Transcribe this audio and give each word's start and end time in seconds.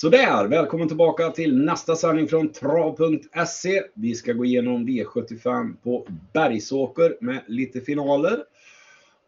Sådär, 0.00 0.46
välkommen 0.46 0.88
tillbaka 0.88 1.30
till 1.30 1.64
nästa 1.64 1.96
sändning 1.96 2.28
från 2.28 2.52
trav.se. 2.52 3.82
Vi 3.94 4.14
ska 4.14 4.32
gå 4.32 4.44
igenom 4.44 4.88
V75 4.88 5.76
på 5.82 6.06
Bergsåker 6.32 7.16
med 7.20 7.40
lite 7.46 7.80
finaler. 7.80 8.38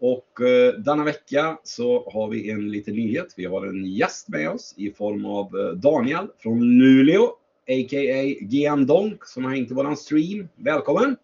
Och 0.01 0.41
eh, 0.41 0.75
denna 0.75 1.05
vecka 1.05 1.59
så 1.63 2.11
har 2.11 2.29
vi 2.29 2.51
en 2.51 2.71
liten 2.71 2.95
nyhet. 2.95 3.35
Vi 3.37 3.45
har 3.45 3.67
en 3.67 3.85
gäst 3.85 4.29
med 4.29 4.51
oss 4.51 4.75
i 4.77 4.91
form 4.91 5.27
av 5.27 5.59
eh, 5.59 5.67
Daniel 5.67 6.27
från 6.39 6.79
Luleå, 6.79 7.25
a.k.a. 7.69 8.35
GM 8.41 8.87
Donk, 8.87 9.25
som 9.25 9.45
har 9.45 9.53
hängt 9.53 9.71
i 9.71 9.75
våran 9.75 9.97
stream. 9.97 10.49
Välkommen! 10.57 11.17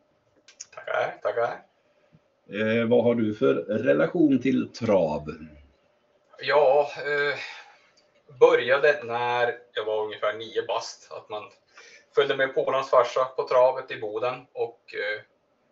Tackar, 0.74 1.18
tackar. 1.22 1.62
Eh, 2.60 2.88
vad 2.88 3.04
har 3.04 3.14
du 3.14 3.34
för 3.34 3.54
relation 3.54 4.38
till 4.38 4.68
trav? 4.68 5.34
Ja, 6.42 6.90
eh, 6.96 7.38
började 8.40 9.00
när 9.04 9.54
jag 9.74 9.84
var 9.84 10.04
ungefär 10.04 10.32
nio 10.32 10.66
bast. 10.66 11.12
Att 11.12 11.28
man 11.28 11.42
följde 12.14 12.36
med 12.36 12.54
Polans 12.54 12.90
farsa 12.90 13.24
på 13.24 13.48
travet 13.48 13.90
i 13.90 14.00
Boden. 14.00 14.34
Och 14.52 14.80
eh, 14.94 15.20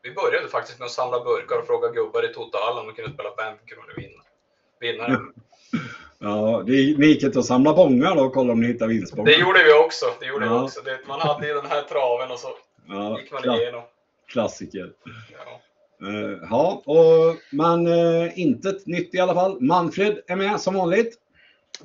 vi 0.02 0.12
började 0.14 0.48
faktiskt 0.48 0.78
med 0.78 0.86
att 0.86 0.92
samla 0.92 1.24
burkar 1.24 1.58
och 1.58 1.66
fråga 1.66 1.88
gubbar 1.88 2.30
i 2.30 2.34
Totohallen 2.34 2.78
om 2.80 2.86
de 2.86 2.92
kunde 2.94 3.12
spela 3.12 3.36
fem 3.36 3.56
kronor 3.66 3.92
vinna. 3.96 4.22
vinnare. 4.80 5.20
Ja, 6.18 6.62
ni, 6.66 6.94
ni 6.98 7.06
gick 7.06 7.22
inte 7.22 7.38
och 7.38 7.44
samlade 7.44 7.76
bångar 7.76 8.14
då 8.16 8.22
och 8.24 8.34
kollade 8.34 8.52
om 8.52 8.60
ni 8.60 8.66
hittade 8.66 8.92
vinstbångar? 8.92 9.30
Det 9.30 9.36
gjorde 9.38 9.64
vi 9.64 9.72
också. 9.72 10.06
Det 10.20 10.26
gjorde 10.26 10.48
vi 10.48 10.54
Ja. 10.54 10.64
också. 10.64 10.80
Det, 10.80 10.98
man 11.08 11.20
hade 11.20 11.46
ju 11.48 11.54
den 11.54 11.66
här 11.66 11.82
traven 11.82 12.30
och 12.30 12.38
så 12.38 12.48
Ja, 12.88 13.20
gick 13.20 13.32
man 13.32 13.42
kla- 13.42 13.60
igenom. 13.60 13.82
klassiker. 14.28 14.92
Ja. 15.32 15.60
Eh, 16.08 16.38
ja, 16.50 16.82
och, 16.86 17.36
men 17.52 17.86
uh, 17.86 18.38
intet 18.40 18.86
nytt 18.86 19.14
i 19.14 19.20
alla 19.20 19.34
fall. 19.34 19.60
Manfred 19.60 20.18
är 20.26 20.36
med 20.36 20.60
som 20.60 20.74
vanligt. 20.74 21.14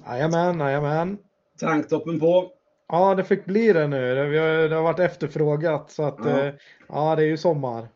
Jajamän, 0.08 0.60
jajamän. 0.60 1.18
Tanktoppen 1.60 2.20
på. 2.20 2.52
Ja, 2.88 3.16
det 3.16 3.24
fick 3.24 3.46
bli 3.46 3.74
det 3.74 3.88
nu. 3.88 4.16
Det, 4.16 4.26
vi 4.26 4.38
har, 4.38 4.48
det 4.70 4.76
har 4.76 4.84
varit 4.84 5.00
efterfrågat 5.00 5.92
så 5.92 6.04
att 6.04 6.18
Ja. 6.26 6.46
ja, 6.46 6.52
ja 6.88 7.16
det 7.16 7.24
är 7.24 7.28
ju 7.28 7.38
sommar. 7.38 7.88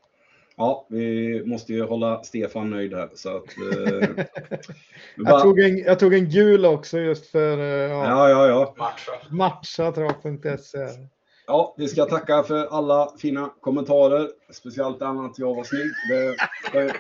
Ja, 0.57 0.85
vi 0.89 1.43
måste 1.45 1.73
ju 1.73 1.83
hålla 1.85 2.23
Stefan 2.23 2.69
nöjd 2.69 2.93
här. 2.93 3.09
Så 3.16 3.29
att, 3.38 3.43
eh, 3.57 4.09
bara- 4.16 4.25
Jag 5.31 5.41
tog, 5.41 5.59
en, 5.59 5.77
jag 5.77 5.99
tog 5.99 6.13
en 6.13 6.29
gul 6.29 6.66
också 6.66 6.99
just 6.99 7.25
för 7.31 7.57
uh, 7.57 7.63
ja, 7.66 8.29
Ja, 8.29 8.47
ja. 8.47 8.73
Matcha. 8.77 9.11
matcha. 9.29 9.91
Ja, 11.47 11.75
vi 11.77 11.88
ska 11.88 12.05
tacka 12.05 12.43
för 12.43 12.66
alla 12.77 13.11
fina 13.21 13.49
kommentarer. 13.61 14.29
Speciellt 14.53 14.99
den 14.99 15.19
att 15.25 15.39
jag 15.39 15.55
var 15.55 15.63
snygg. 15.63 15.91
Det 16.09 16.35
det 16.73 16.93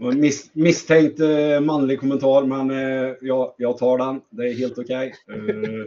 Mis, 0.00 0.50
misstänkt 0.52 1.20
eh, 1.20 1.60
manlig 1.60 2.00
kommentar, 2.00 2.44
men 2.44 2.70
eh, 2.70 3.14
jag, 3.20 3.54
jag 3.56 3.78
tar 3.78 3.98
den. 3.98 4.20
Det 4.30 4.48
är 4.48 4.54
helt 4.54 4.78
okej. 4.78 5.14
Eh, 5.28 5.84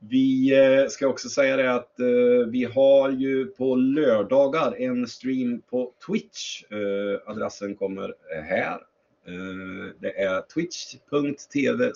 vi 0.00 0.52
eh, 0.52 0.88
ska 0.88 1.06
också 1.06 1.28
säga 1.28 1.56
det 1.56 1.74
att 1.74 2.00
eh, 2.00 2.46
vi 2.48 2.64
har 2.64 3.10
ju 3.10 3.46
på 3.46 3.74
lördagar 3.74 4.80
en 4.80 5.06
stream 5.06 5.60
på 5.70 5.92
Twitch. 6.06 6.62
Eh, 6.70 7.30
adressen 7.30 7.74
kommer 7.74 8.14
här. 8.48 8.78
Eh, 9.26 9.92
det 10.00 10.20
är 10.20 10.40
twitch.tv 10.40 11.86
1 11.86 11.94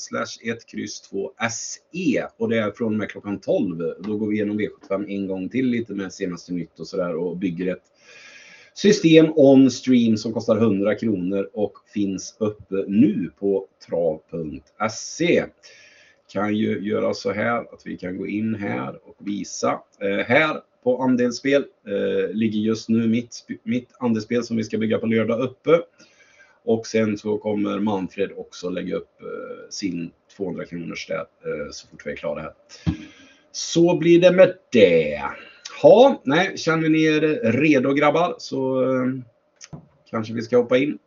2 1.11 1.33
se 1.51 2.27
och 2.37 2.49
det 2.49 2.59
är 2.59 2.71
från 2.71 2.93
och 2.93 2.99
med 2.99 3.11
klockan 3.11 3.41
12. 3.41 3.95
Då 3.99 4.17
går 4.17 4.27
vi 4.27 4.35
igenom 4.35 4.61
V75 4.61 5.09
en 5.09 5.27
gång 5.27 5.49
till 5.49 5.67
lite 5.67 5.95
med 5.95 6.13
senaste 6.13 6.53
nytt 6.53 6.81
och 6.81 6.87
sådär 6.87 7.15
och 7.17 7.37
bygger 7.37 7.73
ett 7.73 7.85
system 8.79 9.33
on 9.37 9.71
stream 9.71 10.17
som 10.17 10.33
kostar 10.33 10.57
100 10.57 10.95
kronor 10.95 11.51
och 11.53 11.73
finns 11.95 12.37
uppe 12.39 12.85
nu 12.87 13.31
på 13.39 13.67
trav.se. 13.89 15.45
Kan 16.33 16.55
ju 16.55 16.81
göra 16.81 17.15
så 17.15 17.33
här 17.33 17.75
att 17.75 17.83
vi 17.85 17.97
kan 17.97 18.17
gå 18.17 18.27
in 18.27 18.55
här 18.55 19.09
och 19.09 19.17
visa. 19.19 19.81
Eh, 20.01 20.27
här 20.27 20.61
på 20.83 21.03
andelsspel 21.03 21.65
eh, 21.87 22.35
ligger 22.35 22.61
just 22.61 22.89
nu 22.89 23.09
mitt, 23.09 23.47
mitt 23.63 23.89
andelsspel 23.99 24.45
som 24.45 24.57
vi 24.57 24.65
ska 24.65 24.79
bygga 24.79 24.99
på 24.99 25.07
lördag 25.07 25.41
uppe. 25.41 25.81
Och 26.65 26.87
sen 26.87 27.19
så 27.19 27.39
kommer 27.39 27.79
Manfred 27.79 28.31
också 28.37 28.71
lägga 28.71 28.97
upp 28.97 29.23
eh, 29.23 29.71
sin 29.71 30.11
200 30.37 30.65
kronors 30.65 31.07
där 31.07 31.19
eh, 31.21 31.71
så 31.71 31.89
fort 31.89 32.07
vi 32.07 32.13
är 32.13 32.17
klara 32.17 32.43
här. 32.43 32.53
Så 33.53 33.97
blir 33.97 34.21
det 34.21 34.33
med 34.33 34.55
det. 34.73 35.23
Ja, 35.83 36.23
nej, 36.25 36.57
känner 36.57 36.89
ni 36.89 37.05
er 37.05 37.21
redo 37.53 37.93
grabbar 37.93 38.35
så 38.39 38.83
eh, 38.83 39.07
kanske 40.11 40.35
vi 40.35 40.43
ska 40.43 40.57
hoppa 40.57 40.79
in. 40.79 40.99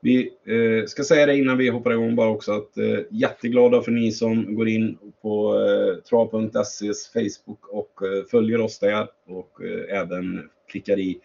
Vi 0.00 0.30
eh, 0.46 0.86
ska 0.86 1.04
säga 1.04 1.26
det 1.26 1.36
innan 1.36 1.58
vi 1.58 1.68
hoppar 1.68 1.92
igång 1.92 2.16
bara 2.16 2.28
också 2.28 2.52
att 2.52 2.78
eh, 2.78 2.98
jätteglada 3.10 3.82
för 3.82 3.92
ni 3.92 4.12
som 4.12 4.54
går 4.54 4.68
in 4.68 4.98
på 5.22 5.54
eh, 5.54 6.02
trav.ses 6.02 7.12
Facebook 7.12 7.68
och 7.68 8.00
eh, 8.02 8.24
följer 8.30 8.60
oss 8.60 8.78
där 8.78 9.06
och 9.26 9.64
eh, 9.64 9.98
även 9.98 10.48
klickar 10.68 10.98
i 10.98 11.20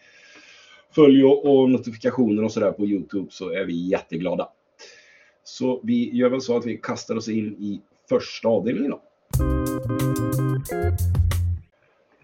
följ 0.94 1.24
och, 1.24 1.46
och 1.46 1.70
notifikationer 1.70 2.44
och 2.44 2.52
sådär 2.52 2.72
på 2.72 2.86
Youtube 2.86 3.26
så 3.30 3.50
är 3.50 3.64
vi 3.64 3.88
jätteglada. 3.88 4.48
Så 5.44 5.80
vi 5.82 6.16
gör 6.16 6.28
väl 6.28 6.40
så 6.40 6.56
att 6.56 6.66
vi 6.66 6.76
kastar 6.76 7.16
oss 7.16 7.28
in 7.28 7.46
i 7.46 7.80
första 8.08 8.48
avdelningen 8.48 8.90
då. 8.90 9.02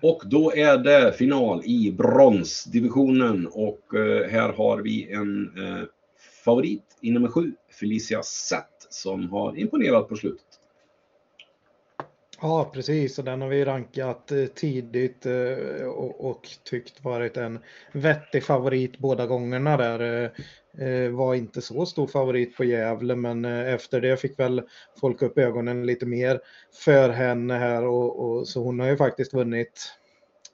Och 0.04 0.22
då 0.26 0.52
är 0.54 0.78
det 0.78 1.12
final 1.12 1.62
i 1.64 1.92
bronsdivisionen 1.98 3.46
och 3.46 3.94
eh, 3.94 4.30
här 4.30 4.52
har 4.52 4.82
vi 4.82 5.12
en 5.12 5.58
eh, 5.58 5.84
favorit 6.44 6.84
i 7.00 7.10
nummer 7.10 7.28
sju, 7.28 7.52
Felicia 7.80 8.22
Sett, 8.22 8.86
som 8.90 9.30
har 9.30 9.58
imponerat 9.58 10.08
på 10.08 10.16
slutet. 10.16 10.53
Ja, 12.44 12.70
precis. 12.74 13.18
Och 13.18 13.24
den 13.24 13.40
har 13.40 13.48
vi 13.48 13.64
rankat 13.64 14.32
eh, 14.32 14.46
tidigt 14.46 15.26
eh, 15.26 15.86
och, 16.18 16.48
tyckt 16.64 17.04
varit 17.04 17.36
en 17.36 17.58
vettig 17.92 18.44
favorit 18.44 18.98
båda 18.98 19.26
gångerna 19.26 19.76
där. 19.76 20.30
Eh, 20.78 21.10
var 21.10 21.34
inte 21.34 21.62
så 21.62 21.86
stor 21.86 22.06
favorit 22.06 22.56
på 22.56 22.64
Gävle, 22.64 23.16
men 23.16 23.44
efter 23.44 24.00
det 24.00 24.16
fick 24.16 24.38
väl 24.38 24.62
folk 25.00 25.22
upp 25.22 25.38
ögonen 25.38 25.86
lite 25.86 26.06
mer 26.06 26.40
för 26.84 27.08
henne 27.08 27.54
här 27.54 27.86
och, 27.86 28.20
och 28.20 28.48
så 28.48 28.62
hon 28.62 28.80
har 28.80 28.86
ju 28.86 28.96
faktiskt 28.96 29.34
vunnit 29.34 29.92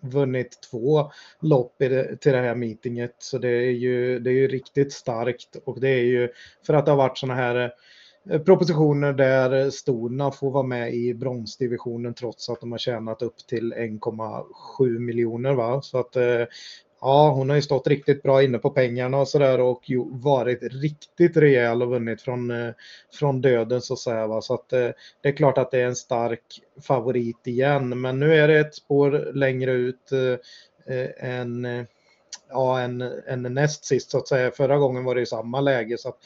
vunnit 0.00 0.58
två 0.70 1.10
lopp 1.40 1.82
i 1.82 1.88
det, 1.88 2.16
till 2.16 2.32
det 2.32 2.38
här 2.38 2.54
meetinget. 2.54 3.14
Så 3.18 3.38
det 3.38 3.48
är 3.48 3.70
ju, 3.70 4.18
det 4.18 4.30
är 4.30 4.34
ju 4.34 4.48
riktigt 4.48 4.92
starkt 4.92 5.56
och 5.64 5.80
det 5.80 5.88
är 5.88 6.04
ju 6.04 6.28
för 6.66 6.74
att 6.74 6.84
det 6.84 6.92
har 6.92 6.96
varit 6.98 7.18
sådana 7.18 7.40
här 7.40 7.72
Eh, 8.28 8.40
propositioner 8.40 9.12
där 9.12 9.70
storna 9.70 10.30
får 10.30 10.50
vara 10.50 10.62
med 10.62 10.94
i 10.94 11.14
bronsdivisionen 11.14 12.14
trots 12.14 12.50
att 12.50 12.60
de 12.60 12.72
har 12.72 12.78
tjänat 12.78 13.22
upp 13.22 13.36
till 13.46 13.72
1,7 13.72 14.98
miljoner. 14.98 15.54
Va? 15.54 15.82
Så 15.82 15.98
att 15.98 16.16
eh, 16.16 16.44
ja, 17.00 17.30
hon 17.30 17.48
har 17.48 17.56
ju 17.56 17.62
stått 17.62 17.86
riktigt 17.86 18.22
bra 18.22 18.42
inne 18.42 18.58
på 18.58 18.70
pengarna 18.70 19.18
och 19.18 19.28
sådär 19.28 19.60
och 19.60 19.90
ju 19.90 20.04
varit 20.10 20.62
riktigt 20.62 21.36
rejäl 21.36 21.82
och 21.82 21.88
vunnit 21.88 22.22
från, 22.22 22.50
eh, 22.50 22.72
från 23.12 23.40
döden 23.40 23.80
så 23.80 23.92
att 23.92 23.98
säga. 23.98 24.26
Va? 24.26 24.40
Så 24.40 24.54
att 24.54 24.68
det 25.20 25.28
är 25.28 25.32
klart 25.32 25.58
att 25.58 25.70
det 25.70 25.80
är 25.80 25.86
en 25.86 25.96
stark 25.96 26.60
favorit 26.82 27.46
igen. 27.46 28.00
Men 28.00 28.20
nu 28.20 28.34
är 28.34 28.48
det 28.48 28.58
ett 28.58 28.74
spår 28.74 29.32
längre 29.34 29.72
ut 29.72 30.12
eh, 30.86 31.30
än 31.30 31.64
eh, 31.64 31.84
ja, 32.48 32.80
en, 32.80 33.00
en 33.26 33.42
näst 33.42 33.84
sist 33.84 34.10
så 34.10 34.18
att 34.18 34.28
säga. 34.28 34.50
Förra 34.50 34.78
gången 34.78 35.04
var 35.04 35.14
det 35.14 35.20
i 35.20 35.26
samma 35.26 35.60
läge 35.60 35.98
så 35.98 36.08
att 36.08 36.18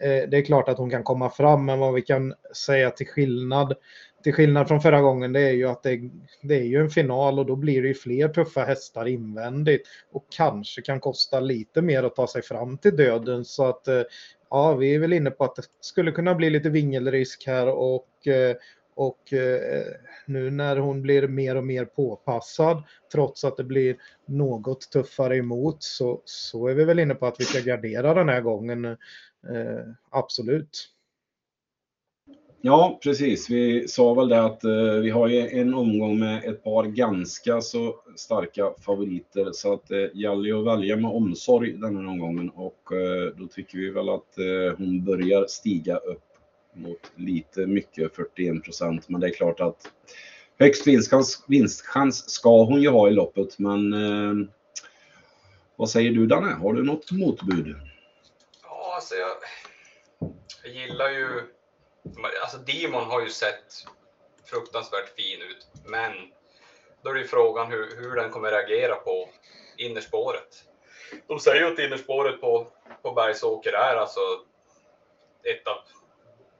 eh, 0.00 0.28
det 0.28 0.36
är 0.36 0.44
klart 0.44 0.68
att 0.68 0.78
hon 0.78 0.90
kan 0.90 1.04
komma 1.04 1.30
fram. 1.30 1.64
Men 1.64 1.78
vad 1.78 1.94
vi 1.94 2.02
kan 2.02 2.34
säga 2.54 2.90
till 2.90 3.06
skillnad 3.06 3.74
till 4.22 4.32
skillnad 4.32 4.68
från 4.68 4.80
förra 4.80 5.00
gången 5.00 5.32
det 5.32 5.40
är 5.40 5.52
ju 5.52 5.68
att 5.68 5.82
det, 5.82 6.00
det 6.42 6.54
är 6.54 6.64
ju 6.64 6.80
en 6.80 6.90
final 6.90 7.38
och 7.38 7.46
då 7.46 7.56
blir 7.56 7.82
det 7.82 7.88
ju 7.88 7.94
fler 7.94 8.28
tuffa 8.28 8.64
hästar 8.64 9.06
invändigt 9.06 9.88
och 10.12 10.26
kanske 10.30 10.82
kan 10.82 11.00
kosta 11.00 11.40
lite 11.40 11.82
mer 11.82 12.02
att 12.02 12.16
ta 12.16 12.26
sig 12.26 12.42
fram 12.42 12.78
till 12.78 12.96
döden 12.96 13.44
så 13.44 13.68
att 13.68 13.88
eh, 13.88 14.02
ja, 14.50 14.74
vi 14.74 14.94
är 14.94 14.98
väl 14.98 15.12
inne 15.12 15.30
på 15.30 15.44
att 15.44 15.56
det 15.56 15.62
skulle 15.80 16.12
kunna 16.12 16.34
bli 16.34 16.50
lite 16.50 16.70
vingelrisk 16.70 17.46
här 17.46 17.68
och 17.68 18.26
eh, 18.26 18.56
och 18.94 19.32
eh, 19.32 19.84
nu 20.26 20.50
när 20.50 20.76
hon 20.76 21.02
blir 21.02 21.28
mer 21.28 21.56
och 21.56 21.64
mer 21.64 21.84
påpassad 21.84 22.82
trots 23.12 23.44
att 23.44 23.56
det 23.56 23.64
blir 23.64 23.96
något 24.26 24.90
tuffare 24.92 25.36
emot 25.36 25.82
så, 25.82 26.22
så 26.24 26.66
är 26.68 26.74
vi 26.74 26.84
väl 26.84 26.98
inne 26.98 27.14
på 27.14 27.26
att 27.26 27.40
vi 27.40 27.44
ska 27.44 27.60
gardera 27.60 28.14
den 28.14 28.28
här 28.28 28.40
gången. 28.40 28.84
Eh, 28.84 28.96
absolut. 30.10 30.88
Ja, 32.64 32.98
precis. 33.02 33.50
Vi 33.50 33.88
sa 33.88 34.14
väl 34.14 34.28
det 34.28 34.44
att 34.44 34.64
eh, 34.64 34.94
vi 35.02 35.10
har 35.10 35.28
ju 35.28 35.48
en 35.48 35.74
omgång 35.74 36.18
med 36.18 36.44
ett 36.44 36.64
par 36.64 36.84
ganska 36.84 37.60
så 37.60 37.94
starka 38.16 38.74
favoriter 38.84 39.48
så 39.52 39.72
att 39.72 39.90
eh, 39.90 39.96
det 39.96 40.10
gäller 40.14 40.44
ju 40.44 40.58
att 40.58 40.66
välja 40.66 40.96
med 40.96 41.10
omsorg 41.10 41.72
den 41.72 41.96
här 41.96 42.06
omgången 42.06 42.50
och 42.50 42.92
eh, 42.92 43.32
då 43.36 43.46
tycker 43.46 43.78
vi 43.78 43.90
väl 43.90 44.08
att 44.08 44.38
eh, 44.38 44.78
hon 44.78 45.04
börjar 45.04 45.46
stiga 45.48 45.96
upp 45.96 46.31
mot 46.72 47.12
lite 47.16 47.66
mycket, 47.66 48.16
41 48.16 48.64
procent. 48.64 49.08
Men 49.08 49.20
det 49.20 49.26
är 49.26 49.34
klart 49.34 49.60
att 49.60 49.92
högst 50.58 50.86
vinstchans, 50.86 51.44
vinstchans 51.48 52.30
ska 52.30 52.64
hon 52.64 52.82
ju 52.82 52.88
ha 52.88 53.08
i 53.08 53.12
loppet. 53.12 53.58
Men 53.58 53.92
eh, 53.92 54.48
vad 55.76 55.90
säger 55.90 56.10
du 56.10 56.26
Danne? 56.26 56.52
Har 56.52 56.72
du 56.72 56.82
något 56.82 57.12
motbud? 57.12 57.76
Ja, 58.62 58.92
alltså 58.94 59.14
jag, 59.14 59.36
jag 60.64 60.72
gillar 60.72 61.10
ju 61.10 61.42
Alltså 62.42 62.58
Demon 62.58 63.04
har 63.04 63.22
ju 63.22 63.28
sett 63.28 63.74
fruktansvärt 64.44 65.08
fin 65.16 65.42
ut, 65.42 65.66
men 65.84 66.12
då 67.02 67.10
är 67.10 67.14
det 67.14 67.20
ju 67.20 67.26
frågan 67.26 67.72
hur, 67.72 67.96
hur 67.96 68.16
den 68.16 68.30
kommer 68.30 68.50
reagera 68.50 68.94
på 68.94 69.28
innerspåret. 69.76 70.64
De 71.26 71.40
säger 71.40 71.66
ju 71.66 71.72
att 71.72 71.78
innerspåret 71.78 72.40
på, 72.40 72.66
på 73.02 73.12
Bergsåker 73.12 73.72
är 73.72 73.96
alltså 73.96 74.20
ett 75.42 75.66
av 75.66 75.76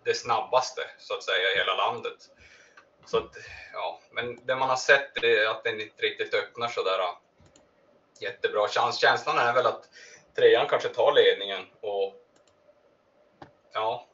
det 0.04 0.14
snabbaste 0.14 0.82
så 0.98 1.14
att 1.14 1.22
säga 1.22 1.52
i 1.54 1.58
hela 1.58 1.74
landet. 1.74 2.30
Så 3.06 3.18
att, 3.18 3.36
ja, 3.72 4.00
men 4.10 4.46
det 4.46 4.56
man 4.56 4.68
har 4.68 4.76
sett 4.76 5.24
är 5.24 5.46
att 5.46 5.64
den 5.64 5.80
inte 5.80 6.02
riktigt 6.02 6.34
öppnar 6.34 6.68
så 6.68 6.82
där 6.82 6.98
äh, 6.98 7.16
jättebra. 8.20 8.68
Chans, 8.68 9.00
känslan 9.00 9.38
är 9.38 9.52
väl 9.52 9.66
att 9.66 9.88
trean 10.36 10.66
kanske 10.68 10.88
tar 10.88 11.12
ledningen 11.12 11.66
och 11.80 12.14
ja. 13.72 14.08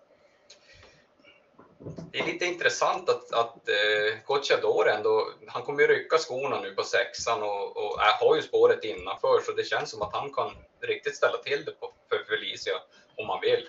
Det 2.13 2.19
är 2.19 2.27
lite 2.27 2.47
intressant 2.47 3.09
att, 3.09 3.33
att 3.33 3.69
äh, 3.69 3.75
eh, 3.75 4.19
Gocciador 4.27 4.89
ändå, 4.91 5.33
han 5.47 5.63
kommer 5.63 5.81
ju 5.81 5.87
rycka 5.87 6.19
skorna 6.19 6.61
nu 6.61 6.75
på 6.75 6.83
sexan 6.83 7.43
och, 7.43 7.77
och 7.77 8.03
äh, 8.03 8.21
har 8.21 8.37
ju 8.37 8.43
spåret 8.43 8.85
innanför 8.85 9.41
så 9.41 9.53
det 9.53 9.65
känns 9.65 9.91
som 9.91 10.03
att 10.03 10.13
han 10.13 10.33
kan 10.33 10.51
riktigt 10.81 11.17
ställa 11.17 11.39
till 11.39 11.65
det 11.65 11.73
på, 11.73 11.95
för 12.09 12.25
Felicia 12.25 12.75
om 13.17 13.29
han 13.29 13.41
vill. 13.41 13.69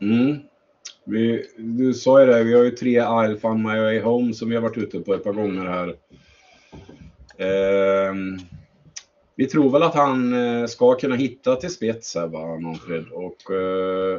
Mm. 0.00 0.48
Vi, 1.06 1.46
du 1.56 1.94
sa 1.94 2.20
ju 2.20 2.26
det, 2.26 2.44
vi 2.44 2.54
har 2.54 2.62
ju 2.62 2.70
tre 2.70 3.02
on 3.42 3.62
My 3.62 3.80
Way 3.80 4.00
Home 4.00 4.34
som 4.34 4.48
vi 4.48 4.54
har 4.54 4.62
varit 4.62 4.78
ute 4.78 5.00
på 5.00 5.14
ett 5.14 5.24
par 5.24 5.32
gånger 5.32 5.64
här. 5.64 5.88
Eh, 7.38 8.14
vi 9.36 9.46
tror 9.46 9.70
väl 9.70 9.82
att 9.82 9.94
han 9.94 10.32
eh, 10.32 10.66
ska 10.66 10.94
kunna 10.94 11.14
hitta 11.14 11.56
till 11.56 11.70
spets 11.70 12.14
här 12.14 12.26
va, 12.26 12.58
Manfred? 12.58 13.04
Och, 13.12 13.54
eh, 13.54 14.18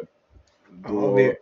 då... 0.70 0.94
ja, 0.94 1.14
vi, 1.14 1.34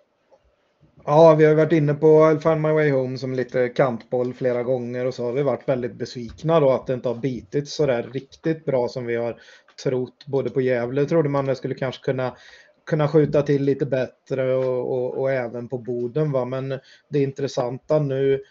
ja, 1.06 1.36
vi 1.36 1.45
har 1.45 1.56
varit 1.56 1.72
inne 1.72 1.94
på 1.94 2.40
find 2.44 2.62
my 2.62 2.72
way 2.72 2.92
home 2.92 3.18
som 3.18 3.34
lite 3.34 3.69
kantboll 3.69 4.34
flera 4.34 4.63
gånger 4.63 5.06
och 5.06 5.13
så 5.13 5.25
har 5.25 5.31
vi 5.34 5.44
varit 5.44 5.69
väldigt 5.69 5.95
besvikna 5.95 6.60
då 6.60 6.72
att 6.72 6.88
det 6.88 6.94
inte 6.94 7.10
har 7.10 7.16
bitit 7.16 7.69
så 7.69 7.86
där 7.86 8.04
riktigt 8.04 8.66
bra 8.66 8.88
som 8.88 9.06
vi 9.06 9.16
har 9.16 9.42
trott. 9.84 10.25
Både 10.25 10.50
på 10.50 10.62
Gävle 10.62 11.06
trodde 11.06 11.30
man 11.30 11.45
det 11.45 11.56
skulle 11.56 11.75
kanske 11.75 12.04
kunna 12.04 12.36
kunna 12.85 13.07
skjuta 13.07 13.41
till 13.41 13.63
lite 13.63 13.85
bättre 13.85 14.56
och, 14.56 14.94
och, 14.94 15.19
och, 15.19 15.31
även 15.31 15.68
på 15.68 15.77
Boden. 15.77 16.31
Va? 16.31 16.45
Men 16.45 16.80
det 17.09 17.19
intressanta 17.24 18.00
nu, 18.00 18.44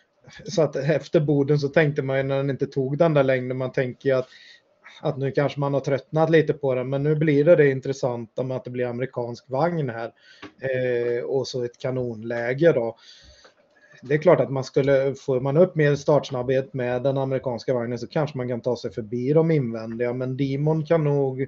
så 0.44 0.62
att 0.62 0.76
efter 0.76 1.20
Boden 1.20 1.58
så 1.58 1.69
tänkte 1.69 2.02
man 2.02 2.17
ju 2.17 2.23
när 2.23 2.37
den 2.37 2.50
inte 2.50 2.67
tog 2.67 2.99
den 2.99 3.14
där 3.14 3.25
längden, 3.25 3.56
man 3.56 3.73
tänker 3.73 4.14
att 4.14 4.29
att 5.02 5.19
nu 5.19 5.31
kanske 5.31 5.61
man 5.61 5.75
har 5.75 5.81
tröttnat 5.81 6.31
lite 6.31 6.52
på 6.52 6.75
den, 6.75 6.90
men 6.90 7.02
nu 7.02 7.14
blir 7.14 7.44
det 7.44 7.56
det 7.56 7.70
intressanta 7.70 8.43
med 8.43 8.56
att 8.56 8.64
det 8.64 8.70
blir 8.70 8.87
amerikansk 8.87 9.50
vagn 9.50 9.90
här 9.90 10.12
eh, 10.61 11.25
och 11.25 11.49
så 11.49 11.64
ett 11.64 11.79
kanonläge 11.79 12.73
då. 12.73 12.96
Det 14.02 14.14
är 14.14 14.19
klart 14.19 14.40
att 14.40 14.50
man 14.50 14.64
skulle, 14.64 15.14
får 15.14 15.40
man 15.40 15.56
upp 15.56 15.75
mer 15.75 15.94
startsnabbhet 15.94 16.75
med 16.75 17.02
den 17.02 17.19
amerikanska 17.19 17.75
vagnen 17.75 17.99
så 17.99 18.06
kanske 18.06 18.37
man 18.37 18.49
kan 18.49 18.61
ta 18.61 18.76
sig 18.76 18.93
förbi 18.93 19.32
de 19.32 19.50
invändiga, 19.50 20.12
men 20.12 20.37
Demon 20.37 20.87
kan 20.87 21.05
nog 21.05 21.40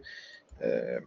eh, 0.61 1.03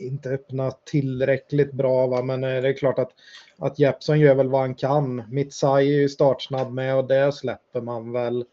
inte 0.00 0.30
öppna 0.30 0.70
tillräckligt 0.70 1.72
bra, 1.72 2.06
va? 2.06 2.22
men 2.22 2.44
eh, 2.44 2.62
det 2.62 2.68
är 2.68 2.72
klart 2.72 2.98
att, 2.98 3.10
att 3.58 3.78
Jeppson 3.78 4.20
gör 4.20 4.34
väl 4.34 4.48
vad 4.48 4.60
han 4.60 4.74
kan. 4.74 5.22
Mitsai 5.30 5.94
är 5.94 6.00
ju 6.00 6.08
startsnabb 6.08 6.72
med 6.72 6.96
och 6.96 7.08
det 7.08 7.32
släpper 7.32 7.80
man 7.80 8.12
väl. 8.12 8.44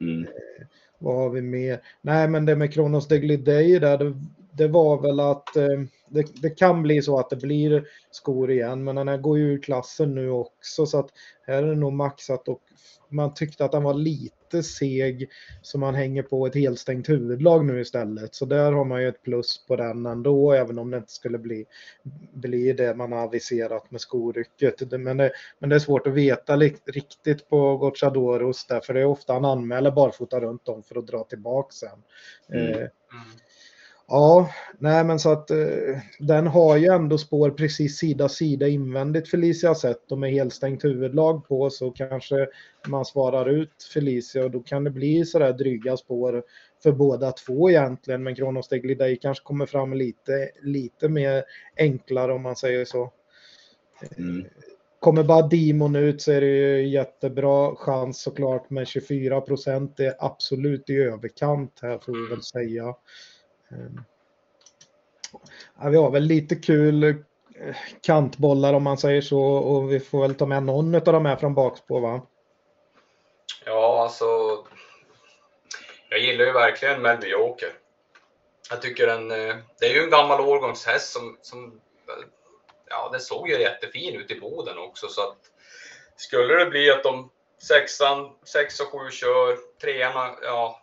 Mm. 0.00 0.22
Eh, 0.22 0.66
vad 0.98 1.16
har 1.16 1.30
vi 1.30 1.42
mer? 1.42 1.80
Nej, 2.02 2.28
men 2.28 2.46
det 2.46 2.56
med 2.56 2.74
Kronos 2.74 3.08
Deglidei 3.08 3.78
där, 3.78 3.98
det, 3.98 4.14
det, 4.52 4.68
var 4.68 5.02
väl 5.02 5.20
att 5.20 5.56
eh, 5.56 5.80
det, 6.08 6.42
det, 6.42 6.50
kan 6.50 6.82
bli 6.82 7.02
så 7.02 7.18
att 7.18 7.30
det 7.30 7.36
blir 7.36 7.84
skor 8.10 8.50
igen, 8.50 8.84
men 8.84 8.96
den 8.96 9.22
går 9.22 9.38
ju 9.38 9.44
ur 9.44 9.62
klassen 9.62 10.14
nu 10.14 10.30
också 10.30 10.86
så 10.86 10.98
att 10.98 11.10
här 11.46 11.62
är 11.62 11.66
det 11.66 11.74
nog 11.74 11.92
maxat 11.92 12.48
och 12.48 12.60
man 13.08 13.34
tyckte 13.34 13.64
att 13.64 13.72
den 13.72 13.82
var 13.82 13.94
lite 13.94 14.43
seg 14.62 15.28
så 15.62 15.78
man 15.78 15.94
hänger 15.94 16.22
på 16.22 16.46
ett 16.46 16.54
helstängt 16.54 17.08
huvudlag 17.08 17.64
nu 17.64 17.80
istället. 17.80 18.34
Så 18.34 18.44
där 18.44 18.72
har 18.72 18.84
man 18.84 19.02
ju 19.02 19.08
ett 19.08 19.22
plus 19.22 19.66
på 19.66 19.76
den 19.76 20.06
ändå, 20.06 20.52
även 20.52 20.78
om 20.78 20.90
det 20.90 20.96
inte 20.96 21.12
skulle 21.12 21.38
bli, 21.38 21.66
bli 22.32 22.72
det 22.72 22.94
man 22.94 23.12
har 23.12 23.18
aviserat 23.18 23.90
med 23.90 24.00
skorycket. 24.00 24.90
Men 25.00 25.16
det, 25.16 25.32
men 25.58 25.70
det 25.70 25.76
är 25.76 25.80
svårt 25.80 26.06
att 26.06 26.14
veta 26.14 26.56
riktigt 26.56 27.48
på 27.48 27.76
Gocciadoros 27.76 28.66
därför 28.66 28.94
det 28.94 29.00
är 29.00 29.04
ofta 29.04 29.32
han 29.32 29.44
anmäler 29.44 29.90
barfota 29.90 30.40
runt 30.40 30.68
om 30.68 30.82
för 30.82 30.98
att 30.98 31.06
dra 31.06 31.24
tillbaka 31.24 31.70
sen. 31.72 32.02
Mm. 32.48 32.70
Eh, 32.70 32.76
mm. 32.76 32.90
Ja, 34.06 34.50
nej 34.78 35.04
men 35.04 35.18
så 35.18 35.32
att 35.32 35.50
eh, 35.50 35.98
den 36.18 36.46
har 36.46 36.76
ju 36.76 36.86
ändå 36.86 37.18
spår 37.18 37.50
precis 37.50 37.98
sida 37.98 38.28
sida 38.28 38.68
invändigt 38.68 39.28
Felicia 39.28 39.74
sett 39.74 40.12
och 40.12 40.18
med 40.18 40.30
helstängt 40.30 40.84
huvudlag 40.84 41.48
på 41.48 41.70
så 41.70 41.90
kanske 41.90 42.48
man 42.88 43.04
svarar 43.04 43.50
ut 43.50 43.82
Felicia 43.94 44.44
och 44.44 44.50
då 44.50 44.60
kan 44.60 44.84
det 44.84 44.90
bli 44.90 45.24
sådär 45.24 45.52
dryga 45.52 45.96
spår 45.96 46.42
för 46.82 46.92
båda 46.92 47.32
två 47.32 47.70
egentligen. 47.70 48.22
Men 48.22 48.34
Kronos 48.34 48.68
Deglidei 48.68 49.16
kanske 49.16 49.44
kommer 49.44 49.66
fram 49.66 49.92
lite, 49.92 50.50
lite 50.62 51.08
mer 51.08 51.44
enklare 51.76 52.32
om 52.32 52.42
man 52.42 52.56
säger 52.56 52.84
så. 52.84 53.12
Mm. 54.18 54.46
Kommer 55.00 55.24
bara 55.24 55.48
Demon 55.48 55.96
ut 55.96 56.22
så 56.22 56.32
är 56.32 56.40
det 56.40 56.46
ju 56.46 56.88
jättebra 56.88 57.76
chans 57.76 58.22
såklart 58.22 58.70
med 58.70 58.88
24 58.88 59.40
procent. 59.40 60.00
Är 60.00 60.14
absolut 60.18 60.90
i 60.90 60.96
överkant 60.96 61.78
här 61.82 61.98
får 61.98 62.12
vi 62.12 62.34
väl 62.34 62.42
säga. 62.42 62.94
Ehm, 63.70 64.00
ja, 65.80 65.88
vi 65.88 65.96
har 65.96 66.10
väl 66.10 66.22
lite 66.22 66.56
kul 66.56 67.04
eh, 67.04 67.14
kantbollar 68.02 68.74
om 68.74 68.82
man 68.82 68.98
säger 68.98 69.20
så 69.20 69.40
och 69.40 69.92
vi 69.92 70.00
får 70.00 70.20
väl 70.20 70.34
ta 70.34 70.46
med 70.46 70.62
någon 70.62 70.94
av 70.94 71.00
de 71.00 71.26
här 71.26 71.36
från 71.36 71.54
bakspår 71.54 72.00
va? 72.00 72.26
Ja, 73.64 74.02
alltså. 74.02 74.24
Jag 76.08 76.20
gillar 76.20 76.44
ju 76.44 76.52
verkligen 76.52 77.02
Melby 77.02 77.28
Joker. 77.28 77.72
Jag 78.70 78.82
tycker 78.82 79.06
den, 79.06 79.30
eh, 79.30 79.56
det 79.80 79.86
är 79.86 79.94
ju 79.94 80.04
en 80.04 80.10
gammal 80.10 80.40
årgångshäst 80.40 81.12
som, 81.12 81.38
som 81.42 81.80
ja, 82.90 83.08
den 83.12 83.20
såg 83.20 83.48
ju 83.48 83.60
jättefin 83.60 84.14
ut 84.14 84.30
i 84.30 84.40
Boden 84.40 84.78
också 84.78 85.08
så 85.08 85.20
att 85.20 85.38
skulle 86.16 86.54
det 86.54 86.70
bli 86.70 86.90
att 86.90 87.02
de 87.02 87.30
sexan, 87.62 88.30
sex 88.44 88.80
och 88.80 88.86
sju 88.86 89.10
kör, 89.10 89.58
trean, 89.80 90.36
ja, 90.42 90.80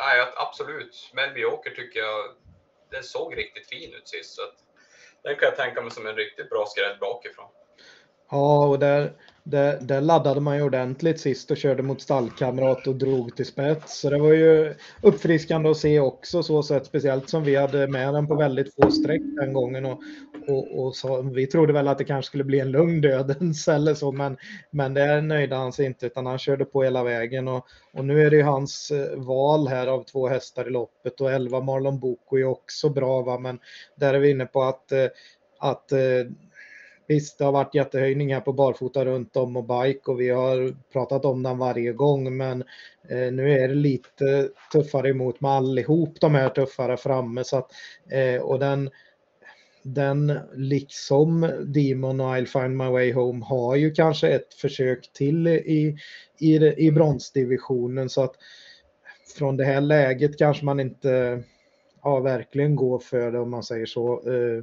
nej, 0.00 0.32
absolut. 0.36 1.10
Melby 1.14 1.44
Åker 1.44 1.70
tycker 1.70 2.00
jag, 2.00 2.34
den 2.90 3.02
såg 3.02 3.38
riktigt 3.38 3.68
fin 3.68 3.94
ut 3.94 4.08
sist. 4.08 4.34
Så 4.34 4.42
att, 4.42 4.54
den 5.22 5.36
kan 5.36 5.44
jag 5.44 5.56
tänka 5.56 5.80
mig 5.80 5.90
som 5.90 6.06
en 6.06 6.16
riktigt 6.16 6.50
bra 6.50 6.66
skrädd 6.66 6.98
bakifrån. 7.00 7.48
Ja, 8.30 8.66
och 8.66 8.78
där, 8.78 9.12
där, 9.50 9.78
där, 9.80 10.00
laddade 10.00 10.40
man 10.40 10.56
ju 10.56 10.62
ordentligt 10.62 11.20
sist 11.20 11.50
och 11.50 11.56
körde 11.56 11.82
mot 11.82 12.00
stallkamrat 12.00 12.86
och 12.86 12.96
drog 12.96 13.36
till 13.36 13.46
spets. 13.46 14.00
Så 14.00 14.10
det 14.10 14.18
var 14.18 14.32
ju 14.32 14.74
uppfriskande 15.02 15.70
att 15.70 15.76
se 15.76 16.00
också 16.00 16.42
så 16.42 16.62
sätt, 16.62 16.86
speciellt 16.86 17.28
som 17.28 17.44
vi 17.44 17.56
hade 17.56 17.88
med 17.88 18.14
den 18.14 18.26
på 18.26 18.34
väldigt 18.34 18.74
få 18.74 18.90
streck 18.90 19.22
den 19.40 19.52
gången. 19.52 19.84
Och, 19.86 20.00
och, 20.48 20.84
och 20.84 20.96
så, 20.96 21.22
vi 21.22 21.46
trodde 21.46 21.72
väl 21.72 21.88
att 21.88 21.98
det 21.98 22.04
kanske 22.04 22.28
skulle 22.28 22.44
bli 22.44 22.60
en 22.60 22.70
lugn 22.70 23.00
dödens 23.00 23.68
eller 23.68 23.94
så, 23.94 24.12
men, 24.12 24.36
men 24.70 24.94
det 24.94 25.20
nöjde 25.20 25.56
han 25.56 25.72
sig 25.72 25.86
inte 25.86 26.06
utan 26.06 26.26
han 26.26 26.38
körde 26.38 26.64
på 26.64 26.82
hela 26.82 27.04
vägen. 27.04 27.48
Och, 27.48 27.66
och 27.92 28.04
nu 28.04 28.26
är 28.26 28.30
det 28.30 28.36
ju 28.36 28.42
hans 28.42 28.90
eh, 28.90 29.18
val 29.18 29.68
här 29.68 29.86
av 29.86 30.02
två 30.02 30.28
hästar 30.28 30.66
i 30.66 30.70
loppet 30.70 31.20
och 31.20 31.32
11 31.32 31.60
Marlon 31.60 32.00
Boko 32.00 32.38
är 32.38 32.44
också 32.44 32.88
bra, 32.88 33.22
va? 33.22 33.38
men 33.38 33.58
där 33.96 34.14
är 34.14 34.18
vi 34.18 34.30
inne 34.30 34.46
på 34.46 34.62
att, 34.62 34.92
eh, 34.92 35.06
att 35.58 35.92
eh, 35.92 35.98
Visst, 37.10 37.38
det 37.38 37.44
har 37.44 37.52
varit 37.52 37.74
jättehöjning 37.74 38.34
här 38.34 38.40
på 38.40 38.52
barfota 38.52 39.04
runt 39.04 39.36
om 39.36 39.56
och 39.56 39.64
bike 39.64 40.10
och 40.10 40.20
vi 40.20 40.28
har 40.28 40.74
pratat 40.92 41.24
om 41.24 41.42
den 41.42 41.58
varje 41.58 41.92
gång, 41.92 42.36
men 42.36 42.64
eh, 43.08 43.32
nu 43.32 43.52
är 43.52 43.68
det 43.68 43.74
lite 43.74 44.48
tuffare 44.72 45.08
emot 45.08 45.40
med 45.40 45.50
allihop 45.50 46.20
de 46.20 46.34
här 46.34 46.48
tuffare 46.48 46.96
framme. 46.96 47.44
Så 47.44 47.56
att, 47.56 47.70
eh, 48.10 48.42
och 48.42 48.58
den, 48.58 48.90
den, 49.82 50.38
liksom 50.54 51.50
Demon 51.64 52.20
och 52.20 52.36
I'll 52.36 52.62
find 52.62 52.76
my 52.76 52.88
way 52.88 53.12
home, 53.12 53.44
har 53.44 53.76
ju 53.76 53.90
kanske 53.90 54.28
ett 54.28 54.54
försök 54.54 55.12
till 55.12 55.46
i, 55.46 55.96
i, 56.38 56.54
i 56.86 56.92
bronsdivisionen. 56.92 58.08
Så 58.08 58.22
att 58.22 58.34
från 59.38 59.56
det 59.56 59.64
här 59.64 59.80
läget 59.80 60.38
kanske 60.38 60.64
man 60.64 60.80
inte 60.80 61.42
ja, 62.02 62.20
verkligen 62.20 62.76
går 62.76 62.98
för 62.98 63.32
det 63.32 63.38
om 63.38 63.50
man 63.50 63.62
säger 63.62 63.86
så. 63.86 64.12
Eh, 64.12 64.62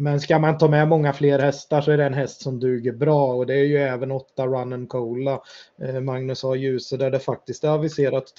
men 0.00 0.20
ska 0.20 0.38
man 0.38 0.58
ta 0.58 0.68
med 0.68 0.88
många 0.88 1.12
fler 1.12 1.38
hästar 1.38 1.80
så 1.80 1.90
är 1.90 1.96
det 1.96 2.04
en 2.04 2.14
häst 2.14 2.42
som 2.42 2.60
duger 2.60 2.92
bra 2.92 3.32
och 3.34 3.46
det 3.46 3.54
är 3.54 3.64
ju 3.64 3.78
även 3.78 4.10
åtta 4.10 4.46
Run 4.46 4.72
and 4.72 4.88
Cola. 4.88 5.42
Eh, 5.82 6.00
Magnus 6.00 6.42
har 6.42 6.54
ljuset 6.54 6.98
där 6.98 7.10
det 7.10 7.18
faktiskt 7.18 7.64
är 7.64 7.68
aviserat 7.68 8.32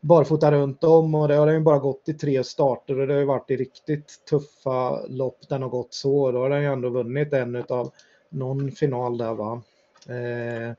barfota 0.00 0.52
runt 0.52 0.84
om 0.84 1.14
och 1.14 1.28
det 1.28 1.34
har 1.34 1.46
den 1.46 1.54
ju 1.54 1.60
bara 1.60 1.78
gått 1.78 2.08
i 2.08 2.14
tre 2.14 2.44
starter 2.44 3.00
och 3.00 3.06
det 3.06 3.12
har 3.12 3.20
ju 3.20 3.26
varit 3.26 3.50
i 3.50 3.56
riktigt 3.56 4.24
tuffa 4.30 5.06
lopp 5.06 5.48
den 5.48 5.62
har 5.62 5.68
gått 5.68 5.94
så. 5.94 6.32
Då 6.32 6.38
har 6.38 6.50
den 6.50 6.62
ju 6.62 6.72
ändå 6.72 6.88
vunnit 6.88 7.32
en 7.32 7.64
av 7.68 7.92
någon 8.28 8.72
final 8.72 9.18
där 9.18 9.34
va. 9.34 9.62
Eh, 10.08 10.74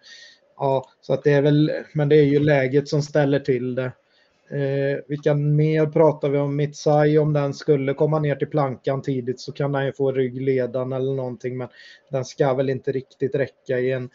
ja, 0.58 0.90
så 1.02 1.14
att 1.14 1.24
det 1.24 1.34
är 1.34 1.42
väl, 1.42 1.72
men 1.94 2.10
det 2.10 2.16
är 2.16 2.26
ju 2.26 2.40
läget 2.40 2.88
som 2.88 3.02
ställer 3.02 3.40
till 3.40 3.76
det. 3.76 3.92
Eh, 4.52 5.00
vilka 5.08 5.34
mer 5.34 5.86
pratar 5.86 6.30
vi 6.30 6.38
om? 6.38 6.56
Mitsai, 6.56 7.18
om 7.18 7.34
den 7.34 7.54
skulle 7.54 7.94
komma 7.94 8.20
ner 8.20 8.36
till 8.36 8.50
plankan 8.50 9.02
tidigt 9.02 9.40
så 9.40 9.52
kan 9.52 9.74
han 9.74 9.86
ju 9.86 9.94
få 9.94 10.12
ryggledan 10.12 10.94
eller 10.94 11.14
någonting, 11.14 11.58
men 11.58 11.68
den 12.10 12.26
ska 12.26 12.54
väl 12.54 12.70
inte 12.70 12.92
riktigt 12.92 13.36
räcka 13.36 13.80
i 13.80 13.92
en, 13.92 14.10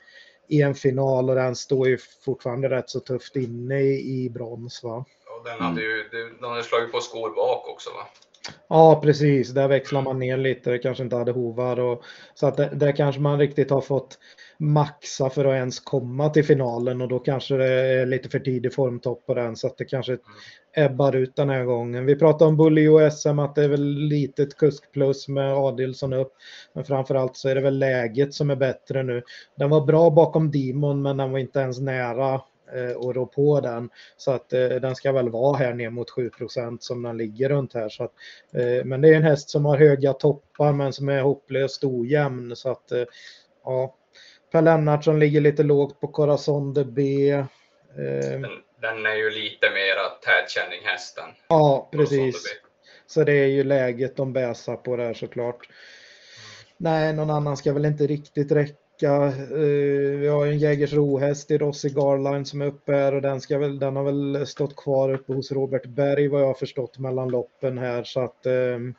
i 0.49 0.63
en 0.63 0.75
final 0.75 1.31
och 1.31 1.37
den 1.37 1.57
står 1.57 1.89
ju 1.89 1.99
fortfarande 2.25 2.71
rätt 2.71 2.91
så 2.91 3.01
tufft 3.01 3.37
inne 3.37 3.81
i, 3.81 4.25
i 4.25 4.31
brons. 4.31 4.85
Va? 4.85 5.05
Och 5.39 5.45
den 5.45 5.61
hade 5.61 5.83
ju 5.83 6.05
den 6.41 6.51
hade 6.51 6.63
slagit 6.63 6.93
på 6.93 7.01
skor 7.01 7.35
bak 7.35 7.69
också 7.69 7.91
va? 7.91 8.07
Ja, 8.69 9.01
precis. 9.03 9.51
Där 9.51 9.69
växlar 9.69 10.03
man 10.03 10.19
ner 10.19 10.37
lite. 10.37 10.71
Det 10.71 10.79
kanske 10.79 11.05
inte 11.05 11.17
hade 11.17 11.33
hovar. 11.33 11.81
Och, 11.81 12.03
så 12.35 12.47
att 12.47 12.57
det, 12.57 12.71
där 12.73 12.93
kanske 12.93 13.21
man 13.21 13.39
riktigt 13.39 13.71
har 13.71 13.81
fått 13.81 14.19
maxa 14.59 15.31
för 15.31 15.45
att 15.45 15.55
ens 15.55 15.81
komma 15.81 16.29
till 16.31 16.45
finalen 16.45 17.01
och 17.01 17.09
då 17.09 17.19
kanske 17.19 17.57
det 17.57 17.71
är 17.71 18.07
lite 18.07 18.29
för 18.29 18.39
tidig 18.39 18.75
formtopp 18.75 19.27
på 19.27 19.35
den 19.35 19.57
så 19.57 19.67
att 19.67 19.79
det 19.79 19.85
kanske 19.85 20.19
ebbar 20.77 21.17
ut 21.17 21.37
den 21.37 21.49
här 21.49 21.65
gången. 21.65 22.07
Vi 22.07 22.17
pratade 22.17 22.49
om 22.49 22.57
Bully 22.57 22.89
och 22.89 23.13
SM 23.13 23.39
att 23.39 23.55
det 23.55 23.65
är 23.65 23.69
väl 23.69 23.85
litet 23.85 24.57
kuskplus 24.57 25.29
med 25.29 25.55
Adilsson 25.55 26.13
upp. 26.13 26.33
Men 26.73 26.85
framförallt 26.85 27.37
så 27.37 27.49
är 27.49 27.55
det 27.55 27.61
väl 27.61 27.79
läget 27.79 28.35
som 28.35 28.51
är 28.51 28.57
bättre 28.57 29.03
nu. 29.03 29.23
Den 29.57 29.71
var 29.71 29.87
bra 29.87 30.11
bakom 30.11 30.51
Dimon 30.51 31.03
men 31.03 31.17
den 31.17 31.33
var 31.33 31.39
inte 31.39 31.59
ens 31.59 31.81
nära 31.81 32.41
och 32.97 33.15
rå 33.15 33.27
på 33.27 33.61
den. 33.61 33.91
Så 34.17 34.31
att 34.33 34.53
eh, 34.53 34.69
den 34.69 34.97
ska 34.97 35.13
väl 35.13 35.29
vara 35.29 35.57
här 35.57 35.75
ner 35.75 35.91
mot 35.91 36.11
7% 36.11 36.77
som 36.81 37.03
den 37.03 37.17
ligger 37.17 37.49
runt 37.49 37.75
här. 37.75 37.89
Så 37.89 38.05
att, 38.05 38.13
eh, 38.53 38.85
men 38.85 39.01
det 39.01 39.09
är 39.09 39.15
en 39.15 39.23
häst 39.23 39.51
som 39.51 39.65
har 39.65 39.77
höga 39.77 40.13
toppar 40.13 40.73
men 40.73 40.93
som 40.93 41.09
är 41.09 41.21
hopplöst 41.21 41.85
ojämn. 41.85 42.57
Så 42.57 42.71
att, 42.71 42.93
ja. 43.65 43.95
Per 44.53 44.63
Lennartsson 44.63 45.19
ligger 45.19 45.41
lite 45.41 45.63
lågt 45.63 46.01
på 46.01 46.09
Corazon 46.09 46.75
de 46.75 46.85
B. 46.85 47.45
Den, 47.97 48.43
den 48.81 49.07
är 49.07 49.17
ju 49.17 49.31
lite 49.31 49.71
mera 49.71 50.09
tätkänning 50.09 50.81
hästen. 50.85 51.25
Ja, 51.49 51.89
precis. 51.93 52.45
Så 53.07 53.25
det 53.25 53.33
är 53.33 53.47
ju 53.47 53.65
läget 53.65 54.17
de 54.17 54.33
bäsar 54.33 54.77
på 54.77 54.97
där 54.97 55.15
såklart. 55.15 55.69
Nej, 56.77 57.13
någon 57.13 57.31
annan 57.31 57.57
ska 57.57 57.73
väl 57.73 57.85
inte 57.85 58.07
riktigt 58.07 58.53
räcka 58.53 58.86
vecka. 58.97 59.27
Eh, 59.27 60.19
vi 60.19 60.29
har 60.29 60.47
en 60.47 60.59
Jägersro-häst 60.59 61.51
i 61.51 61.59
Rossi 61.59 61.89
Garline 61.89 62.45
som 62.45 62.63
är 62.63 62.67
uppe 62.67 62.93
här 62.93 63.15
och 63.15 63.23
den, 63.23 63.41
ska 63.41 63.59
väl, 63.59 63.79
den 63.79 63.97
har 63.97 64.05
väl 64.05 64.47
stått 64.47 64.77
kvar 64.77 65.15
uppe 65.15 65.33
hos 65.33 65.53
Robert 65.53 65.87
Berg 65.87 66.29
vad 66.29 66.41
jag 66.41 66.47
har 66.47 66.55
förstått 66.55 66.99
mellan 66.99 67.29
loppen 67.29 67.79
här 67.79 68.05
så 68.05 68.21
att 68.21 68.47
ehm, 68.47 68.95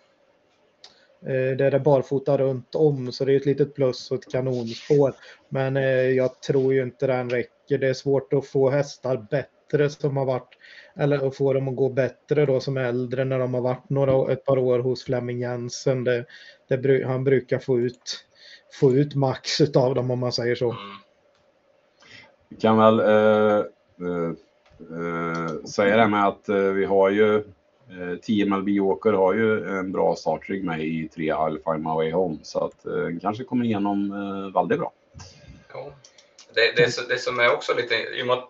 eh, 1.22 1.58
det 1.58 1.66
är 1.66 1.72
det 1.72 1.80
barfota 1.80 2.38
runt 2.38 2.75
om 2.75 3.12
så 3.12 3.25
det 3.25 3.34
är 3.34 3.38
ett 3.38 3.46
litet 3.46 3.75
plus 3.75 4.12
och 4.12 4.18
ett 4.18 4.32
kanonspår. 4.32 5.13
Men 5.50 5.77
eh, 5.77 6.10
jag 6.10 6.42
tror 6.42 6.74
ju 6.74 6.84
inte 6.84 7.08
den 7.08 7.30
räcker. 7.30 7.77
Det 7.77 7.88
är 7.88 7.94
svårt 7.94 8.34
att 8.34 8.48
få 8.48 8.70
hästar 8.70 9.27
bättre 9.32 9.89
som 9.89 10.18
har 10.18 10.25
varit 10.25 10.58
eller 10.96 11.27
att 11.27 11.36
få 11.36 11.54
dem 11.54 11.68
att 11.68 11.75
gå 11.75 11.89
bättre 11.89 12.46
då 12.46 12.60
som 12.60 12.77
äldre 12.77 13.25
när 13.25 13.39
de 13.39 13.54
har 13.54 13.62
varit 13.62 13.89
några, 13.89 14.34
ett 14.34 14.46
par 14.46 14.58
år 14.58 14.80
hos 14.80 15.04
Flemming 15.04 15.39
Jensen. 15.39 16.04
Det, 16.04 16.25
det, 16.68 17.08
han 17.08 17.24
brukar 17.24 17.60
få 17.60 17.80
ut 17.80 18.27
få 18.74 18.94
ut 18.94 19.16
max 19.16 19.62
av 19.62 19.96
dem 19.96 20.12
om 20.12 20.20
man 20.20 20.32
säger 20.32 20.56
så. 20.56 20.76
Vi 22.50 22.56
kan 22.58 22.78
väl 22.78 23.00
eh, 23.00 23.66
eh, 24.08 24.32
eh, 24.80 25.64
säga 25.64 25.98
det 25.98 26.08
med 26.08 26.28
att 26.28 26.50
eh, 26.50 26.56
vi 26.56 26.86
har 26.86 27.10
ju 27.10 27.36
eh, 27.36 28.18
10 28.22 28.46
MLB 28.46 28.82
Åker 28.82 29.14
har 29.14 29.34
ju 29.34 29.78
en 29.80 29.92
bra 29.92 30.16
startrygg 30.16 30.64
med 30.64 30.84
i 30.84 31.10
3 31.16 31.34
I'll 31.34 31.72
find 31.72 31.84
my 31.84 31.94
way 31.94 32.12
home 32.12 32.38
så 32.44 32.66
att 32.66 32.86
eh, 32.86 33.20
kanske 33.22 33.44
kommer 33.44 33.66
igenom 33.66 34.12
eh, 34.12 34.62
väldigt 34.62 34.80
bra. 34.80 34.92
Ja. 35.74 35.92
Det, 36.54 36.76
det, 36.76 37.10
det 37.10 37.18
som 37.18 37.40
är 37.40 37.54
också 37.54 37.74
lite, 37.74 37.96
i 37.96 38.24
och 38.24 38.28
med 38.28 38.38
att 38.38 38.50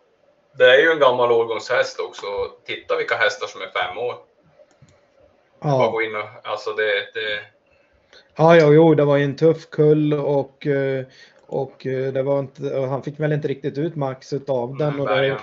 det 0.58 0.76
är 0.76 0.78
ju 0.78 0.92
en 0.92 1.00
gammal 1.00 1.32
årgångshäst 1.32 2.00
också. 2.00 2.26
Titta 2.66 2.98
vilka 2.98 3.16
hästar 3.16 3.48
som 3.48 3.62
är 3.62 3.68
fem 3.68 3.98
år. 3.98 4.16
Ja. 5.60 5.78
Bara 5.78 5.92
gå 5.92 6.02
in 6.02 6.16
och, 6.16 6.48
alltså 6.48 6.74
det, 6.74 7.12
det, 7.14 7.42
Ja, 8.36 8.56
ja, 8.56 8.74
jo, 8.74 8.96
det 8.96 9.06
var 9.06 9.18
en 9.18 9.36
tuff 9.36 9.70
kull 9.70 10.14
och, 10.14 10.68
eh, 10.68 11.06
och 11.46 11.88
eh, 11.88 12.14
det 12.14 12.24
var 12.24 12.40
inte, 12.40 12.78
han 12.90 13.04
fick 13.04 13.20
väl 13.20 13.34
inte 13.34 13.48
riktigt 13.48 13.78
ut 13.78 13.96
max 13.96 14.34
av 14.48 14.78
den. 14.78 15.00
Och 15.00 15.08
det, 15.08 15.38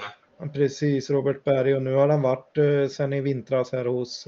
precis, 0.53 1.11
Robert 1.11 1.45
Berg 1.45 1.75
och 1.75 1.83
nu 1.83 1.95
har 1.95 2.09
han 2.09 2.23
varit 2.23 2.59
eh, 2.59 2.89
sen 2.89 3.13
i 3.13 3.21
vintras 3.21 3.73
här 3.73 3.85
hos, 3.85 4.25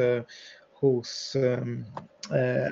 hos 0.81 1.37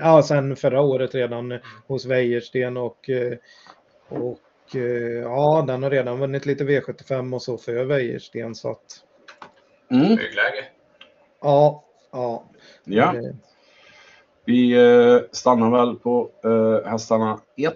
ja, 0.00 0.22
sen 0.22 0.56
förra 0.56 0.80
året 0.80 1.14
redan 1.14 1.52
mm. 1.52 1.62
hos 1.86 2.06
Wäjersten 2.06 2.76
och, 2.76 3.10
och 4.08 4.76
ja, 5.22 5.64
den 5.66 5.82
har 5.82 5.90
redan 5.90 6.18
vunnit 6.18 6.46
lite 6.46 6.64
V75 6.64 7.34
och 7.34 7.42
så 7.42 7.58
för 7.58 7.84
Wäjersten 7.84 8.54
så 8.54 8.70
att. 8.70 9.04
Mm. 9.90 10.08
Högläge. 10.08 10.64
Ja, 11.40 11.84
ja. 12.12 12.44
Ja. 12.84 13.14
Vi 14.46 14.72
eh, 14.72 15.20
stannar 15.32 15.70
väl 15.70 15.96
på 15.96 16.30
eh, 16.44 16.90
hästarna 16.90 17.40
1, 17.56 17.74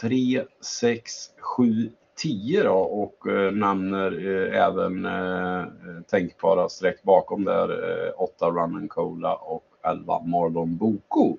3, 0.00 0.42
6, 0.60 1.12
7, 1.56 1.90
10 2.16 2.62
då 2.62 2.74
och 2.74 3.26
eh, 3.28 3.52
nämner 3.52 4.26
eh, 4.26 4.64
även 4.66 5.04
eh, 5.06 5.60
eh, 5.60 6.02
tänkbara 6.10 6.68
streck 6.68 7.02
bakom 7.02 7.44
där 7.44 8.20
8 8.20 8.50
Run 8.50 8.88
Cola 8.88 9.34
och 9.34 9.64
11 9.84 10.20
Marlon 10.20 10.76
Boko. 10.76 11.36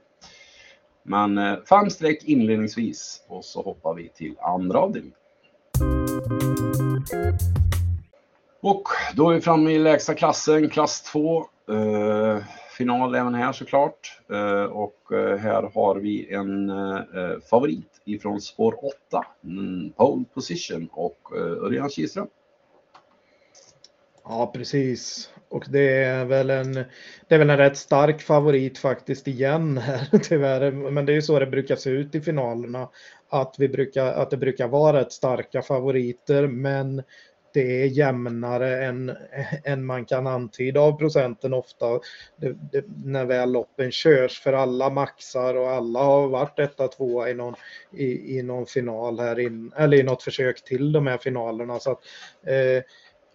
Men 1.04 1.58
fem 1.66 1.90
streck 1.90 2.24
inledningsvis 2.24 3.24
och 3.28 3.46
så 3.46 3.62
hoppar 3.62 3.94
vi 3.94 4.10
till 4.10 4.36
andra 4.42 4.80
avdelningen. 4.80 5.18
Och 8.62 8.84
då 9.16 9.30
är 9.30 9.34
vi 9.34 9.42
framme 9.42 9.72
i 9.72 9.80
lägsta 9.80 10.14
klassen, 10.14 10.70
klass 10.70 11.02
2 11.02 11.46
final 12.80 13.16
även 13.16 13.36
här 13.36 13.52
såklart. 13.52 14.22
Eh, 14.32 14.64
och 14.64 15.12
eh, 15.12 15.38
här 15.38 15.72
har 15.74 15.96
vi 15.96 16.34
en 16.34 16.70
eh, 16.70 17.40
favorit 17.50 18.02
ifrån 18.06 18.42
spår 18.42 18.86
8, 19.10 19.26
mm, 19.44 19.92
pole 19.92 20.26
position 20.34 20.90
och 20.92 21.32
Örjan 21.36 21.90
Kihlström. 21.90 22.28
Ja, 24.24 24.52
precis. 24.54 25.30
Och 25.50 25.66
det 25.70 26.04
är 26.04 26.26
väl 26.26 26.50
en, 26.50 26.74
det 27.28 27.36
är 27.36 27.40
väl 27.40 27.50
en 27.50 27.58
rätt 27.58 27.78
stark 27.78 28.22
favorit 28.22 28.78
faktiskt 28.78 29.28
igen 29.28 29.78
här 29.78 30.20
tyvärr. 30.24 30.72
Men 30.72 31.06
det 31.06 31.12
är 31.12 31.16
ju 31.16 31.22
så 31.22 31.40
det 31.40 31.48
brukar 31.48 31.76
se 31.76 31.90
ut 31.90 32.16
i 32.16 32.22
finalerna. 32.22 32.90
Att, 33.30 33.56
vi 33.58 33.70
brukar, 33.70 34.06
att 34.06 34.30
det 34.30 34.38
brukar 34.38 34.68
vara 34.68 35.00
rätt 35.00 35.12
starka 35.12 35.62
favoriter. 35.62 36.48
Men 36.48 37.04
det 37.54 37.84
är 37.84 37.86
jämnare 37.86 38.86
än, 38.86 39.18
än 39.64 39.86
man 39.86 40.06
kan 40.06 40.28
antyda 40.28 40.82
av 40.82 40.92
procenten 40.92 41.54
ofta 41.54 42.00
det, 42.36 42.56
det, 42.72 42.86
när 43.06 43.26
väl 43.26 43.52
loppen 43.52 43.92
körs 43.92 44.42
för 44.42 44.54
alla 44.54 44.90
maxar 44.90 45.56
och 45.56 45.70
alla 45.70 46.00
har 46.00 46.28
varit 46.28 46.60
etta, 46.60 46.88
tvåa 46.88 47.30
i 47.30 47.34
någon, 47.34 47.56
i, 47.94 48.38
i 48.38 48.44
någon 48.44 48.66
final 48.66 49.20
här 49.20 49.40
in, 49.40 49.72
eller 49.78 49.98
i 49.98 50.04
något 50.04 50.24
försök 50.24 50.64
till 50.64 50.92
de 50.92 51.08
här 51.08 51.18
finalerna. 51.18 51.80
Så 51.80 51.92
att, 51.92 52.00
eh, 52.48 52.84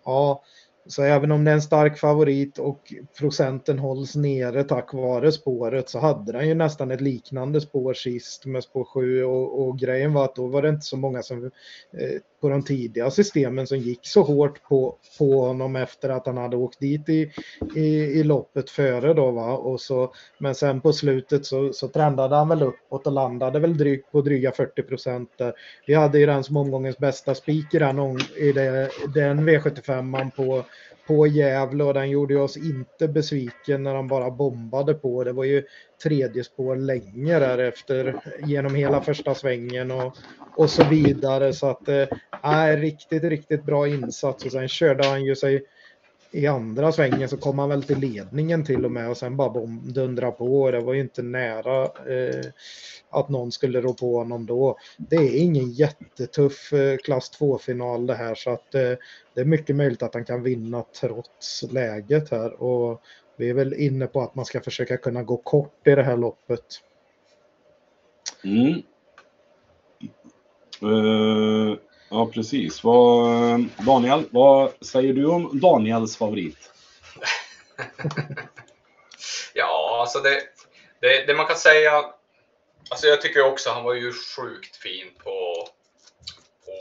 ja, 0.05 0.43
så 0.87 1.03
även 1.03 1.33
om 1.33 1.45
det 1.45 1.51
är 1.51 1.55
en 1.55 1.63
stark 1.63 1.99
favorit 1.99 2.59
och 2.59 2.93
procenten 3.19 3.79
hålls 3.79 4.17
nere 4.17 4.65
tack 4.65 4.93
vare 4.93 5.33
spåret 5.33 5.89
så 5.89 5.99
hade 5.99 6.33
den 6.33 6.49
ju 6.49 6.55
nästan 6.55 6.91
ett 6.91 7.01
liknande 7.01 7.61
spår 7.61 7.95
sist 7.95 8.47
med 8.47 8.65
spår 8.65 8.85
7 8.85 9.25
och, 9.25 9.67
och 9.67 9.79
grejen 9.79 10.13
var 10.13 10.25
att 10.25 10.35
då 10.35 10.47
var 10.47 10.63
det 10.63 10.69
inte 10.69 10.87
så 10.87 10.97
många 10.97 11.23
som 11.23 11.45
eh, 11.45 12.21
på 12.41 12.49
de 12.49 12.63
tidiga 12.63 13.11
systemen 13.11 13.67
som 13.67 13.79
gick 13.79 14.01
så 14.03 14.23
hårt 14.23 14.63
på, 14.63 14.97
på 15.19 15.41
honom 15.41 15.77
efter 15.77 16.09
att 16.09 16.27
han 16.27 16.37
hade 16.37 16.57
åkt 16.57 16.81
dit 16.81 17.09
i, 17.09 17.31
i, 17.77 17.89
i 17.95 18.23
loppet 18.23 18.71
före 18.71 19.15
då 19.15 19.31
va? 19.31 19.53
Och 19.53 19.81
så 19.81 20.13
men 20.39 20.55
sen 20.55 20.81
på 20.81 20.93
slutet 20.93 21.47
så, 21.47 21.73
så 21.73 21.89
trendade 21.89 22.37
han 22.37 22.49
väl 22.49 22.63
uppåt 22.63 23.07
och 23.07 23.13
landade 23.13 23.59
väl 23.59 23.77
drygt 23.77 24.13
på 24.13 24.21
dryga 24.21 24.53
40 24.53 24.83
procent 24.83 25.31
Vi 25.87 25.95
hade 25.95 26.19
ju 26.19 26.27
den 26.27 26.45
som 26.45 26.57
omgångens 26.57 26.99
bästa 26.99 27.35
spik 27.35 27.75
i 27.75 27.79
den, 27.79 28.19
i 28.37 28.53
det, 28.53 28.91
den 29.15 29.49
V75 29.49 30.31
på 30.31 30.65
på 31.07 31.27
Gävle 31.27 31.85
och 31.85 31.95
den 31.95 32.11
gjorde 32.11 32.37
oss 32.37 32.57
inte 32.57 33.09
besviken 33.09 33.83
när 33.83 33.95
han 33.95 34.09
bara 34.09 34.31
bombade 34.31 34.95
på. 34.95 35.25
Det 35.25 35.33
var 35.33 35.45
ju 35.45 35.65
tredje 36.03 36.45
spår 36.45 36.77
länge 36.77 37.39
därefter 37.39 38.17
genom 38.47 38.75
hela 38.75 39.01
första 39.01 39.35
svängen 39.35 39.91
och, 39.91 40.17
och 40.57 40.71
så 40.71 40.85
vidare. 40.85 41.53
Så 41.53 41.67
att 41.67 41.89
eh, 41.89 42.77
riktigt, 42.77 43.25
riktigt 43.25 43.65
bra 43.65 43.89
insats 43.89 44.45
och 44.45 44.53
sen 44.53 44.69
körde 44.69 45.07
han 45.07 45.25
ju 45.25 45.37
sig 45.37 45.65
i 46.35 46.47
andra 46.47 46.93
svängen 46.93 47.29
så 47.29 47.37
kom 47.37 47.59
han 47.59 47.69
väl 47.69 47.83
till 47.83 47.99
ledningen 47.99 48.65
till 48.65 48.85
och 48.85 48.91
med 48.91 49.11
och 49.11 49.17
sen 49.17 49.37
bara 49.37 49.67
dundra 49.83 50.33
på. 50.33 50.71
Det 50.71 50.81
var 50.81 50.95
ju 50.95 51.01
inte 51.01 51.23
nära 51.23 51.83
eh, 51.85 52.45
att 53.11 53.29
någon 53.29 53.53
skulle 53.53 53.81
rå 53.81 53.93
på 53.93 54.19
honom 54.19 54.47
då. 54.47 54.79
Det 54.97 55.17
är 55.17 55.37
ingen 55.37 55.71
jättetuff 55.71 56.73
eh, 56.73 56.97
klass 56.97 57.39
2-final 57.41 58.07
det 58.07 58.15
här 58.15 58.35
så 58.35 58.51
att 58.51 58.75
eh, 58.75 58.93
det 59.35 59.41
är 59.41 59.45
mycket 59.45 59.77
möjligt 59.77 60.03
att 60.03 60.15
han 60.15 60.25
kan 60.25 60.43
vinna 60.43 60.85
trots 61.01 61.63
läget 61.63 62.31
här 62.31 62.63
och 62.63 63.03
vi 63.37 63.51
är 63.51 63.55
väl 63.55 63.75
inne 63.75 64.07
på 64.07 64.21
att 64.23 64.35
man 64.35 64.45
ska 64.45 64.61
försöka 64.61 64.97
kunna 64.97 65.23
gå 65.23 65.37
kort 65.37 65.87
i 65.87 65.91
det 65.91 66.03
här 66.03 66.17
loppet. 66.17 66.65
Mm. 68.45 68.83
Uh, 70.83 71.77
Ja, 72.15 72.27
precis. 72.27 72.85
Vad, 72.85 73.65
Daniel, 73.87 74.29
vad 74.31 74.73
säger 74.87 75.13
du 75.13 75.27
om 75.27 75.61
Daniels 75.61 76.17
favorit? 76.17 76.73
ja, 79.55 79.99
alltså 80.01 80.21
det, 80.21 80.43
det, 81.01 81.27
det, 81.27 81.35
man 81.35 81.47
kan 81.47 81.57
säga. 81.57 82.05
Alltså 82.91 83.07
jag 83.07 83.21
tycker 83.21 83.45
också 83.45 83.71
han 83.71 83.85
var 83.85 83.95
ju 83.95 84.13
sjukt 84.13 84.77
fin 84.77 85.15
på, 85.25 85.69
på, 86.65 86.73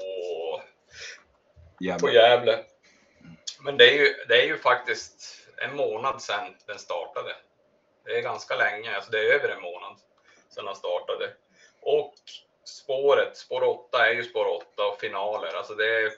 Jävlar. 1.80 2.00
på 2.00 2.16
Gävle. 2.16 2.64
Men 3.60 3.78
det 3.78 3.90
är, 3.90 3.98
ju, 3.98 4.14
det 4.28 4.42
är 4.42 4.46
ju 4.46 4.58
faktiskt 4.58 5.48
en 5.58 5.76
månad 5.76 6.22
sedan 6.22 6.56
den 6.66 6.80
startade. 6.80 7.36
Det 8.06 8.18
är 8.18 8.22
ganska 8.22 8.56
länge, 8.56 8.96
alltså 8.96 9.12
det 9.12 9.20
är 9.20 9.34
över 9.34 9.50
en 9.50 9.62
månad 9.62 9.98
sedan 10.50 10.68
han 10.68 10.76
startade. 10.76 11.34
Och 11.82 12.14
spåret, 12.64 13.38
spår 13.38 13.64
8 13.64 14.08
är 14.08 14.14
ju 14.14 14.24
spår 14.24 14.46
8 14.46 14.86
och 14.86 15.00
finaler. 15.00 15.54
Alltså 15.56 15.74
det 15.76 16.02
är... 16.02 16.12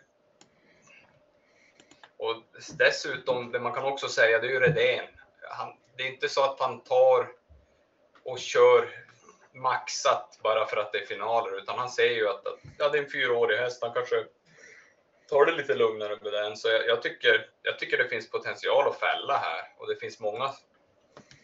Och 2.18 2.44
dessutom, 2.78 3.52
det 3.52 3.60
man 3.60 3.74
kan 3.74 3.84
också 3.84 4.08
säga, 4.08 4.40
det 4.40 4.48
är 4.48 4.52
ju 4.52 4.60
Redén. 4.60 5.06
Han, 5.50 5.74
det 5.98 6.04
är 6.04 6.08
inte 6.08 6.30
så 6.30 6.44
att 6.44 6.60
han 6.60 6.80
tar 6.80 7.28
och 8.24 8.40
kör 8.40 9.06
maxat 9.54 10.40
bara 10.44 10.66
för 10.66 10.78
att 10.78 10.92
det 10.92 10.98
är 10.98 11.06
finaler, 11.06 11.58
utan 11.58 11.80
han 11.80 11.90
säger 11.90 12.16
ju 12.16 12.30
att, 12.30 12.48
att 12.48 12.60
ja, 12.78 12.90
det 12.90 12.98
är 12.98 13.04
en 13.04 13.10
fyraårig 13.10 13.58
häst, 13.58 13.82
han 13.82 13.94
kanske 13.94 14.26
tar 15.30 15.46
det 15.46 15.52
lite 15.52 15.76
lugnare 15.76 16.20
med 16.22 16.34
den. 16.34 16.58
Så 16.58 16.68
jag, 16.68 16.88
jag, 16.88 17.02
tycker, 17.02 17.50
jag 17.62 17.80
tycker 17.80 17.98
det 17.98 18.10
finns 18.10 18.30
potential 18.30 18.88
att 18.88 19.00
fälla 19.00 19.38
här 19.38 19.74
och 19.78 19.88
det 19.88 19.96
finns 19.96 20.20
många, 20.20 20.52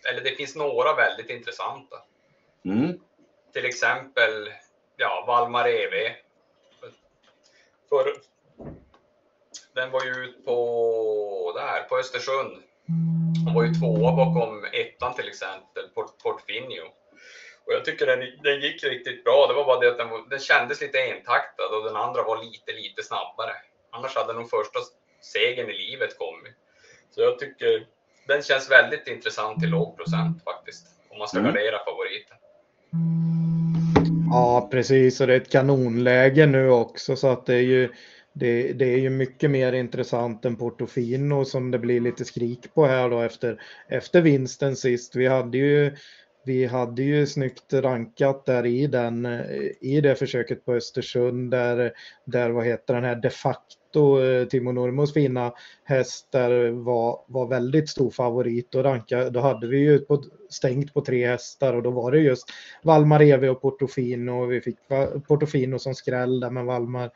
eller 0.10 0.22
det 0.22 0.36
finns 0.36 0.56
några 0.56 0.96
väldigt 0.96 1.30
intressanta. 1.30 1.96
Mm. 2.66 3.00
Till 3.54 3.66
exempel 3.66 4.54
ja, 5.02 5.24
Valmar 5.28 5.68
EV. 5.68 6.14
För, 7.90 8.14
den 9.74 9.92
var 9.92 10.04
ju 10.04 10.12
ut 10.12 10.46
på, 10.46 11.54
där, 11.56 11.84
på 11.84 11.98
Östersund. 11.98 12.64
Hon 13.46 13.54
var 13.54 13.64
ju 13.64 13.74
tvåa 13.74 14.12
bakom 14.16 14.66
ettan 14.66 15.14
till 15.14 15.28
exempel, 15.28 15.90
Port, 15.96 16.24
Portfinio. 16.24 16.82
Och 17.66 17.74
jag 17.74 17.86
tycker 17.86 18.06
den, 18.06 18.20
den 18.44 18.60
gick 18.62 18.84
riktigt 18.84 19.24
bra. 19.24 19.48
Det 19.48 19.54
var 19.54 19.66
bara 19.66 19.80
det 19.80 19.88
att 19.92 19.98
den, 19.98 20.10
var, 20.10 20.30
den 20.30 20.40
kändes 20.40 20.82
lite 20.82 21.00
entaktad 21.00 21.66
och 21.78 21.84
den 21.84 21.96
andra 21.96 22.24
var 22.24 22.44
lite, 22.44 22.72
lite 22.72 23.04
snabbare. 23.04 23.54
Annars 23.92 24.16
hade 24.16 24.34
nog 24.34 24.50
första 24.50 24.80
segern 25.22 25.70
i 25.70 25.74
livet 25.74 26.18
kommit. 26.18 26.56
Så 27.10 27.22
jag 27.22 27.40
tycker 27.40 27.88
den 28.28 28.42
känns 28.42 28.72
väldigt 28.72 29.08
intressant 29.08 29.60
till 29.60 29.70
låg 29.70 29.98
procent 29.98 30.44
faktiskt. 30.44 30.88
Om 31.10 31.18
man 31.18 31.28
ska 31.28 31.40
Mm. 31.40 31.54
gardera 31.54 31.86
favoriten. 31.86 32.38
Ja, 34.32 34.68
precis. 34.72 35.22
Och 35.22 35.28
det 35.28 35.34
är 35.34 35.38
ett 35.38 35.52
kanonläge 35.52 36.46
nu 36.46 36.70
också 36.70 37.16
så 37.16 37.28
att 37.28 37.46
det 37.46 37.56
är 37.56 37.62
ju 37.62 37.90
det, 38.34 38.74
det 38.74 38.86
är 38.86 38.98
ju 38.98 39.10
mycket 39.10 39.52
mer 39.52 39.74
intressant 39.74 40.46
än 40.46 40.56
Portofino 40.56 41.46
som 41.46 41.72
det 41.72 41.80
blir 41.80 42.02
lite 42.02 42.26
skrik 42.26 42.74
på 42.74 42.86
här 42.86 43.10
då 43.10 43.22
efter, 43.22 43.62
efter 43.90 44.22
vinsten 44.22 44.76
sist. 44.76 45.16
Vi 45.16 45.28
hade 45.28 45.58
ju 45.58 45.96
vi 46.46 46.66
hade 46.66 47.04
ju 47.04 47.28
snyggt 47.28 47.74
rankat 47.74 48.46
där 48.46 48.66
i 48.66 48.88
den 48.88 49.26
i 49.82 50.02
det 50.02 50.16
försöket 50.16 50.66
på 50.66 50.74
Östersund 50.74 51.52
där, 51.52 51.92
där 52.26 52.50
vad 52.50 52.66
heter 52.66 52.94
den 52.94 53.04
här 53.04 53.16
de 53.16 53.30
facto 53.30 53.81
och 53.96 54.24
eh, 54.24 54.48
Timo 54.48 54.72
Nurmos 54.72 55.14
fina 55.14 55.54
häst 55.84 56.28
där 56.32 56.70
var, 56.70 57.20
var 57.28 57.48
väldigt 57.48 57.90
stor 57.90 58.12
favorit 58.12 58.76
och 58.76 58.84
ranka, 58.84 59.30
då 59.30 59.40
hade 59.40 59.68
vi 59.68 59.80
ju 59.80 60.00
på, 60.00 60.24
stängt 60.50 60.94
på 60.94 61.02
tre 61.02 61.28
hästar 61.28 61.74
och 61.74 61.84
då 61.84 61.92
var 61.92 62.12
det 62.12 62.20
just 62.20 62.50
Valmar 62.84 63.22
Evi 63.22 63.48
och 63.48 63.62
Portofino 63.62 64.46
vi 64.46 64.62
fick 64.62 64.78
Portofino 65.28 65.80
som 65.80 65.96
skräll 65.96 66.40
där 66.40 66.50
men 66.50 66.66
Valmar 66.66 67.12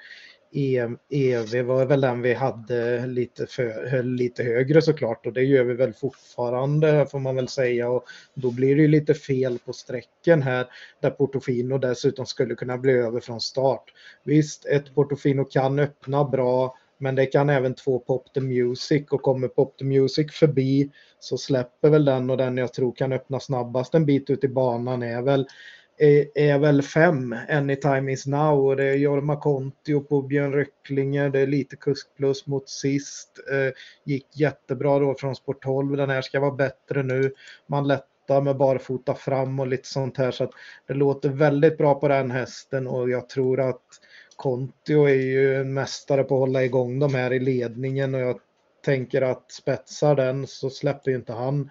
EV 1.10 1.62
var 1.66 1.86
väl 1.86 2.02
den 2.02 2.22
vi 2.22 2.34
hade 2.34 3.08
lite, 3.08 3.48
för, 3.48 3.88
höll 3.88 4.06
lite 4.06 4.44
högre 4.44 4.82
såklart 4.82 5.26
och 5.26 5.34
det 5.34 5.44
gör 5.44 5.64
vi 5.64 5.74
väl 5.74 5.94
fortfarande 5.94 7.08
får 7.12 7.20
man 7.20 7.36
väl 7.36 7.48
säga 7.48 7.90
och 7.90 8.06
då 8.34 8.52
blir 8.52 8.76
det 8.76 8.82
ju 8.82 8.88
lite 8.88 9.14
fel 9.14 9.60
på 9.66 9.74
sträcken 9.74 10.42
här 10.42 10.68
där 11.02 11.10
Portofino 11.10 11.78
dessutom 11.78 12.26
skulle 12.26 12.56
kunna 12.56 12.78
bli 12.78 12.92
över 12.92 13.20
från 13.20 13.42
start. 13.42 13.84
Visst, 14.24 14.66
ett 14.66 14.96
Portofino 14.96 15.44
kan 15.44 15.80
öppna 15.80 16.24
bra 16.24 16.76
men 16.98 17.16
det 17.16 17.26
kan 17.26 17.50
även 17.50 17.74
två 17.74 18.00
Pop 18.00 18.34
the 18.34 18.42
Music 18.42 19.04
och 19.10 19.22
kommer 19.22 19.48
Pop 19.48 19.78
the 19.78 19.86
Music 19.86 20.32
förbi 20.32 20.92
så 21.20 21.38
släpper 21.38 21.90
väl 21.90 22.06
den 22.06 22.30
och 22.30 22.38
den 22.38 22.58
jag 22.58 22.74
tror 22.74 22.96
kan 22.96 23.14
öppna 23.14 23.40
snabbast 23.40 23.96
en 23.96 24.06
bit 24.06 24.30
ut 24.30 24.44
i 24.44 24.48
banan 24.48 25.04
är 25.04 25.22
väl 25.22 25.48
är, 25.98 26.28
är 26.36 26.60
väl 26.60 26.82
fem, 26.82 27.36
Anytime 27.50 28.12
is 28.12 28.28
now. 28.28 28.66
Och 28.66 28.76
det 28.76 28.84
är 28.84 28.96
Jorma 28.96 29.36
Kontio 29.36 30.00
på 30.00 30.22
Björn 30.22 30.54
Röcklinger, 30.54 31.30
det 31.30 31.40
är 31.40 31.48
lite 31.48 31.76
kusk 31.76 32.08
plus 32.18 32.48
mot 32.48 32.70
sist. 32.70 33.40
Eh, 33.52 33.74
gick 34.04 34.28
jättebra 34.34 35.00
då 35.00 35.16
från 35.16 35.36
sport 35.36 35.64
12, 35.64 35.98
den 35.98 36.10
här 36.10 36.22
ska 36.22 36.40
vara 36.40 36.52
bättre 36.52 37.04
nu. 37.04 37.34
Man 37.68 37.88
lättar 37.88 38.42
med 38.42 38.58
barfota 38.58 39.16
fram 39.16 39.60
och 39.60 39.68
lite 39.68 39.88
sånt 39.88 40.18
här. 40.18 40.32
Så 40.32 40.44
att 40.44 40.52
det 40.88 40.94
låter 40.94 41.30
väldigt 41.30 41.78
bra 41.78 42.00
på 42.00 42.08
den 42.08 42.32
hästen. 42.32 42.88
Och 42.88 43.10
jag 43.10 43.30
tror 43.30 43.60
att 43.60 43.84
Kontio 44.36 45.10
är 45.10 45.14
ju 45.14 45.56
en 45.56 45.74
mästare 45.74 46.24
på 46.24 46.36
att 46.36 46.40
hålla 46.40 46.64
igång 46.64 47.00
de 47.00 47.16
här 47.16 47.34
i 47.34 47.40
ledningen. 47.40 48.16
Och 48.16 48.22
jag 48.22 48.40
tänker 48.86 49.22
att 49.22 49.52
spetsar 49.52 50.16
den 50.16 50.48
så 50.48 50.70
släpper 50.70 51.12
ju 51.12 51.18
inte 51.18 51.34
han 51.34 51.70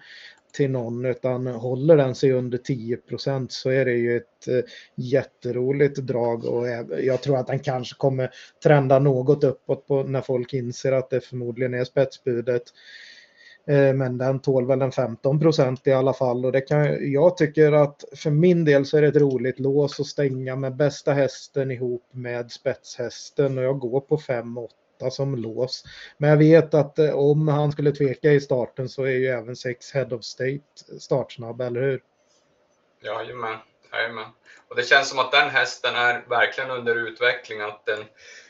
till 0.55 0.71
någon 0.71 1.05
utan 1.05 1.47
håller 1.47 1.97
den 1.97 2.15
sig 2.15 2.31
under 2.31 2.57
10% 2.57 3.47
så 3.49 3.69
är 3.69 3.85
det 3.85 3.93
ju 3.93 4.17
ett 4.17 4.47
eh, 4.47 4.59
jätteroligt 4.95 5.97
drag 5.97 6.45
och 6.45 6.67
jag- 7.01 7.21
tror 7.21 7.37
att 7.37 7.47
den 7.47 7.59
kanske 7.59 7.95
kommer 7.97 8.29
trenda 8.63 8.99
något 8.99 9.43
uppåt 9.43 9.87
på 9.87 10.03
när 10.03 10.21
folk 10.21 10.53
inser 10.53 10.91
att 10.91 11.09
det 11.09 11.21
förmodligen 11.21 11.73
är 11.73 11.83
spetsbudet. 11.83 12.63
Eh, 13.67 13.93
men 13.93 14.17
den 14.17 14.39
tål 14.39 14.67
väl 14.67 14.81
en 14.81 14.91
15% 14.91 15.87
i 15.87 15.91
alla 15.93 16.13
fall 16.13 16.45
och 16.45 16.51
det 16.51 16.61
kan, 16.61 17.11
jag 17.11 17.37
tycker 17.37 17.71
att 17.71 18.03
för 18.15 18.29
min 18.31 18.65
del 18.65 18.85
så 18.85 18.97
är 18.97 19.01
det 19.01 19.07
ett 19.07 19.15
roligt 19.15 19.59
lås 19.59 19.99
att 19.99 20.05
stänga 20.05 20.55
med 20.55 20.75
bästa 20.75 21.13
hästen 21.13 21.71
ihop 21.71 22.03
med 22.11 22.51
spetshästen 22.51 23.57
och 23.57 23.63
jag 23.63 23.79
går 23.79 24.01
på 24.01 24.17
5-8 24.17 24.67
som 25.09 25.35
lås. 25.35 25.83
Men 26.17 26.29
jag 26.29 26.37
vet 26.37 26.73
att 26.73 26.99
eh, 26.99 27.15
om 27.15 27.47
han 27.47 27.71
skulle 27.71 27.91
tveka 27.91 28.31
i 28.31 28.41
starten 28.41 28.89
så 28.89 29.03
är 29.03 29.09
ju 29.09 29.27
även 29.27 29.55
6 29.55 29.91
Head 29.91 30.07
of 30.11 30.23
State 30.23 30.99
startsnabb, 30.99 31.61
eller 31.61 31.81
hur? 31.81 32.03
Jajamän, 33.01 33.57
jajamän. 33.91 34.27
Och 34.67 34.75
det 34.75 34.83
känns 34.83 35.09
som 35.09 35.19
att 35.19 35.31
den 35.31 35.49
hästen 35.49 35.95
är 35.95 36.25
verkligen 36.29 36.71
under 36.71 36.95
utveckling, 36.95 37.61
att 37.61 37.85
den, 37.85 38.05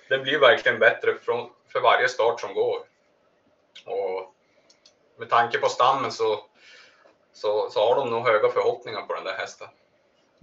den 0.10 0.24
blir 0.24 0.40
verkligen 0.40 0.80
bättre 0.80 1.16
från, 1.22 1.50
för 1.72 1.80
varje 1.80 2.10
start 2.10 2.42
som 2.42 2.54
går. 2.54 2.78
Och 3.86 4.34
med 5.20 5.30
tanke 5.30 5.58
på 5.58 5.70
stammen 5.70 6.12
så, 6.12 6.46
så, 7.34 7.70
så 7.70 7.80
har 7.80 7.96
de 7.96 8.10
nog 8.10 8.24
höga 8.24 8.50
förhoppningar 8.50 9.02
på 9.02 9.14
den 9.14 9.24
där 9.24 9.38
hästen. 9.38 9.68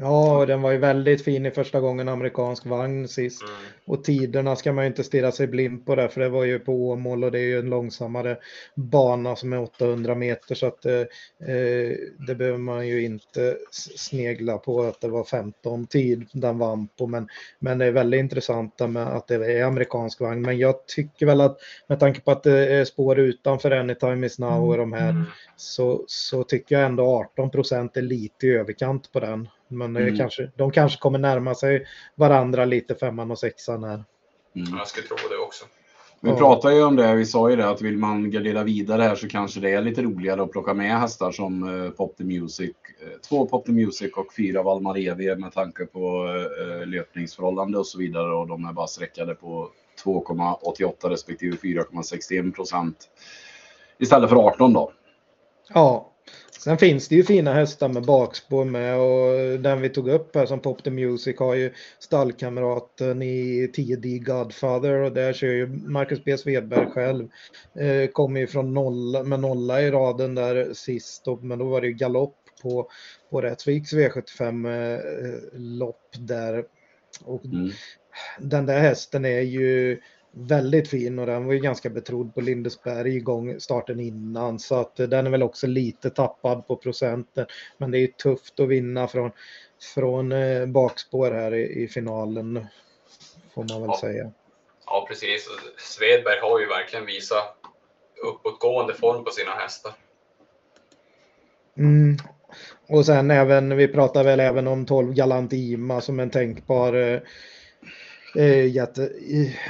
Ja, 0.02 0.38
och 0.38 0.46
den 0.46 0.62
var 0.62 0.70
ju 0.70 0.78
väldigt 0.78 1.24
fin 1.24 1.46
i 1.46 1.50
första 1.50 1.80
gången 1.80 2.08
amerikansk 2.08 2.66
vagn 2.66 3.08
sist. 3.08 3.42
Mm. 3.42 3.54
Och 3.84 4.04
tiderna 4.04 4.56
ska 4.56 4.72
man 4.72 4.84
ju 4.84 4.88
inte 4.88 5.04
stirra 5.04 5.32
sig 5.32 5.46
blind 5.46 5.86
på 5.86 5.94
där, 5.94 6.08
för 6.08 6.20
det 6.20 6.28
var 6.28 6.44
ju 6.44 6.58
på 6.58 6.90
Åmål 6.90 7.24
och 7.24 7.32
det 7.32 7.38
är 7.38 7.42
ju 7.42 7.58
en 7.58 7.70
långsammare 7.70 8.38
bana 8.74 9.36
som 9.36 9.52
är 9.52 9.60
800 9.62 10.14
meter 10.14 10.54
så 10.54 10.66
att 10.66 10.86
eh, 10.86 11.00
eh, 11.48 11.96
det 12.26 12.34
behöver 12.34 12.58
man 12.58 12.88
ju 12.88 13.04
inte 13.04 13.56
snegla 13.70 14.58
på 14.58 14.82
att 14.82 15.00
det 15.00 15.08
var 15.08 15.24
15 15.24 15.86
tid 15.86 16.26
den 16.32 16.58
vann 16.58 16.88
på. 16.98 17.06
Men, 17.06 17.28
men 17.58 17.78
det 17.78 17.86
är 17.86 17.92
väldigt 17.92 18.20
intressant 18.20 18.80
med 18.88 19.06
att 19.06 19.28
det 19.28 19.34
är 19.34 19.64
amerikansk 19.64 20.20
vagn. 20.20 20.42
Men 20.42 20.58
jag 20.58 20.86
tycker 20.86 21.26
väl 21.26 21.40
att 21.40 21.58
med 21.86 22.00
tanke 22.00 22.20
på 22.20 22.30
att 22.30 22.42
det 22.42 22.74
är 22.74 22.84
spår 22.84 23.18
utanför 23.18 23.70
Anytime 23.70 24.26
is 24.26 24.38
now 24.38 24.70
och 24.70 24.76
de 24.76 24.92
här 24.92 25.12
Mm. 25.12 25.24
så, 25.56 26.04
så 26.06 26.44
tycker 26.44 26.74
jag 26.74 26.84
ändå 26.84 27.04
18 27.04 27.50
procent 27.50 27.96
är 27.96 28.02
lite 28.02 28.46
i 28.46 28.50
överkant 28.50 29.12
på 29.12 29.20
den. 29.20 29.48
Men 29.78 29.92
det 29.94 30.02
Mm. 30.02 30.16
kanske, 30.16 30.50
de 30.56 30.70
kanske 30.70 30.98
kommer 30.98 31.18
närma 31.18 31.54
sig 31.54 31.86
varandra 32.14 32.64
lite, 32.64 32.94
femman 32.94 33.30
och 33.30 33.38
sexan 33.38 33.84
här. 33.84 34.04
Mm. 34.56 34.78
Jag 34.78 34.88
skulle 34.88 35.06
tro 35.06 35.16
det 35.30 35.36
också. 35.36 35.64
Vi 36.24 36.30
Ja. 36.30 36.36
pratade 36.36 36.74
ju 36.74 36.84
om 36.84 36.96
det, 36.96 37.14
vi 37.14 37.26
sa 37.26 37.50
ju 37.50 37.56
det 37.56 37.68
att 37.70 37.82
vill 37.82 37.96
man 37.98 38.30
gardera 38.30 38.62
vidare 38.62 39.02
här 39.02 39.14
så 39.14 39.28
kanske 39.28 39.60
det 39.60 39.70
är 39.70 39.82
lite 39.82 40.02
roligare 40.02 40.42
att 40.42 40.52
plocka 40.52 40.74
med 40.74 41.00
hästar 41.00 41.30
som 41.32 41.84
eh, 41.84 41.90
Pop 41.90 42.16
the 42.16 42.24
Music. 42.24 42.70
eh, 43.02 43.18
Två 43.28 43.46
Pop 43.46 43.66
the 43.66 43.72
Music 43.72 44.12
och 44.16 44.34
fyra 44.36 44.62
Valmar 44.62 44.98
EV 44.98 45.38
med 45.38 45.52
tanke 45.52 45.86
på 45.86 46.26
eh, 46.80 46.86
löpningsförhållande 46.86 47.78
och 47.78 47.86
så 47.86 47.98
vidare 47.98 48.34
och 48.34 48.46
de 48.48 48.64
är 48.64 48.72
bara 48.72 48.86
sträckade 48.86 49.34
på 49.34 49.68
2,88 50.04 51.08
respektive 51.08 51.56
4,61 51.56 52.52
procent. 52.54 52.96
Istället 53.98 54.30
för 54.30 54.36
18 54.36 54.72
då. 54.72 54.92
Ja, 55.74 56.11
sen 56.64 56.78
finns 56.78 57.08
det 57.08 57.14
ju 57.14 57.22
fina 57.22 57.52
hästar 57.52 57.88
med 57.88 58.02
bakspår 58.02 58.64
med 58.64 58.96
och 58.98 59.60
den 59.60 59.80
vi 59.80 59.88
tog 59.88 60.08
upp 60.08 60.34
här 60.34 60.46
som 60.46 60.60
Pop 60.60 60.84
the 60.84 60.90
Music 60.90 61.38
har 61.38 61.54
ju 61.54 61.72
stallkamraten 61.98 63.22
i 63.22 63.66
10D 63.76 64.18
Godfather 64.24 64.94
och 64.94 65.12
där 65.12 65.32
kör 65.32 65.48
ju 65.48 65.66
Marcus 65.66 66.24
B. 66.24 66.38
Svedberg 66.38 66.86
själv. 66.86 67.28
Eh, 67.80 68.10
kommer 68.10 68.40
ju 68.40 68.46
från 68.46 68.74
nolla, 68.74 69.22
med 69.22 69.40
nolla 69.40 69.82
i 69.82 69.90
raden 69.90 70.34
där 70.34 70.74
sist 70.74 71.28
och, 71.28 71.44
men 71.44 71.58
då 71.58 71.64
var 71.64 71.80
det 71.80 71.86
ju 71.86 71.92
galopp 71.92 72.36
på, 72.62 72.88
på 73.30 73.40
Rättviks 73.40 73.92
V75 73.92 74.66
eh, 74.94 75.00
lopp 75.60 76.10
där. 76.18 76.64
Och 77.24 77.44
Mm. 77.44 77.70
den 78.38 78.66
där 78.66 78.78
hästen 78.80 79.24
är 79.24 79.40
ju 79.40 80.00
väldigt 80.32 80.88
fin 80.88 81.18
och 81.18 81.26
den 81.26 81.46
var 81.46 81.52
ju 81.52 81.58
ganska 81.58 81.90
betrodd 81.90 82.34
på 82.34 82.40
Lindesberg 82.40 83.16
igång 83.16 83.60
starten 83.60 84.00
innan 84.00 84.58
så 84.58 84.74
att 84.74 84.96
den 84.96 85.26
är 85.26 85.30
väl 85.30 85.42
också 85.42 85.66
lite 85.66 86.10
tappad 86.10 86.66
på 86.66 86.76
procenten. 86.76 87.46
Men 87.78 87.90
det 87.90 87.98
är 87.98 88.00
ju 88.00 88.06
tufft 88.06 88.60
att 88.60 88.68
vinna 88.68 89.08
från, 89.08 89.30
från 89.94 90.32
eh, 90.32 90.66
bakspår 90.66 91.30
här 91.30 91.54
i, 91.54 91.82
i 91.82 91.88
finalen 91.88 92.66
får 93.54 93.64
man 93.70 93.80
väl 93.80 93.90
Ja. 93.90 93.98
säga. 94.00 94.32
Ja, 94.86 95.06
precis. 95.08 95.48
Svedberg 95.78 96.40
har 96.40 96.60
ju 96.60 96.66
verkligen 96.66 97.06
visat 97.06 97.56
uppåtgående 98.24 98.94
form 98.94 99.24
på 99.24 99.30
sina 99.30 99.50
hästar. 99.50 99.92
Mm. 101.76 102.16
Och 102.88 103.06
sen 103.06 103.30
även, 103.30 103.76
vi 103.76 103.88
pratar 103.88 104.24
väl 104.24 104.40
även 104.40 104.68
om 104.68 104.86
12 104.86 105.14
Galant 105.14 105.52
Ima 105.52 106.00
som 106.00 106.20
en 106.20 106.30
tänkbar 106.30 107.22
eh, 108.36 108.44
eh, 108.44 108.66
jätte, 108.66 109.10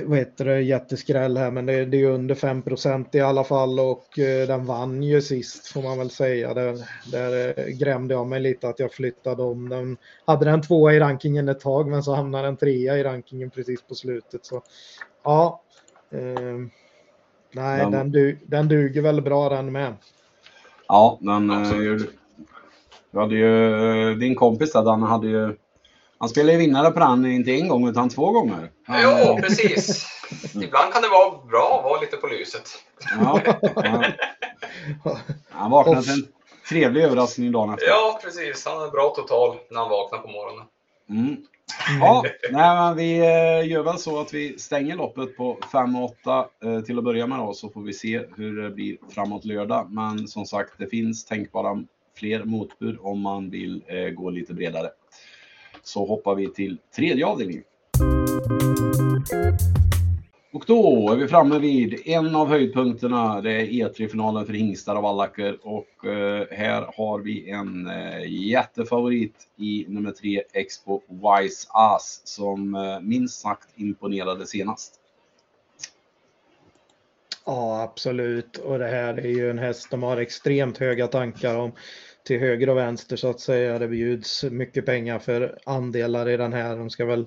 vad 0.04 0.18
heter 0.18 0.44
det, 0.44 0.60
jätteskräll 0.60 1.36
här 1.36 1.50
men 1.50 1.66
det, 1.66 1.84
det 1.84 1.96
är 1.96 1.98
ju 1.98 2.10
under 2.10 2.34
5% 2.34 3.06
i 3.12 3.20
alla 3.20 3.44
fall 3.44 3.80
och 3.80 4.18
eh, 4.18 4.46
den 4.46 4.64
vann 4.66 5.02
ju 5.02 5.22
sist 5.22 5.66
får 5.66 5.82
man 5.82 5.98
väl 5.98 6.10
säga. 6.10 6.54
Där, 6.54 6.78
där 7.12 7.54
eh, 7.58 7.66
grämde 7.66 8.14
jag 8.14 8.26
mig 8.26 8.40
lite 8.40 8.68
att 8.68 8.78
jag 8.78 8.92
flyttade 8.92 9.42
om 9.42 9.68
den. 9.68 9.96
Hade 10.24 10.44
den 10.44 10.62
tvåa 10.62 10.92
i 10.92 11.00
rankingen 11.00 11.48
ett 11.48 11.60
tag 11.60 11.88
men 11.88 12.02
så 12.02 12.14
hamnade 12.14 12.44
den 12.44 12.56
trea 12.56 12.98
i 12.98 13.04
rankingen 13.04 13.50
precis 13.50 13.82
på 13.82 13.94
slutet. 13.94 14.44
Så 14.46 14.62
ja, 15.22 15.62
eh, 16.10 16.58
nej 17.52 17.80
Den- 17.80 17.90
den, 17.90 18.12
du, 18.12 18.38
den 18.46 18.68
duger 18.68 19.02
väl 19.02 19.22
bra 19.22 19.48
den 19.48 19.72
med. 19.72 19.94
Ja, 20.88 21.18
men 21.20 21.50
eh, 21.50 21.70
du 23.10 23.18
hade 23.20 23.34
ju, 23.34 24.10
eh, 24.10 24.16
din 24.16 24.34
kompis 24.34 24.72
där, 24.72 24.82
Danne, 24.82 25.06
hade 25.06 25.28
ju 25.28 25.56
han 26.22 26.28
spelade 26.28 26.52
ju 26.52 26.58
vinnare 26.58 26.90
på 26.90 27.00
den, 27.00 27.26
inte 27.26 27.50
en 27.50 27.68
gång 27.68 27.88
utan 27.88 28.08
två 28.08 28.30
gånger. 28.30 28.70
Han, 28.86 29.02
Jo, 29.02 29.36
precis. 29.36 30.06
Ibland 30.54 30.92
kan 30.92 31.02
det 31.02 31.08
vara 31.08 31.46
bra 31.46 31.78
att 31.78 31.84
vara 31.84 32.00
lite 32.00 32.16
på 32.16 32.26
lyset. 32.26 32.68
Ja, 33.20 33.40
ja. 35.04 35.18
Han 35.50 35.70
vaknade 35.70 36.02
till 36.02 36.12
en 36.12 36.28
trevlig 36.68 37.02
överraskning 37.02 37.52
dagen 37.52 37.74
efter. 37.74 37.86
Ja, 37.86 38.20
precis. 38.22 38.66
Han 38.66 38.80
har 38.80 38.90
bra 38.90 39.12
total 39.16 39.56
när 39.70 39.80
han 39.80 39.90
vaknar 39.90 40.18
på 40.18 40.28
morgonen. 40.28 40.64
Mm. 41.10 41.36
Ja, 42.00 42.24
nej, 42.50 42.76
men 42.76 42.96
vi 42.96 43.18
eh, 43.18 43.70
gör 43.70 43.82
väl 43.82 43.98
så 43.98 44.20
att 44.20 44.34
vi 44.34 44.58
stänger 44.58 44.96
loppet 44.96 45.36
på 45.36 45.58
5 45.72 45.96
och 45.96 46.04
8 46.04 46.46
eh, 46.64 46.80
till 46.80 46.98
att 46.98 47.04
börja 47.04 47.26
med 47.26 47.38
då, 47.38 47.52
så 47.52 47.70
får 47.70 47.80
vi 47.80 47.92
se 47.92 48.20
hur 48.36 48.62
det 48.62 48.70
blir 48.70 48.96
framåt 49.10 49.44
lördag. 49.44 49.86
Men 49.90 50.28
som 50.28 50.46
sagt, 50.46 50.72
det 50.78 50.86
finns 50.86 51.24
tänkbara 51.24 51.84
fler 52.16 52.44
motbud 52.44 52.98
om 53.00 53.20
man 53.20 53.50
vill 53.50 53.84
eh, 53.86 54.08
gå 54.08 54.30
lite 54.30 54.54
bredare. 54.54 54.88
Så 55.82 56.06
hoppar 56.06 56.34
vi 56.34 56.48
till 56.48 56.78
tredje 56.96 57.26
avdelningen. 57.26 57.64
Och 60.52 60.64
då 60.66 61.12
är 61.12 61.16
vi 61.16 61.28
framme 61.28 61.58
vid 61.58 62.02
en 62.04 62.36
av 62.36 62.48
höjdpunkterna. 62.48 63.40
Det 63.40 63.52
är 63.52 63.66
E3-finalen 63.66 64.46
för 64.46 64.52
hingstar 64.52 64.96
och 64.96 65.02
vallacker. 65.02 65.58
Och 65.62 66.06
eh, 66.06 66.46
här 66.50 66.90
har 66.96 67.20
vi 67.20 67.50
en 67.50 67.86
eh, 67.86 68.48
jättefavorit 68.48 69.34
i 69.56 69.84
nummer 69.88 70.10
tre, 70.10 70.42
Expo 70.52 71.00
Wise 71.08 71.68
Ass, 71.70 72.20
som 72.24 72.74
eh, 72.74 73.00
minst 73.00 73.40
sagt 73.40 73.68
imponerade 73.76 74.46
senast. 74.46 74.94
Ja, 77.44 77.82
absolut. 77.82 78.56
Och 78.56 78.78
det 78.78 78.88
här 78.88 79.14
är 79.14 79.30
ju 79.30 79.50
en 79.50 79.58
häst 79.58 79.90
de 79.90 80.02
har 80.02 80.16
extremt 80.16 80.78
höga 80.78 81.06
tankar 81.06 81.56
om 81.56 81.72
till 82.24 82.40
höger 82.40 82.68
och 82.68 82.76
vänster 82.76 83.16
så 83.16 83.30
att 83.30 83.40
säga. 83.40 83.78
Det 83.78 83.88
bjuds 83.88 84.44
mycket 84.44 84.86
pengar 84.86 85.18
för 85.18 85.58
andelar 85.64 86.28
i 86.28 86.36
den 86.36 86.52
här. 86.52 86.76
De 86.76 86.90
ska 86.90 87.04
väl 87.04 87.26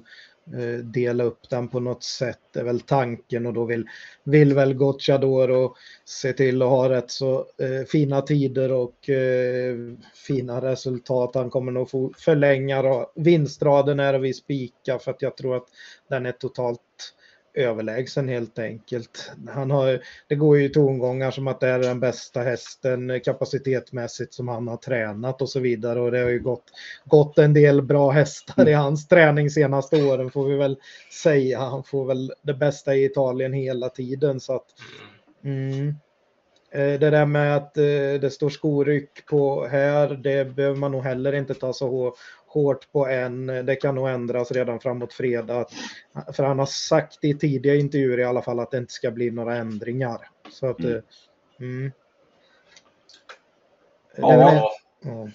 eh, 0.54 0.84
dela 0.84 1.24
upp 1.24 1.50
den 1.50 1.68
på 1.68 1.80
något 1.80 2.04
sätt. 2.04 2.40
Det 2.54 2.60
är 2.60 2.64
väl 2.64 2.80
tanken 2.80 3.46
och 3.46 3.54
då 3.54 3.66
vill, 3.66 3.86
vill 4.24 4.54
väl 4.54 4.74
Gocciadoro 4.74 5.76
se 6.06 6.34
till 6.34 6.62
att 6.62 6.70
ha 6.70 6.90
rätt 6.90 7.12
så 7.12 7.38
eh, 7.40 7.86
fina 7.88 8.22
tider 8.22 8.72
och 8.72 9.10
eh, 9.10 9.76
fina 10.28 10.62
resultat. 10.62 11.36
Han 11.36 11.50
kommer 11.50 11.72
nog 11.72 11.90
få 11.90 12.14
förlänga 12.18 13.06
vinstraden 13.16 14.00
är 14.00 14.20
vi 14.20 14.34
spika 14.34 15.00
för 15.00 15.12
att 15.12 15.22
jag 15.22 15.38
tror 15.38 15.56
att 15.56 15.68
den 16.10 16.26
är 16.26 16.32
totalt 16.32 16.82
överlägsen 17.56 18.28
helt 18.28 18.60
enkelt. 18.60 19.32
Han 19.50 19.72
har, 19.72 20.00
det 20.28 20.36
går 20.36 20.60
ju 20.60 20.70
tongångar 20.70 21.32
som 21.32 21.48
att 21.48 21.60
det 21.60 21.68
är 21.68 21.80
den 21.80 22.00
bästa 22.00 22.42
hästen 22.42 23.22
kapacitetmässigt 23.26 24.34
som 24.34 24.48
han 24.48 24.68
har 24.68 24.78
tränat 24.78 25.42
och 25.42 25.50
så 25.50 25.60
vidare 25.60 26.00
och 26.00 26.12
det 26.12 26.20
har 26.20 26.30
ju 26.30 26.40
gått, 26.40 26.72
gått 27.06 27.38
en 27.38 27.54
del 27.54 27.82
bra 27.82 28.12
hästar 28.12 28.70
i 28.70 28.74
hans 28.74 29.08
träning 29.08 29.50
senaste 29.50 30.04
åren 30.04 30.32
får 30.32 30.46
vi 30.48 30.56
väl 30.56 30.78
säga. 31.24 31.60
Han 31.60 31.84
får 31.84 32.06
väl 32.06 32.34
det 32.42 32.54
bästa 32.54 32.96
i 32.96 33.06
Italien 33.06 33.54
hela 33.54 33.90
tiden 33.90 34.40
så 34.40 34.56
att 34.56 34.68
mm. 35.44 35.96
Eh, 36.76 37.00
Det 37.00 37.10
där 37.10 37.26
med 37.26 37.58
att 37.58 37.78
eh, 37.78 38.22
det 38.22 38.32
står 38.34 38.50
skoryck 38.50 39.26
på 39.26 39.66
här, 39.66 40.08
det 40.10 40.46
behöver 40.46 40.76
man 40.76 40.92
nog 40.92 41.04
heller 41.04 41.34
inte 41.34 41.54
ta 41.54 41.74
så 41.74 41.88
hå- 41.90 42.16
hårt 42.48 42.92
på 42.92 43.08
än. 43.08 43.46
Det 43.66 43.76
kan 43.76 43.96
nog 43.96 44.10
ändras 44.10 44.52
redan 44.52 44.80
framåt 44.80 45.14
fredag. 45.14 45.66
För 46.36 46.44
han 46.44 46.60
har 46.60 46.66
sagt 46.66 47.24
i 47.24 47.34
tidiga 47.38 47.76
intervjuer 47.76 48.20
i 48.20 48.24
alla 48.24 48.42
fall 48.42 48.60
att 48.60 48.72
det 48.72 48.78
inte 48.78 48.94
ska 48.94 49.12
bli 49.12 49.32
några 49.32 49.56
ändringar. 49.56 50.30
Så 50.52 50.68
att, 50.70 50.80
Mm. 50.80 50.92
eh, 50.96 51.02
mm. 51.60 51.92
Ja. 54.18 54.72
Ja, 55.02 55.30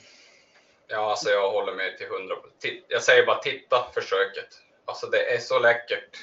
ja. 0.88 1.10
alltså 1.10 1.28
jag 1.30 1.50
håller 1.50 1.72
med 1.72 1.98
till 1.98 2.06
hundra. 2.06 2.34
Jag 2.88 3.02
säger 3.02 3.26
bara 3.26 3.38
titta 3.38 3.76
försöket. 3.94 4.48
Alltså 4.84 5.06
det 5.06 5.34
är 5.34 5.38
så 5.38 5.58
läckert. 5.58 6.16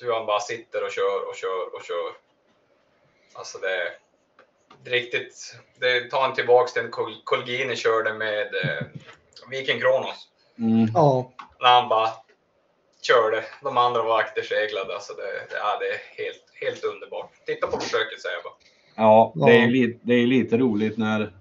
Du 0.00 0.12
han 0.12 0.26
bara 0.26 0.40
sitter 0.40 0.84
och 0.84 0.90
kör 0.90 1.28
och 1.28 1.34
kör 1.36 1.74
och 1.74 1.82
kör. 1.84 2.12
Alltså 3.32 3.58
det 3.58 3.68
är 3.76 3.88
riktigt. 4.84 5.56
Det 5.80 6.10
tar 6.10 6.24
en 6.28 6.34
tillbaks 6.34 6.72
till 6.72 6.82
Col- 6.82 7.22
Colgini 7.24 7.76
körde 7.76 8.14
med 8.14 8.46
eh, 8.46 8.86
Viking 9.50 9.80
Kronos. 9.80 10.28
Mm. 10.58 10.90
ja, 10.94 11.32
När 11.60 11.80
han 11.80 11.88
bara 11.88 12.08
körde. 13.02 13.44
De 13.62 13.76
andra 13.76 14.02
var 14.02 14.18
akterseglade. 14.20 14.94
Alltså 14.94 15.12
det, 15.12 15.22
det, 15.22 15.56
ja, 15.56 15.78
det 15.80 15.86
är 15.86 16.24
helt, 16.24 16.44
helt 16.60 16.84
underbart. 16.84 17.30
Titta 17.46 17.66
på 17.66 17.80
försöket 17.80 18.20
säger 18.20 18.34
jag 18.36 18.42
bara. 18.44 18.54
Ja, 18.94 19.32
det 19.46 19.56
är, 19.58 19.66
li, 19.68 19.98
det 20.02 20.14
är 20.14 20.26
lite 20.26 20.56
roligt 20.56 20.98
när... 20.98 21.32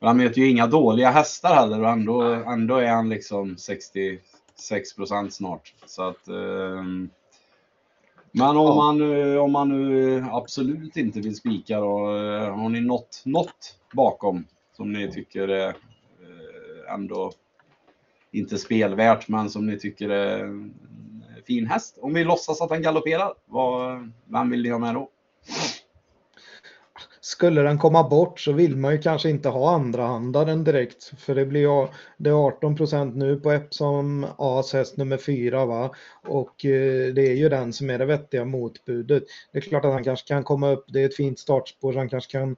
Han 0.00 0.16
möter 0.16 0.38
ju 0.40 0.48
inga 0.50 0.66
dåliga 0.66 1.10
hästar 1.10 1.54
heller 1.54 1.82
och 1.82 1.88
ändå, 1.88 2.22
ändå 2.22 2.76
är 2.76 2.88
han 2.88 3.08
liksom 3.08 3.56
66 3.58 4.96
procent 4.96 5.34
snart. 5.34 5.74
Så 5.86 6.02
att... 6.02 6.28
ehm, 6.28 7.10
men 8.32 8.56
om, 8.56 8.66
Ja. 8.66 8.74
man, 8.74 8.98
nu- 8.98 9.38
om 9.38 9.52
man 9.52 9.68
nu 9.68 10.24
absolut 10.32 10.96
inte 10.96 11.20
vill 11.20 11.36
spika 11.36 11.80
då, 11.80 12.16
eh, 12.16 12.56
har 12.56 12.68
ni 12.68 12.80
något, 12.80 13.22
något 13.24 13.78
bakom 13.94 14.44
som 14.76 14.92
ni 14.92 15.12
tycker 15.12 15.48
är 15.48 15.68
eh, 15.68 16.94
ändå 16.94 17.32
inte 18.30 18.58
spelvärt 18.58 19.28
men 19.28 19.50
som 19.50 19.66
ni 19.66 19.78
tycker 19.78 20.08
är 20.08 20.38
en 20.44 20.74
fin 21.46 21.66
häst? 21.66 21.98
Om 22.00 22.14
vi 22.14 22.24
låtsas 22.24 22.60
att 22.62 22.68
den 22.68 22.82
galopperar, 22.82 23.32
vad, 23.46 24.10
vem 24.24 24.50
vill 24.50 24.62
ni 24.62 24.68
ha 24.70 24.78
med 24.78 24.94
då? 24.94 25.08
Skulle 27.32 27.62
den 27.62 27.78
komma 27.78 28.08
bort 28.08 28.40
så 28.40 28.52
vill 28.52 28.76
man 28.76 28.92
ju 28.92 28.98
kanske 28.98 29.30
inte 29.30 29.48
ha 29.48 29.74
andrahandaren 29.74 30.64
direkt. 30.64 31.12
För 31.18 31.34
det 31.34 31.46
blir 31.46 31.60
ju 31.60 31.88
det 32.16 32.30
är 32.30 32.46
18 32.46 32.76
procent 32.76 33.16
nu 33.16 33.40
på 33.40 33.52
Epsom 33.52 34.26
As 34.38 34.72
häst 34.72 34.96
nummer 34.96 35.16
4 35.16 35.66
va. 35.66 35.90
Och 36.28 36.64
eh, 36.64 37.14
det 37.14 37.28
är 37.28 37.34
ju 37.34 37.48
den 37.48 37.72
som 37.72 37.90
är 37.90 37.98
det 37.98 38.04
vettiga 38.04 38.44
motbudet. 38.44 39.22
Det 39.52 39.58
är 39.58 39.62
klart 39.62 39.84
att 39.84 39.92
han 39.92 40.04
kanske 40.04 40.28
kan 40.28 40.44
komma 40.44 40.70
upp, 40.70 40.84
det 40.88 41.02
är 41.02 41.06
ett 41.06 41.16
fint 41.16 41.38
startspår 41.38 41.92
så 41.92 41.98
han 41.98 42.08
kanske 42.08 42.32
kan 42.32 42.56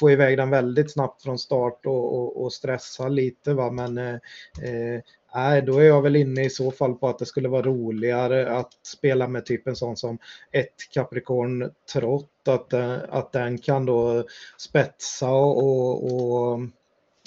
få 0.00 0.10
iväg 0.10 0.38
den 0.38 0.50
väldigt 0.50 0.92
snabbt 0.92 1.22
från 1.22 1.38
start 1.38 1.86
och, 1.86 2.14
och, 2.14 2.42
och 2.42 2.52
stressa 2.52 3.08
lite 3.08 3.54
va. 3.54 3.70
Men 3.70 3.98
eh, 3.98 4.14
eh 4.62 5.00
Nej, 5.34 5.62
då 5.62 5.78
är 5.78 5.84
jag 5.84 6.02
väl 6.02 6.16
inne 6.16 6.44
i 6.44 6.50
så 6.50 6.70
fall 6.70 6.94
på 6.94 7.08
att 7.08 7.18
det 7.18 7.26
skulle 7.26 7.48
vara 7.48 7.62
roligare 7.62 8.56
att 8.56 8.72
spela 8.86 9.28
med 9.28 9.46
typ 9.46 9.66
en 9.66 9.76
sån 9.76 9.96
som 9.96 10.18
ett 10.52 10.92
Capricorn 10.94 11.70
Trott, 11.92 12.48
att, 12.48 12.72
eh, 12.72 12.96
att 13.08 13.32
den 13.32 13.58
kan 13.58 13.86
då 13.86 14.24
spetsa 14.58 15.30
och, 15.30 16.04
och 16.04 16.60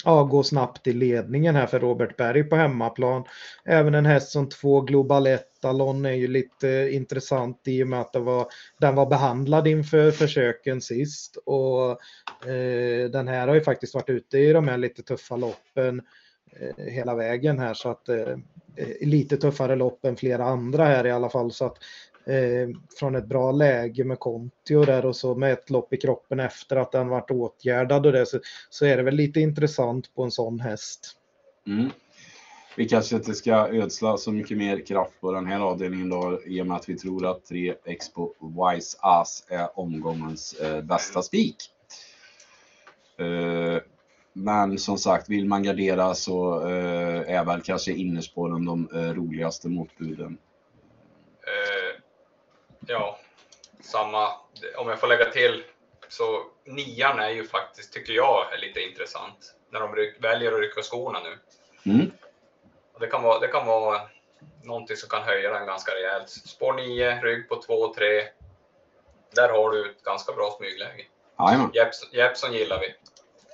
ja, 0.04 0.22
gå 0.24 0.42
snabbt 0.42 0.86
i 0.86 0.92
ledningen 0.92 1.56
här 1.56 1.66
för 1.66 1.80
Robert 1.80 2.16
Berg 2.16 2.44
på 2.44 2.56
hemmaplan. 2.56 3.24
Även 3.64 3.94
en 3.94 4.06
häst 4.06 4.30
som 4.30 4.48
två 4.48 4.80
Global 4.80 5.26
Etalon 5.26 6.06
är 6.06 6.12
ju 6.12 6.28
lite 6.28 6.88
intressant 6.92 7.62
i 7.66 7.82
och 7.82 7.88
med 7.88 8.00
att 8.00 8.12
det 8.12 8.20
var, 8.20 8.46
den 8.80 8.94
var 8.94 9.06
behandlad 9.06 9.66
inför 9.66 10.10
försöken 10.10 10.80
sist 10.80 11.36
och 11.36 11.90
eh, 12.50 13.10
den 13.10 13.28
här 13.28 13.48
har 13.48 13.54
ju 13.54 13.60
faktiskt 13.60 13.94
varit 13.94 14.10
ute 14.10 14.38
i 14.38 14.52
de 14.52 14.68
här 14.68 14.78
lite 14.78 15.02
tuffa 15.02 15.36
loppen 15.36 15.98
eh, 15.98 16.04
Eh, 16.52 16.84
hela 16.84 17.14
vägen 17.14 17.58
här 17.58 17.74
så 17.74 17.88
att 17.88 18.08
eh, 18.08 18.36
lite 19.00 19.36
tuffare 19.36 19.76
lopp 19.76 20.04
än 20.04 20.16
flera 20.16 20.44
andra 20.44 20.84
här 20.84 21.06
i 21.06 21.10
alla 21.10 21.28
fall 21.28 21.52
så 21.52 21.64
att 21.64 21.78
eh, 22.26 22.68
från 22.98 23.14
ett 23.14 23.26
bra 23.26 23.52
läge 23.52 24.04
med 24.04 24.18
Kontio 24.18 24.84
där 24.84 25.06
och 25.06 25.16
så 25.16 25.34
med 25.34 25.52
ett 25.52 25.70
lopp 25.70 25.92
i 25.92 25.96
kroppen 25.96 26.40
efter 26.40 26.76
att 26.76 26.92
den 26.92 27.08
varit 27.08 27.30
åtgärdad 27.30 28.06
och 28.06 28.12
det 28.12 28.26
så, 28.26 28.40
så 28.70 28.86
är 28.86 28.96
det 28.96 29.02
väl 29.02 29.14
lite 29.14 29.40
intressant 29.40 30.14
på 30.14 30.22
en 30.22 30.30
sån 30.30 30.60
häst. 30.60 31.14
Mm. 31.66 31.90
vi 32.76 32.88
kanske 32.88 33.16
inte 33.16 33.34
ska 33.34 33.68
ödsla 33.68 34.16
så 34.16 34.32
mycket 34.32 34.56
mer 34.56 34.86
kraft 34.86 35.20
på 35.20 35.32
den 35.32 35.46
här 35.46 35.60
avdelningen 35.60 36.08
då 36.08 36.40
i 36.46 36.62
och 36.62 36.66
med 36.66 36.76
att 36.76 36.88
vi 36.88 36.98
tror 36.98 37.26
att 37.26 37.44
3 37.44 37.74
Expo 37.84 38.32
Wise 38.40 38.98
Ass 39.00 39.44
är 39.48 39.78
omgångens 39.78 40.52
eh, 40.52 40.82
bästa 40.82 41.22
spik. 41.22 41.56
Eh, 43.18 43.82
men 44.38 44.78
som 44.78 44.98
sagt, 44.98 45.28
vill 45.28 45.46
man 45.46 45.62
gardera 45.62 46.14
så 46.14 46.68
eh, 46.68 47.36
är 47.36 47.44
väl 47.44 47.62
kanske 47.62 47.92
innerspåren 47.92 48.64
de 48.64 48.88
eh, 48.94 49.14
roligaste 49.14 49.68
motbuden. 49.68 50.38
Eh, 51.42 52.00
ja, 52.86 53.18
samma. 53.80 54.28
Om 54.76 54.88
jag 54.88 55.00
får 55.00 55.06
lägga 55.06 55.24
till 55.24 55.64
så 56.08 56.42
nian 56.64 57.18
är 57.18 57.30
ju 57.30 57.44
faktiskt, 57.44 57.92
tycker 57.92 58.12
jag, 58.12 58.52
är 58.52 58.58
lite 58.58 58.80
intressant. 58.80 59.54
När 59.70 59.80
de 59.80 59.96
ryck, 59.96 60.24
väljer 60.24 60.52
att 60.52 60.60
rycka 60.60 60.82
skorna 60.82 61.18
nu. 61.20 61.38
Mm. 61.92 62.10
Det 63.00 63.06
kan, 63.06 63.22
vara, 63.22 63.38
det 63.38 63.48
kan 63.48 63.66
vara 63.66 64.00
någonting 64.62 64.96
som 64.96 65.08
kan 65.08 65.22
höja 65.22 65.50
den 65.52 65.66
ganska 65.66 65.92
rejält. 65.92 66.28
Spår 66.28 66.72
9, 66.72 67.20
rygg 67.20 67.48
på 67.48 67.62
2 67.62 67.94
3. 67.94 68.06
Där 69.34 69.48
har 69.48 69.70
du 69.70 69.90
ett 69.90 70.04
ganska 70.04 70.32
bra 70.32 70.50
smygläge. 70.58 71.04
Jeppson, 71.74 72.08
Jeppson 72.12 72.52
gillar 72.52 72.80
vi. 72.80 72.94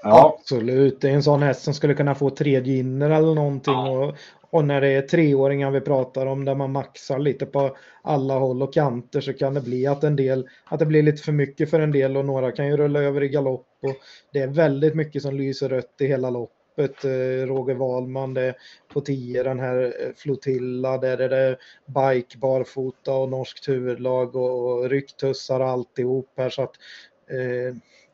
Ja, 0.05 0.38
Absolut, 0.40 1.01
det 1.01 1.11
är 1.11 1.14
en 1.14 1.23
sån 1.23 1.43
häst 1.43 1.62
som 1.62 1.75
skulle 1.75 1.95
kunna 1.95 2.14
få 2.14 2.31
tredje 2.31 2.77
inner 2.77 3.11
eller 3.11 3.35
någonting. 3.35 3.75
Ja. 3.75 3.90
Och, 3.90 4.14
och 4.51 4.64
när 4.64 4.81
det 4.81 4.88
är 4.88 5.03
treåringar 5.03 5.71
vi 5.71 5.81
pratar 5.81 6.27
om 6.27 6.45
där 6.45 6.55
man 6.55 6.73
maxar 6.73 7.19
lite 7.19 7.47
på 7.47 7.77
alla 8.03 8.38
håll 8.38 8.62
och 8.62 8.75
kanter 8.75 9.21
så 9.21 9.33
kan 9.33 9.55
det 9.55 9.61
bli 9.61 9.87
att 9.87 10.05
en 10.05 10.17
del, 10.17 10.49
att 10.64 10.79
det 10.79 10.87
blir 10.87 11.03
lite 11.03 11.23
för 11.23 11.33
mycket 11.33 11.71
för 11.71 11.81
en 11.81 11.93
del 11.93 12.17
och 12.17 12.25
några 12.25 12.53
kan 12.53 12.67
ju 12.67 12.77
rulla 12.77 13.01
över 13.01 13.23
i 13.23 13.29
galopp 13.29 13.67
och 13.83 13.97
det 14.33 14.38
är 14.38 14.47
väldigt 14.47 14.95
mycket 14.95 15.23
som 15.23 15.37
lyser 15.37 15.69
rött 15.69 15.95
i 16.01 16.07
hela 16.07 16.31
loppet. 16.31 17.05
Eh, 17.05 17.47
Roger 17.47 17.75
Wahlman, 17.75 18.35
det 18.35 18.55
på 18.93 19.01
10 19.01 19.43
den 19.43 19.61
här 19.61 19.83
eh, 19.85 20.12
Flotilla, 20.17 20.99
där 20.99 21.19
är 21.19 21.29
det 21.29 21.57
bike, 21.87 22.38
barfota 22.38 23.14
och 23.14 23.29
norskt 23.29 23.69
huvudlag 23.69 24.37
och, 24.37 24.69
och 24.69 24.90
rycktussar 24.90 25.61
alltihop 25.61 26.33
här 26.37 26.51
så 26.51 26.62
att 26.62 26.75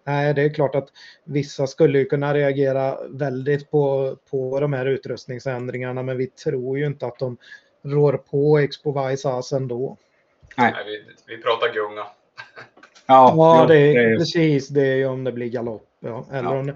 Nej, 0.06 0.34
det 0.34 0.42
är 0.42 0.54
klart 0.54 0.74
att 0.74 0.88
vissa 1.24 1.66
skulle 1.66 2.04
kunna 2.04 2.34
reagera 2.34 2.98
väldigt 3.08 3.70
på, 3.70 4.16
på 4.30 4.60
de 4.60 4.72
här 4.72 4.86
utrustningsändringarna, 4.86 6.02
men 6.02 6.16
vi 6.18 6.26
tror 6.26 6.78
ju 6.78 6.86
inte 6.86 7.06
att 7.06 7.18
de 7.18 7.36
rår 7.84 8.12
på 8.12 8.58
Expo 8.58 9.08
Vice 9.08 9.28
As 9.28 9.52
ändå. 9.52 9.96
Nej, 10.56 10.74
vi, 10.86 11.02
vi 11.36 11.42
pratar 11.42 11.74
gunga. 11.74 12.06
ja, 13.06 13.34
Ja, 13.36 13.66
det 13.68 13.76
är, 13.78 13.94
det 13.94 14.12
är- 14.14 14.18
precis. 14.18 14.68
Det 14.68 14.86
är 14.86 14.96
ju 14.96 15.06
om 15.06 15.24
det 15.24 15.32
blir 15.32 15.48
galopp. 15.48 15.86
Ja. 16.00 16.26
Eller, 16.32 16.50
Ja. 16.54 16.58
om 16.58 16.66
det, 16.66 16.74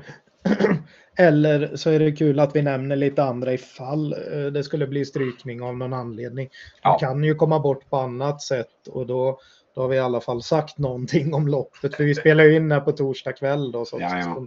eller 1.18 1.76
så 1.76 1.90
är 1.90 1.98
det 1.98 2.12
kul 2.12 2.40
att 2.40 2.56
vi 2.56 2.62
nämner 2.62 2.96
lite 2.96 3.22
andra 3.22 3.52
ifall 3.52 4.12
eh, 4.12 4.46
det 4.52 4.64
skulle 4.64 4.86
bli 4.86 5.04
strykning 5.04 5.62
av 5.62 5.76
någon 5.76 5.92
anledning. 5.92 6.48
Ja. 6.82 6.90
Man 6.90 6.98
kan 6.98 7.24
ju 7.24 7.34
komma 7.34 7.60
bort 7.60 7.90
på 7.90 7.96
annat 7.96 8.42
sätt 8.42 8.86
och 8.88 9.06
då, 9.06 9.40
då 9.74 9.80
har 9.80 9.88
vi 9.88 9.96
i 9.96 10.00
alla 10.00 10.20
fall 10.20 10.42
sagt 10.42 10.78
någonting 10.78 11.34
om 11.34 11.48
loppet. 11.48 11.94
För 11.94 12.04
vi 12.04 12.14
spelar 12.14 12.44
ju 12.44 12.56
in 12.56 12.72
här 12.72 12.80
på 12.80 12.92
torsdag 12.92 13.32
kväll 13.32 13.72
då. 13.72 13.84
Så, 13.84 13.98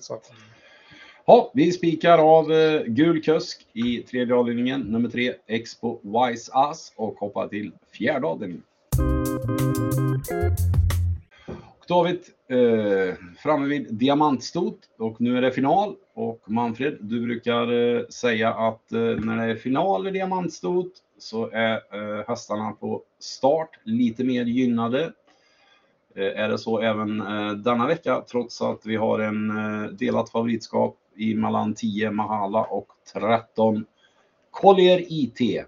sagt. 0.02 0.32
Ja, 1.26 1.52
vi 1.54 1.72
spikar 1.72 2.18
av 2.18 2.52
eh, 2.52 2.82
gul 2.84 3.24
kusk 3.24 3.68
i 3.74 3.98
tredje 3.98 4.36
avdelningen, 4.36 4.82
nummer 4.82 5.10
tre, 5.10 5.34
Expo 5.48 6.00
Wise 6.02 6.52
Ass 6.54 6.94
och 6.96 7.16
hoppar 7.20 7.48
till 7.48 7.72
fjärde 7.92 8.28
avdelningen. 8.28 8.64
David, 11.88 12.20
eh, 12.50 13.16
framme 13.38 13.68
vid 13.68 13.94
diamantstot 13.94 14.80
och 14.98 15.22
nu 15.22 15.38
är 15.38 15.42
det 15.42 15.52
final. 15.52 15.96
Och 16.14 16.42
Manfred, 16.46 16.98
du 17.00 17.22
brukar 17.22 17.74
eh, 17.74 18.06
säga 18.08 18.54
att 18.54 18.92
eh, 18.92 19.00
när 19.00 19.46
det 19.46 19.52
är 19.52 19.56
final 19.56 20.08
i 20.08 20.12
diamantstot 20.12 20.92
så 21.18 21.50
är 21.50 21.74
eh, 21.74 22.28
hästarna 22.28 22.72
på 22.72 23.04
start 23.20 23.80
lite 23.84 24.24
mer 24.24 24.46
gynnade. 24.46 25.14
Eh, 26.16 26.44
är 26.44 26.50
det 26.50 26.58
så 26.58 26.80
även 26.82 27.22
eh, 27.22 27.52
denna 27.52 27.88
vecka 27.88 28.24
trots 28.32 28.62
att 28.62 28.86
vi 28.86 28.96
har 28.96 29.20
en 29.20 29.52
delat 29.98 30.30
favoritskap 30.30 30.98
i 31.16 31.36
mellan 31.36 31.74
10 31.74 32.12
Mahala 32.12 32.64
och 32.64 32.88
13 33.14 33.86
Collier 34.52 35.06
IT. 35.08 35.66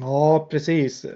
Ja, 0.00 0.48
precis. 0.50 1.06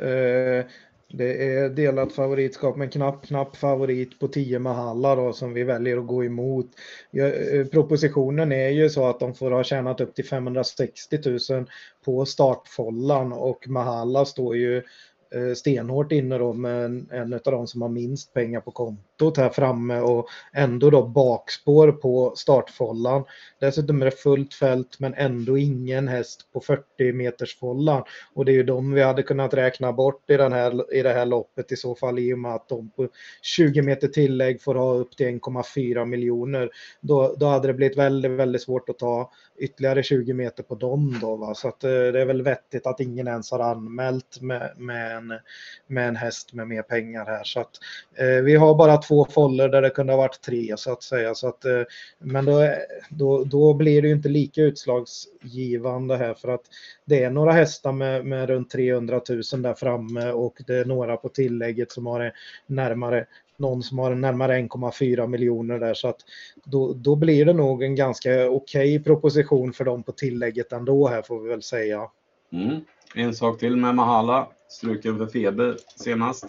Det 1.17 1.55
är 1.55 1.69
delat 1.69 2.13
favoritskap 2.13 2.77
men 2.77 2.91
knapp, 2.91 3.27
knapp 3.27 3.57
favorit 3.57 4.19
på 4.19 4.29
10 4.29 4.59
Mahalla 4.59 5.17
då 5.17 5.33
som 5.33 5.55
vi 5.55 5.65
väljer 5.65 5.99
att 5.99 6.07
gå 6.07 6.25
emot. 6.25 6.67
Eh, 7.13 7.67
propositionen 7.67 8.53
är 8.53 8.69
ju 8.69 8.91
så 8.91 9.07
att 9.07 9.21
de 9.21 9.35
får 9.35 9.51
ha 9.51 9.65
tjänat 9.65 10.01
upp 10.01 10.15
till 10.15 10.25
560 10.25 11.19
000 11.51 11.67
på 12.05 12.25
startfållan 12.25 13.33
och 13.33 13.69
Mahalla 13.69 14.25
står 14.25 14.57
ju 14.57 14.77
eh, 15.35 15.55
stenhårt 15.57 16.13
inne 16.13 16.39
då 16.39 16.53
med 16.53 16.85
en, 16.85 17.09
en 17.11 17.33
av 17.33 17.41
de 17.45 17.67
som 17.67 17.83
har 17.83 17.89
minst 17.89 18.33
pengar 18.33 18.61
på 18.61 18.71
kontot 18.71 19.06
här 19.21 19.49
framme 19.49 20.01
och 20.01 20.29
ändå 20.53 20.91
då 20.91 21.07
bakspår 21.07 21.93
på 21.93 22.33
startfållan. 22.37 23.25
Dessutom 23.59 24.03
är 24.03 24.05
det 24.05 24.11
fullt 24.11 24.55
fält 24.55 25.01
men 25.01 25.15
ändå 25.15 25.59
ingen 25.59 26.09
häst 26.09 26.41
på 26.53 26.61
40 26.61 27.13
meters 27.13 27.59
fållan. 27.59 28.03
Och 28.35 28.45
det 28.45 28.53
är 28.53 28.55
ju 28.55 28.63
de 28.63 28.93
vi 28.93 29.03
hade 29.03 29.23
kunnat 29.23 29.55
räkna 29.55 29.93
bort 29.93 30.31
i, 30.31 30.37
den 30.37 30.53
här, 30.53 30.95
i 30.95 31.03
det 31.03 31.13
här 31.13 31.27
loppet 31.27 31.73
i 31.73 31.77
så 31.77 31.95
fall 31.95 32.19
i 32.19 32.35
och 32.35 32.39
med 32.39 32.55
att 32.55 32.69
de 32.69 32.91
på 32.91 33.09
20 33.43 33.83
meter 33.83 34.09
tillägg 34.09 34.63
får 34.63 34.75
ha 34.75 34.95
upp 34.95 35.17
till 35.17 35.27
1,4 35.27 36.05
miljoner. 36.05 36.71
Då, 37.01 37.35
då 37.39 37.47
hade 37.47 37.69
det 37.69 37.75
blivit 37.75 37.99
väldigt, 37.99 38.31
väldigt 38.31 38.63
svårt 38.63 38.89
att 38.89 38.99
ta 38.99 39.31
ytterligare 39.59 40.03
20 40.03 40.33
meter 40.33 40.63
på 40.63 40.75
dem 40.75 41.19
då. 41.21 41.37
Va? 41.37 41.55
Så 41.55 41.69
att, 41.69 41.85
eh, 41.85 41.91
det 41.91 42.21
är 42.21 42.27
väl 42.27 42.43
vettigt 42.43 42.87
att 42.87 43.01
ingen 43.01 43.29
ens 43.29 43.51
har 43.51 43.59
anmält 43.59 44.41
med, 44.41 44.73
med, 44.77 45.17
en, 45.17 45.33
med 45.87 46.09
en 46.09 46.17
häst 46.17 46.53
med 46.53 46.69
mer 46.69 46.83
pengar 46.83 47.25
här. 47.27 47.45
Så 47.45 47.61
att, 47.61 47.71
eh, 48.19 48.43
vi 48.45 48.57
har 48.57 48.75
bara 48.75 48.97
två 49.09 49.27
foller 49.31 49.69
där 49.69 49.83
det 49.83 49.90
kunde 49.90 50.12
ha 50.12 50.19
varit 50.19 50.40
tre 50.40 50.75
så 50.77 50.92
att 50.92 51.03
säga. 51.03 51.35
Så 51.35 51.49
att, 51.49 51.64
eh, 51.64 51.83
men 52.19 52.45
då, 52.45 52.75
då, 53.11 53.45
då 53.45 53.75
blir 53.75 54.03
det 54.03 54.09
ju 54.09 54.14
inte 54.14 54.29
lika 54.29 54.62
utslagsgivande 54.62 56.16
här 56.16 56.35
för 56.35 56.49
att 56.49 56.62
det 57.05 57.25
är 57.25 57.31
några 57.31 57.53
hästar 57.53 57.92
med, 57.92 58.27
med 58.27 58.49
runt 58.49 58.71
300 58.71 59.21
000 59.29 59.62
där 59.62 59.75
framme 59.75 60.31
och 60.31 60.62
det 60.66 60.75
är 60.75 60.85
några 60.85 61.16
på 61.16 61.29
tillägget 61.29 61.92
som 61.92 62.07
har 62.07 62.33
närmare 62.66 63.27
någon 63.59 63.83
som 63.83 63.99
har 63.99 64.14
närmare 64.14 64.59
1,4 64.59 65.27
miljoner 65.27 65.79
där 65.79 65.95
så 65.95 66.09
att 66.09 66.21
då, 66.64 66.92
då 66.92 67.16
blir 67.16 67.45
det 67.45 67.53
nog 67.53 67.83
en 67.83 67.95
ganska 67.95 68.51
okej 68.51 69.05
proposition 69.05 69.73
för 69.73 69.85
dem 69.85 70.03
på 70.03 70.12
tillägget 70.12 70.73
ändå 70.73 71.09
här 71.09 71.23
får 71.23 71.40
vi 71.40 71.49
väl 71.49 71.62
säga. 71.62 72.11
Mm. 72.53 72.81
En 73.14 73.35
sak 73.35 73.59
till 73.59 73.77
med 73.77 73.95
Mahala, 73.95 74.49
struken 74.69 75.19
för 75.19 75.27
feber 75.27 75.77
senast. 75.97 76.47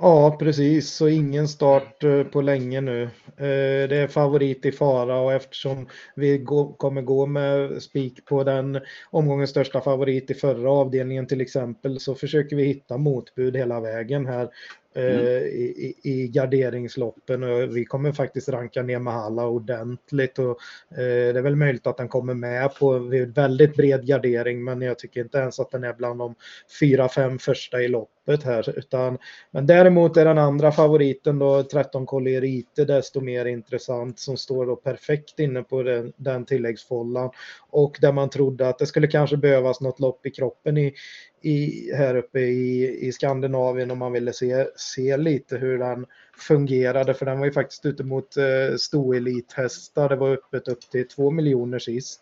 Ja, 0.00 0.36
precis. 0.38 0.90
Så 0.90 1.08
ingen 1.08 1.48
start 1.48 2.04
eh, 2.04 2.22
på 2.22 2.42
länge 2.42 2.80
nu. 2.80 3.02
Eh, 3.36 3.88
det 3.88 3.96
är 3.96 4.08
favorit 4.08 4.66
i 4.66 4.72
fara 4.72 5.18
och 5.18 5.32
eftersom 5.32 5.88
vi 6.14 6.44
kommer 6.76 7.02
gå 7.02 7.26
med 7.26 7.82
spik 7.82 8.24
på 8.24 8.44
den 8.44 8.80
omgångens 9.10 9.50
största 9.50 9.80
favorit 9.80 10.30
i 10.30 10.34
förra 10.34 10.70
avdelningen 10.70 11.26
till 11.26 11.40
exempel 11.40 12.00
så 12.00 12.14
försöker 12.14 12.56
vi 12.56 12.64
hitta 12.64 12.96
motbud 12.96 13.56
hela 13.56 13.80
vägen 13.80 14.26
här 14.26 14.48
Mm. 14.96 15.26
Eh, 15.26 15.42
i, 15.42 15.94
i, 16.02 16.28
garderingsloppen. 16.28 17.42
Och 17.42 17.76
vi 17.76 17.84
kommer 17.84 18.12
faktiskt 18.12 18.48
ranka 18.48 18.82
ner 18.82 18.98
Mahala 18.98 19.46
ordentligt. 19.46 20.38
Och 20.38 20.50
eh, 20.90 21.32
det 21.32 21.38
är 21.38 21.42
väl 21.42 21.56
möjligt 21.56 21.86
att 21.86 21.96
den 21.96 22.08
kommer 22.08 22.34
med 22.34 22.74
på 22.74 22.98
väldigt 23.34 23.76
bred 23.76 24.06
gardering 24.06 24.64
men 24.64 24.82
jag 24.82 24.98
tycker 24.98 25.20
inte 25.20 25.38
ens 25.38 25.60
att 25.60 25.70
den 25.70 25.84
är 25.84 25.92
bland 25.92 26.18
de 26.18 26.34
fyra, 26.80 27.08
fem 27.08 27.38
första 27.38 27.82
i 27.82 27.88
loppet 27.88 28.42
här 28.42 28.78
utan 28.78 29.18
men 29.50 29.66
däremot 29.66 30.16
är 30.16 30.24
den 30.24 30.38
andra 30.38 30.72
favoriten 30.72 31.38
då 31.38 31.62
13 31.62 32.06
Collerite 32.06 32.84
desto 32.84 33.20
mer 33.20 33.44
intressant 33.44 34.18
som 34.18 34.36
står 34.36 34.66
då 34.66 34.76
perfekt 34.76 35.38
inne 35.38 35.62
på 35.62 35.82
den, 35.82 36.12
den 36.16 36.44
tilläggsfållan. 36.44 37.30
Och 37.70 37.98
där 38.00 38.12
man 38.12 38.30
trodde 38.30 38.68
att 38.68 38.78
det 38.78 38.86
skulle 38.86 39.06
kanske 39.06 39.36
behövas 39.36 39.80
något 39.80 40.00
lopp 40.00 40.26
i 40.26 40.30
kroppen 40.30 40.78
i, 40.78 40.94
i, 41.44 41.92
här 41.94 42.16
uppe 42.16 42.40
i, 42.40 42.98
i 43.06 43.12
Skandinavien 43.12 43.90
om 43.90 43.98
man 43.98 44.12
ville 44.12 44.32
se, 44.32 44.66
se 44.76 45.16
lite 45.16 45.56
hur 45.56 45.78
den 45.78 46.06
fungerade 46.38 47.14
för 47.14 47.26
den 47.26 47.38
var 47.38 47.46
ju 47.46 47.52
faktiskt 47.52 47.86
ute 47.86 48.04
mot 48.04 48.36
eh, 48.36 48.76
stoelithästar. 48.76 50.08
Det 50.08 50.16
var 50.16 50.30
öppet 50.30 50.68
upp 50.68 50.80
till 50.80 51.08
2 51.08 51.30
miljoner 51.30 51.78
sist. 51.78 52.20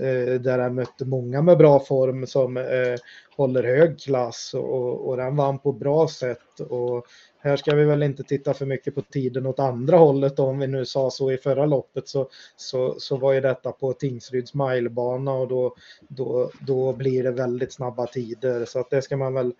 Eh, 0.00 0.40
där 0.40 0.58
den 0.58 0.74
mötte 0.74 1.04
många 1.04 1.42
med 1.42 1.58
bra 1.58 1.80
form 1.80 2.26
som 2.26 2.56
eh, 2.56 2.96
håller 3.36 3.62
hög 3.62 4.00
klass 4.00 4.54
och, 4.54 5.08
och 5.08 5.16
den 5.16 5.36
vann 5.36 5.58
på 5.58 5.72
bra 5.72 6.08
sätt. 6.08 6.60
Och 6.60 7.06
här 7.44 7.56
ska 7.56 7.74
vi 7.74 7.84
väl 7.84 8.02
inte 8.02 8.22
titta 8.22 8.54
för 8.54 8.66
mycket 8.66 8.94
på 8.94 9.02
tiden 9.02 9.46
åt 9.46 9.58
andra 9.58 9.96
hållet. 9.96 10.38
Om 10.38 10.58
vi 10.58 10.66
nu 10.66 10.84
sa 10.84 11.10
så 11.10 11.32
i 11.32 11.36
förra 11.36 11.66
loppet 11.66 12.08
så, 12.08 12.28
så, 12.56 12.94
så 12.98 13.16
var 13.16 13.32
ju 13.32 13.40
detta 13.40 13.72
på 13.72 13.92
Tingsryds 13.92 14.54
milebana 14.54 15.32
och 15.32 15.48
då, 15.48 15.76
då, 16.08 16.50
då 16.60 16.92
blir 16.92 17.22
det 17.22 17.30
väldigt 17.30 17.72
snabba 17.72 18.06
tider. 18.06 18.64
Så 18.64 18.80
att 18.80 18.90
det 18.90 19.02
ska 19.02 19.16
man 19.16 19.34
väl 19.34 19.52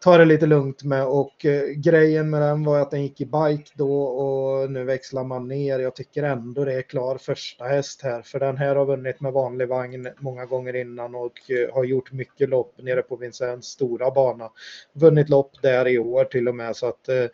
ta 0.00 0.18
det 0.18 0.24
lite 0.24 0.46
lugnt 0.46 0.84
med 0.84 1.06
och 1.06 1.44
eh, 1.44 1.62
grejen 1.62 2.30
med 2.30 2.42
den 2.42 2.64
var 2.64 2.80
att 2.80 2.90
den 2.90 3.02
gick 3.02 3.20
i 3.20 3.24
bike 3.24 3.70
då 3.74 4.02
och 4.02 4.70
nu 4.70 4.84
växlar 4.84 5.24
man 5.24 5.48
ner. 5.48 5.78
Jag 5.78 5.94
tycker 5.94 6.22
ändå 6.22 6.64
det 6.64 6.74
är 6.74 6.82
klar 6.82 7.18
första 7.18 7.64
häst 7.64 8.02
här 8.02 8.22
för 8.22 8.40
den 8.40 8.56
här 8.56 8.76
har 8.76 8.86
vunnit 8.86 9.20
med 9.20 9.32
vanlig 9.32 9.68
vagn 9.68 10.08
många 10.18 10.46
gånger 10.46 10.76
innan 10.76 11.14
och 11.14 11.50
eh, 11.50 11.74
har 11.74 11.84
gjort 11.84 12.12
mycket 12.12 12.48
lopp 12.48 12.74
nere 12.78 13.02
på 13.02 13.16
Vincennes 13.16 13.64
stora 13.64 14.10
bana. 14.10 14.50
Vunnit 14.92 15.28
lopp 15.28 15.62
där 15.62 15.88
i 15.88 15.98
år 15.98 16.24
till 16.24 16.48
och 16.48 16.54
med 16.54 16.76
så 16.76 16.86
att 16.86 17.08
eh, 17.08 17.24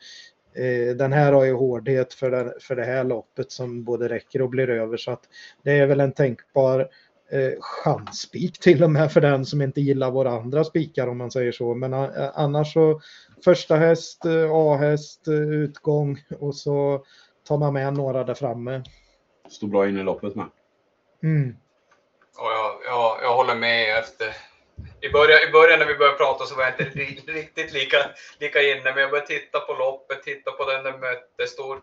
eh 0.65 0.97
den 0.97 1.13
här 1.13 1.33
har 1.33 1.45
ju 1.45 1.53
hårdhet 1.53 2.15
för, 2.15 2.31
den, 2.31 2.53
för 2.61 2.77
det 2.77 2.85
här 2.85 3.05
loppet 3.05 3.53
som 3.53 3.85
både 3.85 4.09
räcker 4.09 4.43
och 4.43 4.51
blir 4.51 4.71
över 4.71 4.97
så 4.97 5.11
att 5.11 5.25
det 5.63 5.73
är 5.73 5.87
väl 5.87 6.01
en 6.01 6.13
tänkbar 6.13 6.89
eh, 7.35 7.53
chansspik 7.61 8.59
till 8.59 8.83
och 8.83 8.91
med 8.91 9.13
för 9.13 9.21
den 9.21 9.45
som 9.45 9.63
inte 9.63 9.81
gillar 9.81 10.11
våra 10.11 10.31
andra 10.31 10.65
spikar 10.65 11.07
om 11.07 11.19
man 11.19 11.31
säger 11.31 11.53
så. 11.53 11.75
Men 11.75 11.93
eh, 11.93 12.31
annars 12.35 12.73
så 12.73 13.01
första 13.45 13.77
häst, 13.77 14.25
eh, 14.25 14.51
A-häst, 14.51 15.29
eh, 15.29 15.35
utgång 15.35 16.25
och 16.41 16.55
så 16.55 17.05
tar 17.49 17.59
man 17.59 17.73
med 17.73 17.95
några 17.95 18.25
där 18.25 18.35
framme. 18.35 18.83
Står 19.49 19.69
bra 19.69 19.89
in 19.89 19.99
i 19.99 20.03
loppet 20.03 20.35
med. 20.35 20.47
Mm. 21.23 21.57
Och 22.37 22.51
jag, 22.51 22.75
jag, 22.87 23.19
jag 23.23 23.37
håller 23.37 23.55
med 23.55 23.99
efter 23.99 24.27
i 25.01 25.09
början, 25.09 25.41
I 25.49 25.53
början 25.53 25.79
när 25.79 25.87
vi 25.87 25.95
började 25.95 26.17
prata 26.17 26.45
så 26.45 26.55
var 26.55 26.63
jag 26.63 26.73
inte 26.73 26.85
riktigt 27.33 27.73
lika, 27.73 27.97
lika 28.39 28.63
inne, 28.63 28.85
men 28.85 28.97
jag 28.97 29.11
började 29.11 29.27
titta 29.27 29.61
på 29.61 29.73
loppet, 29.73 30.23
titta 30.23 30.51
på 30.51 30.65
den 30.71 30.85
där 30.85 30.99
mötte, 30.99 31.47
stod 31.47 31.81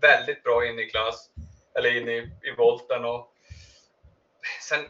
väldigt 0.00 0.42
bra 0.42 0.66
in 0.66 0.78
i 0.78 0.90
klass, 0.90 1.30
eller 1.78 1.96
in 1.96 2.08
i, 2.08 2.18
i 2.48 2.50
volten 2.58 3.04
och 3.04 3.32
sen, 4.60 4.84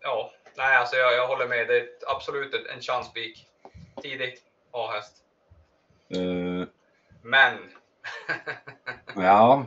ja, 0.00 0.32
nej 0.56 0.76
alltså 0.76 0.96
jag, 0.96 1.12
jag 1.14 1.26
håller 1.26 1.46
med. 1.46 1.68
Det 1.68 1.76
är 1.76 1.88
absolut 2.06 2.54
en 2.54 2.80
chanspik. 2.80 3.48
Tidigt 4.02 4.42
A-häst. 4.70 5.14
Uh, 6.16 6.66
Men. 7.22 7.74
ja. 9.16 9.66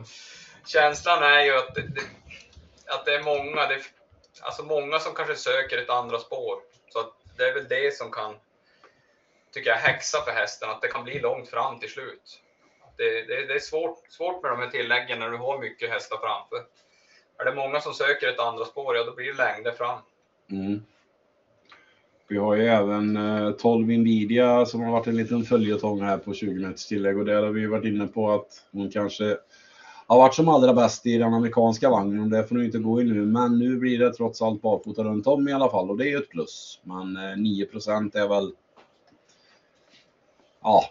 Känslan 0.66 1.22
är 1.22 1.42
ju 1.42 1.56
att 1.56 1.74
det, 1.74 1.82
det, 1.82 2.00
att 2.86 3.04
det 3.04 3.14
är 3.14 3.22
många, 3.22 3.66
det, 3.66 3.82
alltså 4.40 4.62
många 4.62 4.98
som 4.98 5.14
kanske 5.14 5.36
söker 5.36 5.78
ett 5.78 5.90
andra 5.90 6.18
spår. 6.18 6.60
Så 6.88 7.00
att 7.00 7.12
det 7.36 7.48
är 7.48 7.54
väl 7.54 7.68
det 7.68 7.96
som 7.96 8.10
kan, 8.10 8.34
tycker 9.52 9.70
jag, 9.70 9.76
häxa 9.76 10.22
för 10.24 10.32
hästen, 10.32 10.70
att 10.70 10.82
det 10.82 10.88
kan 10.88 11.04
bli 11.04 11.20
långt 11.20 11.50
fram 11.50 11.80
till 11.80 11.90
slut. 11.90 12.40
Det, 12.96 13.22
det, 13.22 13.46
det 13.46 13.54
är 13.54 13.58
svårt, 13.58 14.04
svårt 14.08 14.42
med 14.42 14.50
de 14.50 14.60
här 14.60 14.70
tilläggen 14.70 15.18
när 15.18 15.30
du 15.30 15.36
har 15.36 15.58
mycket 15.58 15.90
hästar 15.90 16.18
framför 16.18 16.66
är 17.42 17.50
det 17.50 17.56
många 17.56 17.80
som 17.80 17.94
söker 17.94 18.28
ett 18.28 18.40
andra 18.40 18.64
spår, 18.64 18.96
ja 18.96 19.04
då 19.04 19.14
blir 19.14 19.26
det 19.26 19.44
längder 19.44 19.72
fram. 19.72 19.98
Mm. 20.50 20.82
Vi 22.28 22.38
har 22.38 22.54
ju 22.54 22.66
även 22.66 23.16
eh, 23.16 23.50
12 23.50 23.86
Nvidia 23.86 24.66
som 24.66 24.80
har 24.80 24.92
varit 24.92 25.06
en 25.06 25.16
liten 25.16 25.42
följetong 25.44 26.02
här 26.02 26.18
på 26.18 26.34
20 26.34 26.66
meters 26.66 26.86
tillägg 26.86 27.18
och 27.18 27.24
där 27.24 27.42
har 27.42 27.50
vi 27.50 27.66
varit 27.66 27.84
inne 27.84 28.06
på 28.06 28.30
att 28.30 28.48
hon 28.72 28.90
kanske 28.90 29.36
har 30.06 30.18
varit 30.18 30.34
som 30.34 30.48
allra 30.48 30.74
bäst 30.74 31.06
i 31.06 31.18
den 31.18 31.34
amerikanska 31.34 31.90
vagnen 31.90 32.20
och 32.20 32.28
det 32.28 32.44
får 32.44 32.54
nu 32.54 32.64
inte 32.64 32.78
gå 32.78 33.00
in 33.00 33.06
nu. 33.08 33.26
Men 33.26 33.58
nu 33.58 33.76
blir 33.76 33.98
det 33.98 34.12
trots 34.12 34.42
allt 34.42 34.62
barfota 34.62 35.04
runt 35.04 35.26
om 35.26 35.48
i 35.48 35.52
alla 35.52 35.70
fall 35.70 35.90
och 35.90 35.96
det 35.96 36.04
är 36.04 36.10
ju 36.10 36.16
ett 36.16 36.30
plus. 36.30 36.80
Men 36.82 37.16
eh, 37.16 37.20
9% 37.20 38.16
är 38.16 38.28
väl... 38.28 38.52
Ja. 40.62 40.84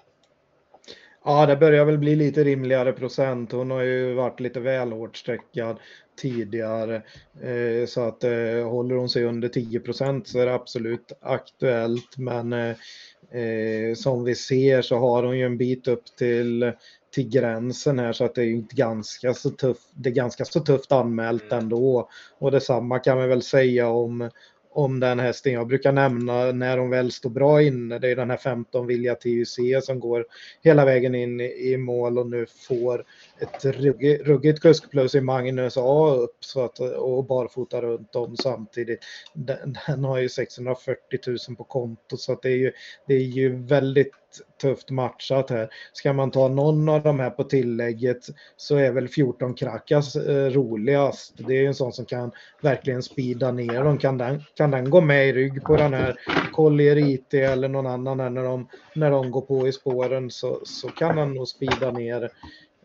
Ja, 1.23 1.45
det 1.45 1.55
börjar 1.55 1.85
väl 1.85 1.97
bli 1.97 2.15
lite 2.15 2.43
rimligare 2.43 2.93
procent. 2.93 3.51
Hon 3.51 3.71
har 3.71 3.81
ju 3.81 4.13
varit 4.13 4.39
lite 4.39 4.59
väl 4.59 4.91
hårt 4.91 5.17
sträckad 5.17 5.77
tidigare. 6.21 6.95
Eh, 7.41 7.85
så 7.87 8.01
att 8.01 8.23
eh, 8.23 8.69
håller 8.69 8.95
hon 8.95 9.09
sig 9.09 9.23
under 9.23 9.47
10 9.49 9.81
så 10.25 10.39
är 10.39 10.45
det 10.45 10.53
absolut 10.53 11.11
aktuellt. 11.21 12.17
Men 12.17 12.53
eh, 12.53 13.95
som 13.95 14.23
vi 14.23 14.35
ser 14.35 14.81
så 14.81 14.97
har 14.97 15.23
hon 15.23 15.37
ju 15.37 15.45
en 15.45 15.57
bit 15.57 15.87
upp 15.87 16.03
till 16.17 16.73
till 17.11 17.29
gränsen 17.29 17.99
här 17.99 18.13
så 18.13 18.25
att 18.25 18.35
det 18.35 18.41
är 18.41 18.49
inte 18.49 18.75
ganska 18.75 19.33
så 19.33 19.49
tufft. 19.49 19.89
Det 19.93 20.09
är 20.09 20.13
ganska 20.13 20.45
så 20.45 20.59
tufft 20.59 20.91
anmält 20.91 21.51
mm. 21.51 21.63
ändå. 21.63 22.09
Och 22.39 22.51
detsamma 22.51 22.99
kan 22.99 23.17
man 23.17 23.29
väl 23.29 23.41
säga 23.41 23.87
om, 23.89 24.29
om 24.73 24.99
den 24.99 25.19
hästen 25.19 25.53
jag 25.53 25.67
brukar 25.67 25.91
nämna 25.91 26.51
när 26.51 26.77
de 26.77 26.89
väl 26.89 27.11
står 27.11 27.29
bra 27.29 27.61
inne. 27.61 27.99
Det 27.99 28.11
är 28.11 28.15
den 28.15 28.29
här 28.29 28.37
15 28.37 28.87
Vilja 28.87 29.15
TUC 29.15 29.57
som 29.83 29.99
går 29.99 30.25
hela 30.61 30.85
vägen 30.85 31.15
in 31.15 31.41
i 31.41 31.77
mål 31.77 32.19
och 32.19 32.29
nu 32.29 32.45
får 32.67 33.05
ett 33.41 33.65
ruggigt 34.25 34.59
kuskplus 34.59 35.15
i 35.15 35.21
Magnus 35.21 35.77
A 35.77 36.15
upp 36.15 36.37
så 36.39 36.65
att, 36.65 36.79
och 36.79 37.25
barfota 37.25 37.81
runt 37.81 38.15
om 38.15 38.37
samtidigt. 38.37 38.99
Den, 39.33 39.77
den, 39.87 40.03
har 40.03 40.17
ju 40.17 40.29
640 40.29 41.19
000 41.27 41.57
på 41.57 41.63
konto 41.63 42.17
så 42.17 42.33
att 42.33 42.41
det 42.41 42.49
är 42.49 42.57
ju, 42.57 42.71
det 43.07 43.13
är 43.13 43.19
ju 43.19 43.55
väldigt 43.65 44.11
tufft 44.61 44.89
matchat 44.89 45.49
här. 45.49 45.69
Ska 45.93 46.13
man 46.13 46.31
ta 46.31 46.47
någon 46.47 46.89
av 46.89 47.03
de 47.03 47.19
här 47.19 47.29
på 47.29 47.43
tillägget 47.43 48.25
så 48.57 48.75
är 48.75 48.91
väl 48.91 49.07
14 49.07 49.53
Krakas 49.53 50.15
eh, 50.15 50.49
roligast. 50.49 51.33
Det 51.37 51.53
är 51.53 51.61
ju 51.61 51.67
en 51.67 51.75
sån 51.75 51.93
som 51.93 52.05
kan 52.05 52.31
verkligen 52.61 53.03
spida 53.03 53.51
ner 53.51 53.83
dem. 53.83 53.97
Kan 53.97 54.17
den, 54.17 54.43
kan 54.55 54.71
den 54.71 54.89
gå 54.89 55.01
med 55.01 55.29
i 55.29 55.33
rygg 55.33 55.63
på 55.63 55.75
den 55.75 55.93
här 55.93 56.19
Collier 56.53 56.97
IT 56.97 57.33
eller 57.33 57.67
någon 57.67 57.87
annan 57.87 58.19
här 58.19 58.29
när 58.29 58.43
de, 58.43 58.67
när 58.95 59.11
de 59.11 59.31
går 59.31 59.41
på 59.41 59.67
i 59.67 59.71
spåren 59.71 60.31
så, 60.31 60.61
så 60.63 60.87
kan 60.87 61.15
den 61.15 61.33
nog 61.33 61.47
spida 61.47 61.91
ner 61.91 62.31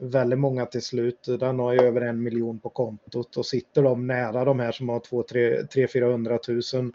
väldigt 0.01 0.39
många 0.39 0.67
till 0.67 0.83
slut. 0.83 1.25
Den 1.25 1.59
har 1.59 1.73
ju 1.73 1.81
över 1.81 2.01
en 2.01 2.23
miljon 2.23 2.61
på 2.61 2.71
kontot 2.71 3.37
och 3.37 3.47
sitter 3.47 3.83
de 3.83 4.07
nära 4.07 4.45
de 4.45 4.61
här 4.61 4.73
som 4.73 4.89
har 4.89 5.01
200-400 5.01 6.75
000 6.75 6.81
mm. 6.81 6.93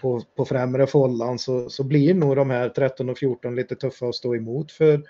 på, 0.00 0.22
på 0.36 0.44
främre 0.44 0.86
follan 0.86 1.38
så, 1.38 1.70
så 1.70 1.84
blir 1.84 2.14
nog 2.14 2.36
de 2.36 2.50
här 2.50 2.68
13 2.68 3.08
och 3.08 3.18
14 3.18 3.54
lite 3.54 3.76
tuffa 3.76 4.06
att 4.06 4.14
stå 4.14 4.36
emot 4.36 4.72
för, 4.72 5.02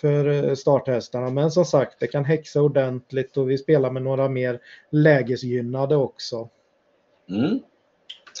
för 0.00 0.26
eh, 0.26 0.54
starthästarna. 0.54 1.30
Men 1.30 1.50
som 1.50 1.64
sagt, 1.64 2.00
det 2.00 2.06
kan 2.06 2.24
häxa 2.24 2.62
ordentligt 2.62 3.36
och 3.36 3.50
vi 3.50 3.58
spelar 3.58 3.90
med 3.90 4.02
några 4.02 4.28
mer 4.28 4.60
lägesgynnade 4.90 5.96
också. 5.96 6.48
Mm. 7.28 7.60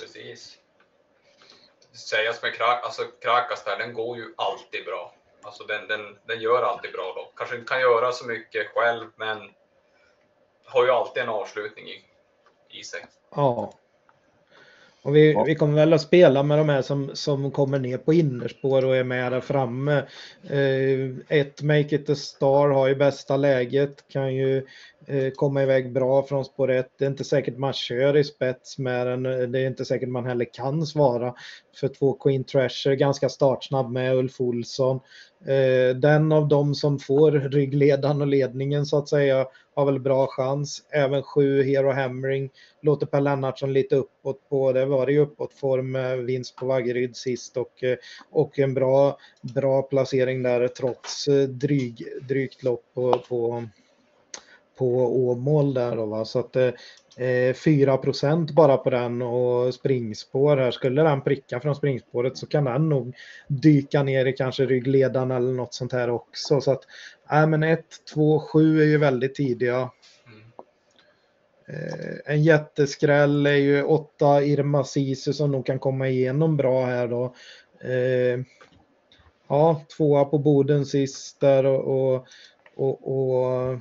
Precis. 0.00 0.58
Sägas 1.92 2.42
med 2.42 2.54
Krak, 2.54 2.84
alltså 2.84 3.02
Krakas 3.02 3.64
där, 3.64 3.78
den 3.78 3.94
går 3.94 4.16
ju 4.16 4.24
alltid 4.36 4.84
bra. 4.84 5.14
Alltså 5.42 5.64
den, 5.64 5.88
den, 5.88 6.18
den 6.26 6.40
gör 6.40 6.62
alltid 6.62 6.92
bra 6.92 7.12
lopp. 7.16 7.32
Kanske 7.36 7.56
inte 7.56 7.68
kan 7.68 7.80
göra 7.80 8.12
så 8.12 8.26
mycket 8.26 8.66
själv, 8.74 9.06
men 9.16 9.38
har 10.64 10.84
ju 10.84 10.90
alltid 10.90 11.22
en 11.22 11.28
avslutning 11.28 11.84
i, 11.88 12.04
i 12.70 12.84
sig. 12.84 13.06
Ja. 13.30 13.72
Och 15.02 15.16
vi, 15.16 15.32
ja. 15.32 15.44
vi 15.44 15.54
kommer 15.54 15.74
väl 15.74 15.92
att 15.92 16.00
spela 16.00 16.42
med 16.42 16.58
de 16.58 16.68
här 16.68 16.82
som, 16.82 17.10
som 17.14 17.50
kommer 17.50 17.78
ner 17.78 17.98
på 17.98 18.12
innerspår 18.12 18.84
och 18.84 18.96
är 18.96 19.04
med 19.04 19.32
där 19.32 19.40
framme. 19.40 20.02
Eh, 20.50 21.38
ett 21.38 21.62
Make 21.62 21.94
It 21.94 22.10
A 22.10 22.14
Star 22.14 22.68
har 22.68 22.88
ju 22.88 22.94
bästa 22.94 23.36
läget, 23.36 24.08
kan 24.08 24.34
ju 24.34 24.66
eh, 25.06 25.32
komma 25.36 25.62
iväg 25.62 25.92
bra 25.92 26.22
från 26.22 26.44
spår 26.44 26.70
1. 26.70 26.90
Det 26.98 27.04
är 27.04 27.10
inte 27.10 27.24
säkert 27.24 27.58
man 27.58 27.72
kör 27.72 28.16
i 28.16 28.24
spets 28.24 28.78
med 28.78 29.06
den. 29.06 29.22
Det 29.22 29.58
är 29.58 29.66
inte 29.66 29.84
säkert 29.84 30.08
man 30.08 30.26
heller 30.26 30.54
kan 30.54 30.86
svara 30.86 31.34
för 31.76 31.88
två 31.88 32.12
Queen 32.12 32.44
Treasure, 32.44 32.96
ganska 32.96 33.28
startsnabb 33.28 33.92
med 33.92 34.16
Ulf 34.16 34.40
Olsson. 34.40 35.00
Eh, 35.46 35.96
den 35.96 36.32
av 36.32 36.48
dem 36.48 36.74
som 36.74 36.98
får 36.98 37.30
ryggledan 37.32 38.20
och 38.20 38.26
ledningen 38.26 38.86
så 38.86 38.98
att 38.98 39.08
säga 39.08 39.46
har 39.74 39.86
väl 39.86 40.00
bra 40.00 40.26
chans. 40.26 40.82
Även 40.90 41.22
sju 41.22 41.62
Hero 41.62 41.92
Hammering 41.92 42.50
låter 42.82 43.06
Per 43.06 43.20
Lennartsson 43.20 43.72
lite 43.72 43.96
uppåt 43.96 44.48
på. 44.48 44.72
Det 44.72 44.86
var 44.86 45.06
det 45.06 45.12
ju 45.12 45.18
uppåtform 45.18 45.92
med 45.92 46.18
vinst 46.18 46.56
på 46.56 46.66
Vaggeryd 46.66 47.16
sist 47.16 47.56
och, 47.56 47.84
eh, 47.84 47.96
och 48.30 48.58
en 48.58 48.74
bra, 48.74 49.18
bra 49.54 49.82
placering 49.82 50.42
där 50.42 50.68
trots 50.68 51.28
dryg, 51.48 52.04
drygt 52.28 52.62
lopp 52.62 52.84
på, 52.94 53.18
på, 53.28 53.64
på 54.82 55.26
Åmål 55.28 55.74
där 55.74 55.96
då, 55.96 56.06
va? 56.06 56.24
Så 56.24 56.38
att 56.38 56.56
eh, 56.56 56.72
eh 57.26 57.54
4 57.54 57.98
bara 58.52 58.76
på 58.76 58.90
den 58.90 59.22
och 59.22 59.74
springspår 59.74 60.56
här. 60.56 60.70
Skulle 60.70 61.02
den 61.02 61.20
pricka 61.20 61.60
från 61.60 61.74
springspåret 61.74 62.36
så 62.36 62.46
kan 62.46 62.64
den 62.64 62.88
nog 62.88 63.14
dyka 63.48 64.02
ner 64.02 64.26
i 64.26 64.32
kanske 64.32 64.66
ryggledan 64.66 65.30
eller 65.30 65.52
något 65.52 65.74
sånt 65.74 65.92
här 65.92 66.10
också. 66.10 66.60
Så 66.60 66.72
att, 66.72 66.82
äh, 67.32 67.46
men 67.46 67.62
1, 67.62 67.84
2, 68.14 68.40
7 68.40 68.80
är 68.80 68.86
ju 68.86 68.98
väldigt 68.98 69.34
tidiga. 69.34 69.90
Eh, 71.68 72.34
en 72.34 72.42
jätteskräll 72.42 73.46
är 73.46 73.56
ju 73.56 73.82
8 73.82 74.42
Irma 74.42 74.84
Sisu 74.84 75.32
som 75.32 75.52
nog 75.52 75.66
kan 75.66 75.78
komma 75.78 76.08
igenom 76.08 76.56
bra 76.56 76.84
här 76.84 77.08
då. 77.08 77.34
Eh, 77.80 78.40
ja, 79.48 79.82
tvåa 79.96 80.24
på 80.24 80.38
Boden 80.38 80.86
sist 80.86 81.40
där 81.40 81.66
och, 81.66 82.14
och, 82.14 82.26
och, 82.76 82.98
och 83.12 83.78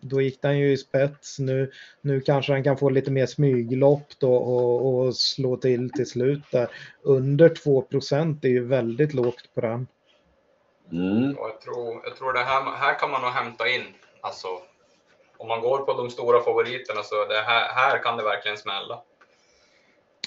då 0.00 0.20
gick 0.20 0.42
den 0.42 0.58
ju 0.58 0.72
i 0.72 0.76
spets. 0.76 1.38
Nu, 1.38 1.72
nu 2.00 2.20
kanske 2.20 2.52
den 2.52 2.64
kan 2.64 2.76
få 2.76 2.90
lite 2.90 3.10
mer 3.10 3.26
smyglopp 3.26 4.06
då 4.18 4.34
och, 4.34 4.94
och 4.94 5.16
slå 5.16 5.56
till 5.56 5.90
till 5.90 6.06
slut 6.06 6.42
där. 6.52 6.68
Under 7.02 7.48
2% 7.48 8.44
är 8.44 8.48
ju 8.48 8.66
väldigt 8.66 9.14
lågt 9.14 9.54
på 9.54 9.60
den. 9.60 9.86
Mm. 10.92 11.36
Jag, 11.38 11.60
tror, 11.60 12.00
jag 12.04 12.16
tror 12.16 12.32
det 12.32 12.40
här, 12.44 12.76
här 12.76 12.98
kan 12.98 13.10
man 13.10 13.22
nog 13.22 13.30
hämta 13.30 13.68
in. 13.68 13.82
Alltså, 14.20 14.48
om 15.36 15.48
man 15.48 15.60
går 15.60 15.78
på 15.78 15.92
de 15.92 16.10
stora 16.10 16.40
favoriterna 16.40 17.02
så 17.02 17.24
det 17.24 17.40
här, 17.40 17.68
här 17.68 18.02
kan 18.02 18.16
det 18.16 18.22
verkligen 18.24 18.58
smälla. 18.58 19.02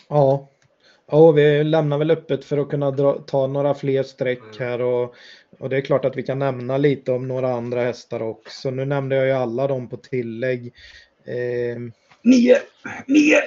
Ja, 0.07 0.47
Ja, 1.13 1.32
vi 1.32 1.63
lämnar 1.63 1.97
väl 1.97 2.11
öppet 2.11 2.45
för 2.45 2.57
att 2.57 2.69
kunna 2.69 2.91
dra, 2.91 3.13
ta 3.13 3.47
några 3.47 3.74
fler 3.74 4.03
streck 4.03 4.39
Mm. 4.39 4.55
här 4.59 4.82
och, 4.82 5.15
och 5.62 5.70
det 5.70 5.78
är 5.78 5.82
klart 5.82 6.05
att 6.05 6.18
vi 6.18 6.24
kan 6.24 6.39
nämna 6.39 6.78
lite 6.78 7.12
om 7.12 7.28
några 7.28 7.53
andra 7.53 7.82
hästar 7.82 8.22
också. 8.22 8.72
Nu 8.72 8.86
nämnde 8.86 9.16
jag 9.16 9.26
ju 9.26 9.32
alla 9.32 9.68
dem 9.68 9.89
på 9.89 9.97
tillägg. 9.97 10.74
Eh, 11.26 11.80
Nio! 12.22 12.57
Nio! 13.07 13.41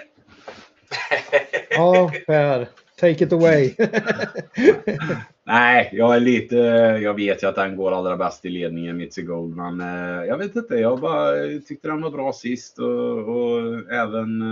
ja, 1.71 2.13
Per, 2.27 2.69
take 3.01 3.25
it 3.25 3.33
away. 3.33 3.75
Nej, 5.47 5.91
jag 5.93 6.17
är 6.17 6.21
lite... 6.21 6.57
Jag 7.03 7.15
vet 7.15 7.43
ju 7.43 7.47
att 7.47 7.55
den 7.55 7.77
går 7.77 7.93
allra 7.93 8.17
bäst 8.17 8.45
i 8.45 8.49
ledningen, 8.49 8.97
Mitzi 8.97 9.23
Gold, 9.23 9.57
men 9.57 9.81
eh, 9.81 10.25
jag 10.25 10.39
vet 10.39 10.57
inte. 10.57 10.75
Jag 10.75 11.01
bara 11.01 11.33
tyckte 11.69 11.89
den 11.89 12.03
var 12.03 12.11
bra 12.11 12.33
sist 12.33 12.79
och, 12.79 13.19
och 13.29 13.93
även... 13.93 14.43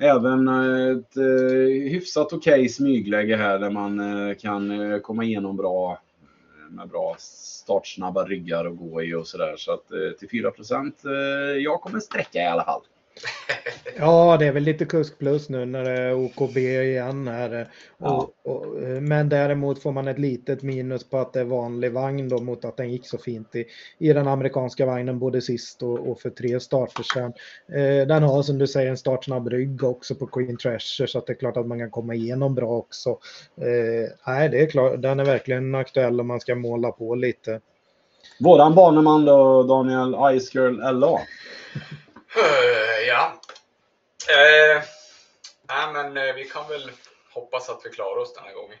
Även 0.00 0.48
eh, 0.48 0.96
ett 0.96 1.16
eh, 1.16 1.90
hyfsat 1.90 2.32
okej 2.32 2.68
smygläge 2.68 3.36
här 3.36 3.58
där 3.58 3.70
man 3.70 4.00
eh, 4.00 4.34
kan 4.34 4.92
eh, 4.92 4.98
komma 4.98 5.24
igenom 5.24 5.56
bra 5.56 5.92
eh, 5.92 6.74
med 6.74 6.88
bra 6.88 7.16
startsnabba 7.18 8.24
ryggar 8.24 8.64
att 8.64 8.76
gå 8.76 9.02
i 9.02 9.14
och 9.14 9.26
sådär. 9.26 9.54
Så 9.56 9.72
att 9.72 9.92
eh, 9.92 10.10
till 10.18 10.28
4 10.28 10.48
eh, 10.48 11.12
jag 11.58 11.80
kommer 11.80 12.00
sträcka 12.00 12.38
i 12.38 12.46
alla 12.46 12.64
fall. 12.64 12.82
Ja, 13.98 14.36
det 14.36 14.46
är 14.46 14.52
väl 14.52 14.62
lite 14.62 14.84
kusk 14.84 15.18
plus 15.18 15.48
nu 15.48 15.64
när 15.64 15.84
det 15.84 15.90
är 15.90 16.14
OKB 16.14 16.56
igen 16.56 17.28
här. 17.28 17.68
Ja. 17.98 18.30
Och, 18.42 18.52
och, 18.52 18.66
men 19.02 19.28
däremot 19.28 19.82
får 19.82 19.92
man 19.92 20.08
ett 20.08 20.18
litet 20.18 20.62
minus 20.62 21.10
på 21.10 21.18
att 21.18 21.32
det 21.32 21.40
är 21.40 21.44
vanlig 21.44 21.92
vagn 21.92 22.28
då 22.28 22.38
mot 22.38 22.64
att 22.64 22.76
den 22.76 22.90
gick 22.92 23.06
så 23.06 23.18
fint 23.18 23.54
i, 23.56 23.64
i 23.98 24.12
den 24.12 24.28
amerikanska 24.28 24.86
vagnen 24.86 25.18
både 25.18 25.40
sist 25.40 25.82
och, 25.82 26.10
och 26.10 26.20
för 26.20 26.30
tre 26.30 26.60
starter 26.60 27.02
sedan. 27.02 27.32
Eh, 27.68 28.06
den 28.06 28.22
har 28.22 28.42
som 28.42 28.58
du 28.58 28.66
säger 28.66 28.90
en 28.90 28.96
startsnabb 28.96 29.48
rygg 29.48 29.84
också 29.84 30.14
på 30.14 30.26
Queen 30.26 30.56
Treasure 30.56 31.08
så 31.08 31.18
att 31.18 31.26
det 31.26 31.32
är 31.32 31.38
klart 31.38 31.56
att 31.56 31.66
man 31.66 31.78
kan 31.78 31.90
komma 31.90 32.14
igenom 32.14 32.54
bra 32.54 32.70
också. 32.70 33.10
Eh, 33.60 34.10
nej, 34.26 34.48
det 34.48 34.62
är 34.62 34.66
klart, 34.66 35.02
den 35.02 35.20
är 35.20 35.24
verkligen 35.24 35.74
aktuell 35.74 36.20
om 36.20 36.26
man 36.26 36.40
ska 36.40 36.54
måla 36.54 36.90
på 36.90 37.14
lite. 37.14 37.60
Våran 38.40 38.74
baneman 38.74 39.24
då, 39.24 39.62
Daniel 39.62 40.40
Ice 40.40 40.54
Girl 40.54 40.98
LA. 41.00 41.20
Eh, 42.36 43.08
ja. 43.08 43.40
Eh, 44.30 44.82
nej, 45.68 45.92
men 45.92 46.16
eh, 46.16 46.34
vi 46.34 46.44
kan 46.44 46.68
väl 46.68 46.90
hoppas 47.34 47.68
att 47.68 47.80
vi 47.84 47.90
klarar 47.90 48.18
oss 48.18 48.34
den 48.34 48.44
här 48.44 48.54
gången. 48.54 48.78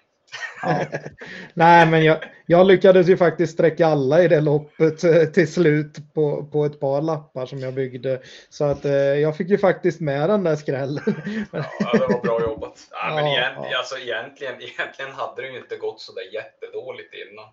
Nej, 1.54 1.86
men 1.86 2.04
jag, 2.04 2.18
jag 2.46 2.66
lyckades 2.66 3.08
ju 3.08 3.16
faktiskt 3.16 3.52
sträcka 3.52 3.86
alla 3.86 4.22
i 4.22 4.28
det 4.28 4.40
loppet 4.40 5.04
eh, 5.04 5.24
till 5.24 5.52
slut 5.52 6.14
på, 6.14 6.44
på 6.52 6.64
ett 6.64 6.80
par 6.80 7.02
lappar 7.02 7.46
som 7.46 7.58
jag 7.58 7.74
byggde. 7.74 8.20
Så 8.48 8.64
att 8.64 8.84
eh, 8.84 8.92
jag 8.92 9.36
fick 9.36 9.48
ju 9.48 9.58
faktiskt 9.58 10.00
med 10.00 10.30
den 10.30 10.44
där 10.44 10.56
skrällen. 10.56 11.22
Ja, 11.52 11.92
det 11.92 12.06
var 12.14 12.22
bra 12.22 12.40
jobbat. 12.40 12.78
Nej, 12.92 13.14
men 13.14 13.32
Ja, 13.32 13.38
egent, 13.38 13.66
ja. 13.70 13.78
Alltså, 13.78 13.98
egentligen, 13.98 14.54
egentligen 14.62 15.12
hade 15.12 15.42
det 15.42 15.48
ju 15.48 15.58
inte 15.58 15.76
gått 15.76 16.00
så 16.00 16.12
där 16.12 16.34
jättedåligt 16.34 17.14
innan. 17.14 17.44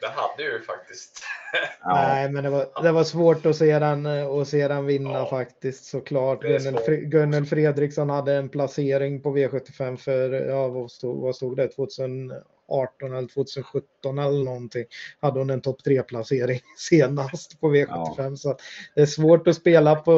Den 0.00 0.10
hade 0.14 0.42
ju 0.42 0.62
faktiskt. 0.62 1.22
Ja. 1.84 1.92
Nej, 1.94 2.28
men 2.30 2.44
det 2.44 2.50
var, 2.50 2.82
det 2.82 2.92
var 2.92 3.04
svårt 3.04 3.46
att 3.46 3.56
se 3.56 3.78
den, 3.78 4.06
att 4.06 4.48
se 4.48 4.68
den 4.68 4.86
vinna 4.86 5.12
Ja. 5.12 5.30
faktiskt 5.30 5.84
såklart. 5.84 6.42
Det 6.42 6.58
Gunnel, 6.58 6.96
Gunnel 6.96 7.46
Fredriksson 7.46 8.10
hade 8.10 8.34
en 8.34 8.48
placering 8.48 9.22
på 9.22 9.36
V75 9.36 9.96
för, 9.96 10.30
ja 10.32 10.68
vad 10.68 10.90
stod, 10.90 11.22
vad 11.22 11.36
stod 11.36 11.56
det, 11.56 11.68
2018 11.68 12.42
eller 13.16 13.28
2017 13.28 14.18
eller 14.18 14.44
någonting. 14.44 14.84
Hade 15.20 15.38
hon 15.40 15.50
en 15.50 15.60
topp 15.60 15.76
3-placering 15.86 16.60
senast 16.78 17.60
på 17.60 17.74
V75. 17.74 18.36
Så 18.36 18.50
att 18.50 18.60
det 18.94 19.00
är 19.00 19.06
svårt 19.06 19.48
att 19.48 19.56
spela 19.56 19.94
på, 19.96 20.12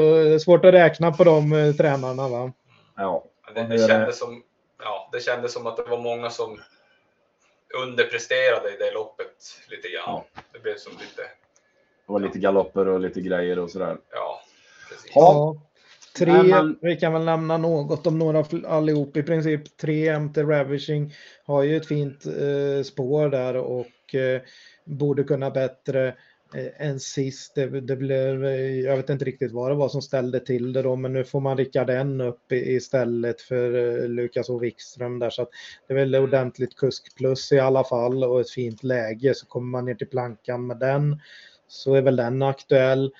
svårt 0.44 0.64
att 0.64 0.74
räkna 0.74 1.12
på 1.12 1.24
de 1.24 1.52
eh, 1.52 1.72
tränarna 1.74 2.28
va. 2.28 2.52
Ja. 2.96 3.24
Det, 3.54 3.60
Och 3.62 3.68
det, 3.68 3.76
det? 3.76 3.88
kändes 3.88 4.18
som, 4.18 4.42
ja, 4.82 5.08
det 5.12 5.20
kändes 5.20 5.52
som 5.52 5.66
att 5.66 5.76
det 5.76 5.82
var 5.90 5.98
många 6.02 6.30
som 6.30 6.60
underpresterade 7.82 8.68
i 8.74 8.76
det 8.78 8.90
loppet 8.94 9.60
lite 9.70 9.88
grann. 9.88 10.02
Ja. 10.06 10.24
Det 10.52 10.58
blev 10.58 10.76
som 10.76 10.92
lite, 10.92 11.22
Det 12.06 12.12
var 12.12 12.20
lite 12.20 12.38
galopper 12.38 12.88
och 12.88 13.00
lite 13.00 13.20
grejer 13.20 13.58
och 13.58 13.70
sådär. 13.70 13.96
ja, 14.12 14.40
precis. 14.88 15.10
Ja. 15.14 15.56
Tre, 16.18 16.32
Nej, 16.32 16.42
men- 16.44 16.78
vi 16.80 16.96
kan 16.96 17.12
väl 17.12 17.24
nämna 17.24 17.56
något 17.58 18.06
om 18.06 18.18
några 18.18 18.44
allihop 18.68 19.16
i 19.16 19.22
princip. 19.22 19.76
Tre 19.76 20.18
MT 20.18 20.42
Ravishing 20.42 21.14
har 21.44 21.62
ju 21.62 21.76
ett 21.76 21.86
fint 21.86 22.26
eh, 22.26 22.82
spår 22.84 23.28
där 23.28 23.56
och 23.56 24.14
eh, 24.14 24.40
borde 24.84 25.24
kunna 25.24 25.50
bättre 25.50 26.14
än 26.76 27.00
sist. 27.00 27.54
Det, 27.54 27.80
det 27.80 27.96
blev, 27.96 28.44
eh, 28.44 28.80
jag 28.80 28.96
vet 28.96 29.10
inte 29.10 29.24
riktigt 29.24 29.52
vad 29.52 29.70
det 29.70 29.74
var 29.74 29.88
som 29.88 30.02
ställde 30.02 30.40
till 30.40 30.72
det 30.72 30.82
då, 30.82 30.96
men 30.96 31.12
nu 31.12 31.24
får 31.24 31.40
man 31.40 31.56
Rickard 31.56 31.90
N 31.90 32.20
upp 32.20 32.52
istället 32.52 33.40
för 33.40 34.02
eh, 34.02 34.08
Lukas 34.08 34.50
O. 34.50 34.58
Wikström 34.58 35.18
där. 35.18 35.30
Så 35.30 35.42
att 35.42 35.50
det 35.88 35.94
är 35.94 35.98
väl 35.98 36.16
ordentligt 36.16 36.76
kusk 36.76 37.16
plus 37.16 37.52
i 37.52 37.58
alla 37.58 37.84
fall 37.84 38.24
och 38.24 38.40
ett 38.40 38.50
fint 38.50 38.82
läge 38.84 39.34
så 39.34 39.46
kommer 39.46 39.68
man 39.68 39.84
ner 39.84 39.94
till 39.94 40.08
plankan 40.08 40.66
med 40.66 40.78
den 40.78 41.20
så 41.68 41.94
är 41.94 42.02
väl 42.02 42.16
den 42.16 42.42
aktuell. 42.42 43.12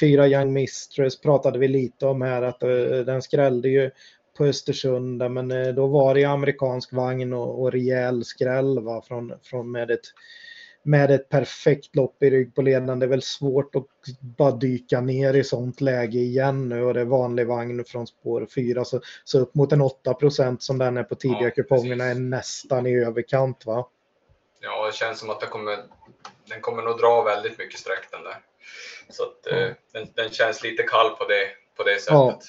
Fyra 0.00 0.28
Young 0.28 0.52
Mistress 0.52 1.20
pratade 1.20 1.58
vi 1.58 1.68
lite 1.68 2.06
om 2.06 2.22
här 2.22 2.42
att 2.42 2.62
eh, 2.62 2.98
den 3.06 3.22
skrällde 3.22 3.68
ju 3.68 3.90
på 4.36 4.44
Östersund 4.44 5.30
men 5.30 5.50
eh, 5.50 5.68
då 5.68 5.86
var 5.86 6.14
det 6.14 6.20
ju 6.20 6.26
amerikansk 6.26 6.92
vagn 6.92 7.32
och, 7.32 7.62
och 7.62 7.72
rejäl 7.72 8.24
skräll 8.24 8.80
va, 8.80 9.02
från, 9.02 9.32
från 9.42 9.70
med 9.70 9.90
ett 9.90 10.04
med 10.86 11.10
ett 11.10 11.28
perfekt 11.28 11.96
lopp 11.96 12.22
i 12.22 12.30
rygg 12.30 12.54
på 12.54 12.62
ledaren. 12.62 12.98
Det 12.98 13.06
är 13.06 13.10
väl 13.10 13.22
svårt 13.22 13.74
att 13.74 13.86
bara 14.20 14.50
dyka 14.50 15.00
ner 15.00 15.34
i 15.34 15.44
sånt 15.44 15.80
läge 15.80 16.18
igen 16.18 16.68
nu 16.68 16.82
och 16.82 16.94
det 16.94 17.00
är 17.00 17.04
vanlig 17.04 17.46
vagn 17.46 17.84
från 17.84 18.06
spår 18.06 18.46
4 18.54 18.84
så, 18.84 19.00
så 19.24 19.40
upp 19.40 19.54
mot 19.54 19.72
en 19.72 19.82
8% 19.82 20.56
som 20.60 20.78
den 20.78 20.96
är 20.96 21.02
på 21.04 21.14
tidiga 21.14 21.42
Ja, 21.42 21.50
kupongerna 21.50 22.04
är 22.04 22.14
nästan 22.14 22.86
i 22.86 23.04
överkant 23.04 23.66
va? 23.66 23.88
Ja, 24.60 24.86
det 24.86 24.94
känns 24.94 25.18
som 25.18 25.30
att 25.30 25.40
den 25.40 25.48
kommer, 25.48 25.78
den 26.48 26.60
kommer 26.60 26.82
nog 26.82 26.98
dra 26.98 27.22
väldigt 27.22 27.58
mycket 27.58 27.80
streck 27.80 28.08
den 28.10 28.22
där. 28.22 28.36
Så 29.08 29.22
att 29.22 29.46
eh, 29.46 29.58
Ja. 29.58 29.68
den, 29.92 30.08
den 30.14 30.30
känns 30.30 30.62
lite 30.62 30.82
kall 30.82 31.10
på 31.10 31.24
det, 31.24 31.48
på 31.76 31.82
det 31.82 31.94
sättet. 32.00 32.12
Ja. 32.12 32.40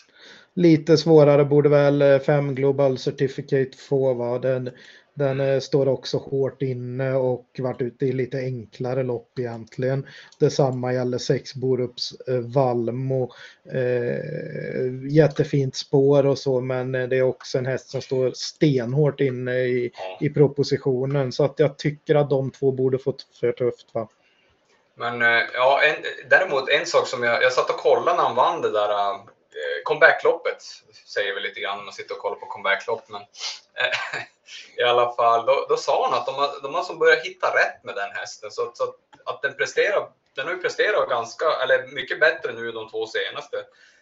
Lite 0.53 0.97
svårare 0.97 1.45
borde 1.45 1.69
väl 1.69 2.19
5 2.19 2.55
Global 2.55 2.97
Certificate 2.97 3.77
få 3.77 4.13
va? 4.13 4.39
Den, 4.39 4.69
den 5.17 5.39
eh, 5.39 5.59
står 5.59 5.87
också 5.87 6.17
hårt 6.17 6.61
inne 6.61 7.13
och 7.13 7.45
varit 7.59 7.81
ute 7.81 8.05
i 8.05 8.11
lite 8.11 8.37
enklare 8.37 9.03
lopp 9.03 9.39
egentligen. 9.39 10.07
Detsamma 10.39 10.93
gäller 10.93 11.17
6 11.17 11.55
Borups 11.55 12.11
eh, 12.27 12.39
Valmo. 12.39 13.31
Eh, 13.73 15.09
jättefint 15.09 15.75
spår 15.75 16.25
och 16.25 16.37
så 16.37 16.61
men 16.61 16.95
eh, 16.95 17.07
det 17.07 17.17
är 17.17 17.21
också 17.21 17.57
en 17.57 17.65
häst 17.65 17.89
som 17.89 18.01
står 18.01 18.31
stenhårt 18.35 19.19
inne 19.19 19.59
i, 19.59 19.91
i 20.21 20.29
propositionen 20.29 21.31
så 21.31 21.43
att 21.43 21.59
jag 21.59 21.77
tycker 21.77 22.15
att 22.15 22.29
de 22.29 22.51
två 22.51 22.71
borde 22.71 22.99
få 22.99 23.13
för 23.39 23.51
tufft 23.51 23.87
va. 23.93 24.09
Men 24.95 25.21
ja, 25.53 25.81
en, 25.83 26.29
däremot 26.29 26.69
en 26.69 26.85
sak 26.85 27.07
som 27.07 27.23
jag, 27.23 27.43
jag 27.43 27.53
satt 27.53 27.69
och 27.69 27.77
kollade 27.77 28.17
när 28.17 28.23
han 28.23 28.35
vann 28.35 28.61
det 28.61 28.71
där 28.71 28.89
Eh, 29.57 29.83
comebackloppet, 29.83 30.63
säger 31.05 31.33
väl 31.33 31.43
lite 31.43 31.59
grann 31.59 31.77
när 31.77 31.83
man 31.83 31.93
sitter 31.93 32.15
och 32.15 32.21
kollar 32.21 32.35
på 32.35 32.45
comebacklopp, 32.45 33.09
men 33.09 33.21
eh, 33.21 34.21
i 34.77 34.83
alla 34.83 35.13
fall, 35.13 35.45
då, 35.45 35.65
då 35.69 35.77
sa 35.77 36.09
han 36.09 36.19
att 36.19 36.25
de 36.25 36.35
har, 36.35 36.61
de 36.61 36.75
har 36.75 36.83
som 36.83 36.99
börjat 36.99 37.25
hitta 37.25 37.47
rätt 37.47 37.83
med 37.83 37.95
den 37.95 38.11
hästen, 38.11 38.51
så, 38.51 38.71
så 38.73 38.83
att, 38.83 38.95
att 39.25 39.41
den 39.41 39.53
presterar, 39.53 40.09
den 40.35 40.45
har 40.45 40.53
ju 40.53 40.61
presterat 40.61 41.09
ganska, 41.09 41.45
eller 41.63 41.87
mycket 41.87 42.19
bättre 42.19 42.53
nu 42.53 42.71
de 42.71 42.89
två 42.89 43.07
senaste. 43.07 43.57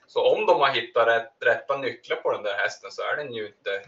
Så 0.07 0.35
om 0.35 0.45
de 0.45 0.59
har 0.59 0.69
hittat 0.69 1.07
rätt, 1.07 1.31
rätta 1.39 1.77
nycklar 1.77 2.17
på 2.17 2.31
den 2.31 2.43
där 2.43 2.57
hästen 2.57 2.91
så 2.91 3.01
är 3.01 3.15
den 3.17 3.33
ju 3.33 3.47
inte, 3.47 3.81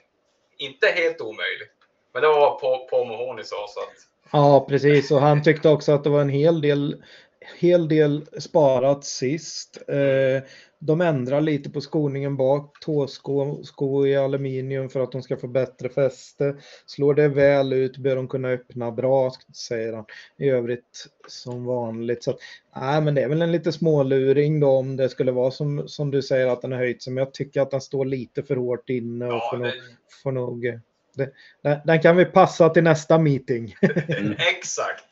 inte 0.57 0.87
helt 0.87 1.21
omöjlig. 1.21 1.67
Men 2.13 2.21
det 2.21 2.27
var 2.27 2.39
vad 2.39 2.59
på, 2.59 2.87
på 2.89 3.05
Mahoney 3.05 3.43
sa, 3.43 3.67
så 3.69 3.79
att 3.79 4.07
Ja, 4.31 4.65
precis. 4.69 5.11
Och 5.11 5.21
han 5.21 5.43
tyckte 5.43 5.69
också 5.69 5.91
att 5.91 6.03
det 6.03 6.09
var 6.09 6.21
en 6.21 6.29
hel 6.29 6.61
del, 6.61 7.03
hel 7.59 7.87
del 7.87 8.25
sparat 8.39 9.05
sist. 9.05 9.77
Eh, 9.87 10.43
de 10.79 11.01
ändrar 11.01 11.41
lite 11.41 11.69
på 11.69 11.81
skoningen 11.81 12.37
bak, 12.37 12.79
tåsko 12.81 13.63
sko 13.63 14.07
i 14.07 14.15
aluminium 14.15 14.89
för 14.89 14.99
att 14.99 15.11
de 15.11 15.21
ska 15.21 15.37
få 15.37 15.47
bättre 15.47 15.89
fäste. 15.89 16.55
Slår 16.85 17.13
det 17.13 17.27
väl 17.27 17.73
ut 17.73 17.97
bör 17.97 18.15
de 18.15 18.27
kunna 18.27 18.47
öppna 18.47 18.91
bra, 18.91 19.31
säger 19.53 19.93
han. 19.93 20.05
I 20.37 20.49
övrigt 20.49 21.07
som 21.27 21.65
vanligt. 21.65 22.23
Så 22.23 22.31
att, 22.31 22.37
nej, 22.75 23.01
men 23.01 23.15
det 23.15 23.21
är 23.21 23.29
väl 23.29 23.41
en 23.41 23.51
lite 23.51 23.71
småluring 23.71 24.59
då 24.59 24.69
om 24.69 24.97
det 24.97 25.09
skulle 25.09 25.31
vara 25.31 25.51
som, 25.51 25.87
som 25.87 26.11
du 26.11 26.21
säger 26.21 26.47
att 26.47 26.61
den 26.61 26.71
har 26.71 26.79
höjt 26.79 27.03
sig. 27.03 27.13
Men 27.13 27.23
jag 27.23 27.33
tycker 27.33 27.61
att 27.61 27.71
den 27.71 27.81
står 27.81 28.05
lite 28.05 28.43
för 28.43 28.55
hårt 28.55 28.89
inne 28.89 29.25
och 29.25 29.33
ja, 29.33 29.49
får, 29.51 29.57
nog, 29.57 29.71
får 30.23 30.31
nog 30.31 30.79
den, 31.17 31.79
den 31.85 32.01
kan 32.01 32.17
vi 32.17 32.25
passa 32.25 32.69
till 32.69 32.83
nästa 32.83 33.17
meeting. 33.17 33.75
Exakt! 34.37 35.05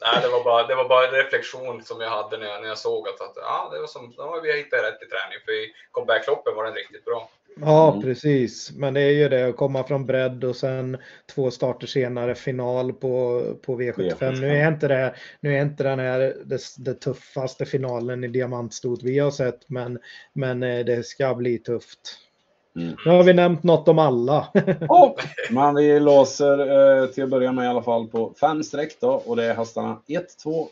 Nej, 0.00 0.22
det 0.22 0.28
var, 0.28 0.44
bara, 0.44 0.66
det 0.66 0.74
var 0.74 0.88
bara 0.88 1.06
en 1.08 1.14
reflektion 1.14 1.82
som 1.84 2.00
jag 2.00 2.10
hade 2.10 2.38
när 2.38 2.46
jag, 2.46 2.60
när 2.62 2.68
jag 2.68 2.78
såg 2.78 3.08
att, 3.08 3.20
att 3.20 3.32
ja, 3.36 3.70
det 3.72 3.80
var 3.80 3.86
som, 3.86 4.14
ja, 4.16 4.40
vi 4.42 4.50
har 4.50 4.56
hittat 4.56 4.82
rätt 4.82 5.02
i 5.02 5.06
träning. 5.06 5.38
För 5.44 5.52
i 5.52 5.72
comebackloppen 5.90 6.54
var 6.56 6.64
den 6.64 6.74
riktigt 6.74 7.04
bra. 7.04 7.30
Ja, 7.60 7.90
Mm. 7.92 8.02
precis. 8.02 8.70
Men 8.72 8.94
det 8.94 9.00
är 9.00 9.10
ju 9.10 9.28
det 9.28 9.48
att 9.48 9.56
komma 9.56 9.84
från 9.84 10.06
bredd 10.06 10.44
och 10.44 10.56
sen 10.56 10.98
två 11.34 11.50
starter 11.50 11.86
senare 11.86 12.34
final 12.34 12.92
på, 12.92 13.42
på 13.62 13.80
V75. 13.80 14.10
V75. 14.18 14.40
Nu 14.40 14.56
är 14.58 14.68
inte 14.68 14.88
det, 14.88 15.14
nu 15.40 15.56
är 15.56 15.62
inte 15.62 15.82
den 15.82 15.98
här 15.98 16.36
det, 16.44 16.60
det 16.78 16.94
tuffaste 16.94 17.66
finalen 17.66 18.24
i 18.24 18.28
diamantstot 18.28 19.02
vi 19.02 19.18
har 19.18 19.30
sett, 19.30 19.68
men, 19.68 19.98
men 20.32 20.62
eh, 20.62 20.84
det 20.84 21.06
ska 21.06 21.34
bli 21.34 21.58
tufft. 21.58 22.18
Mm. 22.78 22.96
Nu 23.04 23.10
har 23.10 23.24
vi 23.24 23.34
nämnt 23.34 23.62
något 23.62 23.88
om 23.88 23.98
alla. 23.98 24.48
ja, 24.80 25.16
men 25.50 25.74
vi 25.74 26.00
låser 26.00 26.58
eh, 26.58 27.06
till 27.06 27.24
att 27.24 27.30
börja 27.30 27.52
med 27.52 27.64
i 27.64 27.68
alla 27.68 27.82
fall 27.82 28.06
på 28.06 28.34
fem 28.40 28.62
streck 28.62 29.00
då 29.00 29.10
och 29.10 29.36
det 29.36 29.44
är 29.44 29.54
hästarna 29.54 29.98
1, 30.06 30.38
2, 30.42 30.68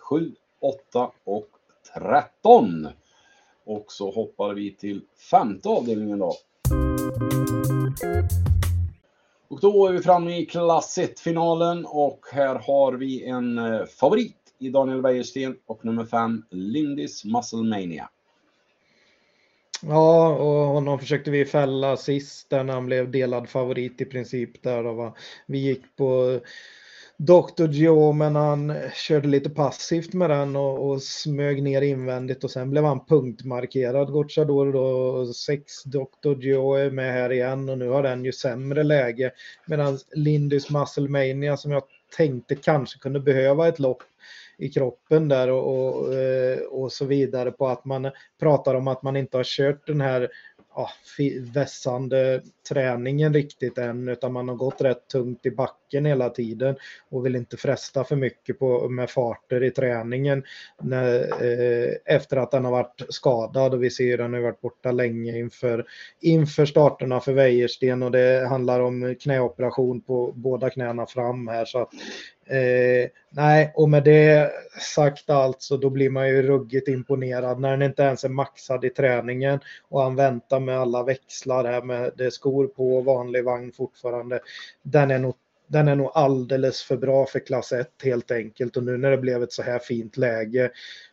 7, 0.00 0.32
8 0.60 1.10
och 1.24 1.48
13. 1.94 2.88
Och 3.64 3.84
så 3.88 4.10
hoppar 4.10 4.54
vi 4.54 4.74
till 4.74 5.00
femte 5.30 5.68
avdelningen 5.68 6.18
då. 6.18 6.34
Och 9.48 9.60
då 9.60 9.86
är 9.86 9.92
vi 9.92 10.02
framme 10.02 10.38
i 10.38 10.46
klass 10.46 10.98
1-finalen 10.98 11.86
och 11.86 12.20
här 12.32 12.54
har 12.54 12.92
vi 12.92 13.24
en 13.24 13.58
eh, 13.58 13.84
favorit 13.84 14.36
i 14.58 14.68
Daniel 14.68 15.02
Wäjersten 15.02 15.56
och 15.66 15.84
nummer 15.84 16.04
5 16.04 16.42
Lindis 16.50 17.24
Musclemania. 17.24 18.08
Ja, 19.82 20.28
och 20.28 20.66
honom 20.66 20.98
försökte 20.98 21.30
vi 21.30 21.44
fälla 21.44 21.96
sist 21.96 22.50
där 22.50 22.64
när 22.64 22.74
han 22.74 22.86
blev 22.86 23.10
delad 23.10 23.48
favorit 23.48 24.00
i 24.00 24.04
princip. 24.04 24.62
Där 24.62 24.82
då, 24.82 24.92
va? 24.92 25.14
Vi 25.46 25.58
gick 25.58 25.96
på 25.96 26.40
Dr. 27.18 27.68
Joe, 27.70 28.12
men 28.12 28.36
han 28.36 28.74
körde 28.94 29.28
lite 29.28 29.50
passivt 29.50 30.12
med 30.12 30.30
den 30.30 30.56
och, 30.56 30.90
och 30.90 31.02
smög 31.02 31.62
ner 31.62 31.82
invändigt 31.82 32.44
och 32.44 32.50
sen 32.50 32.70
blev 32.70 32.84
han 32.84 33.06
punktmarkerad. 33.06 34.12
Gocciador 34.12 34.72
då, 34.72 35.32
6 35.32 35.84
Dr. 35.84 36.40
Joe 36.40 36.74
är 36.74 36.90
med 36.90 37.12
här 37.12 37.32
igen 37.32 37.68
och 37.68 37.78
nu 37.78 37.88
har 37.88 38.02
den 38.02 38.24
ju 38.24 38.32
sämre 38.32 38.82
läge. 38.82 39.30
Medan 39.66 39.98
Lindys 40.12 40.70
Musclemania 40.70 41.56
som 41.56 41.72
jag 41.72 41.82
tänkte 42.16 42.54
kanske 42.54 42.98
kunde 42.98 43.20
behöva 43.20 43.68
ett 43.68 43.78
lopp 43.78 44.02
i 44.58 44.68
kroppen 44.68 45.28
där 45.28 45.50
och, 45.50 45.96
och, 45.96 46.14
eh, 46.14 46.58
och, 46.58 46.92
så 46.92 47.04
vidare 47.04 47.50
på 47.50 47.68
att 47.68 47.84
man 47.84 48.10
pratar 48.40 48.74
om 48.74 48.88
att 48.88 49.02
man 49.02 49.16
inte 49.16 49.36
har 49.36 49.44
kört 49.44 49.86
den 49.86 50.00
här 50.00 50.28
ja, 50.74 50.90
vässande 51.54 52.42
träningen 52.68 53.34
riktigt 53.34 53.78
än 53.78 54.08
utan 54.08 54.32
man 54.32 54.48
har 54.48 54.56
gått 54.56 54.80
rätt 54.80 55.08
tungt 55.08 55.46
i 55.46 55.50
backen 55.50 55.85
hela 55.92 56.30
tiden 56.30 56.76
och 57.10 57.26
vill 57.26 57.36
inte 57.36 57.56
fresta 57.56 58.04
för 58.04 58.16
mycket 58.16 58.58
på, 58.58 58.88
med 58.88 59.10
farter 59.10 59.62
i 59.62 59.70
träningen 59.70 60.44
när, 60.82 61.18
eh, 61.20 61.92
efter 62.04 62.36
att 62.36 62.50
den 62.50 62.64
har 62.64 62.72
varit 62.72 63.02
skadad 63.08 63.74
och 63.74 63.82
vi 63.82 63.90
ser 63.90 64.12
att 64.12 64.18
den 64.18 64.34
har 64.34 64.40
varit 64.40 64.60
borta 64.60 64.92
länge 64.92 65.38
inför, 65.38 65.86
inför 66.20 66.66
starterna 66.66 67.20
för 67.20 67.32
Wäjersten 67.32 68.02
och 68.02 68.10
det 68.10 68.46
handlar 68.48 68.80
om 68.80 69.14
knäoperation 69.20 70.00
på 70.00 70.32
båda 70.34 70.70
knäna 70.70 71.06
fram 71.06 71.48
här 71.48 71.64
så 71.64 71.78
att 71.78 71.92
Eh, 72.48 73.10
nej, 73.30 73.72
och 73.74 73.88
med 73.88 74.04
det 74.04 74.52
sagt 74.80 75.30
alltså, 75.30 75.76
då 75.76 75.90
blir 75.90 76.10
man 76.10 76.28
ju 76.28 76.42
ruggigt 76.42 76.88
imponerad 76.88 77.60
när 77.60 77.70
den 77.70 77.82
inte 77.82 78.02
ens 78.02 78.24
är 78.24 78.28
maxad 78.28 78.84
i 78.84 78.90
träningen 78.90 79.60
och 79.88 80.02
han 80.02 80.16
väntar 80.16 80.60
med 80.60 80.78
alla 80.78 81.02
växlar 81.02 81.64
här 81.64 81.82
med 81.82 82.12
det 82.16 82.30
skor 82.30 82.66
på 82.66 83.00
vanlig 83.00 83.44
vagn 83.44 83.72
fortfarande. 83.72 84.40
Den 84.82 85.10
är 85.10 85.18
nog 85.18 85.34
den 85.66 85.88
är 85.88 85.96
nog 85.96 86.10
alldeles 86.14 86.82
för 86.82 86.96
bra 86.96 87.26
för 87.26 87.38
klass 87.38 87.72
1 87.72 87.90
helt 88.04 88.30
enkelt. 88.30 88.76
Och 88.76 88.84
nu 88.84 88.96
när 88.96 89.10
det 89.10 89.18
blev 89.18 89.42
ett 89.42 89.52
så 89.52 89.62
här 89.62 89.78
fint 89.78 90.16
läge 90.16 90.70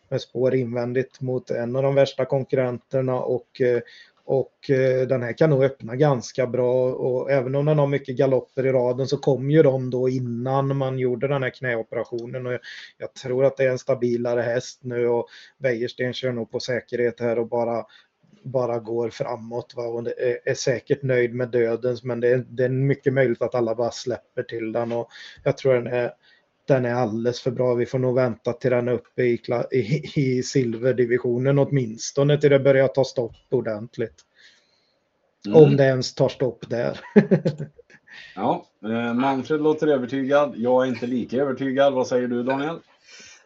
med 0.10 0.22
spår 0.22 0.56
invändigt 0.56 1.22
mot 1.22 1.52
en 1.52 1.76
av 1.76 1.84
de 1.84 1.96
värsta 1.96 2.26
konkurrenterna 2.26 3.20
och 3.20 3.62
eh, 3.62 3.82
och 4.26 4.70
eh, 4.70 5.08
den 5.08 5.22
här 5.24 5.38
kan 5.38 5.50
nog 5.50 5.64
öppna 5.64 5.96
ganska 5.96 6.48
bra. 6.48 6.94
Och 6.94 7.32
även 7.32 7.56
om 7.56 7.66
den 7.66 7.80
har 7.80 7.88
mycket 7.88 8.18
galopper 8.18 8.66
i 8.66 8.72
raden 8.72 9.08
så 9.08 9.18
kom 9.18 9.52
ju 9.52 9.64
de 9.64 9.90
då 9.90 10.10
innan 10.10 10.78
man 10.78 11.00
gjorde 11.00 11.28
den 11.28 11.44
här 11.44 11.50
knäoperationen. 11.50 12.48
Och 12.48 12.60
jag 12.98 13.14
tror 13.14 13.46
att 13.46 13.58
det 13.58 13.64
är 13.64 13.70
en 13.70 13.80
stabilare 13.80 14.42
häst 14.42 14.80
nu 14.84 15.08
och 15.08 15.28
Wäjersten 15.58 16.14
kör 16.14 16.32
nog 16.32 16.52
på 16.52 16.60
säkerhet 16.60 17.20
här 17.20 17.40
och 17.40 17.48
bara 17.48 17.86
bara 18.44 18.80
går 18.80 19.10
framåt 19.10 19.74
va? 19.76 19.84
och 19.84 20.08
är, 20.08 20.40
är 20.46 20.54
säkert 20.54 21.04
nöjd 21.04 21.36
med 21.36 21.50
dödens 21.50 22.04
men 22.04 22.20
det 22.20 22.28
är, 22.28 22.38
det 22.38 22.64
är 22.66 22.70
mycket 22.70 23.14
möjligt 23.14 23.42
att 23.42 23.56
alla 23.56 23.76
bara 23.76 23.92
släpper 23.92 24.44
till 24.44 24.72
den 24.72 24.92
och 24.92 25.10
jag 25.44 25.58
tror 25.58 25.74
den 25.74 25.88
är 25.88 26.14
den 26.68 26.86
är 26.86 26.94
alldeles 26.94 27.42
för 27.42 27.52
bra. 27.52 27.74
Vi 27.74 27.86
får 27.86 28.00
nog 28.00 28.16
vänta 28.16 28.54
till 28.54 28.72
den 28.72 28.88
är 28.88 28.92
uppe 28.92 29.24
i, 29.24 29.42
i, 29.72 30.12
i 30.16 30.44
silverdivisionen 30.44 31.60
åtminstone 31.60 32.38
till 32.38 32.50
det 32.50 32.60
börjar 32.60 32.88
ta 32.88 33.04
stopp 33.04 33.36
ordentligt. 33.50 34.22
Mm. 35.48 35.64
Om 35.64 35.78
det 35.78 35.84
ens 35.84 36.16
tar 36.16 36.30
stopp 36.30 36.70
där. 36.70 37.00
ja, 38.36 38.66
eh, 38.84 39.14
Manfred 39.14 39.62
låter 39.62 39.88
övertygad. 39.88 40.54
Jag 40.58 40.84
är 40.84 40.88
inte 40.88 41.08
lika 41.08 41.38
övertygad. 41.38 41.94
Vad 41.94 42.08
säger 42.08 42.28
du 42.28 42.44
Daniel? 42.44 42.80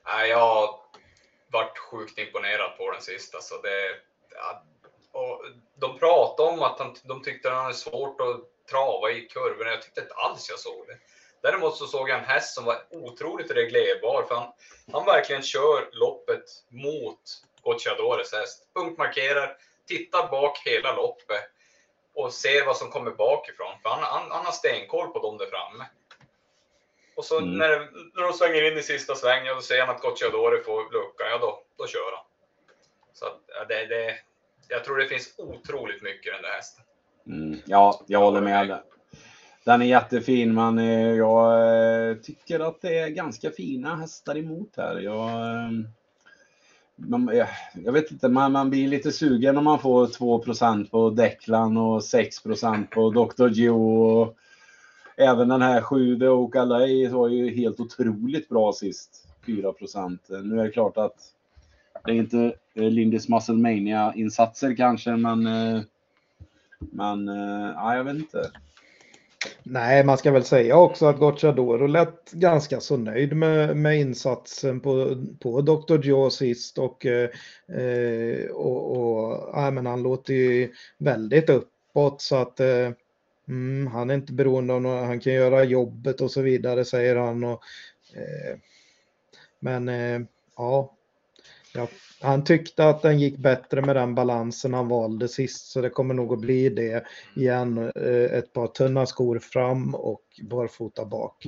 Nej, 0.06 0.30
jag 0.30 0.40
har 0.40 0.70
varit 1.52 1.78
sjukt 1.78 2.20
imponerad 2.20 2.78
på 2.78 2.92
den 2.92 3.02
sista. 3.02 3.38
Så 3.42 3.62
det, 3.62 3.70
ja, 4.36 4.64
och 5.18 5.42
de 5.76 6.00
pratade 6.00 6.50
om 6.50 6.62
att 6.62 7.02
de 7.04 7.24
tyckte 7.24 7.48
att 7.48 7.56
han 7.56 7.64
hade 7.64 7.78
svårt 7.78 8.22
att 8.22 8.68
trava 8.70 9.12
i 9.12 9.22
kurvorna. 9.22 9.70
Jag 9.70 9.82
tyckte 9.82 10.02
inte 10.02 10.14
alls 10.14 10.50
jag 10.50 10.60
såg 10.60 10.88
det. 10.88 10.98
Däremot 11.42 11.78
så 11.78 11.88
såg 11.88 12.10
jag 12.10 12.20
en 12.20 12.26
häst 12.26 12.54
som 12.56 12.66
var 12.66 12.84
otroligt 12.90 13.52
reglerbar, 13.52 14.24
för 14.24 14.36
han, 14.36 14.54
han 14.92 15.06
verkligen 15.06 15.42
kör 15.42 15.90
loppet 15.92 16.44
mot 16.70 17.20
Gocciadores 17.62 18.34
häst. 18.34 18.68
Punktmarkerar, 18.74 19.58
tittar 19.88 20.28
bak 20.28 20.58
hela 20.66 20.96
loppet 20.96 21.44
och 22.14 22.34
ser 22.34 22.66
vad 22.66 22.78
som 22.78 22.90
kommer 22.90 23.12
bakifrån. 23.12 23.74
För 23.84 23.90
han, 23.90 24.04
han, 24.04 24.32
han 24.32 24.46
har 24.46 24.52
stenkoll 24.52 25.08
på 25.08 25.20
dem 25.20 25.38
där 25.38 25.46
framme. 25.46 25.86
Och 27.16 27.26
så 27.26 27.38
mm. 27.38 27.58
när, 27.58 27.90
när 28.14 28.24
de 28.24 28.34
svänger 28.34 28.72
in 28.72 28.78
i 28.78 28.84
sista 28.84 29.16
svängen 29.16 29.58
och 29.58 29.64
ser 29.64 29.80
han 29.80 29.96
att 29.96 30.02
Gocciadore 30.02 30.64
får 30.64 30.92
lucka, 30.94 31.30
ja 31.30 31.38
då, 31.38 31.64
då 31.78 31.88
kör 31.88 32.12
han. 32.16 32.26
Så 33.14 33.26
att, 33.26 33.68
det, 33.68 33.86
det, 33.86 34.20
jag 34.70 34.84
tror 34.84 34.98
det 34.98 35.08
finns 35.08 35.34
otroligt 35.38 36.04
mycket 36.04 36.28
i 36.28 36.30
den 36.30 36.42
där 36.42 36.56
hästen. 36.56 36.84
Mm. 37.28 37.60
Ja, 37.66 38.02
jag 38.08 38.20
håller 38.20 38.42
med. 38.42 38.80
Den 39.64 39.82
är 39.82 39.86
jättefin, 39.86 40.54
men 40.54 40.80
eh, 40.80 41.12
jag 41.12 42.10
eh, 42.10 42.16
tycker 42.16 42.60
att 42.60 42.82
det 42.82 43.00
är 43.00 43.10
ganska 43.10 43.52
fina 43.52 43.96
hästar 43.96 44.38
emot 44.38 44.70
här. 44.78 45.00
Jag, 45.00 45.30
eh, 45.30 45.72
man, 46.96 47.32
jag 47.74 47.92
vet 47.92 48.12
inte, 48.12 48.30
man, 48.30 48.52
man 48.52 48.70
blir 48.70 48.88
lite 48.88 49.12
sugen 49.12 49.58
om 49.58 49.64
man 49.64 49.80
får 49.80 50.08
2% 50.08 50.90
på 50.90 51.10
Declan 51.10 51.78
och 51.78 52.00
6% 52.00 52.88
på 52.88 53.10
Dr. 53.10 53.48
Joe. 53.48 54.36
Även 55.18 55.48
den 55.48 55.62
här 55.62 55.82
7 55.82 56.28
och 56.28 56.56
Alay 56.56 57.08
var 57.08 57.28
ju 57.28 57.56
helt 57.56 57.80
otroligt 57.80 58.50
bra 58.50 58.74
sist. 58.74 59.28
4% 59.46 60.20
Nu 60.44 60.60
är 60.60 60.64
det 60.64 60.72
klart 60.72 60.98
att 60.98 61.34
det 62.08 62.14
är 62.14 62.16
inte 62.16 62.54
eh, 62.76 62.90
Lindys 62.90 63.30
Musclemania 63.30 64.14
insatser 64.16 64.76
kanske, 64.76 65.16
men 65.16 65.48
eh, 65.48 65.82
men 66.80 67.30
eh, 67.30 67.72
ja, 67.76 67.96
jag 67.96 68.04
vet 68.04 68.16
inte. 68.16 68.52
Nej, 69.64 70.04
man 70.04 70.18
ska 70.18 70.32
väl 70.32 70.44
säga 70.44 70.78
också 70.78 71.06
att 71.06 71.20
Gocciadoro 71.20 71.88
lät 71.88 72.32
ganska 72.32 72.80
så 72.80 72.98
nöjd 72.98 73.36
med, 73.36 73.78
med 73.78 74.00
insatsen 74.00 74.80
på, 74.80 75.24
på 75.40 75.62
Dr. 75.62 76.00
Joe 76.06 76.30
sist 76.30 76.78
och, 76.78 77.06
eh, 77.06 77.30
och, 78.52 78.98
och 78.98 79.50
ja, 79.54 79.72
men 79.72 79.86
han 79.86 80.04
låter 80.04 80.34
ju 80.34 80.74
väldigt 80.98 81.50
uppåt 81.50 82.22
så 82.22 82.36
att 82.36 82.60
eh, 82.60 82.92
mm, 83.48 83.88
han 83.88 84.10
är 84.10 84.14
inte 84.14 84.34
beroende 84.34 84.74
av 84.74 84.82
något, 84.82 85.08
han 85.08 85.20
kan 85.20 85.34
göra 85.34 85.64
jobbet 85.64 86.22
och 86.22 86.32
så 86.32 86.42
vidare 86.42 86.86
säger 86.86 87.16
han. 87.16 87.44
Och, 87.44 87.62
eh, 88.14 88.58
men 89.60 89.90
eh, 89.90 90.22
ja, 91.74 91.88
han 92.22 92.44
tyckte 92.44 92.90
att 92.90 93.02
den 93.02 93.20
gick 93.20 93.38
bättre 93.38 93.82
med 93.82 93.96
den 93.96 94.16
balansen 94.16 94.74
han 94.74 94.88
valde 94.88 95.28
sist 95.28 95.68
så 95.68 95.82
det 95.82 95.90
kommer 95.90 96.14
nog 96.14 96.34
att 96.34 96.40
bli 96.40 96.70
det 96.70 97.06
igen. 97.36 97.92
Eh, 97.96 98.38
ett 98.38 98.54
par 98.54 98.68
tunna 98.68 99.06
skor 99.06 99.40
fram 99.40 99.96
och 99.96 100.24
barfota 100.42 101.06
bak 101.06 101.46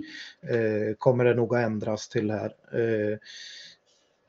eh, 0.50 0.96
kommer 0.98 1.26
det 1.26 1.34
nog 1.34 1.56
att 1.56 1.66
ändras 1.66 2.10
till 2.10 2.32
här. 2.32 2.52
Eh, 2.74 3.18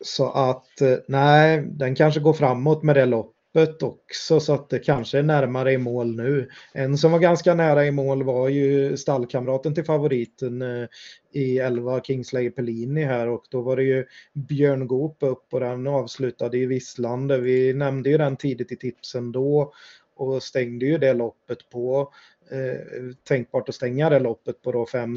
så 0.04 0.30
att 0.30 0.68
nej, 1.06 1.62
den 1.66 1.94
kanske 1.94 2.20
går 2.20 2.32
framåt 2.32 2.82
med 2.82 2.96
det 2.96 3.06
loppet 3.06 3.39
öppet 3.54 3.82
också 3.82 4.40
så 4.40 4.54
att 4.54 4.68
det 4.68 4.78
kanske 4.78 5.18
är 5.18 5.22
närmare 5.22 5.72
i 5.72 5.78
mål 5.78 6.16
nu. 6.16 6.48
En 6.72 6.98
som 6.98 7.12
var 7.12 7.18
ganska 7.18 7.54
nära 7.54 7.86
i 7.86 7.90
mål 7.90 8.22
var 8.22 8.48
ju 8.48 8.96
stallkamraten 8.96 9.74
till 9.74 9.84
favoriten 9.84 10.62
eh, 10.62 10.88
i 11.32 11.58
11 11.58 12.00
Kingsley 12.00 12.50
Pellini 12.50 13.04
här 13.04 13.28
och 13.28 13.44
då 13.50 13.60
var 13.60 13.76
det 13.76 13.84
ju 13.84 14.06
Björn 14.32 14.86
Goop 14.86 15.16
upp 15.20 15.46
och 15.50 15.60
den 15.60 15.86
avslutade 15.86 16.58
i 16.58 16.66
Visslande. 16.66 17.38
Vi 17.38 17.72
nämnde 17.72 18.10
ju 18.10 18.18
den 18.18 18.36
tidigt 18.36 18.72
i 18.72 18.76
tipsen 18.76 19.32
då 19.32 19.72
och 20.16 20.42
stängde 20.42 20.86
ju 20.86 20.98
det 20.98 21.12
loppet 21.12 21.70
på 21.70 22.12
eh, 22.50 23.14
tänkbart 23.24 23.68
att 23.68 23.74
stänga 23.74 24.10
det 24.10 24.18
loppet 24.18 24.62
på 24.62 24.72
då 24.72 24.86
fem 24.86 25.16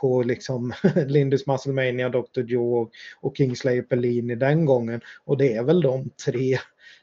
på 0.00 0.22
liksom 0.22 0.72
Lindus 1.06 1.46
Musclemania, 1.46 2.08
Dr. 2.08 2.40
Joe 2.40 2.82
och, 2.82 2.90
och 3.20 3.36
Kingsley 3.36 3.82
Pellini 3.82 4.34
den 4.34 4.64
gången 4.64 5.00
och 5.24 5.36
det 5.36 5.54
är 5.54 5.62
väl 5.62 5.80
de 5.80 6.10
tre 6.26 6.58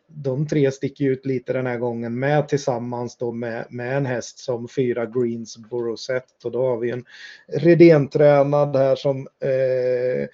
de 0.09 0.47
tre 0.47 0.71
sticker 0.71 1.05
ut 1.05 1.25
lite 1.25 1.53
den 1.53 1.65
här 1.65 1.77
gången 1.77 2.19
med 2.19 2.47
tillsammans 2.47 3.17
då 3.17 3.31
med, 3.31 3.65
med 3.69 3.97
en 3.97 4.05
häst 4.05 4.39
som 4.39 4.67
fyra 4.67 5.05
Greensboro 5.05 5.97
set 5.97 6.43
och 6.43 6.51
då 6.51 6.67
har 6.67 6.77
vi 6.77 6.89
en 6.89 7.05
Redén-tränad 7.47 8.75
här 8.75 8.95
som 8.95 9.17
eh, 9.19 10.27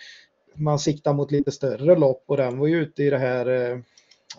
man 0.55 0.79
siktar 0.79 1.13
mot 1.13 1.31
lite 1.31 1.51
större 1.51 1.95
lopp 1.95 2.23
och 2.25 2.37
den 2.37 2.57
var 2.57 2.67
ju 2.67 2.81
ute 2.81 3.03
i 3.03 3.09
det 3.09 3.17
här 3.17 3.71
eh, 3.71 3.77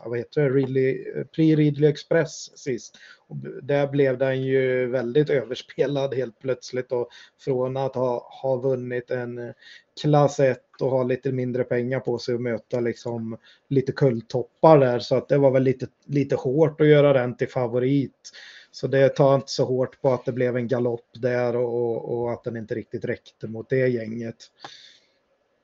vad 0.05 0.18
heter 0.18 0.42
det, 0.42 0.51
Ridley, 0.51 1.05
Prix 1.24 1.57
Ridley 1.57 1.90
Express 1.90 2.59
sist. 2.59 2.99
Och 3.28 3.36
där 3.62 3.86
blev 3.86 4.18
den 4.18 4.42
ju 4.42 4.86
väldigt 4.86 5.30
överspelad 5.30 6.14
helt 6.14 6.38
plötsligt 6.38 6.92
och 6.92 7.09
från 7.40 7.76
att 7.76 7.94
ha, 7.94 8.28
ha 8.42 8.57
vunnit 8.57 9.11
en 9.11 9.55
klass 10.01 10.40
1 10.40 10.59
och 10.80 10.90
ha 10.90 11.03
lite 11.03 11.32
mindre 11.32 11.64
pengar 11.64 12.01
på 12.01 12.18
sig 12.18 12.34
och 12.34 12.40
möta 12.40 12.80
liksom 12.80 13.38
lite 13.68 13.92
kulltoppar 13.92 14.78
där 14.78 14.99
så 14.99 15.16
att 15.16 15.28
det 15.28 15.38
var 15.38 15.51
väl 15.51 15.62
lite, 15.62 15.86
lite 16.07 16.36
hårt 16.36 16.80
att 16.80 16.86
göra 16.86 17.12
den 17.12 17.36
till 17.36 17.49
favorit. 17.49 18.32
Så 18.70 18.86
det 18.86 19.09
tar 19.09 19.34
inte 19.34 19.51
så 19.51 19.64
hårt 19.64 20.01
på 20.03 20.12
att 20.12 20.24
det 20.24 20.32
blev 20.32 20.57
en 20.57 20.68
galopp 20.68 21.11
där 21.12 21.57
och, 21.57 22.18
och 22.18 22.32
att 22.32 22.44
den 22.44 22.57
inte 22.57 22.74
riktigt 22.74 23.05
räckte 23.05 23.49
mot 23.49 23.68
det 23.68 23.88
gänget. 23.88 24.36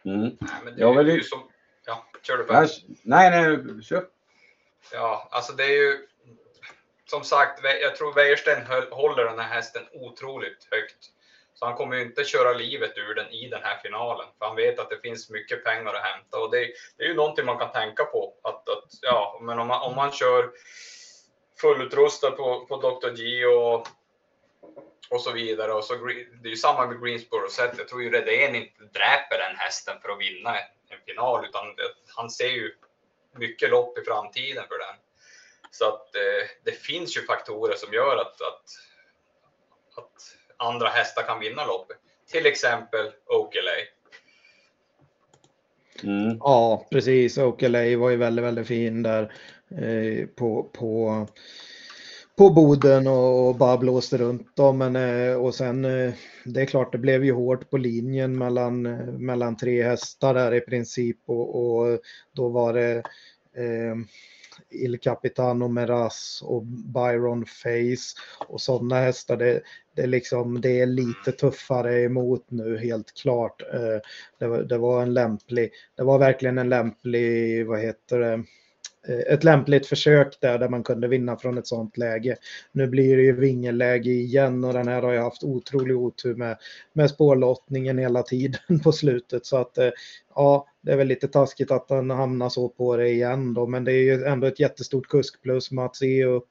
Mm. 0.04 0.20
Nej, 0.20 0.50
men 0.64 0.74
det, 0.74 0.80
jag 0.80 0.96
vill... 0.96 1.14
ju 1.14 1.22
som... 1.22 1.38
Ja, 1.86 2.06
kör 2.22 2.38
du 2.38 2.44
på. 2.44 2.52
Nej, 2.52 2.68
nej, 3.02 3.82
kör. 3.82 4.04
Ja, 4.92 5.28
alltså 5.30 5.52
det 5.52 5.64
är 5.64 5.76
ju 5.76 6.06
som 7.12 7.24
sagt, 7.24 7.64
jag 7.80 7.96
tror 7.96 8.14
Wäjersten 8.14 8.66
håller 8.90 9.24
den 9.24 9.38
här 9.38 9.48
hästen 9.48 9.82
otroligt 9.92 10.68
högt. 10.70 11.10
Så 11.54 11.66
han 11.66 11.74
kommer 11.74 11.96
ju 11.96 12.02
inte 12.02 12.24
köra 12.24 12.52
livet 12.52 12.98
ur 12.98 13.14
den 13.14 13.30
i 13.30 13.48
den 13.48 13.62
här 13.62 13.78
finalen, 13.82 14.26
för 14.38 14.46
han 14.46 14.56
vet 14.56 14.78
att 14.78 14.90
det 14.90 15.00
finns 15.00 15.30
mycket 15.30 15.64
pengar 15.64 15.94
att 15.94 16.02
hämta. 16.02 16.38
Och 16.38 16.50
det, 16.50 16.72
det 16.96 17.04
är 17.04 17.08
ju 17.08 17.14
någonting 17.14 17.46
man 17.46 17.58
kan 17.58 17.72
tänka 17.72 18.04
på. 18.04 18.34
Att, 18.42 18.68
att 18.68 18.84
ja, 19.02 19.38
men 19.42 19.58
om 19.58 19.68
man, 19.68 19.82
om 19.82 19.96
man 19.96 20.12
kör 20.12 20.50
fullutrustad 21.60 22.30
på, 22.30 22.66
på 22.66 22.76
Dr. 22.76 23.10
G 23.10 23.46
och, 23.46 23.86
och 25.10 25.20
så 25.20 25.32
vidare. 25.32 25.72
Och 25.72 25.84
så, 25.84 25.94
det 25.94 26.48
är 26.48 26.50
ju 26.50 26.56
samma 26.56 26.86
med 26.86 27.02
Greensboro 27.02 27.48
sätt. 27.48 27.74
Jag 27.78 27.88
tror 27.88 28.02
ju 28.02 28.10
Redén 28.10 28.54
inte 28.54 28.84
dräper 28.84 29.38
den 29.38 29.56
hästen 29.56 30.00
för 30.02 30.08
att 30.08 30.20
vinna 30.20 30.58
en 30.88 31.00
final, 31.06 31.44
utan 31.44 31.64
han 32.16 32.30
ser 32.30 32.48
ju 32.48 32.74
mycket 33.38 33.70
lopp 33.70 33.98
i 33.98 34.02
framtiden 34.04 34.64
för 34.68 34.78
den. 34.78 34.96
Så 35.70 35.88
att 35.88 36.14
eh, 36.14 36.48
det 36.64 36.72
finns 36.72 37.16
ju 37.16 37.20
faktorer 37.20 37.74
som 37.76 37.92
gör 37.92 38.16
att, 38.16 38.40
att, 38.42 38.64
att 39.96 40.36
andra 40.56 40.88
hästar 40.88 41.22
kan 41.22 41.40
vinna 41.40 41.66
loppet. 41.66 41.96
Till 42.30 42.46
exempel 42.46 43.10
Oakley. 43.26 43.86
Mm. 46.02 46.36
Ja, 46.40 46.86
precis. 46.90 47.38
Oakley 47.38 47.96
var 47.96 48.10
ju 48.10 48.16
väldigt, 48.16 48.44
väldigt 48.44 48.66
fin 48.66 49.02
där 49.02 49.32
eh, 49.70 50.26
på, 50.26 50.62
på, 50.62 51.26
på 52.36 52.50
Boden 52.50 53.06
och, 53.06 53.56
bara 53.56 53.78
blåste 53.78 54.18
runt 54.18 54.56
dem. 54.56 54.78
Men, 54.78 54.96
eh, 54.96 55.34
och 55.34 55.54
sen, 55.54 55.84
eh, 55.84 56.12
det 56.44 56.60
är 56.60 56.66
klart, 56.66 56.92
det 56.92 56.98
blev 56.98 57.24
ju 57.24 57.32
hårt 57.32 57.70
på 57.70 57.76
linjen 57.76 58.38
mellan, 58.38 58.86
eh, 58.86 59.06
mellan 59.06 59.56
tre 59.56 59.82
hästar 59.82 60.34
där 60.34 60.54
i 60.54 60.60
princip 60.60 61.18
och, 61.26 61.66
och 61.66 62.00
då 62.32 62.48
var 62.48 62.72
det 62.72 62.96
eh, 63.56 63.96
Il 64.70 64.98
Capitano 64.98 65.68
Meras 65.68 66.42
och 66.46 66.62
Byron 66.66 67.46
Face 67.46 68.20
och 68.48 68.60
sådana 68.60 69.00
hästar. 69.00 69.36
Det, 69.36 69.60
det, 69.96 70.06
liksom, 70.06 70.60
det 70.60 70.80
är 70.80 70.86
lite 70.86 71.32
tuffare 71.32 72.02
emot 72.02 72.50
nu 72.50 72.78
helt 72.78 73.14
klart. 73.22 73.62
Eh, 73.74 74.00
det 74.38 74.46
var, 74.46 74.62
det 74.62 74.78
var 74.78 75.02
en 75.02 75.14
lämplig, 75.14 75.70
det 75.96 76.02
var 76.02 76.18
verkligen 76.18 76.58
en 76.58 76.68
lämplig, 76.68 77.66
vad 77.66 77.80
heter 77.80 78.18
det, 78.18 78.42
Eh, 79.08 79.34
ett 79.34 79.44
lämpligt 79.44 79.86
försök 79.86 80.40
där, 80.40 80.58
där 80.58 80.68
man 80.68 80.82
kunde 80.82 81.08
vinna 81.08 81.36
från 81.36 81.58
ett 81.58 81.66
sånt 81.66 81.96
läge. 81.96 82.36
Nu 82.72 82.86
blir 82.86 83.16
det 83.16 83.22
ju 83.22 83.32
vingelläge 83.32 84.10
igen 84.10 84.64
och 84.64 84.72
den 84.72 84.88
här 84.88 85.02
har 85.02 85.12
jag 85.12 85.22
haft 85.22 85.44
otrolig 85.44 85.96
otur 85.96 86.34
med, 86.34 86.56
med 86.92 87.10
spårlottningen 87.10 87.98
hela 87.98 88.22
tiden 88.22 88.80
på 88.84 88.92
slutet. 88.92 89.46
Så 89.46 89.56
att 89.56 89.78
eh, 89.78 89.90
ja, 90.34 90.66
det 90.80 90.92
är 90.92 90.96
väl 90.96 91.08
lite 91.08 91.28
taskigt 91.28 91.70
att 91.70 91.88
den 91.88 92.10
hamnar 92.10 92.48
så 92.48 92.68
på 92.68 92.96
det 92.96 93.08
igen 93.08 93.54
då, 93.54 93.66
men 93.66 93.84
det 93.84 93.92
är 93.92 94.02
ju 94.02 94.24
ändå 94.24 94.46
ett 94.46 94.60
jättestort 94.60 95.08
kuskplus 95.08 95.70
med 95.70 95.84
att 95.84 95.96
se 95.96 96.24
upp. 96.24 96.48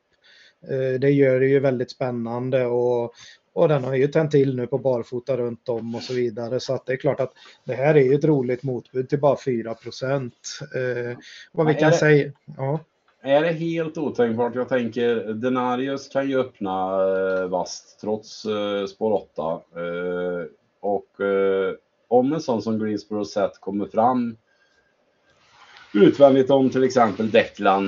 Eh, 0.69 0.99
det 0.99 1.09
gör 1.09 1.39
det 1.39 1.47
ju 1.47 1.59
väldigt 1.59 1.91
spännande 1.91 2.65
och 2.65 3.13
och 3.53 3.67
den 3.67 3.83
har 3.83 3.95
ju 3.95 4.07
tänt 4.07 4.31
till 4.31 4.55
nu 4.55 4.67
på 4.67 4.77
barfota 4.77 5.37
runt 5.37 5.69
om 5.69 5.95
och 5.95 6.01
så 6.01 6.13
vidare. 6.13 6.59
Så 6.59 6.73
att 6.73 6.85
det 6.85 6.93
är 6.93 6.97
klart 6.97 7.19
att 7.19 7.33
det 7.63 7.73
här 7.73 7.95
är 7.95 8.01
ju 8.01 8.13
ett 8.13 8.23
roligt 8.23 8.63
motbud 8.63 9.09
till 9.09 9.19
bara 9.19 9.37
4 9.45 9.73
procent. 9.73 10.59
Eh, 10.75 11.17
vad 11.51 11.67
vi 11.67 11.73
kan 11.73 11.91
det, 11.91 11.97
säga. 11.97 12.31
Ja. 12.57 12.79
Är 13.23 13.41
det 13.41 13.51
helt 13.51 13.97
otänkbart? 13.97 14.55
Jag 14.55 14.69
tänker 14.69 15.33
Denarius 15.33 16.07
kan 16.07 16.29
ju 16.29 16.39
öppna 16.39 17.01
eh, 17.41 17.47
vast 17.47 17.99
trots 18.01 18.45
eh, 18.45 18.85
spår 18.85 19.11
8. 19.11 19.61
Eh, 19.75 20.45
och 20.79 21.21
eh, 21.21 21.73
om 22.07 22.33
en 22.33 22.41
sån 22.41 22.61
som 22.61 22.79
Greensboro 22.79 23.25
Set 23.25 23.59
kommer 23.59 23.85
fram 23.85 24.37
utvändigt 25.93 26.49
om 26.49 26.69
till 26.69 26.83
exempel 26.83 27.31
Declan 27.31 27.87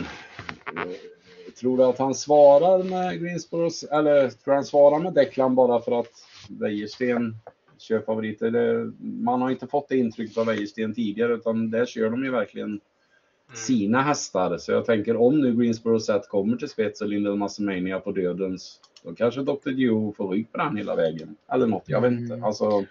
eh, 0.76 1.13
Tror 1.60 1.78
du 1.78 1.84
att 1.84 1.98
han 1.98 2.16
svarar 2.16 2.84
med 2.84 3.22
Greensboros, 3.22 3.84
eller 3.84 4.30
tror 4.30 4.52
du 4.52 4.54
han 4.54 4.66
svarar 4.66 5.00
med 5.00 5.14
Declan 5.14 5.56
bara 5.56 5.82
för 5.82 6.00
att 6.00 6.12
Wäjersten 6.50 7.36
kör 7.78 8.00
favorit? 8.00 8.42
Eller, 8.42 8.92
man 9.24 9.42
har 9.42 9.52
inte 9.52 9.68
fått 9.68 9.90
det 9.90 9.98
intrycket 9.98 10.38
av 10.38 10.46
Wäjersten 10.46 10.94
tidigare 10.94 11.34
utan 11.34 11.72
där 11.72 11.86
kör 11.86 12.10
de 12.10 12.24
ju 12.24 12.32
verkligen 12.32 12.68
mm. 12.68 12.82
sina 13.54 14.02
hästar. 14.02 14.58
Så 14.58 14.72
jag 14.72 14.86
tänker 14.86 15.16
om 15.16 15.42
nu 15.42 15.56
Greensboro 15.56 16.00
Set 16.00 16.30
kommer 16.30 16.58
till 16.58 16.70
spets 16.70 17.02
och 17.02 17.08
Lindel 17.08 17.36
Massimania 17.36 18.00
på 18.00 18.12
dödens, 18.12 18.80
då 19.04 19.16
kanske 19.16 19.42
Dr. 19.42 19.70
Dio 19.70 20.14
får 20.18 20.30
rygg 20.30 20.52
på 20.52 20.58
den 20.58 20.78
hela 20.78 20.96
vägen. 20.96 21.36
Eller 21.52 21.68
något, 21.68 21.84
jag 21.86 22.02
vet 22.02 22.12
inte. 22.12 22.34
Mm. 22.34 22.44
Alltså, 22.44 22.86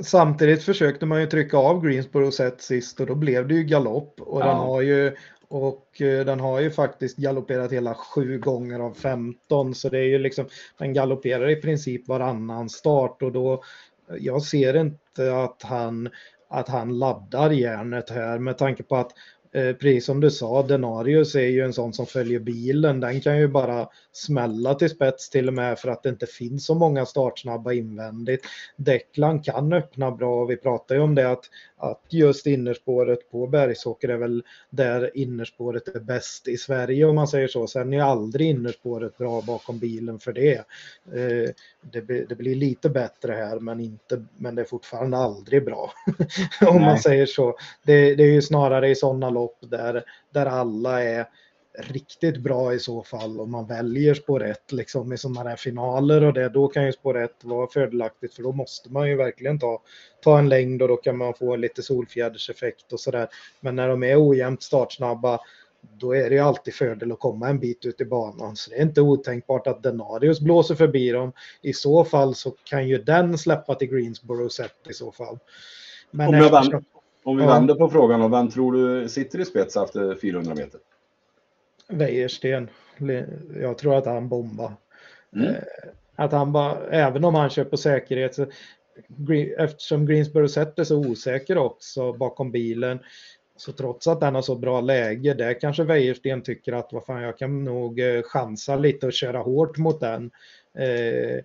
Samtidigt 0.00 0.62
försökte 0.62 1.06
man 1.06 1.20
ju 1.20 1.26
trycka 1.26 1.56
av 1.56 1.84
Greensboro 1.86 2.30
set 2.30 2.62
sist 2.62 3.00
och 3.00 3.06
då 3.06 3.14
blev 3.14 3.48
det 3.48 3.54
ju 3.54 3.64
galopp. 3.64 4.20
Och 4.20 4.40
ja. 4.40 4.46
den 4.46 4.56
har 4.56 4.80
ju 4.80 5.16
och 5.54 6.00
eh, 6.00 6.24
den 6.24 6.40
har 6.40 6.60
ju 6.60 6.70
faktiskt 6.70 7.16
galopperat 7.16 7.72
hela 7.72 7.94
sju 7.94 8.38
gånger 8.38 8.80
av 8.80 8.94
15 8.94 9.74
så 9.74 9.88
det 9.88 9.98
är 9.98 10.08
ju 10.08 10.18
liksom, 10.18 10.46
den 10.78 10.92
galopperar 10.92 11.50
i 11.50 11.56
princip 11.56 12.08
varannan 12.08 12.68
start 12.68 13.22
och 13.22 13.32
då, 13.32 13.52
eh, 13.52 14.16
jag 14.20 14.42
ser 14.42 14.76
inte 14.76 15.36
att 15.36 15.62
han, 15.62 16.08
att 16.48 16.68
han 16.68 16.98
laddar 16.98 17.50
järnet 17.50 18.10
här 18.10 18.38
med 18.38 18.58
tanke 18.58 18.82
på 18.82 18.96
att 18.96 19.12
Eh, 19.54 19.72
precis 19.72 20.04
som 20.04 20.20
du 20.20 20.30
sa, 20.30 20.62
Denarius 20.62 21.34
är 21.34 21.46
ju 21.46 21.60
en 21.60 21.72
sån 21.72 21.92
som 21.92 22.06
följer 22.06 22.40
bilen. 22.40 23.00
Den 23.00 23.20
kan 23.20 23.38
ju 23.38 23.48
bara 23.48 23.88
smälla 24.16 24.74
till 24.74 24.90
spets 24.90 25.30
till 25.30 25.48
och 25.48 25.54
med 25.54 25.78
för 25.78 25.88
att 25.88 26.02
det 26.02 26.08
inte 26.08 26.26
finns 26.26 26.66
så 26.66 26.74
många 26.74 27.06
startsnabba 27.06 27.72
invändigt. 27.72 28.46
Declan 28.76 29.42
kan 29.42 29.72
öppna 29.72 30.10
bra. 30.10 30.44
Vi 30.44 30.56
pratar 30.56 30.94
ju 30.94 31.00
om 31.00 31.14
det 31.14 31.30
att, 31.30 31.44
att 31.76 32.00
just 32.08 32.46
innerspåret 32.46 33.30
på 33.30 33.46
Bergsåker 33.46 34.08
är 34.08 34.16
väl 34.16 34.42
där 34.70 35.16
innerspåret 35.16 35.88
är 35.88 36.00
bäst 36.00 36.48
i 36.48 36.56
Sverige 36.56 37.04
om 37.04 37.14
man 37.14 37.28
säger 37.28 37.48
så. 37.48 37.66
Sen 37.66 37.92
är 37.92 38.02
aldrig 38.02 38.48
innerspåret 38.48 39.18
bra 39.18 39.40
bakom 39.40 39.78
bilen 39.78 40.18
för 40.18 40.32
det. 40.32 40.56
Eh, 41.12 41.50
det, 41.92 42.00
det, 42.28 42.34
blir 42.34 42.54
lite 42.54 42.90
bättre 42.90 43.32
här 43.32 43.60
men, 43.60 43.80
inte, 43.80 44.24
men 44.36 44.54
det 44.54 44.62
är 44.62 44.66
fortfarande 44.66 45.16
aldrig 45.16 45.64
bra. 45.64 45.92
om 46.66 46.80
man 46.80 46.98
säger 46.98 47.26
så. 47.26 47.56
Det, 47.82 48.14
det 48.14 48.22
är 48.22 48.32
ju 48.32 48.42
snarare 48.42 48.88
i 48.88 48.94
sådana 48.94 49.30
lopp 49.30 49.58
där, 49.60 50.04
där 50.32 50.46
alla 50.46 51.02
är 51.02 51.26
riktigt 51.78 52.36
bra 52.36 52.74
i 52.74 52.78
så 52.78 53.02
fall 53.02 53.40
om 53.40 53.50
man 53.50 53.66
väljer 53.66 54.14
spår 54.14 54.44
1 54.44 54.72
liksom 54.72 55.12
i 55.12 55.18
sådana 55.18 55.50
här 55.50 55.56
finaler 55.56 56.24
och 56.24 56.32
det, 56.32 56.48
då 56.48 56.68
kan 56.68 56.86
ju 56.86 56.92
spår 56.92 57.18
1 57.18 57.30
vara 57.42 57.66
fördelaktigt 57.66 58.34
för 58.34 58.42
då 58.42 58.52
måste 58.52 58.92
man 58.92 59.08
ju 59.08 59.16
verkligen 59.16 59.58
ta, 59.58 59.82
ta 60.22 60.38
en 60.38 60.48
längd 60.48 60.82
och 60.82 60.88
då 60.88 60.96
kan 60.96 61.16
man 61.16 61.34
få 61.34 61.56
lite 61.56 61.82
solfjäderseffekt 61.82 62.92
och 62.92 63.00
sådär. 63.00 63.28
Men 63.60 63.76
när 63.76 63.88
de 63.88 64.02
är 64.02 64.28
ojämnt 64.28 64.62
startsnabba 64.62 65.40
då 65.92 66.14
är 66.14 66.30
det 66.30 66.36
ju 66.36 66.40
alltid 66.40 66.74
fördel 66.74 67.12
att 67.12 67.18
komma 67.18 67.48
en 67.48 67.58
bit 67.58 67.84
ut 67.84 68.00
i 68.00 68.04
banan. 68.04 68.56
Så 68.56 68.70
det 68.70 68.76
är 68.76 68.82
inte 68.82 69.00
otänkbart 69.00 69.66
att 69.66 69.82
Denarius 69.82 70.40
blåser 70.40 70.74
förbi 70.74 71.10
dem. 71.10 71.32
I 71.62 71.72
så 71.72 72.04
fall 72.04 72.34
så 72.34 72.50
kan 72.50 72.88
ju 72.88 72.98
den 72.98 73.38
släppa 73.38 73.74
till 73.74 73.88
Greensboro 73.88 74.48
set 74.48 74.88
i 74.90 74.92
så 74.92 75.12
fall. 75.12 75.38
Men 76.10 76.28
om, 76.28 76.34
eftersom... 76.34 76.84
Om 77.24 77.36
vi 77.36 77.46
vänder 77.46 77.74
på 77.74 77.88
frågan, 77.88 78.22
och 78.22 78.32
vem 78.32 78.50
tror 78.50 78.72
du 78.72 79.08
sitter 79.08 79.40
i 79.40 79.44
spets 79.44 79.76
efter 79.76 80.14
400 80.20 80.54
meter? 80.54 80.80
Wäjersten. 81.88 82.68
Jag 83.60 83.78
tror 83.78 83.98
att 83.98 84.06
han 84.06 84.28
bombar. 84.28 84.72
Mm. 85.36 85.48
Eh, 85.48 85.62
att 86.16 86.32
han 86.32 86.52
bara, 86.52 86.86
även 86.90 87.24
om 87.24 87.34
han 87.34 87.50
kör 87.50 87.64
på 87.64 87.76
säkerhet, 87.76 88.34
så, 88.34 88.46
eftersom 89.58 90.06
Greensboro 90.06 90.48
sätter 90.48 90.84
så 90.84 90.96
osäker 90.96 91.58
också 91.58 92.12
bakom 92.12 92.50
bilen, 92.50 92.98
så 93.56 93.72
trots 93.72 94.06
att 94.06 94.20
den 94.20 94.34
har 94.34 94.42
så 94.42 94.56
bra 94.56 94.80
läge, 94.80 95.34
där 95.34 95.60
kanske 95.60 95.84
Wäjersten 95.84 96.42
tycker 96.42 96.72
att 96.72 96.92
vad 96.92 97.04
fan, 97.04 97.22
jag 97.22 97.38
kan 97.38 97.64
nog 97.64 98.00
eh, 98.00 98.22
chansa 98.22 98.76
lite 98.76 99.06
och 99.06 99.12
köra 99.12 99.38
hårt 99.38 99.78
mot 99.78 100.00
den. 100.00 100.30
Eh, 100.78 101.44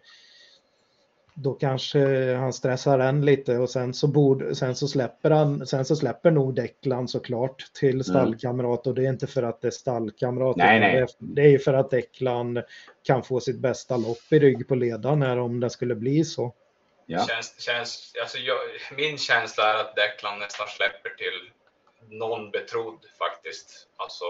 då 1.42 1.54
kanske 1.54 2.34
han 2.36 2.54
stressar 2.54 2.98
den 2.98 3.26
lite 3.26 3.58
och 3.58 3.70
sen 3.70 3.94
så, 3.94 4.08
borde, 4.08 4.56
sen 4.56 4.76
så 4.76 4.88
släpper 4.88 5.32
han, 5.32 5.68
sen 5.68 5.86
så 5.86 5.96
släpper 5.96 6.32
nog 6.32 6.56
Declan 6.56 7.08
såklart 7.08 7.74
till 7.74 7.90
mm. 7.90 8.04
stallkamrat 8.04 8.88
och 8.88 8.96
det 8.96 9.06
är 9.06 9.10
inte 9.10 9.28
för 9.28 9.44
att 9.44 9.62
det 9.62 9.68
är 9.68 9.72
stallkamrat. 9.72 10.56
Nej, 10.56 10.80
nej. 10.80 11.08
Det 11.20 11.42
är 11.42 11.48
ju 11.48 11.60
för 11.60 11.74
att 11.74 11.92
Declan 11.92 12.64
kan 13.04 13.24
få 13.24 13.40
sitt 13.40 13.60
bästa 13.60 13.98
lopp 13.98 14.32
i 14.32 14.40
rygg 14.40 14.68
på 14.68 14.76
ledaren 14.76 15.22
här 15.22 15.40
om 15.40 15.60
det 15.60 15.70
skulle 15.70 15.96
bli 15.96 16.26
så. 16.26 16.54
Ja. 17.06 17.28
Känns, 17.28 17.60
känns, 17.60 18.14
alltså 18.22 18.38
jag, 18.38 18.58
min 18.98 19.18
känsla 19.18 19.74
är 19.74 19.82
att 19.82 19.96
Declan 19.96 20.40
nästan 20.40 20.68
släpper 20.68 21.10
till 21.10 21.52
någon 22.18 22.52
betrodd 22.52 23.06
faktiskt. 23.18 23.88
Alltså 23.98 24.26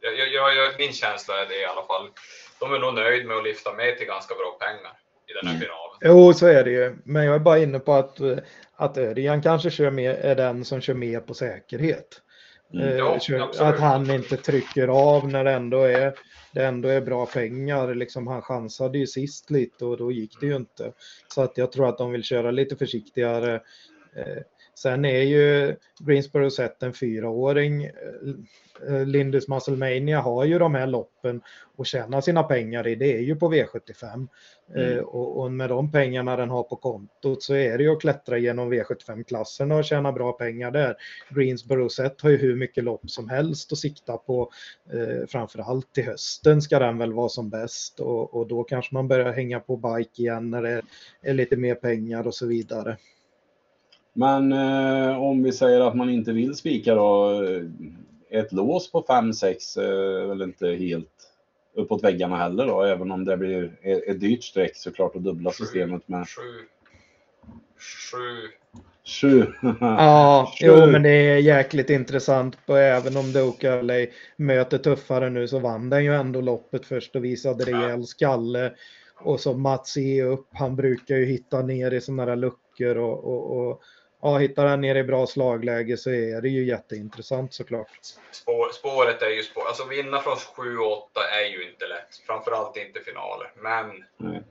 Jag, 0.00 0.32
jag, 0.32 0.56
jag, 0.56 0.78
min 0.78 0.92
känsla 0.92 1.42
är 1.42 1.46
det 1.46 1.60
i 1.60 1.64
alla 1.64 1.82
fall. 1.82 2.08
De 2.60 2.74
är 2.74 2.78
nog 2.78 2.94
nöjd 2.94 3.26
med 3.26 3.36
att 3.36 3.44
lyfta 3.44 3.72
med 3.72 3.98
till 3.98 4.06
ganska 4.06 4.34
bra 4.34 4.58
pengar 4.60 4.92
i 5.28 5.32
den 5.32 5.46
här 5.46 5.54
Mm. 5.56 5.60
finalen. 5.60 5.82
Jo, 6.00 6.32
så 6.32 6.46
är 6.46 6.64
det 6.64 6.70
ju. 6.70 6.96
Men 7.04 7.24
jag 7.24 7.34
är 7.34 7.38
bara 7.38 7.58
inne 7.58 7.78
på 7.78 7.92
att, 7.92 8.20
eh, 8.20 8.36
att 8.76 8.98
Örjan 8.98 9.42
kanske 9.42 9.70
kör 9.70 9.90
med, 9.90 10.16
är 10.20 10.34
den 10.34 10.64
som 10.64 10.80
kör 10.80 10.94
med 10.94 11.26
på 11.26 11.34
säkerhet. 11.34 12.22
Mm. 12.74 12.88
Eh, 12.88 12.96
Ja, 12.96 13.18
kör- 13.20 13.68
att 13.68 13.78
han 13.80 14.10
inte 14.10 14.36
trycker 14.36 14.88
av 14.88 15.28
när 15.28 15.44
det 15.44 15.52
ändå 15.52 15.82
är, 15.82 16.14
det 16.52 16.64
ändå 16.64 16.88
är 16.88 17.00
bra 17.00 17.26
pengar. 17.26 17.94
Liksom, 17.94 18.26
han 18.26 18.42
chansade 18.42 18.98
ju 18.98 19.06
sist 19.06 19.50
lite 19.50 19.84
och 19.84 19.96
då 19.96 20.12
gick 20.12 20.40
det 20.40 20.46
ju 20.46 20.56
inte. 20.56 20.92
Så 21.28 21.42
att 21.42 21.58
jag 21.58 21.72
tror 21.72 21.88
att 21.88 21.98
de 21.98 22.12
vill 22.12 22.22
köra 22.22 22.50
lite 22.50 22.76
försiktigare. 22.76 23.60
Sen 24.78 25.04
är 25.04 25.22
ju 25.22 25.76
Greensboro 26.00 26.50
sett 26.50 26.82
en 26.82 26.92
fyraåring. 26.92 27.84
Eh, 27.84 27.92
eh, 28.88 29.06
Lindus 29.06 29.48
Musclemania 29.48 30.20
har 30.20 30.44
ju 30.44 30.58
de 30.58 30.74
här 30.74 30.86
loppen 30.86 31.40
och 31.76 31.86
tjänar 31.86 32.20
sina 32.20 32.42
pengar 32.42 32.86
i. 32.86 32.94
Det 32.94 33.16
är 33.16 33.20
ju 33.20 33.36
på 33.36 33.52
V75. 33.52 34.28
Mm. 34.74 34.92
Eh, 34.92 34.98
och, 34.98 35.40
och 35.40 35.52
med 35.52 35.68
de 35.68 35.92
pengarna 35.92 36.36
den 36.36 36.50
har 36.50 36.62
på 36.62 36.76
kontot 36.76 37.42
så 37.42 37.54
är 37.54 37.78
det 37.78 37.84
ju 37.84 37.92
att 37.92 38.00
klättra 38.00 38.38
genom 38.38 38.72
V75-klasserna 38.72 39.76
och 39.76 39.84
tjäna 39.84 40.12
bra 40.12 40.32
pengar 40.32 40.70
där. 40.70 40.96
Greensboro 41.30 41.88
Set 41.88 42.20
har 42.20 42.30
ju 42.30 42.36
hur 42.36 42.56
mycket 42.56 42.84
lopp 42.84 43.10
som 43.10 43.28
helst 43.28 43.72
att 43.72 43.78
sikta 43.78 44.16
på. 44.16 44.50
Eh, 44.92 45.26
framförallt 45.28 45.92
till 45.92 46.04
hösten 46.04 46.62
ska 46.62 46.78
den 46.78 46.98
väl 46.98 47.12
vara 47.12 47.28
som 47.28 47.50
bäst 47.50 48.00
och, 48.00 48.34
och 48.34 48.46
då 48.46 48.64
kanske 48.64 48.94
man 48.94 49.08
börjar 49.08 49.32
hänga 49.32 49.60
på 49.60 49.76
bike 49.76 50.22
igen 50.22 50.50
när 50.50 50.62
det 50.62 50.82
är 51.22 51.34
lite 51.34 51.56
mer 51.56 51.74
pengar 51.74 52.26
och 52.26 52.34
så 52.34 52.46
vidare. 52.46 52.96
Men 54.16 54.52
eh, 54.52 55.22
om 55.22 55.42
vi 55.42 55.52
säger 55.52 55.80
att 55.80 55.96
man 55.96 56.10
inte 56.10 56.32
vill 56.32 56.54
spika 56.54 56.94
då. 56.94 57.42
eh, 57.44 57.62
Ett 58.40 58.52
lås 58.52 58.92
på 58.92 59.02
5-6 59.02 59.80
är 59.80 60.26
väl 60.26 60.42
inte 60.42 60.66
helt 60.68 61.08
uppåt 61.74 62.04
väggarna 62.04 62.36
heller 62.36 62.66
då. 62.66 62.82
Även 62.82 63.10
om 63.12 63.24
det 63.24 63.36
blir 63.36 63.72
ett 64.10 64.20
dyrt 64.20 64.44
streck 64.44 64.76
såklart 64.76 65.16
att 65.16 65.24
dubbla 65.24 65.50
systemet 65.50 66.08
med 66.08 66.26
Sju, 66.28 66.42
sju, 67.78 68.48
7. 69.20 69.46
Ja, 69.80 70.52
Sju. 70.60 70.66
jo, 70.66 70.86
men 70.86 71.02
det 71.02 71.10
är 71.10 71.38
jäkligt 71.38 71.90
intressant. 71.90 72.58
Och 72.66 72.78
även 72.78 73.16
om 73.16 73.32
Doka 73.32 73.82
LA 73.82 74.06
möter 74.36 74.78
tuffare 74.78 75.30
nu 75.30 75.48
så 75.48 75.58
vann 75.58 75.90
den 75.90 76.04
ju 76.04 76.14
ändå 76.14 76.40
loppet 76.40 76.86
först 76.86 77.16
och 77.16 77.24
visade 77.24 77.64
rejäl 77.64 78.04
skalle. 78.06 78.72
Och 79.20 79.40
så 79.40 79.54
Mats 79.54 79.96
E 79.96 80.22
upp, 80.22 80.46
han 80.52 80.76
brukar 80.76 81.16
ju 81.16 81.24
hitta 81.24 81.62
ner 81.62 81.90
i 81.94 82.00
sådana 82.00 82.26
där 82.26 82.36
luckor 82.36 82.96
och, 82.96 83.24
och, 83.24 83.68
och 83.70 83.80
ja, 84.22 84.38
hittar 84.38 84.66
han 84.66 84.80
ner 84.80 84.94
i 84.94 85.04
bra 85.04 85.26
slagläge 85.26 85.96
så 85.96 86.10
är 86.10 86.40
det 86.40 86.48
ju 86.48 86.64
jätteintressant 86.64 87.54
såklart. 87.54 87.88
spår, 88.30 88.70
spåret 88.72 89.22
är 89.22 89.28
ju 89.30 89.42
spår. 89.42 89.66
Alltså 89.66 89.84
vinna 89.84 90.20
från 90.20 90.36
7 90.36 90.78
och 90.78 90.92
8 91.02 91.20
är 91.30 91.44
ju 91.46 91.70
inte 91.70 91.86
lätt. 91.86 92.16
Framförallt 92.26 92.76
inte 92.76 93.00
finaler. 93.00 93.52
Men 93.56 94.04
Nej. 94.16 94.42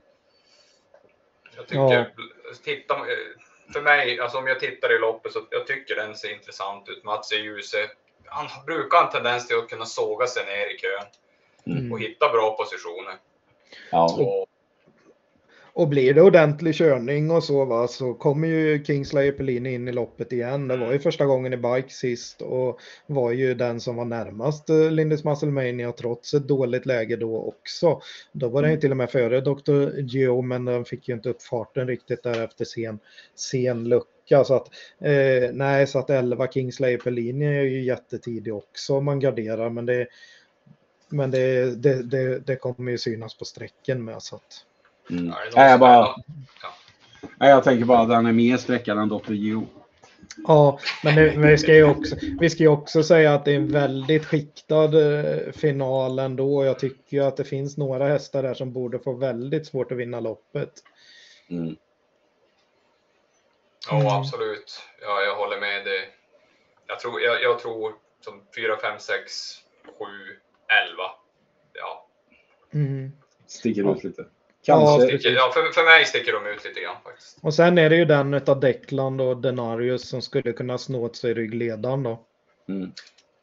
jag 1.56 1.66
tycker, 1.66 1.80
Ja. 1.80 2.04
titta, 2.64 3.06
för 3.72 3.80
mig, 3.82 4.20
alltså 4.20 4.38
om 4.38 4.46
jag 4.46 4.60
tittar 4.60 4.96
i 4.96 4.98
loppet 4.98 5.32
så 5.32 5.46
jag 5.50 5.66
tycker 5.66 5.96
den 5.96 6.16
ser 6.16 6.32
intressant 6.34 6.88
ut. 6.88 7.04
Mats 7.04 7.32
är 7.32 7.36
ljuse. 7.36 7.90
Han 8.24 8.46
brukar 8.66 8.98
ha 8.98 9.06
en 9.06 9.12
tendens 9.12 9.48
till 9.48 9.58
att 9.58 9.68
kunna 9.68 9.84
såga 9.86 10.26
sig 10.26 10.44
ner 10.44 10.74
i 10.74 10.78
kön 10.78 11.06
Mm. 11.68 11.92
och 11.92 12.00
hitta 12.00 12.28
bra 12.28 12.56
positioner. 12.56 13.14
Ja. 13.90 14.04
Och, 14.18 14.46
Och 15.76 15.88
blir 15.88 16.14
det 16.14 16.22
ordentlig 16.22 16.74
körning 16.74 17.30
och 17.30 17.44
så 17.44 17.64
va, 17.64 17.88
så 17.88 18.14
kommer 18.14 18.48
ju 18.48 18.84
Kingslayer 18.84 19.32
Pellini 19.32 19.74
in 19.74 19.88
i 19.88 19.92
loppet 19.92 20.32
igen. 20.32 20.68
Det 20.68 20.76
var 20.76 20.92
ju 20.92 20.98
första 20.98 21.26
gången 21.26 21.52
i 21.52 21.56
bike 21.56 21.88
sist 21.88 22.42
och 22.42 22.80
var 23.06 23.32
ju 23.32 23.54
den 23.54 23.80
som 23.80 23.96
var 23.96 24.04
närmast 24.04 24.70
eh, 24.70 24.90
Lindus 24.90 25.24
Musclemania 25.24 25.92
trots 25.92 26.34
ett 26.34 26.48
dåligt 26.48 26.86
läge 26.86 27.16
då 27.16 27.42
också. 27.42 28.00
Då 28.32 28.48
var 28.48 28.62
den 28.62 28.70
ju 28.70 28.76
till 28.76 28.90
och 28.90 28.96
med 28.96 29.10
före 29.10 29.40
Dr. 29.40 30.00
Geo 30.00 30.42
men 30.42 30.64
den 30.64 30.84
fick 30.84 31.08
ju 31.08 31.14
inte 31.14 31.28
upp 31.28 31.42
farten 31.42 31.86
riktigt 31.86 32.22
där 32.22 32.44
efter 32.44 32.64
sen, 32.64 32.98
sen 33.34 33.88
lucka. 33.88 34.44
Så 34.44 34.54
att, 34.54 34.68
eh, 35.00 35.50
nej, 35.52 35.86
så 35.86 35.98
att 35.98 36.10
11 36.10 36.46
Kingslayer 36.52 36.98
Pellini 36.98 37.46
är 37.46 37.62
ju 37.62 37.84
jättetidig 37.84 38.54
också 38.54 38.96
om 38.96 39.04
man 39.04 39.20
garderar 39.20 39.70
men 39.70 39.86
det 39.86 40.06
men 41.08 41.30
det, 41.30 41.74
det, 41.82 42.02
det, 42.02 42.38
det 42.38 42.56
kommer 42.56 42.90
ju 42.90 42.98
synas 42.98 43.38
på 43.38 43.44
sträcken 43.44 44.04
med 44.04 44.22
så 44.22 44.36
att 44.36 44.64
Mm. 45.10 45.34
Ja, 45.54 45.68
jag, 45.70 45.80
bara, 45.80 46.14
ja. 46.62 46.74
nej, 47.36 47.50
jag 47.50 47.64
tänker 47.64 47.84
bara 47.84 47.98
att 48.00 48.08
den 48.08 48.26
är 48.26 48.32
mer 48.32 48.56
sträckad 48.56 48.98
än 48.98 49.08
Dr. 49.08 49.32
Geo. 49.32 49.66
Ja, 50.46 50.78
men, 51.04 51.14
det, 51.14 51.38
men 51.38 51.48
vi, 51.48 51.58
ska 51.58 51.74
ju 51.74 51.84
också, 51.84 52.16
vi 52.40 52.50
ska 52.50 52.62
ju 52.62 52.68
också 52.68 53.02
säga 53.02 53.34
att 53.34 53.44
det 53.44 53.52
är 53.52 53.56
en 53.56 53.72
väldigt 53.72 54.24
skiktad 54.26 54.84
eh, 54.84 55.52
final 55.52 56.18
ändå. 56.18 56.64
Jag 56.64 56.78
tycker 56.78 57.16
ju 57.16 57.24
att 57.24 57.36
det 57.36 57.44
finns 57.44 57.76
några 57.76 58.08
hästar 58.08 58.42
där 58.42 58.54
som 58.54 58.72
borde 58.72 58.98
få 58.98 59.12
väldigt 59.12 59.66
svårt 59.66 59.92
att 59.92 59.98
vinna 59.98 60.20
loppet. 60.20 60.72
Mm. 61.50 61.76
Ja, 63.90 63.96
Mm. 64.00 64.06
absolut. 64.06 64.80
Ja, 65.02 65.22
jag 65.22 65.36
håller 65.36 65.60
med 65.60 65.84
dig. 65.84 66.00
Jag 66.86 67.00
tror, 67.00 67.20
jag, 67.20 67.42
jag 67.42 67.58
tror 67.58 67.94
som 68.20 68.42
4, 68.56 68.76
5, 68.82 68.98
6, 68.98 69.32
7, 69.84 69.92
11. 70.90 71.02
Ja, 71.72 72.06
Mm. 72.74 73.12
Sticker 73.46 73.96
ut 73.96 74.04
lite. 74.04 74.26
Ja, 74.66 74.86
Kanske. 74.98 75.18
sticker, 75.18 75.36
ja 75.36 75.50
för, 75.54 75.72
för 75.72 75.84
mig 75.84 76.04
sticker 76.04 76.32
de 76.32 76.46
ut 76.46 76.64
lite 76.64 76.80
grann 76.80 76.96
faktiskt. 77.04 77.38
Och 77.42 77.54
sen 77.54 77.78
är 77.78 77.90
det 77.90 77.96
ju 77.96 78.04
den 78.04 78.34
utav 78.34 78.60
Declan 78.60 79.20
och 79.20 79.36
Denarius 79.36 80.08
som 80.08 80.22
skulle 80.22 80.52
kunna 80.52 80.78
snå 80.78 81.04
åt 81.04 81.16
sig 81.16 81.34
ryggledaren 81.34 82.02
då. 82.02 82.22
Mm. 82.68 82.92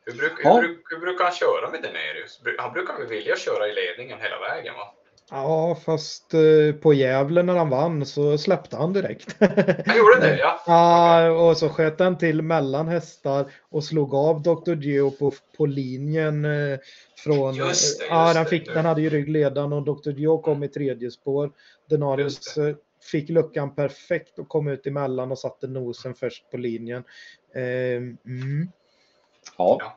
Hur, 0.05 0.13
bruk, 0.13 0.31
hur, 0.43 0.77
hur 0.89 0.97
brukar 0.97 1.23
han 1.23 1.33
köra 1.33 1.69
med 1.71 1.81
Denerius? 1.81 2.41
Bru- 2.43 2.55
Han 2.57 2.73
brukar 2.73 2.97
väl 2.97 3.07
vilja 3.07 3.35
köra 3.35 3.67
i 3.67 3.73
ledningen 3.73 4.19
hela 4.21 4.39
vägen 4.39 4.73
va? 4.73 4.93
Ja, 5.29 5.77
fast 5.85 6.33
eh, 6.33 6.75
på 6.81 6.93
Gävle 6.93 7.43
när 7.43 7.55
han 7.55 7.69
vann 7.69 8.05
så 8.05 8.37
släppte 8.37 8.77
han 8.77 8.93
direkt. 8.93 9.35
Han 9.39 9.97
gjorde 9.97 10.19
det 10.19 10.37
ja? 10.37 10.63
Ja, 10.67 11.31
och 11.31 11.57
så 11.57 11.69
sköt 11.69 11.99
han 11.99 12.17
till 12.17 12.41
mellan 12.41 12.87
hästar 12.87 13.51
och 13.69 13.83
slog 13.83 14.13
av 14.13 14.41
Dr. 14.41 14.75
Geo 14.75 15.11
på, 15.11 15.31
på 15.57 15.65
linjen 15.65 16.45
eh, 16.45 16.79
från... 17.23 17.55
Just 17.55 17.99
det, 17.99 18.05
ja, 18.05 18.23
just 18.25 18.35
den, 18.35 18.43
det. 18.43 18.49
fick, 18.49 18.73
den 18.73 18.85
hade 18.85 19.01
ju 19.01 19.09
ryggledaren 19.09 19.73
och 19.73 19.83
Dr. 19.83 20.11
Geo 20.11 20.37
kom 20.37 20.63
i 20.63 20.67
tredje 20.67 21.11
spår. 21.11 21.51
Denarius 21.89 22.57
eh, 22.57 22.75
fick 23.11 23.29
luckan 23.29 23.75
perfekt 23.75 24.39
och 24.39 24.47
kom 24.47 24.67
ut 24.67 24.87
emellan 24.87 25.31
och 25.31 25.39
satte 25.39 25.67
nosen 25.67 26.13
först 26.13 26.51
på 26.51 26.57
linjen. 26.57 27.03
Eh, 27.55 27.95
mm. 28.25 28.71
Ja. 29.57 29.95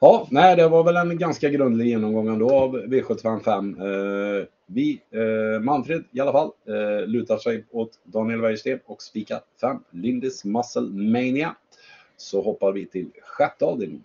Ja. 0.00 0.28
nej, 0.30 0.56
det 0.56 0.68
var 0.68 0.84
väl 0.84 0.96
en 0.96 1.18
ganska 1.18 1.48
grundlig 1.48 1.86
genomgång 1.86 2.28
ändå 2.28 2.50
av 2.50 2.76
V755. 2.76 4.40
Eh, 4.40 4.46
vi, 4.66 5.00
eh, 5.10 5.60
Manfred 5.60 6.04
i 6.12 6.20
alla 6.20 6.32
fall, 6.32 6.50
eh, 6.68 7.06
lutar 7.06 7.38
sig 7.38 7.64
åt 7.70 7.90
Daniel 8.04 8.40
Wäjersten 8.40 8.80
och 8.86 9.02
spikar 9.02 9.40
5 9.60 9.76
Lindis 9.90 10.44
Muscle 10.44 10.82
Mania. 10.82 11.54
Så 12.16 12.42
hoppar 12.42 12.72
vi 12.72 12.86
till 12.86 13.10
sjätte 13.22 13.64
avdelningen. 13.64 14.04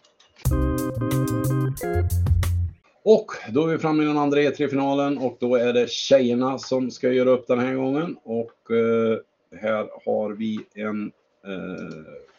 Och 3.03 3.31
då 3.49 3.67
är 3.67 3.71
vi 3.71 3.77
framme 3.77 4.03
i 4.03 4.05
den 4.05 4.17
andra 4.17 4.39
E3-finalen 4.39 5.17
och 5.17 5.37
då 5.39 5.55
är 5.55 5.73
det 5.73 5.89
tjejerna 5.89 6.57
som 6.57 6.91
ska 6.91 7.11
göra 7.11 7.29
upp 7.29 7.47
den 7.47 7.59
här 7.59 7.75
gången. 7.75 8.17
Och 8.23 8.71
eh, 8.71 9.17
här 9.61 9.89
har 10.05 10.31
vi 10.31 10.59
en... 10.73 11.11
Eh, 11.45 12.32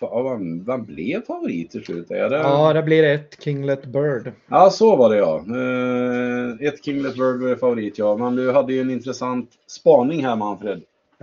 fa- 0.00 0.64
vem, 0.66 0.84
blev 0.84 1.22
favorit 1.22 1.70
till 1.70 1.84
slut? 1.84 2.10
Är 2.10 2.30
det... 2.30 2.36
Ja, 2.36 2.72
det 2.72 2.82
blir 2.82 3.04
ett 3.04 3.42
Kinglet 3.42 3.86
Bird. 3.86 4.32
Ja, 4.46 4.70
så 4.70 4.96
var 4.96 5.10
det 5.10 5.16
ja. 5.16 5.36
Eh, 5.38 6.68
ett 6.68 6.84
Kinglet 6.84 7.14
Bird 7.14 7.40
var 7.40 7.56
favorit 7.56 7.98
ja. 7.98 8.16
Men 8.16 8.36
du 8.36 8.52
hade 8.52 8.72
ju 8.72 8.80
en 8.80 8.90
intressant 8.90 9.50
spaning 9.66 10.24
här 10.24 10.36
Manfred. 10.36 10.82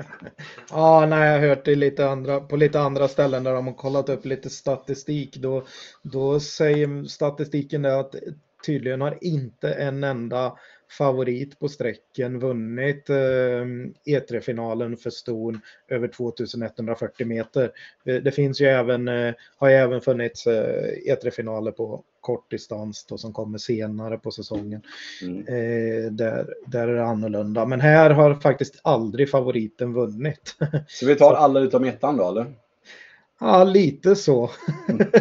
Ja, 0.71 1.05
när 1.05 1.25
jag 1.25 1.39
har 1.39 1.47
hört 1.47 1.65
det 1.65 1.75
lite 1.75 2.09
andra, 2.09 2.39
på 2.39 2.55
lite 2.55 2.79
andra 2.79 3.07
ställen 3.07 3.43
där 3.43 3.53
de 3.53 3.67
har 3.67 3.73
kollat 3.73 4.09
upp 4.09 4.25
lite 4.25 4.49
statistik, 4.49 5.37
då, 5.37 5.63
då 6.01 6.39
säger 6.39 7.03
statistiken 7.03 7.81
det 7.81 7.99
att 7.99 8.15
tydligen 8.65 9.01
har 9.01 9.17
inte 9.21 9.69
en 9.73 10.03
enda 10.03 10.57
favorit 10.89 11.59
på 11.59 11.69
sträcken 11.69 12.39
vunnit 12.39 13.09
eh, 13.09 13.65
E3-finalen 14.05 14.97
för 14.97 15.09
ston 15.09 15.61
över 15.87 16.07
2140 16.07 17.27
meter. 17.27 17.71
Det, 18.03 18.31
finns 18.31 18.61
ju 18.61 18.65
även, 18.65 19.07
eh, 19.07 19.33
har 19.57 19.69
ju 19.69 19.75
även 19.75 20.01
funnits 20.01 20.47
eh, 20.47 20.91
E3-finaler 21.09 21.71
på 21.71 22.03
kort 22.21 22.51
distans 22.51 23.05
då, 23.05 23.17
som 23.17 23.33
kommer 23.33 23.57
senare 23.57 24.17
på 24.17 24.31
säsongen. 24.31 24.81
Mm. 25.21 25.39
Eh, 25.39 26.11
där, 26.11 26.53
där 26.67 26.87
är 26.87 26.95
det 26.95 27.05
annorlunda. 27.05 27.65
Men 27.65 27.81
här 27.81 28.09
har 28.09 28.35
faktiskt 28.35 28.79
aldrig 28.81 29.29
favoriten 29.29 29.93
vunnit. 29.93 30.55
Så 30.87 31.05
vi 31.05 31.15
tar 31.15 31.33
alla 31.35 31.59
utom 31.59 31.83
ettan 31.83 32.17
då 32.17 32.29
eller? 32.29 32.45
ja, 33.39 33.63
lite 33.63 34.15
så. 34.15 34.51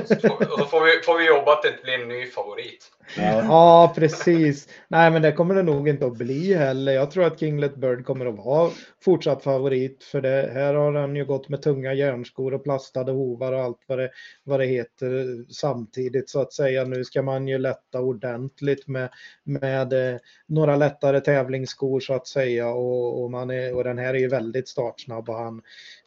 Så 0.06 0.14
får- 0.16 0.52
Och 0.52 0.58
så 0.58 0.64
får 0.66 0.84
vi, 0.84 1.02
får 1.04 1.18
vi 1.18 1.26
jobba 1.26 1.52
att 1.52 1.62
det 1.62 1.82
blir 1.82 1.94
en 2.02 2.08
ny 2.08 2.26
favorit. 2.26 2.90
Ja. 3.16 3.44
ja. 3.44 3.92
precis. 3.96 4.68
Nej, 4.88 5.10
men 5.10 5.22
det 5.22 5.32
kommer 5.32 5.54
det 5.54 5.62
nog 5.62 5.88
inte 5.88 6.06
att 6.06 6.18
bli 6.18 6.54
heller. 6.54 6.92
Jag 6.92 7.10
tror 7.10 7.24
att 7.24 7.40
Kinglet 7.40 7.76
Bird 7.76 8.04
kommer 8.04 8.26
att 8.26 8.36
vara 8.36 8.70
fortsatt 9.04 9.42
favorit 9.42 10.04
för 10.04 10.20
det. 10.20 10.50
Här 10.54 10.74
har 10.74 10.92
han 10.92 11.16
ju 11.16 11.24
gått 11.24 11.48
med 11.48 11.62
tunga 11.62 11.94
järnskor 11.94 12.54
och 12.54 12.64
plastade 12.64 13.12
hovar 13.12 13.52
och 13.52 13.60
allt 13.60 13.80
vad 13.86 13.98
det, 13.98 14.10
vad 14.44 14.60
det 14.60 14.66
heter 14.66 15.44
samtidigt 15.52 16.30
så 16.30 16.40
att 16.40 16.52
säga. 16.52 16.84
Nu 16.84 17.04
ska 17.04 17.22
man 17.22 17.48
ju 17.48 17.58
lätta 17.58 18.00
ordentligt 18.00 18.88
med, 18.88 19.08
med 19.44 19.92
eh, 19.92 20.20
några 20.46 20.76
lättare 20.76 21.20
tävlingsskor 21.20 22.00
så 22.00 22.14
att 22.14 22.26
säga 22.26 22.68
och, 22.68 23.22
och, 23.22 23.30
man 23.30 23.50
är, 23.50 23.74
och 23.74 23.84
den 23.84 23.98
här 23.98 24.14
är 24.14 24.18
ju 24.18 24.28
väldigt 24.28 24.68
startsnabb 24.68 25.28
och 25.28 25.36
han 25.36 25.62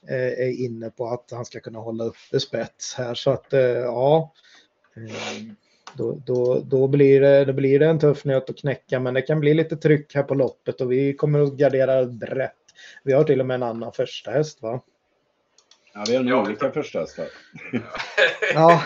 eh, 0.10 0.48
är 0.48 0.66
inne 0.66 0.90
på 0.90 1.08
att 1.08 1.32
han 1.32 1.46
ska 1.46 1.60
kunna 1.60 1.80
hålla 1.80 2.04
uppe 2.04 2.40
spets 2.40 2.96
här 2.96 3.14
så 3.14 3.32
att 3.32 3.54
eh, 3.54 3.62
ja. 3.62 4.34
Mm 4.98 5.56
då, 5.98 6.22
då, 6.26 6.60
då, 6.66 6.88
blir 6.88 7.22
det, 7.22 7.46
då 7.46 7.54
blir 7.54 7.80
det 7.80 7.86
en 7.86 8.00
tuff 8.00 8.26
nöt 8.26 8.50
att 8.50 8.58
knäcka, 8.58 9.00
men 9.00 9.14
det 9.14 9.22
kan 9.22 9.40
bli 9.40 9.54
lite 9.54 9.78
tryck 9.78 10.16
här 10.16 10.24
på 10.24 10.34
loppet 10.34 10.82
och 10.82 10.92
vi 10.92 11.14
kommer 11.14 11.40
att 11.40 11.54
gardera 11.54 12.06
brett. 12.06 12.54
Vi 13.04 13.14
har 13.14 13.24
till 13.24 13.40
och 13.40 13.46
med 13.46 13.56
en 13.56 13.64
annan 13.64 13.94
första 13.94 14.32
häst 14.32 14.62
va? 14.62 14.82
Ja, 15.94 16.04
vi 16.08 16.16
har 16.16 16.24
nog 16.24 16.48
olika 16.48 16.72
första 16.72 17.00
hästar. 17.00 17.28
ja. 18.54 18.84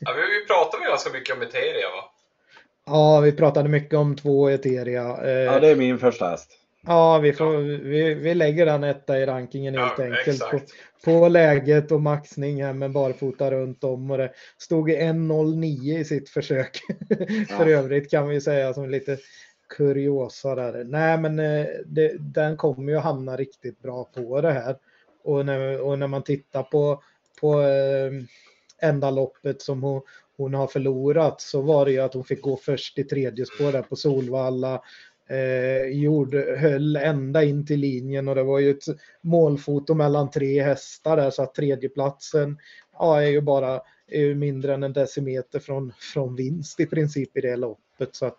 ja, 0.00 0.14
vi 0.16 0.46
pratade 0.46 0.84
ganska 0.84 1.10
mycket 1.10 1.36
om 1.36 1.42
Eteria 1.42 1.88
va? 1.88 2.04
Ja, 2.86 3.20
vi 3.20 3.32
pratade 3.32 3.68
mycket 3.68 3.94
om 3.94 4.16
två 4.16 4.50
Eteria. 4.50 5.24
Eh, 5.24 5.30
ja, 5.30 5.60
det 5.60 5.68
är 5.68 5.76
min 5.76 5.98
första 5.98 6.28
häst. 6.28 6.50
Ja, 6.86 7.18
vi, 7.18 7.32
får, 7.32 7.56
vi, 7.88 8.14
vi 8.14 8.34
lägger 8.34 8.66
den 8.66 8.84
etta 8.84 9.18
i 9.18 9.26
rankingen 9.26 9.74
helt 9.78 9.92
ja, 9.98 10.04
enkelt. 10.04 10.50
På, 10.50 10.60
på, 11.04 11.28
läget 11.28 11.92
och 11.92 12.02
maxning 12.02 12.64
här 12.64 12.72
med 12.72 12.92
barfota 12.92 13.50
runt 13.50 13.84
om 13.84 14.10
och 14.10 14.18
det 14.18 14.32
stod 14.58 14.90
i 14.90 14.96
1.09 14.96 15.98
i 15.98 16.04
sitt 16.04 16.28
försök. 16.28 16.80
Ja. 17.48 17.56
För 17.56 17.66
övrigt 17.66 18.10
kan 18.10 18.28
vi 18.28 18.40
säga 18.40 18.74
som 18.74 18.90
lite 18.90 19.18
kuriosa 19.68 20.54
där. 20.54 20.84
Nej, 20.84 21.18
men 21.18 21.38
eh, 21.38 21.66
det, 21.86 22.16
den 22.18 22.56
kommer 22.56 22.92
ju 22.92 22.98
hamna 22.98 23.36
riktigt 23.36 23.82
bra 23.82 24.04
på 24.04 24.40
det 24.40 24.52
här. 24.52 24.76
Och 25.24 25.46
när, 25.46 25.80
och 25.80 25.98
när 25.98 26.06
man 26.06 26.22
tittar 26.22 26.62
på, 26.62 27.02
på 27.40 27.62
eh, 27.62 28.12
enda 28.82 29.10
loppet 29.10 29.62
som 29.62 29.82
hon, 29.82 30.02
hon 30.36 30.54
har 30.54 30.66
förlorat 30.66 31.40
så 31.40 31.60
var 31.60 31.84
det 31.84 31.92
ju 31.92 31.98
att 31.98 32.14
hon 32.14 32.24
fick 32.24 32.42
gå 32.42 32.56
först 32.56 32.98
i 32.98 33.04
tredje 33.04 33.46
spår 33.46 33.72
där 33.72 33.82
på 33.82 33.96
Solvalla 33.96 34.82
eh, 35.28 35.98
gjorde, 35.98 36.56
höll 36.58 36.96
ända 36.96 37.44
in 37.44 37.66
till 37.66 37.80
linjen 37.80 38.28
och 38.28 38.34
det 38.34 38.42
var 38.42 38.58
ju 38.58 38.70
ett 38.70 38.84
målfoto 39.20 39.94
mellan 39.94 40.30
tre 40.30 40.62
hästar 40.62 41.16
där 41.16 41.30
så 41.30 41.42
att 41.42 41.54
tredjeplatsen 41.54 42.58
ja, 42.98 43.22
är 43.22 43.26
ju 43.26 43.40
bara 43.40 43.80
är 44.10 44.20
ju 44.20 44.34
mindre 44.34 44.74
än 44.74 44.82
en 44.82 44.92
decimeter 44.92 45.58
från, 45.58 45.92
från 45.98 46.36
vinst 46.36 46.80
i 46.80 46.86
princip 46.86 47.36
i 47.36 47.40
det 47.40 47.56
loppet. 47.56 48.16
Så 48.16 48.26
att, 48.26 48.36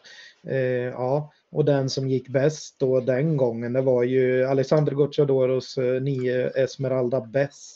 eh, 0.48 0.58
ja, 0.94 1.32
och 1.52 1.66
den 1.66 1.90
som 1.90 2.10
gick 2.10 2.28
bäst 2.28 2.76
då 2.80 3.00
den 3.00 3.38
gången 3.38 3.74
det 3.74 3.82
var 3.82 4.04
ju 4.04 4.46
Alexander 4.46 4.92
Gocciadoros 4.92 5.78
eh, 5.78 6.02
nio 6.02 6.50
Esmeralda 6.50 7.22
Bess 7.22 7.76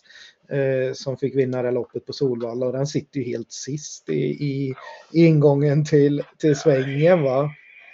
eh, 0.50 0.94
som 0.94 1.18
fick 1.18 1.36
vinna 1.36 1.62
det 1.62 1.72
loppet 1.72 2.06
på 2.06 2.14
Solvalla 2.14 2.66
och 2.66 2.74
den 2.74 2.88
sitter 2.88 3.20
ju 3.20 3.26
helt 3.26 3.52
sist 3.52 4.10
i, 4.10 4.24
i, 4.24 4.74
i 5.12 5.26
ingången 5.26 5.86
till, 5.86 6.24
till 6.38 6.56
svängen 6.56 7.22
va 7.22 7.50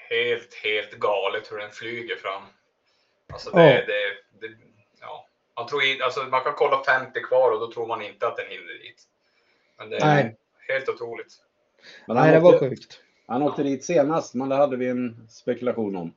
helt, 0.09 0.53
helt 0.53 0.91
galet 0.91 1.51
hur 1.51 1.57
den 1.57 1.71
flyger 1.71 2.15
fram. 2.15 2.43
Alltså 3.33 3.51
det, 3.51 3.73
ja. 3.73 3.85
det, 3.85 4.47
det 4.47 4.55
ja. 5.01 5.25
Man, 5.55 5.67
tror 5.67 5.83
in, 5.83 6.01
alltså 6.01 6.23
man 6.23 6.43
kan 6.43 6.53
kolla 6.55 6.83
50 6.83 7.21
kvar 7.21 7.51
och 7.51 7.59
då 7.59 7.71
tror 7.71 7.87
man 7.87 8.01
inte 8.01 8.27
att 8.27 8.37
den 8.37 8.47
hinner 8.49 8.73
dit. 8.73 9.03
Men 9.77 9.89
det 9.89 9.97
är 9.97 10.05
Nej. 10.05 10.37
helt 10.67 10.89
otroligt. 10.89 11.33
Men 12.05 12.15
Nej, 12.15 12.31
det 12.31 12.39
var 12.39 12.59
sjukt. 12.59 13.01
Han 13.27 13.43
åkte 13.43 13.63
dit 13.63 13.85
senast, 13.85 14.33
men 14.33 14.49
det 14.49 14.55
hade 14.55 14.77
vi 14.77 14.87
en 14.87 15.27
spekulation 15.29 15.95
om. 15.95 16.13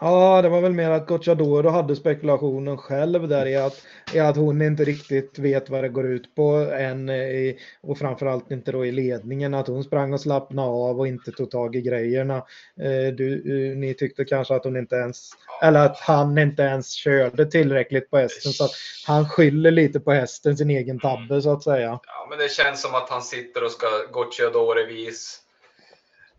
Ja, 0.00 0.42
det 0.42 0.48
var 0.48 0.60
väl 0.60 0.72
mer 0.72 0.90
att 0.90 1.06
Gocciadoro 1.06 1.68
hade 1.68 1.96
spekulationen 1.96 2.76
själv 2.76 3.28
där 3.28 3.46
i 3.46 3.56
att, 3.56 3.82
i 4.14 4.18
att 4.18 4.36
hon 4.36 4.62
inte 4.62 4.84
riktigt 4.84 5.38
vet 5.38 5.70
vad 5.70 5.84
det 5.84 5.88
går 5.88 6.06
ut 6.06 6.34
på 6.34 6.42
än 6.78 7.08
eh, 7.08 7.16
i, 7.16 7.58
och 7.80 7.98
framförallt 7.98 8.50
inte 8.50 8.72
då 8.72 8.86
i 8.86 8.92
ledningen 8.92 9.54
att 9.54 9.66
hon 9.66 9.84
sprang 9.84 10.12
och 10.12 10.20
slappnade 10.20 10.68
av 10.68 10.98
och 10.98 11.06
inte 11.06 11.32
tog 11.32 11.50
tag 11.50 11.76
i 11.76 11.80
grejerna. 11.80 12.36
Eh, 12.80 13.14
du, 13.14 13.34
eh, 13.34 13.76
ni 13.76 13.94
tyckte 13.94 14.24
kanske 14.24 14.54
att 14.54 14.64
hon 14.64 14.76
inte 14.76 14.96
ens, 14.96 15.30
eller 15.62 15.86
att 15.86 15.98
han 15.98 16.38
inte 16.38 16.62
ens 16.62 16.92
körde 16.92 17.46
tillräckligt 17.46 18.10
på 18.10 18.18
hästen 18.18 18.52
så 18.52 18.64
att 18.64 18.72
han 19.06 19.28
skyller 19.28 19.70
lite 19.70 20.00
på 20.00 20.12
hästen 20.12 20.56
sin 20.56 20.70
egen 20.70 21.00
tabbe 21.00 21.42
så 21.42 21.52
att 21.52 21.64
säga. 21.64 22.00
Ja, 22.06 22.26
men 22.30 22.38
det 22.38 22.50
känns 22.50 22.82
som 22.82 22.94
att 22.94 23.10
han 23.10 23.22
sitter 23.22 23.64
och 23.64 23.70
ska 23.70 23.86
Gocciadoro 24.12 24.86
vis 24.86 25.40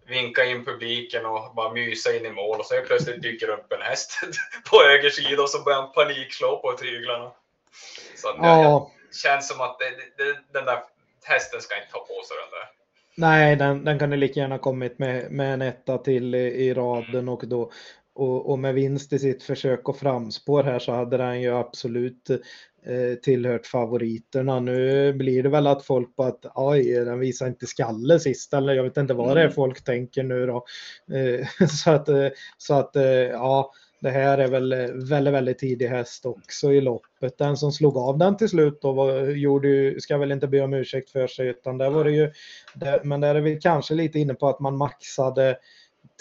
vinka 0.07 0.45
in 0.45 0.65
publiken 0.65 1.25
och 1.25 1.55
bara 1.55 1.73
mysa 1.73 2.15
in 2.15 2.25
i 2.25 2.31
mål 2.31 2.59
och 2.59 2.65
så 2.65 2.81
plötsligt 2.87 3.21
dyker 3.21 3.49
upp 3.49 3.71
en 3.71 3.81
häst 3.81 4.19
på 4.71 4.77
höger 4.77 5.09
sida 5.09 5.43
och 5.43 5.49
så 5.49 5.63
börjar 5.63 5.81
han 5.81 5.91
panikslå 5.91 6.57
på 6.57 6.77
tyglarna. 6.77 7.31
Så 8.15 8.29
att 8.29 8.35
ja. 8.37 8.91
det 9.09 9.17
känns 9.17 9.47
som 9.47 9.61
att 9.61 9.79
det, 9.79 10.23
det, 10.23 10.39
den 10.53 10.65
där 10.65 10.79
hästen 11.23 11.61
ska 11.61 11.75
inte 11.75 11.91
ta 11.91 11.99
på 11.99 12.23
sig 12.27 12.37
den 12.37 12.59
där. 12.59 12.69
Nej, 13.15 13.55
den, 13.55 13.85
den 13.85 13.99
kan 13.99 14.19
lika 14.19 14.39
gärna 14.39 14.57
kommit 14.57 14.99
med, 14.99 15.31
med 15.31 15.53
en 15.53 15.61
etta 15.61 15.97
till 15.97 16.35
i, 16.35 16.37
i 16.37 16.73
raden 16.73 17.29
och 17.29 17.47
då 17.47 17.71
och, 18.13 18.49
och, 18.49 18.59
med 18.59 18.73
vinst 18.73 19.13
i 19.13 19.19
sitt 19.19 19.43
försök 19.43 19.89
och 19.89 19.97
framspår 19.97 20.63
här 20.63 20.79
så 20.79 20.91
hade 20.91 21.17
den 21.17 21.41
ju 21.41 21.57
absolut 21.57 22.29
tillhört 23.23 23.67
favoriterna. 23.67 24.59
Nu 24.59 25.13
blir 25.13 25.43
det 25.43 25.49
väl 25.49 25.67
att 25.67 25.85
folk 25.85 26.15
på 26.15 26.23
att 26.23 26.45
oj, 26.55 26.93
den 26.93 27.19
visar 27.19 27.47
inte 27.47 27.65
skalle 27.67 28.19
sist 28.19 28.53
eller 28.53 28.73
jag 28.73 28.83
vet 28.83 28.97
inte 28.97 29.13
vad 29.13 29.37
det 29.37 29.41
är 29.41 29.45
mm. 29.45 29.55
folk 29.55 29.83
tänker 29.83 30.23
nu 30.23 30.45
då. 30.45 30.65
Eh, 31.15 31.67
så 31.67 31.91
att, 31.91 32.09
eh, 32.09 32.27
så 32.57 32.73
att 32.73 32.91
ja, 33.31 33.71
det 34.01 34.09
här 34.09 34.37
är 34.37 34.47
väl 34.47 34.73
väldigt, 35.09 35.33
väldigt 35.33 35.59
tidig 35.59 35.87
häst 35.87 36.25
också 36.25 36.73
i 36.73 36.81
loppet. 36.81 37.37
Den 37.37 37.57
som 37.57 37.71
slog 37.71 37.97
av 37.97 38.17
den 38.17 38.37
till 38.37 38.49
slut 38.49 38.81
då 38.81 38.91
var, 38.91 39.21
gjorde, 39.21 40.01
ska 40.01 40.17
väl 40.17 40.31
inte 40.31 40.47
be 40.47 40.61
om 40.61 40.73
ursäkt 40.73 41.09
för 41.09 41.27
sig 41.27 41.47
utan 41.47 41.77
där 41.77 41.89
var 41.89 42.03
det 42.03 42.11
ju, 42.11 42.31
men 43.03 43.21
där 43.21 43.35
är 43.35 43.41
vi 43.41 43.55
kanske 43.55 43.93
lite 43.93 44.19
inne 44.19 44.33
på 44.33 44.49
att 44.49 44.59
man 44.59 44.77
maxade 44.77 45.57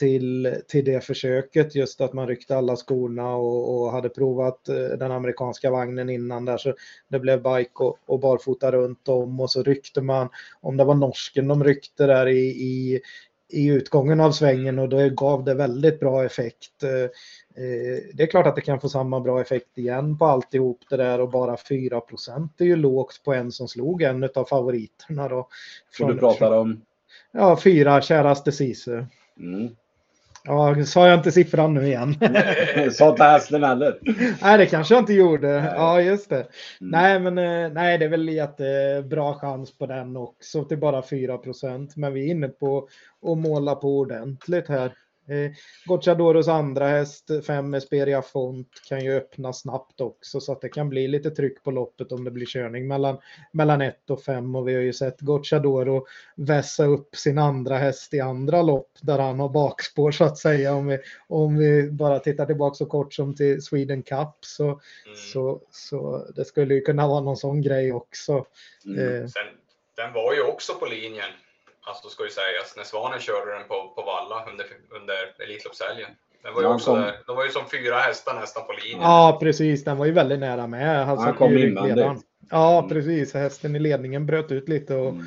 till, 0.00 0.56
till 0.68 0.84
det 0.84 1.04
försöket, 1.04 1.74
just 1.74 2.00
att 2.00 2.12
man 2.12 2.28
ryckte 2.28 2.56
alla 2.56 2.76
skorna 2.76 3.34
och, 3.36 3.80
och 3.80 3.92
hade 3.92 4.08
provat 4.08 4.68
eh, 4.68 4.76
den 4.76 5.12
amerikanska 5.12 5.70
vagnen 5.70 6.10
innan 6.10 6.44
där 6.44 6.56
så 6.56 6.74
det 7.08 7.18
blev 7.18 7.42
bike 7.42 7.72
och, 7.74 7.98
och 8.06 8.20
barfota 8.20 8.72
runt 8.72 9.08
om 9.08 9.40
och 9.40 9.50
så 9.50 9.62
ryckte 9.62 10.00
man, 10.00 10.28
om 10.60 10.76
det 10.76 10.84
var 10.84 10.94
norsken 10.94 11.48
de 11.48 11.64
ryckte 11.64 12.06
där 12.06 12.26
i, 12.26 12.40
i, 12.40 13.00
i 13.48 13.66
utgången 13.66 14.20
av 14.20 14.32
svängen 14.32 14.78
och 14.78 14.88
då 14.88 15.08
gav 15.08 15.44
det 15.44 15.54
väldigt 15.54 16.00
bra 16.00 16.24
effekt. 16.24 16.82
Eh, 16.82 16.90
eh, 17.64 18.02
det 18.14 18.22
är 18.22 18.30
klart 18.30 18.46
att 18.46 18.56
det 18.56 18.60
kan 18.60 18.80
få 18.80 18.88
samma 18.88 19.20
bra 19.20 19.40
effekt 19.40 19.78
igen 19.78 20.18
på 20.18 20.24
alltihop 20.24 20.80
det 20.90 20.96
där 20.96 21.20
och 21.20 21.30
bara 21.30 21.56
4% 21.56 22.48
är 22.58 22.64
ju 22.64 22.76
lågt 22.76 23.20
på 23.24 23.34
en 23.34 23.52
som 23.52 23.68
slog 23.68 24.02
en 24.02 24.28
av 24.34 24.44
favoriterna. 24.44 25.28
Då, 25.28 25.48
från, 25.92 26.10
du 26.10 26.18
pratar 26.18 26.52
om? 26.52 26.82
Ja, 27.32 27.60
fyra, 27.60 28.02
käraste 28.02 28.52
Sisu. 28.52 29.04
Mm. 29.40 29.68
Ja, 30.44 30.84
sa 30.84 31.08
jag 31.08 31.18
inte 31.18 31.32
siffran 31.32 31.74
nu 31.74 31.86
igen? 31.86 32.14
Sa 32.92 33.10
inte 33.10 33.24
hästen 33.24 33.64
heller. 33.64 33.98
Nej, 34.42 34.58
det 34.58 34.66
kanske 34.66 34.94
jag 34.94 35.02
inte 35.02 35.12
gjorde. 35.12 35.60
Nej. 35.60 35.72
Ja, 35.76 36.00
just 36.00 36.30
det. 36.30 36.36
Mm. 36.36 36.46
Nej, 36.80 37.20
men 37.20 37.38
eh, 37.38 37.72
nej, 37.72 37.98
det 37.98 38.04
är 38.04 38.08
väl 38.08 38.28
jättebra 38.28 39.34
chans 39.34 39.78
på 39.78 39.86
den 39.86 40.16
också 40.16 40.64
till 40.64 40.78
bara 40.78 41.00
4% 41.00 41.92
Men 41.96 42.12
vi 42.12 42.26
är 42.26 42.30
inne 42.30 42.48
på 42.48 42.88
att 43.26 43.38
måla 43.38 43.74
på 43.74 43.98
ordentligt 43.98 44.68
här. 44.68 44.92
Eh, 45.30 45.50
Gocciadoros 45.84 46.48
andra 46.48 46.88
häst, 46.88 47.30
5 47.46 47.74
Esperia 47.74 48.22
Font, 48.22 48.68
kan 48.88 49.04
ju 49.04 49.16
öppna 49.16 49.52
snabbt 49.52 50.00
också 50.00 50.40
så 50.40 50.52
att 50.52 50.60
det 50.60 50.68
kan 50.68 50.88
bli 50.88 51.08
lite 51.08 51.30
tryck 51.30 51.62
på 51.62 51.70
loppet 51.70 52.12
om 52.12 52.24
det 52.24 52.30
blir 52.30 52.46
körning 52.46 52.88
mellan, 52.88 53.18
mellan 53.52 53.80
1 53.80 54.10
och 54.10 54.22
5 54.22 54.54
och 54.54 54.68
vi 54.68 54.74
har 54.74 54.80
ju 54.80 54.92
sett 54.92 55.20
Gocciadoro 55.20 56.06
vässa 56.34 56.84
upp 56.84 57.16
sin 57.16 57.38
andra 57.38 57.78
häst 57.78 58.14
i 58.14 58.20
andra 58.20 58.62
lopp 58.62 58.90
där 59.00 59.18
han 59.18 59.40
har 59.40 59.48
bakspår 59.48 60.10
så 60.10 60.24
att 60.24 60.38
säga 60.38 60.74
om 60.74 60.86
vi, 60.86 60.98
om 61.28 61.58
vi 61.58 61.90
bara 61.90 62.18
tittar 62.18 62.46
tillbaka 62.46 62.74
så 62.74 62.86
kort 62.86 63.14
som 63.14 63.34
till 63.34 63.62
Sweden 63.62 64.02
Cup 64.02 64.36
så, 64.40 64.64
mm. 64.64 64.80
så, 65.32 65.60
så 65.70 66.26
det 66.36 66.44
skulle 66.44 66.74
ju 66.74 66.80
kunna 66.80 67.08
vara 67.08 67.20
någon 67.20 67.36
sån 67.36 67.62
grej 67.62 67.92
också. 67.92 68.46
Mm. 68.86 68.98
Eh. 68.98 69.26
Sen, 69.26 69.42
den 69.96 70.12
var 70.12 70.34
ju 70.34 70.42
också 70.42 70.74
på 70.74 70.86
linjen 70.86 71.30
alltså 71.90 72.08
ska 72.08 72.24
ju 72.24 72.30
sägas, 72.30 72.76
när 72.76 72.84
Svanen 72.84 73.20
körde 73.20 73.52
den 73.52 73.68
på, 73.68 73.92
på 73.96 74.02
Valla 74.02 74.44
under, 74.50 74.66
under 74.90 75.42
Elitloppshelgen. 75.44 76.10
Den 76.42 76.54
var 76.54 76.62
ju 76.62 76.68
också 76.68 76.90
kom... 76.90 77.00
där, 77.00 77.18
de 77.26 77.36
var 77.36 77.44
ju 77.44 77.50
som 77.50 77.68
fyra 77.70 77.98
hästar 77.98 78.34
nästan 78.34 78.66
på 78.66 78.72
linjen. 78.72 79.00
Ja, 79.00 79.38
precis. 79.40 79.84
Den 79.84 79.96
var 79.96 80.06
ju 80.06 80.12
väldigt 80.12 80.38
nära 80.38 80.66
med. 80.66 81.06
Han, 81.06 81.18
han 81.18 81.34
kom 81.34 81.58
invändigt. 81.58 82.24
Ja, 82.50 82.78
mm. 82.78 82.88
precis. 82.88 83.34
Hästen 83.34 83.76
i 83.76 83.78
ledningen 83.78 84.26
bröt 84.26 84.52
ut 84.52 84.68
lite 84.68 84.94
och, 84.94 85.08
mm. 85.08 85.26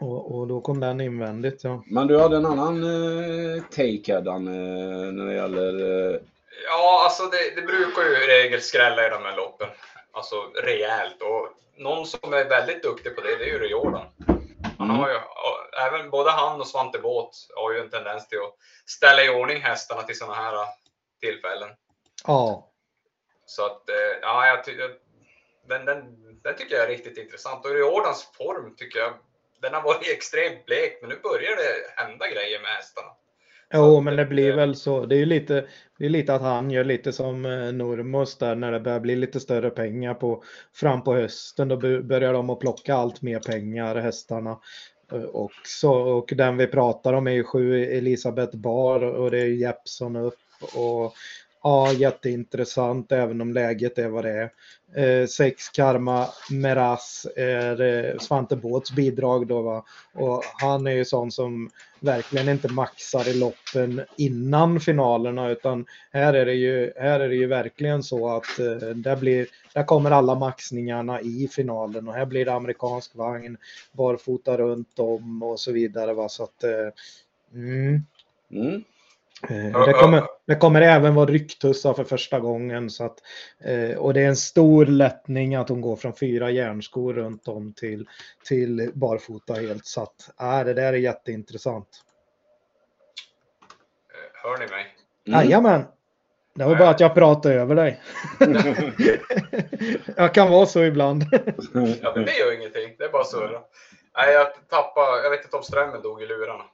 och, 0.00 0.38
och, 0.38 0.46
då 0.46 0.60
kom 0.60 0.80
den 0.80 1.00
invändigt. 1.00 1.64
Ja. 1.64 1.82
Men 1.86 2.06
du 2.06 2.20
hade 2.20 2.36
en 2.36 2.46
annan 2.46 2.84
eh, 2.84 3.62
take 3.62 4.14
här, 4.14 4.20
Dan, 4.20 4.46
eh, 4.46 5.12
när 5.12 5.26
det 5.26 5.34
gäller... 5.34 5.74
Eh... 6.10 6.20
Ja, 6.66 7.02
alltså 7.04 7.22
det, 7.22 7.60
det, 7.60 7.66
brukar 7.66 8.02
ju 8.02 8.24
i 8.24 8.42
regel 8.42 8.60
skrälla 8.60 9.06
i 9.06 9.10
de 9.10 9.22
här 9.22 9.36
loppen. 9.36 9.68
Alltså 10.12 10.36
rejält. 10.64 11.22
Och 11.22 11.48
någon 11.82 12.06
som 12.06 12.32
är 12.32 12.48
väldigt 12.48 12.82
duktig 12.82 13.16
på 13.16 13.22
det, 13.22 13.36
det 13.38 13.44
är 13.44 13.52
ju 13.52 13.58
Riordan. 13.58 14.06
Han 14.90 15.00
har 15.00 15.08
ju, 15.08 15.18
även 15.86 16.10
både 16.10 16.30
han 16.30 16.60
och 16.60 16.66
Svante 16.66 16.98
Båt 16.98 17.30
har 17.56 17.72
ju 17.72 17.80
en 17.80 17.90
tendens 17.90 18.28
till 18.28 18.38
att 18.38 18.54
ställa 18.86 19.24
i 19.24 19.28
ordning 19.28 19.62
hästarna 19.62 20.02
till 20.02 20.18
sådana 20.18 20.34
här 20.34 20.66
tillfällen. 21.20 21.68
Ja. 22.26 22.72
Så 23.46 23.66
att, 23.66 23.88
eh, 23.88 24.18
ja, 24.22 24.46
jag 24.46 24.64
tycker 24.64 24.96
den, 25.68 25.84
den, 25.84 26.02
den 26.42 26.56
tycker 26.56 26.74
jag 26.74 26.84
är 26.84 26.88
riktigt 26.88 27.18
intressant. 27.18 27.64
Och 27.64 27.70
Riordans 27.70 28.24
form 28.24 28.76
tycker 28.76 28.98
jag, 28.98 29.12
den 29.60 29.74
har 29.74 29.82
varit 29.82 30.08
extremt 30.12 30.66
blek, 30.66 30.98
men 31.00 31.10
nu 31.10 31.16
börjar 31.16 31.56
det 31.56 32.02
hända 32.02 32.28
grejer 32.28 32.60
med 32.60 32.70
hästarna. 32.70 33.08
Jo, 33.74 34.00
men 34.00 34.16
det 34.16 34.24
blir 34.24 34.52
väl 34.52 34.74
så. 34.74 35.06
Det 35.06 35.14
är 35.14 35.18
ju 35.18 35.26
lite, 35.26 35.66
det 35.98 36.04
är 36.04 36.08
lite 36.08 36.34
att 36.34 36.42
han 36.42 36.70
gör 36.70 36.84
lite 36.84 37.12
som 37.12 37.44
eh, 37.44 37.72
Normos 37.72 38.38
där 38.38 38.54
när 38.54 38.72
det 38.72 38.80
börjar 38.80 39.00
bli 39.00 39.16
lite 39.16 39.40
större 39.40 39.70
pengar 39.70 40.14
på, 40.14 40.42
fram 40.74 41.04
på 41.04 41.14
hösten. 41.14 41.68
Då 41.68 41.76
börjar 42.02 42.32
de 42.32 42.50
att 42.50 42.60
plocka 42.60 42.94
allt 42.94 43.22
mer 43.22 43.38
pengar, 43.38 43.96
hästarna. 43.96 44.58
Eh, 45.12 45.24
också. 45.24 45.90
Och 45.90 46.32
den 46.36 46.56
vi 46.56 46.66
pratar 46.66 47.12
om 47.12 47.26
är 47.26 47.30
ju 47.30 47.44
sju 47.44 47.84
Elisabeth 47.84 48.56
Bar 48.56 49.02
och 49.02 49.30
det 49.30 49.40
är 49.40 49.46
Jeppson 49.46 50.16
upp 50.16 50.38
och 50.74 51.14
Ja, 51.62 51.92
jätteintressant 51.92 53.12
även 53.12 53.40
om 53.40 53.52
läget 53.52 53.98
är 53.98 54.08
vad 54.08 54.24
det 54.24 54.30
är. 54.30 54.50
Eh, 54.96 55.26
sex 55.26 55.68
Karma 55.68 56.26
Meras 56.50 57.26
är 57.36 57.80
eh, 57.80 58.18
Svante 58.18 58.56
Båts 58.56 58.92
bidrag 58.92 59.46
då 59.46 59.62
va. 59.62 59.84
Och 60.14 60.42
han 60.60 60.86
är 60.86 60.90
ju 60.90 61.04
sån 61.04 61.30
som 61.30 61.70
verkligen 62.00 62.48
inte 62.48 62.72
maxar 62.72 63.28
i 63.28 63.34
loppen 63.34 64.00
innan 64.16 64.80
finalerna 64.80 65.50
utan 65.50 65.86
här 66.12 66.34
är 66.34 66.46
det 66.46 66.54
ju, 66.54 66.92
här 66.96 67.20
är 67.20 67.28
det 67.28 67.34
ju 67.34 67.46
verkligen 67.46 68.02
så 68.02 68.28
att 68.28 68.58
eh, 68.58 68.88
där, 68.88 69.16
blir, 69.16 69.46
där 69.74 69.84
kommer 69.84 70.10
alla 70.10 70.34
maxningarna 70.34 71.20
i 71.20 71.48
finalen 71.52 72.08
och 72.08 72.14
här 72.14 72.26
blir 72.26 72.44
det 72.44 72.54
amerikansk 72.54 73.14
vagn, 73.14 73.56
barfota 73.92 74.56
runt 74.56 74.98
om 74.98 75.42
och 75.42 75.60
så 75.60 75.72
vidare 75.72 76.14
va. 76.14 76.28
Så 76.28 76.42
att, 76.42 76.64
eh, 76.64 76.88
mm. 77.54 78.02
Mm. 78.50 78.84
Eh, 79.42 79.86
det 79.86 79.92
kommer, 79.92 80.22
det 80.46 80.54
kommer 80.54 80.80
även 80.80 81.14
vara 81.14 81.26
rycktussar 81.26 81.94
för 81.94 82.04
första 82.04 82.40
gången. 82.40 82.90
Så 82.90 83.04
att, 83.04 83.18
eh, 83.64 83.98
och 83.98 84.14
det 84.14 84.20
är 84.20 84.28
en 84.28 84.36
stor 84.36 84.86
lättning 84.86 85.54
att 85.54 85.68
hon 85.68 85.80
går 85.80 85.96
från 85.96 86.16
fyra 86.16 86.50
järnskor 86.50 87.14
runt 87.14 87.48
om 87.48 87.72
till, 87.72 88.08
till 88.44 88.90
barfota 88.94 89.54
helt. 89.54 89.86
Så 89.86 90.02
att, 90.02 90.30
äh, 90.40 90.64
det 90.64 90.74
där 90.74 90.92
är 90.92 90.96
jätteintressant. 90.96 91.88
Eh, 94.10 94.48
hör 94.48 94.58
ni 94.58 94.66
mig? 94.66 94.86
Mm. 95.26 95.40
Jajamän. 95.40 95.84
Det 96.54 96.64
var 96.64 96.76
bara 96.76 96.88
att 96.88 97.00
jag 97.00 97.14
pratade 97.14 97.54
över 97.54 97.74
dig. 97.74 98.02
jag 100.16 100.34
kan 100.34 100.50
vara 100.50 100.66
så 100.66 100.84
ibland. 100.84 101.24
ja, 102.02 102.12
men 102.14 102.24
det 102.24 102.38
gör 102.38 102.54
ingenting. 102.54 102.94
Det 102.98 103.04
är 103.04 103.12
bara 103.12 103.24
surra. 103.24 103.60
Nej, 104.16 104.34
jag 104.34 104.68
tappade, 104.68 105.22
jag 105.22 105.30
vet 105.30 105.44
inte 105.44 105.56
om 105.56 105.62
strömmen 105.62 106.02
dog 106.02 106.22
i 106.22 106.26
lurarna. 106.26 106.64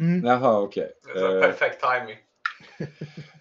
Mm. 0.00 0.24
Jaha, 0.24 0.60
okej. 0.60 0.90
Okay. 1.10 1.22
Uh, 1.22 1.40
perfekt 1.40 1.80
timing. 1.80 2.16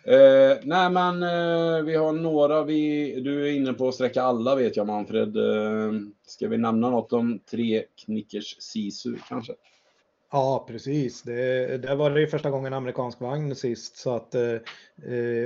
uh, 0.07 0.57
nej, 0.63 0.89
men 0.89 1.23
uh, 1.23 1.83
vi 1.83 1.95
har 1.95 2.13
några. 2.13 2.63
Vi, 2.63 3.15
du 3.21 3.47
är 3.47 3.51
inne 3.51 3.73
på 3.73 3.87
att 3.87 3.95
sträcka 3.95 4.21
alla 4.21 4.55
vet 4.55 4.77
jag 4.77 4.87
Manfred. 4.87 5.37
Uh, 5.37 5.93
ska 6.27 6.47
vi 6.47 6.57
nämna 6.57 6.89
något 6.89 7.13
om 7.13 7.39
tre 7.39 7.83
knickers 8.05 8.61
sisu 8.61 9.15
kanske? 9.27 9.53
Ja, 10.31 10.65
precis. 10.67 11.21
Det, 11.21 11.77
det 11.77 11.95
var 11.95 12.09
det 12.09 12.27
första 12.27 12.49
gången 12.49 12.73
amerikansk 12.73 13.21
vagn 13.21 13.55
sist. 13.55 13.97
Så 13.97 14.15
att, 14.15 14.35
eh, 14.35 14.55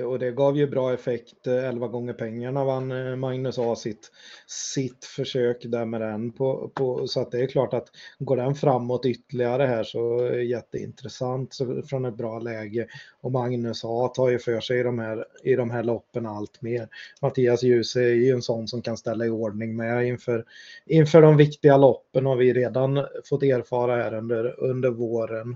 och 0.06 0.20
det 0.20 0.32
gav 0.32 0.58
ju 0.58 0.68
bra 0.68 0.94
effekt. 0.94 1.48
11 1.48 1.88
gånger 1.88 2.14
pengarna 2.14 2.64
vann 2.64 2.92
eh, 2.92 3.16
Magnus 3.16 3.60
A 3.60 3.76
sitt, 3.76 4.12
sitt 4.48 5.06
försök 5.06 5.58
där 5.66 5.86
med 5.86 6.02
den. 6.02 6.32
På, 6.32 6.72
på, 6.74 7.08
så 7.08 7.22
att 7.22 7.32
det 7.32 7.40
är 7.40 7.48
klart 7.48 7.74
att 7.74 7.88
går 8.20 8.38
den 8.38 8.56
framåt 8.56 9.06
ytterligare 9.06 9.64
här 9.64 9.84
så 9.84 10.20
är 10.20 10.32
det 10.32 10.44
jätteintressant 10.44 11.54
så, 11.54 11.82
från 11.82 12.06
ett 12.06 12.18
bra 12.18 12.40
läge. 12.40 12.88
Och 13.22 13.32
Magnus 13.32 13.82
A 13.86 14.08
tar 14.08 14.30
ju 14.30 14.40
för 14.40 14.60
sig 14.60 14.80
i 14.80 14.84
de 14.84 15.00
här, 15.00 15.26
i 15.44 15.56
de 15.56 15.72
här 15.72 15.84
loppen 15.84 16.26
allt 16.26 16.62
mer. 16.62 16.88
Mattias 17.22 17.64
Djuse 17.64 18.02
är 18.02 18.14
ju 18.14 18.32
en 18.32 18.42
sån 18.42 18.68
som 18.68 18.82
kan 18.82 18.98
ställa 18.98 19.26
i 19.26 19.30
ordning 19.30 19.76
med 19.76 20.08
inför, 20.08 20.46
inför 20.86 21.22
de 21.22 21.38
viktiga 21.38 21.78
loppen 21.78 22.26
har 22.26 22.36
vi 22.36 22.54
redan 22.54 23.06
fått 23.30 23.44
erfara 23.44 23.96
här 23.96 24.14
under 24.14 24.64
under 24.64 24.90
våren. 24.90 25.56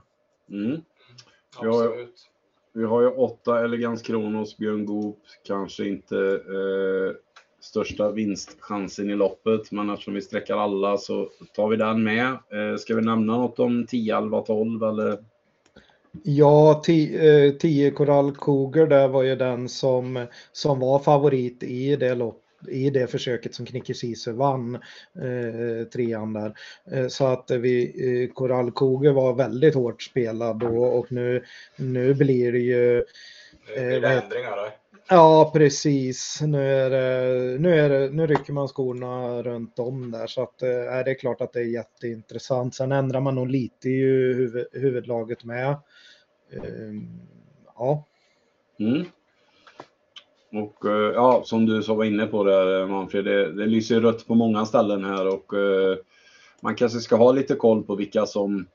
Mm. 0.50 0.82
Har, 1.56 2.08
vi 2.78 2.86
har 2.86 3.02
ju 3.02 3.08
åtta 3.08 3.64
Elegans 3.64 4.02
Kronos, 4.02 4.58
Björn 4.58 4.86
Goop, 4.86 5.20
kanske 5.44 5.88
inte 5.88 6.18
eh, 6.18 7.16
största 7.62 8.12
vinstchansen 8.12 9.10
i 9.10 9.16
loppet, 9.16 9.72
men 9.72 9.90
eftersom 9.90 10.14
vi 10.14 10.22
sträcker 10.22 10.54
alla 10.54 10.98
så 10.98 11.30
tar 11.56 11.68
vi 11.68 11.78
den 11.78 12.04
med. 12.04 12.28
Eh, 12.28 12.78
ska 12.80 12.96
vi 12.96 13.02
nämna 13.02 13.38
något 13.38 13.60
om 13.60 13.86
10, 13.86 14.18
11, 14.18 14.42
12 14.42 14.84
eller? 14.84 15.18
Ja, 16.24 16.82
10 16.84 17.88
eh, 17.88 17.94
Coral 17.94 18.36
Cougar 18.36 18.88
där 18.88 19.08
var 19.08 19.24
ju 19.24 19.36
den 19.36 19.70
som, 19.70 20.26
som 20.52 20.80
var 20.80 21.00
favorit 21.00 21.64
i 21.64 21.96
det 21.96 22.16
loppet 22.16 22.47
i 22.68 22.90
det 22.90 23.08
försöket 23.08 23.56
som 23.56 23.66
Knicker 23.66 23.94
Sisu 23.94 24.32
vann, 24.32 24.76
eh, 25.16 25.88
trean 25.94 26.34
där. 26.34 26.54
Eh, 26.92 27.08
så 27.08 27.26
att 27.26 27.52
vi, 27.52 27.84
eh, 28.24 28.34
Korallkoge 28.34 29.12
var 29.12 29.34
väldigt 29.34 29.76
hårt 29.76 30.02
spelad 30.02 30.60
då 30.60 30.84
och 30.84 31.12
nu, 31.12 31.44
nu 31.76 32.14
blir 32.14 32.52
det 32.52 32.60
ju... 32.60 32.98
Eh, 32.98 33.04
det 33.76 34.00
blir 34.00 34.10
ändringar 34.10 34.56
där. 34.56 34.72
Ja, 35.10 35.52
precis. 35.54 36.42
Nu, 36.42 36.72
är 36.72 36.90
det, 36.90 37.60
nu, 37.60 37.80
är 37.80 37.90
det, 37.90 38.10
nu 38.10 38.28
rycker 38.28 38.54
man 38.54 38.68
skorna 38.68 39.44
runt 39.44 39.80
om 39.80 40.12
där 40.12 40.28
så 40.28 40.44
att 40.44 40.62
eh, 40.62 40.70
är 40.70 41.04
det 41.04 41.12
är 41.12 41.20
klart 41.20 41.42
att 41.42 41.54
det 41.54 41.60
är 41.60 41.66
jätteintressant. 41.66 42.76
Sen 42.76 42.92
ändrar 42.92 43.22
man 43.22 43.36
nog 43.36 43.48
lite 43.48 43.90
i 43.90 44.02
huvud, 44.02 44.68
huvudlaget 44.72 45.44
med. 45.44 45.70
Eh, 46.52 46.94
ja. 47.76 48.06
Mm. 48.80 49.06
Och 50.52 50.86
eh, 50.86 51.14
ja, 51.14 51.42
som 51.46 51.66
du 51.66 51.84
så 51.84 51.96
var 51.96 52.06
inne 52.06 52.26
på 52.26 52.44
där 52.44 52.82
eh, 52.82 52.88
Manfred, 52.88 53.26
det, 53.26 53.54
det 53.54 53.66
lyser 53.66 54.02
rött 54.02 54.28
på 54.28 54.36
många 54.36 54.66
ställen 54.66 55.06
här 55.06 55.28
och 55.28 55.54
eh, 55.54 55.98
man 56.62 56.76
kanske 56.76 57.00
ska 57.00 57.16
ha 57.16 57.32
lite 57.32 57.56
koll 57.56 57.84
på 57.84 57.96
vilka 57.96 58.26
som 58.26 58.68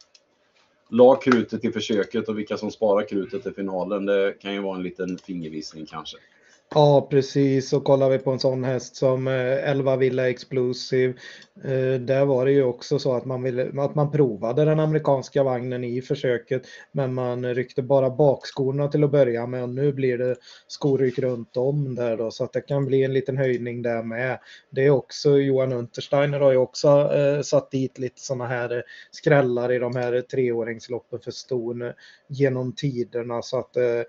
la 0.88 1.14
krutet 1.14 1.64
i 1.64 1.72
försöket 1.72 2.28
och 2.28 2.38
vilka 2.38 2.56
som 2.56 2.70
sparar 2.70 3.08
krutet 3.08 3.42
till 3.42 3.54
finalen. 3.54 4.06
Det 4.06 4.34
kan 4.40 4.54
ju 4.54 4.60
vara 4.60 4.76
en 4.76 4.82
liten 4.82 5.18
fingervisning 5.18 5.86
kanske. 5.86 6.16
Ja, 6.74 7.06
precis. 7.10 7.72
Och 7.72 7.84
kollar 7.84 8.10
vi 8.10 8.18
på 8.18 8.30
en 8.30 8.38
sån 8.38 8.64
häst 8.64 8.96
som 8.96 9.28
eh, 9.28 9.70
11 9.70 9.96
Villa 9.96 10.30
Explosive. 10.30 11.14
Eh, 11.64 12.00
där 12.00 12.24
var 12.24 12.44
det 12.44 12.52
ju 12.52 12.64
också 12.64 12.98
så 12.98 13.14
att 13.14 13.24
man, 13.24 13.42
ville, 13.42 13.82
att 13.82 13.94
man 13.94 14.10
provade 14.10 14.64
den 14.64 14.80
amerikanska 14.80 15.42
vagnen 15.42 15.84
i 15.84 16.02
försöket. 16.02 16.62
Men 16.92 17.14
man 17.14 17.54
ryckte 17.54 17.82
bara 17.82 18.10
bakskorna 18.10 18.88
till 18.88 19.04
att 19.04 19.10
börja 19.10 19.46
med. 19.46 19.62
Och 19.62 19.68
nu 19.68 19.92
blir 19.92 20.18
det 20.18 20.36
skoryck 20.66 21.18
runt 21.18 21.56
om 21.56 21.94
där 21.94 22.16
då. 22.16 22.30
Så 22.30 22.44
att 22.44 22.52
det 22.52 22.60
kan 22.60 22.86
bli 22.86 23.04
en 23.04 23.12
liten 23.12 23.38
höjning 23.38 23.82
där 23.82 24.02
med. 24.02 24.38
Det 24.70 24.86
är 24.86 24.90
också 24.90 25.38
Johan 25.38 25.72
Untersteiner 25.72 26.40
har 26.40 26.52
ju 26.52 26.58
också 26.58 26.88
eh, 27.14 27.42
satt 27.42 27.70
dit 27.70 27.98
lite 27.98 28.20
sådana 28.20 28.46
här 28.46 28.82
skrällar 29.10 29.72
i 29.72 29.78
de 29.78 29.96
här 29.96 30.20
treåringsloppen 30.20 31.20
för 31.20 31.30
ston 31.30 31.82
eh, 31.82 31.92
genom 32.28 32.74
tiderna. 32.74 33.42
Så 33.42 33.58
att 33.58 33.76
eh, 33.76 34.02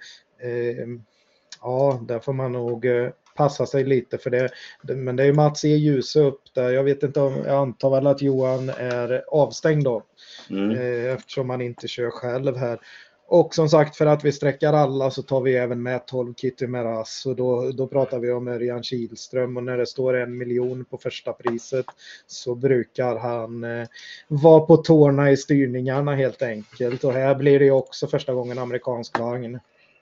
ja, 1.63 1.99
där 2.07 2.19
får 2.19 2.33
man 2.33 2.51
nog 2.51 2.85
eh, 2.85 3.09
passa 3.35 3.65
sig 3.65 3.83
lite 3.83 4.17
för 4.17 4.29
det. 4.29 4.49
Men 4.81 5.15
det 5.15 5.23
är 5.23 5.33
Mats 5.33 5.65
E. 5.65 5.67
Ljuse 5.67 6.19
upp 6.19 6.41
där. 6.53 6.69
Jag 6.69 6.83
vet 6.83 7.03
inte 7.03 7.21
om, 7.21 7.33
jag 7.45 7.55
antar 7.55 7.89
väl 7.89 8.07
att 8.07 8.21
Johan 8.21 8.69
är 8.69 9.23
avstängd 9.27 9.83
då. 9.83 10.03
Mm. 10.49 10.71
Eh, 10.71 11.13
eftersom 11.13 11.49
han 11.49 11.61
inte 11.61 11.87
kör 11.87 12.09
själv 12.09 12.57
här. 12.57 12.79
Och 13.27 13.55
som 13.55 13.69
sagt 13.69 13.95
för 13.95 14.05
att 14.05 14.25
vi 14.25 14.31
sträcker 14.31 14.73
alla 14.73 15.11
så 15.11 15.23
tar 15.23 15.41
vi 15.41 15.55
även 15.55 15.83
med 15.83 16.05
12 16.07 16.33
Kitty 16.33 16.67
Meras 16.67 17.25
och 17.25 17.35
då, 17.35 17.71
då 17.71 17.87
pratar 17.87 18.19
vi 18.19 18.31
om 18.31 18.47
Örjan 18.47 18.83
Kihlström 18.83 19.57
och 19.57 19.63
när 19.63 19.77
det 19.77 19.85
står 19.85 20.13
en 20.13 20.37
miljon 20.37 20.85
på 20.85 20.97
första 20.97 21.33
priset 21.33 21.85
så 22.27 22.55
brukar 22.55 23.15
han 23.15 23.63
eh, 23.63 23.87
vara 24.27 24.59
på 24.59 24.77
tårna 24.77 25.31
i 25.31 25.37
styrningarna 25.37 26.15
helt 26.15 26.41
enkelt 26.41 27.03
och 27.03 27.13
här 27.13 27.35
blir 27.35 27.59
det 27.59 27.71
också 27.71 28.07
första 28.07 28.33
gången 28.33 28.57
amerikansk 28.57 29.19
vagn. 29.19 29.59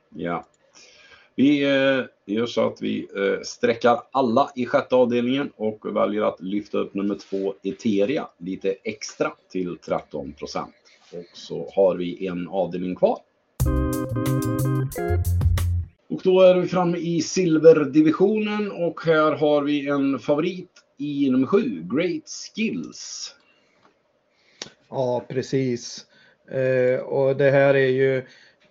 Ja, 0.10 0.46
vi 1.36 1.64
eh, 1.64 2.06
gör 2.26 2.46
så 2.46 2.68
att 2.68 2.82
vi 2.82 3.08
eh, 3.16 3.42
sträckar 3.44 4.02
alla 4.12 4.52
i 4.56 4.66
sjätte 4.66 4.96
avdelningen 4.96 5.52
och 5.56 5.96
väljer 5.96 6.22
att 6.22 6.42
lyfta 6.42 6.78
upp 6.78 6.94
nummer 6.94 7.16
två 7.16 7.54
Eteria 7.64 8.28
lite 8.38 8.76
extra 8.84 9.32
till 9.52 9.78
13 9.78 10.34
procent. 10.34 10.76
Och 11.14 11.38
så 11.38 11.72
har 11.76 11.96
vi 11.96 12.28
en 12.28 12.48
avdelning 12.48 12.96
kvar. 12.96 13.18
Och 16.10 16.22
då 16.24 16.42
är 16.42 16.56
vi 16.56 16.68
framme 16.68 16.98
i 16.98 17.22
silverdivisionen 17.22 18.72
och 18.72 19.02
här 19.06 19.32
har 19.32 19.62
vi 19.62 19.88
en 19.88 20.20
favorit 20.20 20.72
i 20.98 21.30
nummer 21.30 21.48
sju, 21.48 21.84
Great 21.84 22.30
Skills. 22.56 23.36
Ja, 24.90 25.26
precis. 25.30 26.06
Eh, 26.52 27.00
och 27.00 27.38
det 27.38 27.52
här 27.52 27.74
är 27.74 27.88
ju 27.88 28.18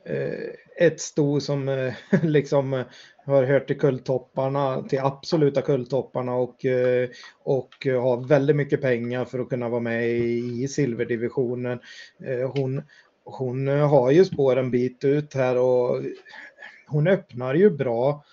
eh, 0.05 0.51
ett 0.81 1.01
sto 1.01 1.41
som 1.41 1.69
eh, 1.69 1.95
liksom 2.23 2.75
eh, 2.75 2.85
har 3.27 3.45
hört 3.45 3.67
till 3.67 3.79
kulltopparna, 3.79 4.83
till 4.83 4.99
absoluta 4.99 5.63
kulltopparna 5.63 6.35
och, 6.35 6.65
eh, 6.65 7.09
och 7.43 7.75
har 7.85 8.29
väldigt 8.29 8.57
mycket 8.57 8.81
pengar 8.81 9.25
för 9.25 9.39
att 9.39 9.49
kunna 9.49 9.69
vara 9.69 9.81
med 9.81 10.11
i, 10.11 10.69
silverdivisionen. 10.69 11.81
Hon, 12.55 12.83
hon 13.25 13.69
har 13.69 14.11
ju 14.11 14.25
spår 14.25 14.57
en 14.57 14.71
bit 14.71 15.05
ut 15.05 15.35
här 15.35 15.59
och 15.59 16.03
hon 16.87 17.07
öppnar 17.07 17.55
ju 17.55 17.71
bra. 17.71 18.25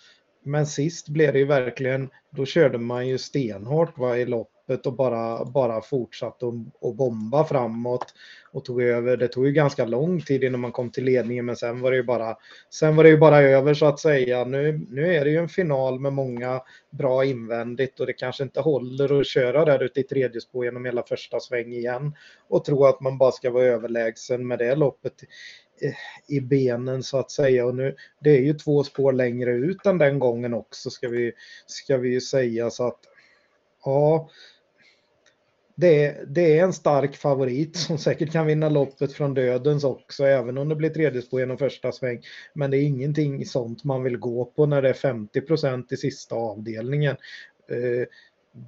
Men 0.43 0.67
sist 0.67 1.09
blev 1.09 1.33
det 1.33 1.39
ju 1.39 1.45
verkligen, 1.45 2.09
då 2.29 2.45
körde 2.45 2.77
man 2.77 3.07
ju 3.07 3.17
stenhårt 3.17 3.97
va, 3.97 4.17
i 4.17 4.25
öppet 4.67 4.85
och 4.85 4.93
bara, 4.93 5.45
bara 5.45 5.81
fortsatte 5.81 6.45
att 6.81 6.95
bomba 6.95 7.45
framåt 7.45 8.13
och 8.51 8.65
tog 8.65 8.81
över. 8.81 9.17
Det 9.17 9.27
tog 9.27 9.45
ju 9.45 9.51
ganska 9.51 9.85
lång 9.85 10.21
tid 10.21 10.43
innan 10.43 10.59
man 10.59 10.71
kom 10.71 10.91
till 10.91 11.03
ledningen 11.03 11.45
men 11.45 11.55
sen 11.55 11.81
var 11.81 11.91
det 11.91 11.97
ju 11.97 12.03
bara, 12.03 12.37
sen 12.69 12.95
var 12.95 13.03
det 13.03 13.09
ju 13.09 13.17
bara 13.17 13.41
över 13.41 13.73
så 13.73 13.85
att 13.85 13.99
säga. 13.99 14.45
Nu, 14.45 14.85
nu 14.89 15.15
är 15.15 15.25
det 15.25 15.31
ju 15.31 15.37
en 15.37 15.49
final 15.49 15.99
med 15.99 16.13
många 16.13 16.61
bra 16.89 17.25
invändigt 17.25 17.99
och 17.99 18.05
det 18.05 18.13
kanske 18.13 18.43
inte 18.43 18.61
håller 18.61 19.19
att 19.19 19.27
köra 19.27 19.65
där 19.65 19.83
ute 19.83 19.99
i 19.99 20.03
tredje 20.03 20.41
spår 20.41 20.65
genom 20.65 20.85
hela 20.85 21.03
första 21.03 21.39
sväng 21.39 21.73
igen 21.73 22.15
och 22.49 22.65
tro 22.65 22.85
att 22.85 23.01
man 23.01 23.17
bara 23.17 23.31
ska 23.31 23.51
vara 23.51 23.65
överlägsen 23.65 24.47
med 24.47 24.59
det 24.59 24.75
loppet 24.75 25.13
eh, 25.81 26.35
i 26.35 26.41
benen 26.41 27.03
så 27.03 27.17
att 27.17 27.31
säga. 27.31 27.65
Och 27.65 27.75
nu, 27.75 27.95
det 28.19 28.29
är 28.29 28.41
ju 28.41 28.53
två 28.53 28.83
spår 28.83 29.13
längre 29.13 29.51
ut 29.51 29.85
än 29.85 29.97
den 29.97 30.19
gången 30.19 30.53
också 30.53 30.89
ska 30.89 31.09
vi, 31.09 31.31
ska 31.65 31.97
vi 31.97 32.09
ju 32.09 32.21
säga. 32.21 32.69
Så 32.69 32.87
att 32.87 32.99
ja, 33.87 34.29
det, 35.79 36.17
det 36.27 36.59
är 36.59 36.63
en 36.63 36.73
stark 36.73 37.15
favorit 37.15 37.75
som 37.77 37.97
säkert 37.97 38.31
kan 38.31 38.45
vinna 38.45 38.69
loppet 38.69 39.13
från 39.13 39.33
dödens 39.33 39.83
också, 39.83 40.25
även 40.25 40.57
om 40.57 40.69
det 40.69 40.75
blir 40.75 40.89
tredje 40.89 41.21
spår 41.21 41.39
genom 41.39 41.57
första 41.57 41.91
sväng. 41.91 42.21
Men 42.53 42.71
det 42.71 42.77
är 42.77 42.81
ingenting 42.83 43.45
sånt 43.45 43.83
man 43.83 44.03
vill 44.03 44.17
gå 44.17 44.45
på 44.45 44.65
när 44.65 44.81
det 44.81 44.89
är 44.89 44.93
50 44.93 45.41
procent 45.41 45.91
i 45.91 45.97
sista 45.97 46.35
avdelningen. 46.35 47.15
Eh, 47.69 48.07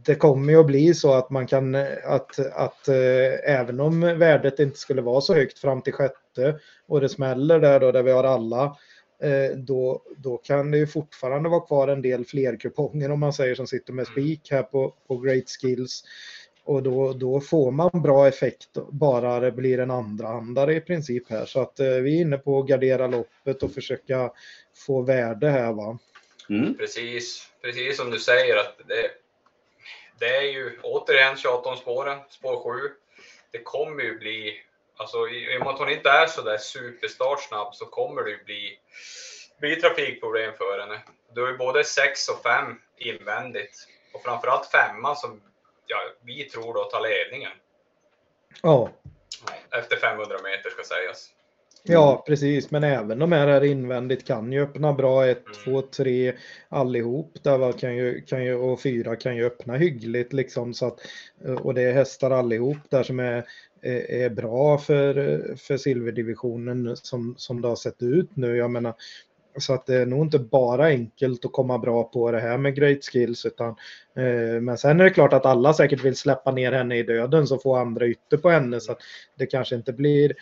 det 0.05 0.15
kommer 0.15 0.53
ju 0.53 0.59
att 0.59 0.67
bli 0.67 0.93
så 0.93 1.13
att 1.13 1.29
man 1.29 1.47
kan, 1.47 1.75
att, 2.03 2.39
att 2.53 2.87
eh, 2.87 3.51
även 3.53 3.79
om 3.79 4.01
värdet 4.01 4.59
inte 4.59 4.79
skulle 4.79 5.01
vara 5.01 5.21
så 5.21 5.33
högt 5.33 5.59
fram 5.59 5.81
till 5.81 5.93
sjätte 5.93 6.59
och 6.87 7.01
det 7.01 7.09
smäller 7.09 7.59
där 7.59 7.79
då, 7.79 7.91
där 7.91 8.03
vi 8.03 8.11
har 8.11 8.23
alla, 8.23 8.77
eh, 9.23 9.57
då, 9.57 10.03
då 10.17 10.37
kan 10.37 10.71
det 10.71 10.77
ju 10.77 10.87
fortfarande 10.87 11.49
vara 11.49 11.65
kvar 11.65 11.87
en 11.87 12.01
del 12.01 12.25
fler 12.25 12.55
kuponger 12.55 13.11
om 13.11 13.19
man 13.19 13.33
säger 13.33 13.55
som 13.55 13.67
sitter 13.67 13.93
med 13.93 14.07
spik 14.07 14.51
här 14.51 14.63
på, 14.63 14.93
på 15.07 15.17
Great 15.17 15.49
Skills. 15.61 16.03
Och 16.69 16.83
då, 16.83 17.13
då 17.13 17.41
får 17.41 17.71
man 17.71 17.89
bra 17.93 18.27
effekt 18.27 18.69
bara 18.91 19.39
det 19.39 19.51
blir 19.51 19.79
en 19.79 19.91
andrahandare 19.91 20.75
i 20.75 20.81
princip 20.81 21.29
här. 21.29 21.45
Så 21.45 21.61
att 21.61 21.79
eh, 21.79 21.87
vi 21.87 22.17
är 22.17 22.21
inne 22.21 22.37
på 22.37 22.59
att 22.59 22.67
gardera 22.67 23.07
loppet 23.07 23.63
och 23.63 23.73
försöka 23.73 24.31
få 24.85 25.01
värde 25.01 25.49
här 25.49 25.73
va. 25.73 25.97
Mm. 26.49 26.77
Precis, 26.77 27.47
precis 27.61 27.97
som 27.97 28.11
du 28.11 28.19
säger 28.19 28.57
att 28.57 28.77
det, 28.87 29.11
det 30.19 30.35
är 30.35 30.41
ju 30.41 30.79
återigen 30.83 31.37
28 31.37 31.75
spåren, 31.75 32.19
spår 32.29 32.79
7. 32.81 32.89
Det 33.51 33.63
kommer 33.63 34.03
ju 34.03 34.19
bli, 34.19 34.53
alltså 34.97 35.17
i 35.29 35.57
och 35.57 35.65
med 35.65 35.73
att 35.73 35.79
hon 35.79 35.89
inte 35.89 36.09
är 36.09 36.27
så 36.27 36.41
där 36.41 36.57
superstartsnabb 36.57 37.75
så 37.75 37.85
kommer 37.85 38.23
det 38.23 38.29
ju 38.29 38.43
bli, 38.43 38.79
bli 39.59 39.75
trafikproblem 39.75 40.53
för 40.57 40.79
henne. 40.79 40.99
Du 41.33 41.41
har 41.41 41.49
ju 41.49 41.57
både 41.57 41.83
6 41.83 42.29
och 42.29 42.43
5 42.43 42.65
invändigt 42.97 43.87
och 44.13 44.23
framförallt 44.23 44.65
femman 44.65 45.15
som 45.15 45.41
ja, 45.89 45.97
vi 46.21 46.43
tror 46.43 46.73
då 46.73 46.83
tar 46.83 47.01
ledningen. 47.01 47.51
Ja. 48.63 48.89
Efter 49.71 49.97
500 49.97 50.35
meter 50.43 50.69
ska 50.69 50.83
sägas. 50.95 51.29
Ja, 51.83 52.23
precis. 52.27 52.71
Men 52.71 52.83
även 52.83 53.19
de 53.19 53.31
här, 53.31 53.63
invändigt 53.63 54.27
kan 54.27 54.51
ju 54.51 54.63
öppna 54.63 54.93
bra. 54.93 55.25
1, 55.25 55.43
2, 55.65 55.81
3 55.81 56.33
allihop. 56.69 57.37
Där 57.43 57.71
kan 57.71 57.95
ju, 57.95 58.21
kan 58.21 58.45
ju, 58.45 58.55
och 58.55 58.81
fyra 58.81 59.15
kan 59.15 59.35
ju 59.35 59.45
öppna 59.45 59.77
hyggligt. 59.77 60.33
Liksom, 60.33 60.73
så 60.73 60.85
att, 60.85 60.99
och 61.61 61.73
det 61.73 61.81
är 61.81 61.93
hästar 61.93 62.31
allihop 62.31 62.77
där 62.89 63.03
som 63.03 63.19
är, 63.19 63.45
är, 63.81 64.11
är 64.11 64.29
bra 64.29 64.77
för, 64.77 65.13
för 65.55 65.77
silverdivisionen 65.77 66.97
som, 66.97 67.35
som 67.37 67.61
det 67.61 67.67
har 67.67 67.75
sett 67.75 68.03
ut 68.03 68.35
nu. 68.35 68.57
Jag 68.57 68.71
menar, 68.71 68.93
så 69.57 69.73
att 69.73 69.85
det 69.85 69.95
är 69.95 70.05
nog 70.05 70.25
inte 70.25 70.39
bara 70.39 70.85
enkelt 70.85 71.45
att 71.45 71.51
komma 71.51 71.77
bra 71.77 72.03
på 72.03 72.31
det 72.31 72.39
här 72.39 72.57
med 72.57 72.75
great 72.75 73.03
skills. 73.03 73.45
Utan, 73.45 73.69
eh, 74.15 74.61
men 74.61 74.77
sen 74.77 74.99
är 74.99 75.03
det 75.03 75.09
klart 75.09 75.33
att 75.33 75.45
alla 75.45 75.73
säkert 75.73 76.03
vill 76.03 76.15
släppa 76.15 76.51
ner 76.51 76.71
henne 76.71 76.97
i 76.97 77.03
döden 77.03 77.47
så 77.47 77.57
får 77.57 77.79
andra 77.79 78.05
ytter 78.05 78.37
på 78.37 78.49
henne. 78.49 78.79
Så 78.79 78.91
att 78.91 78.99
det 79.35 79.45
kanske 79.45 79.75
inte 79.75 79.93
blir 79.93 80.33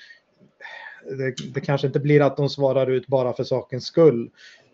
det, 1.10 1.34
det, 1.54 1.62
kanske 1.62 1.88
inte 1.88 2.00
blir 2.00 2.22
att 2.22 2.38
de 2.38 2.50
svarar 2.50 2.92
ut 2.92 3.08
bara 3.08 3.34
för 3.34 3.44
sakens 3.44 3.86
skull. 3.86 4.30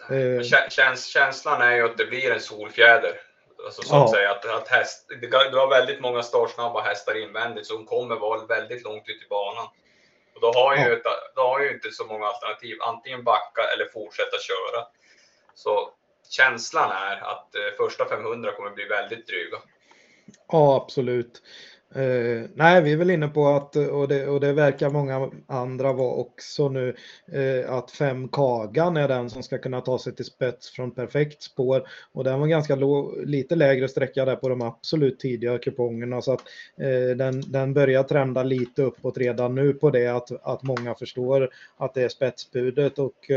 Eh, 0.10 0.44
käns, 0.70 1.06
känslan 1.06 1.62
är 1.62 1.76
ju 1.76 1.86
att 1.86 1.98
det 1.98 2.06
blir 2.06 2.32
en 2.32 2.40
solfjäder. 2.40 3.12
Alltså 3.66 3.82
så 3.82 4.04
att 4.04 4.12
säga 4.12 4.32
att, 4.32 4.46
att 4.46 4.68
häst, 4.68 5.06
du 5.52 5.58
har 5.58 5.70
väldigt 5.70 6.02
många 6.02 6.24
startsnabba 6.24 6.82
hästar 6.82 7.24
invändigt 7.24 7.68
så 7.68 7.74
de 7.74 7.86
kommer 7.86 8.16
vara 8.16 8.46
väldigt 8.46 8.84
långt 8.84 9.10
ut 9.10 9.24
i 9.26 9.30
banan. 9.30 9.68
Då 10.44 10.52
har 10.54 10.76
ju, 10.76 11.02
ja. 11.04 11.12
då 11.36 11.42
har 11.42 11.60
ju 11.60 11.74
inte 11.74 11.92
så 11.92 12.06
många 12.06 12.26
alternativ, 12.26 12.78
antingen 12.82 13.24
backa 13.24 13.62
eller 13.74 13.86
fortsätta 13.86 14.38
köra. 14.40 14.88
Så 15.56 15.90
känslan 16.30 16.92
är 16.92 17.16
att 17.16 17.56
eh, 17.56 17.62
första 17.78 18.06
500 18.06 18.52
kommer 18.52 18.70
bli 18.70 18.86
väldigt 18.86 19.28
dryga. 19.28 19.58
Ja, 20.52 20.82
absolut. 20.84 21.42
Uh, 21.98 22.46
nej, 22.56 22.82
vi 22.82 22.92
är 22.92 22.98
väl 22.98 23.10
inne 23.10 23.28
på 23.28 23.48
att, 23.48 23.76
eh, 23.76 23.86
och 23.86 24.08
det, 24.08 24.28
och 24.28 24.40
det 24.40 24.54
verkar 24.54 24.90
många 24.90 25.32
andra 25.48 25.94
vara 25.94 26.14
också 26.14 26.70
nu, 26.70 26.96
uh, 27.36 27.74
att 27.74 27.92
fem 27.92 28.28
Kagan 28.28 28.98
är 28.98 29.08
den 29.08 29.30
som 29.30 29.44
ska 29.44 29.58
kunna 29.58 29.82
ta 29.82 30.00
sig 30.00 30.16
till 30.16 30.26
spets 30.26 30.70
från 30.70 30.92
perfekt 30.92 31.44
spår. 31.44 31.88
Och 32.12 32.24
den 32.24 32.40
var 32.40 32.48
ganska 32.48 32.76
lite 33.26 33.56
lägre 33.56 33.88
sträcka 33.88 34.26
där 34.26 34.36
på 34.36 34.50
de 34.50 34.62
absolut 34.62 35.20
tidiga 35.20 35.58
kupongerna. 35.58 36.22
Så 36.22 36.34
att 36.34 36.44
uh, 36.82 37.18
den, 37.18 37.42
den 37.52 37.74
börjar 37.74 38.04
trenda 38.04 38.44
lite 38.44 38.82
uppåt 38.82 39.18
redan 39.18 39.56
nu 39.56 39.74
på 39.74 39.90
det 39.90 40.08
att, 40.08 40.32
att 40.44 40.64
många 40.64 40.96
förstår 40.96 41.50
att 41.78 41.94
det 41.94 42.04
är 42.04 42.10
spetsbudet 42.10 43.00
och 43.00 43.30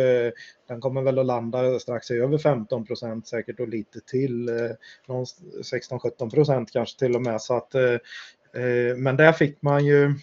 den 0.69 0.81
kommer 0.81 1.03
väl 1.03 1.19
att 1.19 1.27
landa 1.27 1.79
strax 1.79 2.11
över 2.11 2.39
15 2.39 2.85
procent 2.85 3.29
säkert 3.29 3.61
och 3.61 3.69
lite 3.69 4.01
till. 4.01 4.49
Eh, 4.49 4.71
16-17 5.09 6.31
procent 6.31 6.73
kanske 6.73 6.99
till 6.99 7.15
och 7.15 7.23
med. 7.23 7.43
Så 7.43 7.57
att 7.57 7.75
Eh, 8.57 8.63
eh 8.63 8.97
men 8.97 9.17
där 9.17 9.33
fick 9.33 9.63
man 9.63 9.85
ju 9.85 10.15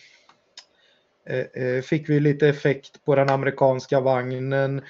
eh, 1.53 1.81
fick 1.81 2.09
vi 2.09 2.19
lite 2.19 2.47
effekt 2.47 3.05
på 3.05 3.15
den 3.15 3.29
amerikanska 3.29 3.99
vagnen 3.99 4.81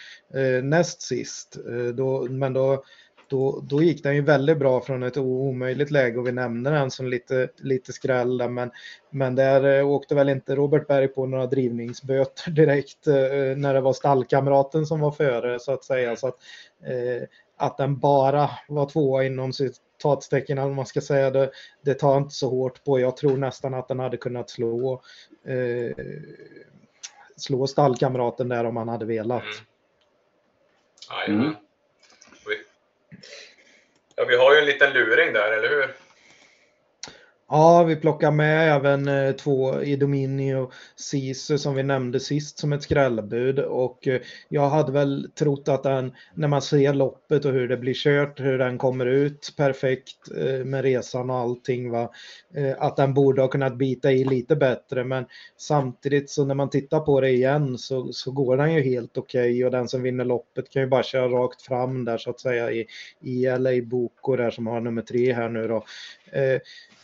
näst 0.63 1.01
sist. 1.01 1.57
Då, 1.93 2.27
men 2.29 2.53
då, 2.53 2.83
då, 3.27 3.63
då 3.69 3.83
gick 3.83 4.03
den 4.03 4.15
ju 4.15 4.21
väldigt 4.21 4.59
bra 4.59 4.81
från 4.81 5.03
ett 5.03 5.17
omöjligt 5.17 5.91
läge 5.91 6.19
och 6.19 6.27
vi 6.27 6.31
nämner 6.31 6.71
den 6.71 6.91
som 6.91 7.07
lite, 7.07 7.49
lite 7.57 7.93
skräll 7.93 8.49
men, 8.49 8.71
men 9.09 9.35
där 9.35 9.83
åkte 9.83 10.15
väl 10.15 10.29
inte 10.29 10.55
Robert 10.55 10.87
Berg 10.87 11.07
på 11.07 11.25
några 11.25 11.47
drivningsböter 11.47 12.51
direkt 12.51 13.05
när 13.57 13.73
det 13.73 13.81
var 13.81 13.93
stallkamraten 13.93 14.85
som 14.85 14.99
var 14.99 15.11
före 15.11 15.59
så 15.59 15.71
att 15.71 15.83
säga. 15.83 16.15
Så 16.15 16.27
att, 16.27 16.37
att 17.57 17.77
den 17.77 17.99
bara 17.99 18.49
var 18.67 18.85
tvåa 18.85 19.23
inom 19.23 19.53
sitt 19.53 19.77
citatstecken 20.03 20.59
om 20.59 20.75
man 20.75 20.85
ska 20.85 21.01
säga 21.01 21.31
det. 21.31 21.51
Det 21.81 21.93
tar 21.93 22.17
inte 22.17 22.35
så 22.35 22.49
hårt 22.49 22.83
på. 22.83 22.99
Jag 22.99 23.17
tror 23.17 23.37
nästan 23.37 23.73
att 23.73 23.87
den 23.87 23.99
hade 23.99 24.17
kunnat 24.17 24.49
slå 24.49 25.01
eh, 25.45 26.05
slå 27.37 27.67
stallkamraten 27.67 28.49
där 28.49 28.65
om 28.65 28.77
han 28.77 28.87
hade 28.87 29.05
velat. 29.05 29.43
Mm. 31.27 31.55
Ja, 34.15 34.25
vi 34.25 34.35
har 34.35 34.53
ju 34.53 34.59
en 34.59 34.65
liten 34.65 34.93
luring 34.93 35.33
där, 35.33 35.51
eller 35.51 35.69
hur? 35.69 35.93
Ja, 37.55 37.83
vi 37.83 37.95
plockar 37.95 38.31
med 38.31 38.75
även 38.75 39.07
eh, 39.07 39.31
två 39.31 39.81
Idomini 39.81 40.53
och 40.55 40.73
Sisu 40.95 41.57
som 41.57 41.75
vi 41.75 41.83
nämnde 41.83 42.19
sist 42.19 42.59
som 42.59 42.73
ett 42.73 42.83
skrällbud 42.83 43.59
och 43.59 44.07
eh, 44.07 44.21
jag 44.49 44.69
hade 44.69 44.91
väl 44.91 45.29
trott 45.35 45.67
att 45.67 45.83
den, 45.83 46.13
när 46.33 46.47
man 46.47 46.61
ser 46.61 46.93
loppet 46.93 47.45
och 47.45 47.51
hur 47.51 47.67
det 47.67 47.77
blir 47.77 47.93
kört, 47.93 48.39
hur 48.39 48.57
den 48.57 48.77
kommer 48.77 49.05
ut 49.05 49.53
perfekt 49.57 50.31
eh, 50.37 50.65
med 50.65 50.81
resan 50.81 51.29
och 51.29 51.35
allting, 51.35 51.91
va? 51.91 52.11
Eh, 52.55 52.75
att 52.77 52.95
den 52.95 53.13
borde 53.13 53.41
ha 53.41 53.47
kunnat 53.47 53.77
bita 53.77 54.11
i 54.11 54.23
lite 54.23 54.55
bättre 54.55 55.03
men 55.03 55.25
samtidigt 55.57 56.29
så 56.29 56.45
när 56.45 56.55
man 56.55 56.69
tittar 56.69 56.99
på 56.99 57.21
det 57.21 57.29
igen 57.29 57.77
så, 57.77 58.13
så 58.13 58.31
går 58.31 58.57
den 58.57 58.73
ju 58.73 58.81
helt 58.81 59.17
okej 59.17 59.51
okay, 59.51 59.65
och 59.65 59.71
den 59.71 59.87
som 59.87 60.01
vinner 60.01 60.25
loppet 60.25 60.69
kan 60.69 60.81
ju 60.81 60.87
bara 60.87 61.03
köra 61.03 61.27
rakt 61.27 61.61
fram 61.61 62.05
där 62.05 62.17
så 62.17 62.29
att 62.29 62.39
säga 62.39 62.71
i, 62.71 62.85
i 63.21 63.45
LA 63.57 63.71
Boko 63.83 64.35
där 64.35 64.51
som 64.51 64.67
har 64.67 64.81
nummer 64.81 65.01
tre 65.01 65.33
här 65.33 65.49
nu 65.49 65.67
då. 65.67 65.85
Eh, 66.31 66.59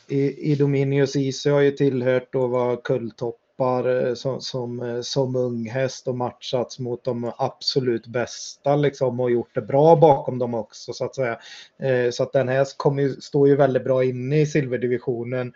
Idominius 0.10 1.16
Ise 1.16 1.50
har 1.50 1.62
ju 1.62 1.72
tillhört 1.72 2.36
och 2.36 2.50
var 2.50 2.84
kulltoppar 2.84 4.08
eh, 4.08 4.14
som, 4.14 4.42
som, 4.42 4.82
eh, 4.82 5.02
som 5.02 5.36
unghäst 5.36 6.08
och 6.08 6.18
matchats 6.18 6.80
mot 6.80 7.04
de 7.04 7.32
absolut 7.38 8.08
bästa 8.08 8.76
liksom 8.76 9.20
och 9.20 9.32
gjort 9.32 9.56
det 9.56 9.62
bra 9.62 9.96
bakom 9.96 10.40
dem 10.40 10.54
också 10.54 10.94
så 10.94 11.06
att 11.06 11.16
säga. 11.16 11.40
Eh, 11.80 12.12
så 12.12 12.24
att 12.24 12.34
den 12.34 12.48
här 12.48 12.68
kommer, 12.78 13.22
står 13.22 13.48
ju 13.48 13.56
väldigt 13.56 13.84
bra 13.84 14.04
inne 14.04 14.42
i 14.42 14.46
silverdivisionen 14.46 15.54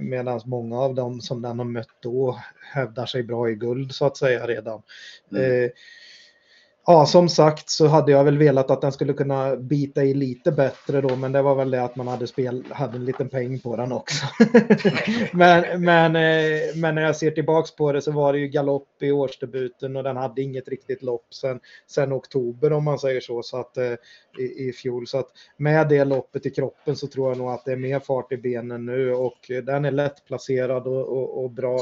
medan 0.00 0.40
många 0.44 0.78
av 0.80 0.94
dem 0.94 1.20
som 1.20 1.42
den 1.42 1.58
har 1.58 1.66
mött 1.66 2.02
då 2.02 2.40
hävdar 2.72 3.06
sig 3.06 3.22
bra 3.22 3.50
i 3.50 3.54
guld 3.54 3.92
så 3.92 4.06
att 4.06 4.16
säga 4.16 4.46
redan. 4.46 4.82
Mm. 5.32 5.70
Ja, 6.86 7.06
som 7.06 7.28
sagt 7.28 7.70
så 7.70 7.86
hade 7.86 8.12
jag 8.12 8.24
väl 8.24 8.38
velat 8.38 8.70
att 8.70 8.80
den 8.80 8.92
skulle 8.92 9.12
kunna 9.12 9.56
bita 9.56 10.04
i 10.04 10.14
lite 10.14 10.52
bättre 10.52 11.00
då, 11.00 11.16
men 11.16 11.32
det 11.32 11.42
var 11.42 11.54
väl 11.54 11.70
det 11.70 11.82
att 11.82 11.96
man 11.96 12.08
hade, 12.08 12.26
spel, 12.26 12.64
hade 12.70 12.96
en 12.96 13.04
liten 13.04 13.28
peng 13.28 13.60
på 13.60 13.76
den 13.76 13.92
också. 13.92 14.26
men, 15.32 15.84
men, 15.84 16.16
eh, 16.16 16.76
men 16.76 16.94
när 16.94 17.02
jag 17.02 17.16
ser 17.16 17.30
tillbaks 17.30 17.76
på 17.76 17.92
det 17.92 18.02
så 18.02 18.12
var 18.12 18.32
det 18.32 18.38
ju 18.38 18.48
galopp 18.48 19.02
i 19.02 19.12
årsdebuten 19.12 19.96
och 19.96 20.02
den 20.02 20.16
hade 20.16 20.42
inget 20.42 20.68
riktigt 20.68 21.02
lopp 21.02 21.34
sen, 21.34 21.60
sen 21.86 22.12
oktober 22.12 22.72
om 22.72 22.84
man 22.84 22.98
säger 22.98 23.20
så, 23.20 23.42
så 23.42 23.60
att, 23.60 23.76
eh, 23.76 23.94
i, 24.38 24.68
i 24.68 24.72
fjol. 24.72 25.06
Så 25.06 25.18
att 25.18 25.28
med 25.56 25.88
det 25.88 26.04
loppet 26.04 26.46
i 26.46 26.50
kroppen 26.50 26.96
så 26.96 27.06
tror 27.06 27.28
jag 27.28 27.38
nog 27.38 27.50
att 27.50 27.64
det 27.64 27.72
är 27.72 27.76
mer 27.76 28.00
fart 28.00 28.32
i 28.32 28.36
benen 28.36 28.86
nu 28.86 29.14
och 29.14 29.50
den 29.64 29.84
är 29.84 29.90
lättplacerad 29.90 30.86
och, 30.86 31.08
och, 31.08 31.44
och 31.44 31.50
bra. 31.50 31.78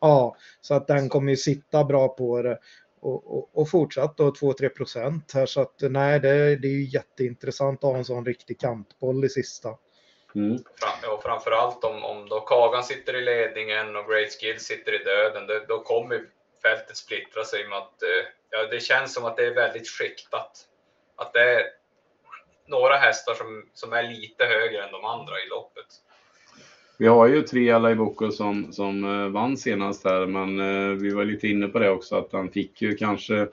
Ja, 0.00 0.36
så 0.60 0.74
att 0.74 0.86
den 0.86 1.08
kommer 1.08 1.30
ju 1.30 1.36
sitta 1.36 1.84
bra 1.84 2.08
på 2.08 2.42
det 2.42 2.58
och, 3.00 3.38
och, 3.38 3.50
och 3.52 3.70
fortsatt 3.70 4.16
då 4.16 4.30
2-3 4.30 4.68
procent 4.68 5.32
här 5.34 5.46
så 5.46 5.60
att 5.60 5.74
nej 5.80 6.20
det, 6.20 6.56
det 6.56 6.68
är 6.68 6.72
ju 6.72 6.84
jätteintressant 6.84 7.84
att 7.84 7.90
ha 7.90 7.98
en 7.98 8.04
sån 8.04 8.26
riktig 8.26 8.60
kantboll 8.60 9.24
i 9.24 9.28
sista. 9.28 9.68
Mm. 10.34 10.58
Och 11.12 11.22
framförallt 11.22 11.84
om, 11.84 12.04
om 12.04 12.28
då 12.28 12.40
Kagan 12.40 12.84
sitter 12.84 13.16
i 13.16 13.20
ledningen 13.20 13.96
och 13.96 14.06
Great 14.06 14.32
Skill 14.40 14.60
sitter 14.60 15.00
i 15.00 15.04
döden, 15.04 15.46
då, 15.46 15.60
då 15.68 15.82
kommer 15.82 16.24
fältet 16.62 16.96
splittra 16.96 17.44
sig 17.44 17.68
med 17.68 17.78
att 17.78 18.02
eh, 18.02 18.26
ja, 18.50 18.66
det 18.66 18.80
känns 18.80 19.14
som 19.14 19.24
att 19.24 19.36
det 19.36 19.46
är 19.46 19.54
väldigt 19.54 19.88
skiktat. 19.88 20.66
Att 21.16 21.32
det 21.32 21.40
är 21.40 21.64
några 22.66 22.96
hästar 22.96 23.34
som, 23.34 23.70
som 23.74 23.92
är 23.92 24.02
lite 24.02 24.44
högre 24.44 24.84
än 24.84 24.92
de 24.92 25.04
andra 25.04 25.40
i 25.40 25.48
loppet. 25.48 25.86
Vi 27.00 27.06
har 27.06 27.26
ju 27.26 27.42
tre 27.42 27.70
alla 27.70 27.90
som, 28.32 28.72
som 28.72 29.04
eh, 29.04 29.28
vann 29.28 29.56
senast 29.56 30.04
här, 30.04 30.26
men 30.26 30.60
eh, 30.60 30.96
vi 30.96 31.10
var 31.14 31.24
lite 31.24 31.48
inne 31.48 31.66
på 31.66 31.78
det 31.78 31.90
också 31.90 32.16
att 32.16 32.32
han 32.32 32.48
fick 32.48 32.82
ju 32.82 32.96
kanske 32.96 33.48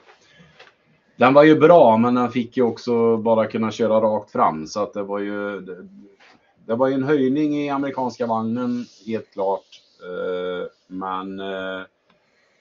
den 1.18 1.34
var 1.34 1.44
ju 1.44 1.60
bra, 1.60 1.98
men 1.98 2.15
den 2.15 2.32
fick 2.32 2.57
ju 2.57 2.64
också 2.64 3.18
bara 3.18 3.48
kunna 3.48 3.72
köra 3.72 4.02
rakt 4.02 4.32
fram 4.32 4.68
så 4.68 4.84
att 4.84 4.94
det 4.94 5.03
var 5.03 5.19
ju. 5.19 5.61
Det, 5.61 5.88
det 6.65 6.76
var 6.76 6.88
ju 6.88 6.94
en 6.94 7.03
höjning 7.03 7.56
i 7.56 7.69
amerikanska 7.69 8.28
vagnen 8.28 8.86
helt 9.06 9.34
klart, 9.34 9.82
eh, 10.03 10.68
men 10.88 11.40
eh, 11.40 11.82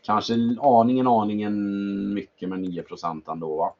kanske 0.03 0.35
aningen, 0.61 1.07
aningen 1.07 2.15
mycket 2.15 2.49
med 2.49 2.61
9 2.61 2.83
procent 2.83 3.29
ändå. 3.29 3.57
Va? 3.57 3.75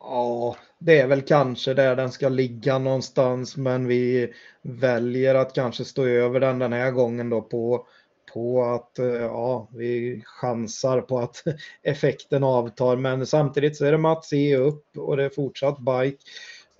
Ja, 0.00 0.56
det 0.86 1.00
är 1.00 1.06
väl 1.06 1.22
kanske 1.22 1.74
där 1.74 1.96
den 1.96 2.12
ska 2.12 2.28
ligga 2.28 2.78
någonstans, 2.78 3.56
men 3.56 3.86
vi 3.86 4.32
väljer 4.62 5.34
att 5.34 5.54
kanske 5.54 5.84
stå 5.84 6.06
över 6.06 6.40
den 6.40 6.58
den 6.58 6.72
här 6.72 6.90
gången 6.90 7.30
då 7.30 7.42
på, 7.42 7.86
på 8.34 8.64
att 8.64 8.98
eh, 8.98 9.06
ja, 9.06 9.68
vi 9.72 10.22
chansar 10.24 11.00
på 11.00 11.18
att 11.18 11.42
effekten 11.82 12.44
avtar. 12.44 12.96
Men 12.96 13.26
samtidigt 13.26 13.76
så 13.76 13.84
är 13.84 13.92
det 13.92 13.98
Mats 13.98 14.32
E 14.32 14.56
upp 14.56 14.84
och 14.96 15.16
det 15.16 15.24
är 15.24 15.28
fortsatt 15.28 15.78
bike. 15.78 16.18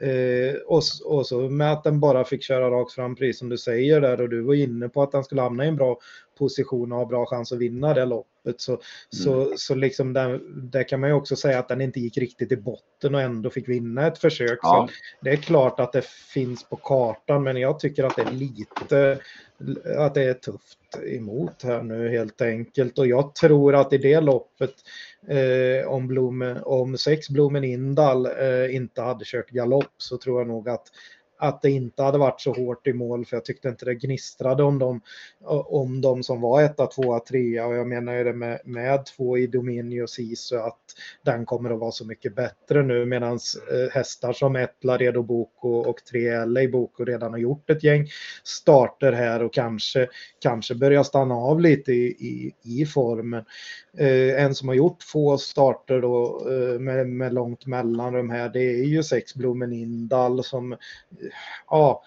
Eh, 0.01 0.55
och, 0.67 0.83
och, 1.05 1.27
så 1.27 1.41
med 1.41 1.73
att 1.73 1.85
den 1.85 2.01
bara 2.01 2.25
fick 2.25 2.43
köra 2.43 2.71
rakt 2.71 2.93
fram, 2.93 3.17
precis 3.17 3.39
som 3.39 3.49
du 3.49 3.59
säger 3.59 4.01
där, 4.01 4.21
och 4.21 4.29
du 4.29 4.41
var 4.41 4.55
inne 4.55 4.89
på 4.89 5.03
att 5.03 5.13
den 5.13 5.25
skulle 5.25 5.43
hamna 5.43 5.65
i 5.65 5.69
en 5.69 5.77
bra 5.77 5.99
position 6.39 6.93
och 6.93 6.99
ha 6.99 7.07
bra 7.07 7.27
chans 7.27 7.53
att 7.53 7.59
vinna 7.59 7.95
det 7.95 8.05
loppet. 8.05 8.61
Så, 8.61 8.73
mm. 8.73 8.83
så, 9.11 9.53
så 9.57 9.75
liksom 9.75 10.13
där, 10.13 10.41
där 10.57 10.89
kan 10.89 11.01
man 11.01 11.11
ju 11.11 11.15
också 11.15 11.37
säga 11.37 11.59
att 11.59 11.69
den 11.69 11.81
inte 11.81 12.01
gick 12.01 12.19
riktigt 12.19 12.53
i 12.53 12.57
botten 12.57 13.15
och 13.15 13.21
ändå 13.21 13.51
fick 13.51 13.69
vinna 13.69 14.07
ett 14.07 14.19
försök. 14.19 14.59
Ja. 14.63 14.89
Så 14.89 14.95
det 15.25 15.31
är 15.31 15.37
klart 15.37 15.81
att 15.81 15.93
det 15.93 16.05
finns 16.05 16.65
på 16.65 16.77
kartan, 16.77 17.43
men 17.43 17.57
jag 17.57 17.79
tycker 17.79 18.05
att 18.05 18.17
det 18.17 18.23
är 18.23 18.31
lite, 18.31 19.19
att 19.99 20.15
det 20.15 20.23
är 20.23 20.35
tufft 20.35 20.79
emot 21.07 21.63
här 21.63 21.83
nu 21.83 22.09
helt 22.09 22.41
enkelt. 22.43 22.99
Och 22.99 23.07
jag 23.07 23.35
tror 23.35 23.75
att 23.75 23.93
i 23.93 23.99
det 23.99 24.21
loppet 24.21 24.75
eh, 25.29 25.89
om, 25.89 26.09
Blom, 26.09 26.57
om 26.63 26.99
sex 26.99 27.29
Blomen 27.29 27.65
Indal 27.65 28.27
eh, 28.27 28.75
inte 28.75 29.03
hade 29.03 29.25
kört 29.25 29.51
galopp 29.51 29.95
så 29.99 30.19
tror 30.19 30.41
jag 30.41 30.49
nog 30.49 30.69
att 30.69 30.87
att 31.39 31.63
det 31.63 31.71
inte 31.71 32.03
hade 32.03 32.19
varit 32.19 32.41
så 32.41 32.53
hårt 32.53 32.87
i 32.87 32.93
mål 32.93 33.27
för 33.27 33.37
jag 33.37 33.45
tyckte 33.45 33.69
inte 33.69 33.85
det 33.85 33.95
gnistrade 33.95 34.63
om 34.63 34.79
dem, 34.79 35.01
om 35.67 36.01
de 36.01 36.23
som 36.23 36.41
var 36.41 36.63
etta, 36.63 36.87
tvåa, 36.87 37.21
trea 37.21 37.67
och 37.67 37.75
jag 37.75 37.87
menar 37.87 38.15
ju 38.15 38.25
det 38.25 38.33
med, 38.33 38.61
med 38.65 39.07
två 39.07 39.39
i 39.39 39.47
Domini 39.47 40.03
och 40.03 40.11
Sisu 40.11 40.57
att 40.57 40.81
den 41.23 41.47
kommer 41.47 41.71
att 41.71 41.79
vara 41.79 41.93
så 41.93 42.07
mycket 42.07 42.35
bättre 42.35 42.83
nu 42.83 43.07
medan 43.07 43.33
eh, 43.33 43.93
hästar 43.93 44.33
som 44.33 44.57
ett 44.57 44.85
Laredo 44.85 45.23
Boko 45.23 45.69
och 45.69 46.05
tre 46.05 46.45
LA 46.45 46.69
Boko 46.69 47.05
redan 47.05 47.33
har 47.33 47.39
gjort 47.39 47.71
ett 47.71 47.85
gäng 47.85 48.07
starter 48.45 49.13
här 49.13 49.43
och 49.43 49.53
kanske, 49.53 50.09
kanske 50.39 50.75
börjar 50.75 51.03
stanna 51.03 51.35
av 51.35 51.61
lite 51.61 51.93
i, 51.93 52.07
i, 52.07 52.55
i 52.63 52.87
formen. 52.87 53.45
Eh, 53.99 54.45
en 54.45 54.55
som 54.55 54.69
har 54.69 54.75
gjort 54.75 55.03
få 55.03 55.39
starter 55.39 56.01
då 56.01 56.47
eh, 56.51 56.81
med, 56.81 57.09
med 57.09 57.35
långt 57.35 57.67
mellanrum 57.67 58.31
här 58.31 58.49
det 58.49 58.81
är 58.81 58.85
ju 58.85 59.03
Sexblomen 59.03 59.73
Indal 59.73 60.45
som 60.45 60.77
ja, 61.71 62.03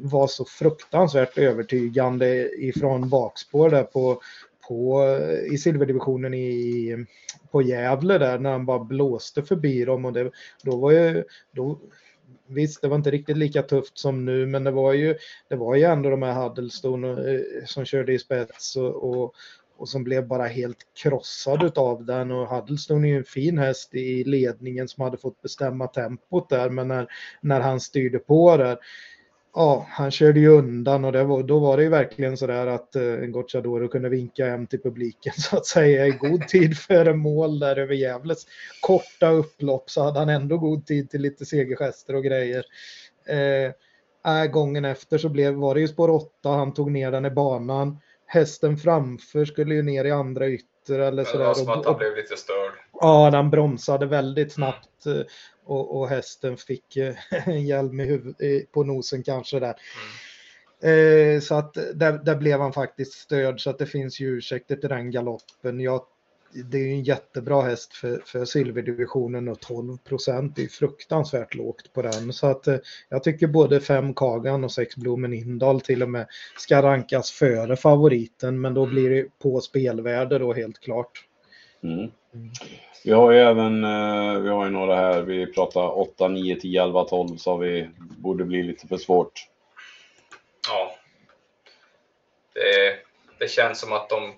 var 0.00 0.26
så 0.26 0.44
fruktansvärt 0.44 1.38
övertygande 1.38 2.50
ifrån 2.58 3.08
bakspår 3.08 3.70
där 3.70 3.82
på, 3.82 4.20
på, 4.68 5.04
i 5.50 5.58
silverdivisionen 5.58 6.34
i, 6.34 7.06
på 7.50 7.62
Gävle 7.62 8.18
där 8.18 8.38
när 8.38 8.50
han 8.50 8.66
bara 8.66 8.84
blåste 8.84 9.42
förbi 9.42 9.84
dem. 9.84 10.04
Och 10.04 10.12
det, 10.12 10.30
då 10.62 10.76
var 10.76 10.90
ju, 10.90 11.24
då, 11.52 11.78
Visst, 12.50 12.82
det 12.82 12.88
var 12.88 12.96
inte 12.96 13.10
riktigt 13.10 13.36
lika 13.36 13.62
tufft 13.62 13.98
som 13.98 14.24
nu, 14.24 14.46
men 14.46 14.64
det 14.64 14.70
var 14.70 14.92
ju, 14.92 15.16
det 15.48 15.56
var 15.56 15.74
ju 15.74 15.82
ändå 15.82 16.10
de 16.10 16.22
här 16.22 16.42
Huddleston 16.42 17.04
eh, 17.04 17.40
som 17.64 17.84
körde 17.84 18.12
i 18.12 18.18
spets 18.18 18.76
och, 18.76 19.10
och, 19.10 19.34
och 19.78 19.88
som 19.88 20.04
blev 20.04 20.26
bara 20.26 20.46
helt 20.46 20.78
krossad 21.02 21.78
av 21.78 22.04
den. 22.04 22.30
Och 22.30 22.48
Huddleston 22.48 23.04
är 23.04 23.08
ju 23.08 23.16
en 23.16 23.24
fin 23.24 23.58
häst 23.58 23.94
i 23.94 24.24
ledningen 24.24 24.88
som 24.88 25.04
hade 25.04 25.16
fått 25.16 25.42
bestämma 25.42 25.86
tempot 25.86 26.48
där. 26.48 26.70
Men 26.70 26.88
när, 26.88 27.08
när 27.40 27.60
han 27.60 27.80
styrde 27.80 28.18
på 28.18 28.56
där 28.56 28.78
Ja, 29.54 29.86
han 29.90 30.10
körde 30.10 30.40
ju 30.40 30.48
undan. 30.48 31.04
Och 31.04 31.14
var, 31.14 31.42
då 31.42 31.58
var 31.58 31.76
det 31.76 31.82
ju 31.82 31.88
verkligen 31.88 32.36
så 32.36 32.46
där 32.46 32.66
att 32.66 32.96
eh, 32.96 33.16
Gocciadoro 33.16 33.88
kunde 33.88 34.08
vinka 34.08 34.46
hem 34.46 34.66
till 34.66 34.82
publiken 34.82 35.32
så 35.36 35.56
att 35.56 35.66
säga 35.66 36.06
i 36.06 36.10
god 36.10 36.48
tid 36.48 36.78
före 36.78 37.14
mål 37.14 37.58
där 37.58 37.76
över 37.76 37.94
Gävles 37.94 38.46
korta 38.80 39.30
upplopp. 39.30 39.90
Så 39.90 40.02
hade 40.02 40.18
han 40.18 40.28
ändå 40.28 40.58
god 40.58 40.86
tid 40.86 41.10
till 41.10 41.20
lite 41.20 41.46
segergester 41.46 42.14
och 42.14 42.24
grejer. 42.24 42.64
Eh, 43.28 43.72
äh, 44.42 44.50
gången 44.50 44.84
efter 44.84 45.18
så 45.18 45.28
blev, 45.28 45.54
var 45.54 45.74
det 45.74 45.80
ju 45.80 45.88
spår 45.88 46.10
8, 46.10 46.48
han 46.48 46.74
tog 46.74 46.90
ner 46.90 47.10
den 47.10 47.26
i 47.26 47.30
banan 47.30 47.98
hästen 48.28 48.76
framför 48.76 49.44
skulle 49.44 49.74
ju 49.74 49.82
ner 49.82 50.04
i 50.04 50.10
andra 50.10 50.48
ytter 50.48 50.98
eller 50.98 51.24
sådär. 51.24 51.38
Det 51.38 51.46
var 51.46 51.54
som 51.54 51.68
att 51.68 51.86
han 51.86 51.98
blev 51.98 52.16
lite 52.16 52.36
störd. 52.36 52.72
Ja, 52.92 53.30
den 53.30 53.50
bromsade 53.50 54.06
väldigt 54.06 54.52
snabbt 54.52 55.06
mm. 55.06 55.24
och, 55.64 55.98
och, 55.98 56.08
hästen 56.08 56.56
fick 56.56 56.96
eh, 56.96 57.14
en 57.48 57.66
hjälm 57.66 58.00
i 58.00 58.04
huvud, 58.04 58.36
på 58.72 58.84
nosen 58.84 59.22
kanske 59.22 59.60
där. 59.60 59.74
Mm. 60.82 61.34
Eh, 61.34 61.40
så 61.40 61.54
att 61.54 61.74
där, 61.74 62.12
där, 62.12 62.36
blev 62.36 62.60
han 62.60 62.72
faktiskt 62.72 63.12
störd 63.12 63.60
så 63.60 63.70
att 63.70 63.78
det 63.78 63.86
finns 63.86 64.20
ju 64.20 64.38
ursäkter 64.38 64.76
till 64.76 64.88
den 64.88 65.10
galoppen. 65.10 65.80
Jag 65.80 66.02
det 66.52 66.78
är 66.78 66.88
en 66.88 67.02
jättebra 67.02 67.62
häst 67.62 67.94
för, 67.94 68.22
för 68.26 68.44
silverdivisionen 68.44 69.48
och 69.48 69.60
12 69.60 69.96
procent 69.98 70.58
är 70.58 70.66
fruktansvärt 70.66 71.54
lågt 71.54 71.92
på 71.92 72.02
den. 72.02 72.32
Så 72.32 72.46
att 72.46 72.66
eh, 72.66 72.76
jag 73.08 73.22
tycker 73.22 73.46
både 73.46 73.80
fem 73.80 74.14
Kagan 74.14 74.64
och 74.64 74.72
sex 74.72 74.96
Blomen 74.96 75.32
Indal 75.32 75.80
till 75.80 76.02
och 76.02 76.10
med 76.10 76.26
ska 76.56 76.82
rankas 76.82 77.30
före 77.30 77.76
favoriten. 77.76 78.60
Men 78.60 78.74
då 78.74 78.86
blir 78.86 79.10
det 79.10 79.38
på 79.38 79.60
spelvärde 79.60 80.38
då 80.38 80.52
helt 80.52 80.80
klart. 80.80 81.24
Mm. 81.82 82.10
Vi 83.04 83.12
har 83.12 83.32
ju 83.32 83.38
även, 83.38 83.84
eh, 83.84 84.40
vi 84.40 84.48
har 84.48 84.64
ju 84.64 84.70
några 84.70 84.96
här, 84.96 85.22
vi 85.22 85.46
pratar 85.46 85.98
8, 85.98 86.28
9, 86.28 86.60
10, 86.60 86.82
11, 86.82 87.04
12 87.04 87.36
så 87.36 87.56
vi 87.56 87.90
borde 87.98 88.44
bli 88.44 88.62
lite 88.62 88.88
för 88.88 88.96
svårt. 88.96 89.48
Ja. 90.68 90.94
Det, 92.54 92.96
det 93.38 93.50
känns 93.50 93.80
som 93.80 93.92
att 93.92 94.08
de, 94.08 94.32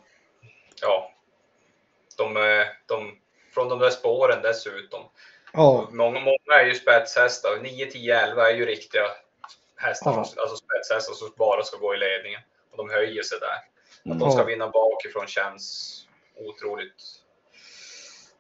ja, 0.83 1.11
de, 2.21 2.37
eh, 2.37 2.67
de, 2.87 3.19
från 3.55 3.69
de 3.69 3.79
där 3.79 3.91
spåren 3.91 4.43
dessutom. 4.43 5.01
Ja. 5.53 5.89
Många, 5.91 6.21
många 6.21 6.61
är 6.61 6.67
ju 6.67 6.75
spetshästar. 6.75 7.59
9, 7.63 7.87
10, 7.87 8.21
11 8.21 8.51
är 8.51 8.55
ju 8.55 8.67
riktiga 8.67 9.03
hästar, 9.77 10.11
ja. 10.11 10.19
alltså 10.19 10.57
spetshästar 10.57 11.15
som 11.15 11.33
bara 11.37 11.63
ska 11.63 11.77
gå 11.77 11.95
i 11.95 11.99
ledningen. 11.99 12.41
Och 12.71 12.77
de 12.77 12.91
höjer 12.91 13.23
sig 13.23 13.39
där. 13.41 14.13
Att 14.13 14.21
de 14.21 14.31
ska 14.31 14.45
vinna 14.45 14.69
bakifrån 14.69 15.27
känns 15.27 15.97
otroligt 16.37 17.21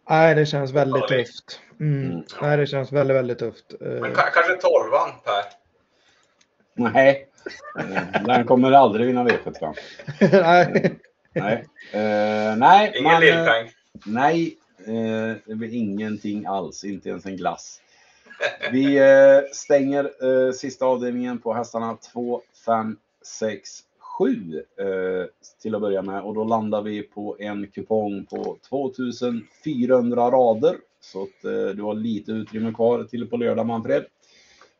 Nej, 0.08 0.34
det 0.34 0.46
känns 0.46 0.72
väldigt 0.72 1.08
tufft. 1.08 1.60
Mm. 1.80 2.10
Mm. 2.10 2.24
Nej, 2.40 2.56
det 2.56 2.66
känns 2.66 2.92
väldigt, 2.92 3.16
väldigt 3.16 3.38
tufft. 3.38 3.74
Men 3.80 4.14
kanske 4.14 4.56
tolvan, 4.60 5.10
Per? 5.24 5.44
Nej, 6.74 7.28
den 8.26 8.46
kommer 8.46 8.72
aldrig 8.72 9.06
vinna 9.06 9.24
V75. 9.24 9.74
nej. 10.42 11.00
Nej. 11.34 11.56
Uh, 11.94 12.58
nej. 12.58 12.92
Ingen 12.94 13.12
man, 13.12 13.20
lillpeng? 13.20 13.70
Nej, 14.06 14.56
uh, 14.88 15.34
det 15.46 15.54
blir 15.54 15.74
ingenting 15.74 16.46
alls. 16.46 16.84
Inte 16.84 17.08
ens 17.08 17.26
en 17.26 17.36
glass. 17.36 17.80
Vi 18.72 19.00
uh, 19.00 19.42
stänger 19.52 20.52
sista 20.52 20.86
avdelningen 20.86 21.38
på 21.38 21.54
hästarna 21.54 21.96
2, 22.12 22.42
5, 22.66 22.96
6, 23.22 23.84
7 24.20 24.64
eh, 24.78 25.26
till 25.62 25.74
att 25.74 25.80
börja 25.80 26.02
med 26.02 26.22
och 26.22 26.34
då 26.34 26.44
landar 26.44 26.82
vi 26.82 27.02
på 27.02 27.36
en 27.38 27.66
kupong 27.66 28.26
på 28.26 28.56
2400 28.68 30.30
rader. 30.30 30.76
Så 31.00 31.22
att 31.22 31.44
eh, 31.44 31.76
du 31.76 31.82
har 31.82 31.94
lite 31.94 32.32
utrymme 32.32 32.72
kvar 32.72 33.04
till 33.04 33.26
på 33.26 33.36
lördag 33.36 33.66
Manfred. 33.66 34.04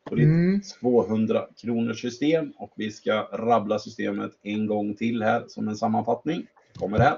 På 0.03 0.15
ditt 0.15 0.25
Mm. 0.25 0.61
200 0.81 1.47
kronors 1.57 2.01
system 2.01 2.53
och 2.57 2.73
vi 2.75 2.91
ska 2.91 3.21
rabbla 3.33 3.79
systemet 3.79 4.31
en 4.41 4.67
gång 4.67 4.95
till 4.95 5.23
här 5.23 5.45
som 5.47 5.67
en 5.67 5.75
sammanfattning. 5.75 6.47
Kommer 6.75 6.99
här. 6.99 7.17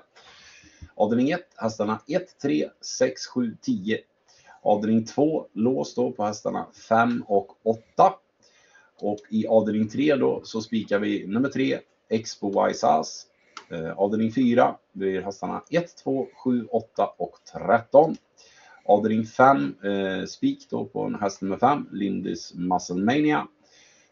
Avdelning 0.96 1.32
1, 1.32 1.42
hästarna 1.56 2.00
1, 2.08 2.40
3, 2.42 2.70
6, 2.82 3.28
7, 3.28 3.58
10. 3.62 4.00
Avdelning 4.62 5.06
2, 5.06 5.48
lås 5.54 5.96
då 5.96 6.12
på 6.12 6.26
hästarna 6.26 6.68
5 6.90 7.24
och 7.28 7.58
8. 7.64 8.14
Och 9.00 9.20
i 9.30 9.48
avdelning 9.48 9.90
3 9.90 10.16
då 10.16 10.42
så 10.44 10.62
spikar 10.62 11.00
vi 11.00 11.28
nummer 11.28 11.50
3, 11.50 11.80
Expo 12.10 12.62
House. 12.62 13.28
Eh, 13.70 13.92
avdelning 13.92 14.32
4 14.32 14.76
blir 14.94 15.22
hästarna 15.22 15.64
1, 15.70 15.98
2, 16.04 16.28
7, 16.44 16.68
8 16.72 17.06
och 17.18 17.36
13. 17.54 18.16
Avdelning 18.86 19.26
5, 19.26 19.76
eh, 19.84 20.26
spik 20.26 20.68
då 20.70 20.86
på 20.86 21.04
en 21.04 21.16
häst 21.16 21.42
nummer 21.42 21.58
5, 21.58 21.88
Lindis 21.92 22.54
Muscle 22.56 22.96
Mania. 22.96 23.48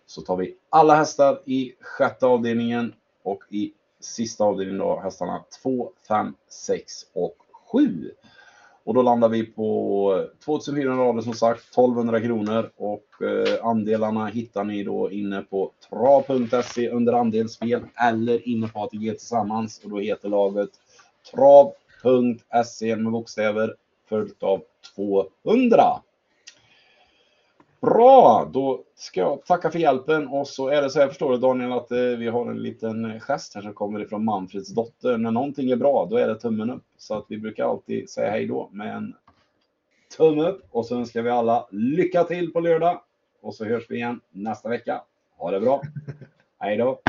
Så 0.05 0.21
tar 0.21 0.37
vi 0.37 0.55
alla 0.69 0.95
hästar 0.95 1.39
i 1.45 1.73
sjätte 1.81 2.25
avdelningen 2.25 2.93
och 3.23 3.43
i 3.49 3.73
sista 3.99 4.43
avdelningen 4.43 4.79
då 4.79 4.99
hästarna 4.99 5.43
2, 5.63 5.91
5, 6.07 6.35
6 6.49 6.93
och 7.13 7.35
7. 7.71 8.11
Och 8.83 8.93
då 8.93 9.01
landar 9.01 9.29
vi 9.29 9.45
på 9.45 10.27
2400 10.45 11.03
rader 11.03 11.21
som 11.21 11.33
sagt, 11.33 11.69
1200 11.69 12.21
kronor 12.21 12.71
och 12.75 13.05
eh, 13.21 13.65
andelarna 13.65 14.25
hittar 14.25 14.63
ni 14.63 14.83
då 14.83 15.11
inne 15.11 15.41
på 15.41 15.71
trav.se 15.89 16.89
under 16.89 17.13
andelsspel 17.13 17.81
eller 17.95 18.47
inne 18.47 18.67
på 18.67 18.79
ATG 18.79 19.11
tillsammans 19.11 19.81
och 19.83 19.89
då 19.89 19.99
heter 19.99 20.29
laget 20.29 20.69
trav.se 21.31 22.95
med 22.95 23.11
bokstäver 23.11 23.75
följt 24.11 24.43
av 24.43 24.61
200. 24.95 25.83
Bra, 27.81 28.49
då 28.53 28.83
ska 28.95 29.19
jag 29.19 29.45
tacka 29.45 29.71
för 29.71 29.79
hjälpen 29.79 30.27
och 30.27 30.47
så 30.47 30.67
är 30.67 30.81
det 30.81 30.89
så 30.89 30.99
här 30.99 31.07
förstår 31.07 31.31
du 31.31 31.37
Daniel 31.37 31.71
att 31.71 31.91
eh, 31.91 31.97
vi 31.97 32.27
har 32.27 32.51
en 32.51 32.63
liten 32.63 33.19
gest 33.19 33.55
här 33.55 33.61
som 33.61 33.73
kommer 33.73 33.99
ifrån 33.99 34.25
Manfreds 34.25 34.69
dotter. 34.69 35.17
När 35.17 35.31
någonting 35.31 35.71
är 35.71 35.75
bra 35.75 36.07
då 36.09 36.17
är 36.17 36.27
det 36.27 36.35
tummen 36.35 36.69
upp. 36.69 36.83
Så 36.97 37.17
att 37.17 37.25
vi 37.27 37.37
brukar 37.37 37.65
alltid 37.65 38.09
säga 38.09 38.31
hej 38.31 38.47
då 38.47 38.69
med 38.71 38.95
en 38.95 39.15
tumme 40.17 40.47
upp 40.47 40.65
och 40.71 40.85
så 40.85 40.95
önskar 40.95 41.21
vi 41.21 41.29
alla 41.29 41.67
lycka 41.71 42.23
till 42.23 42.53
på 42.53 42.59
lördag. 42.59 43.01
Och 43.41 43.55
så 43.55 43.65
hörs 43.65 43.85
vi 43.89 43.95
igen 43.95 44.21
nästa 44.29 44.69
vecka. 44.69 45.01
Ha 45.37 45.51
det 45.51 45.59
bra. 45.59 45.81
Hej 46.59 46.77
då. 46.77 47.01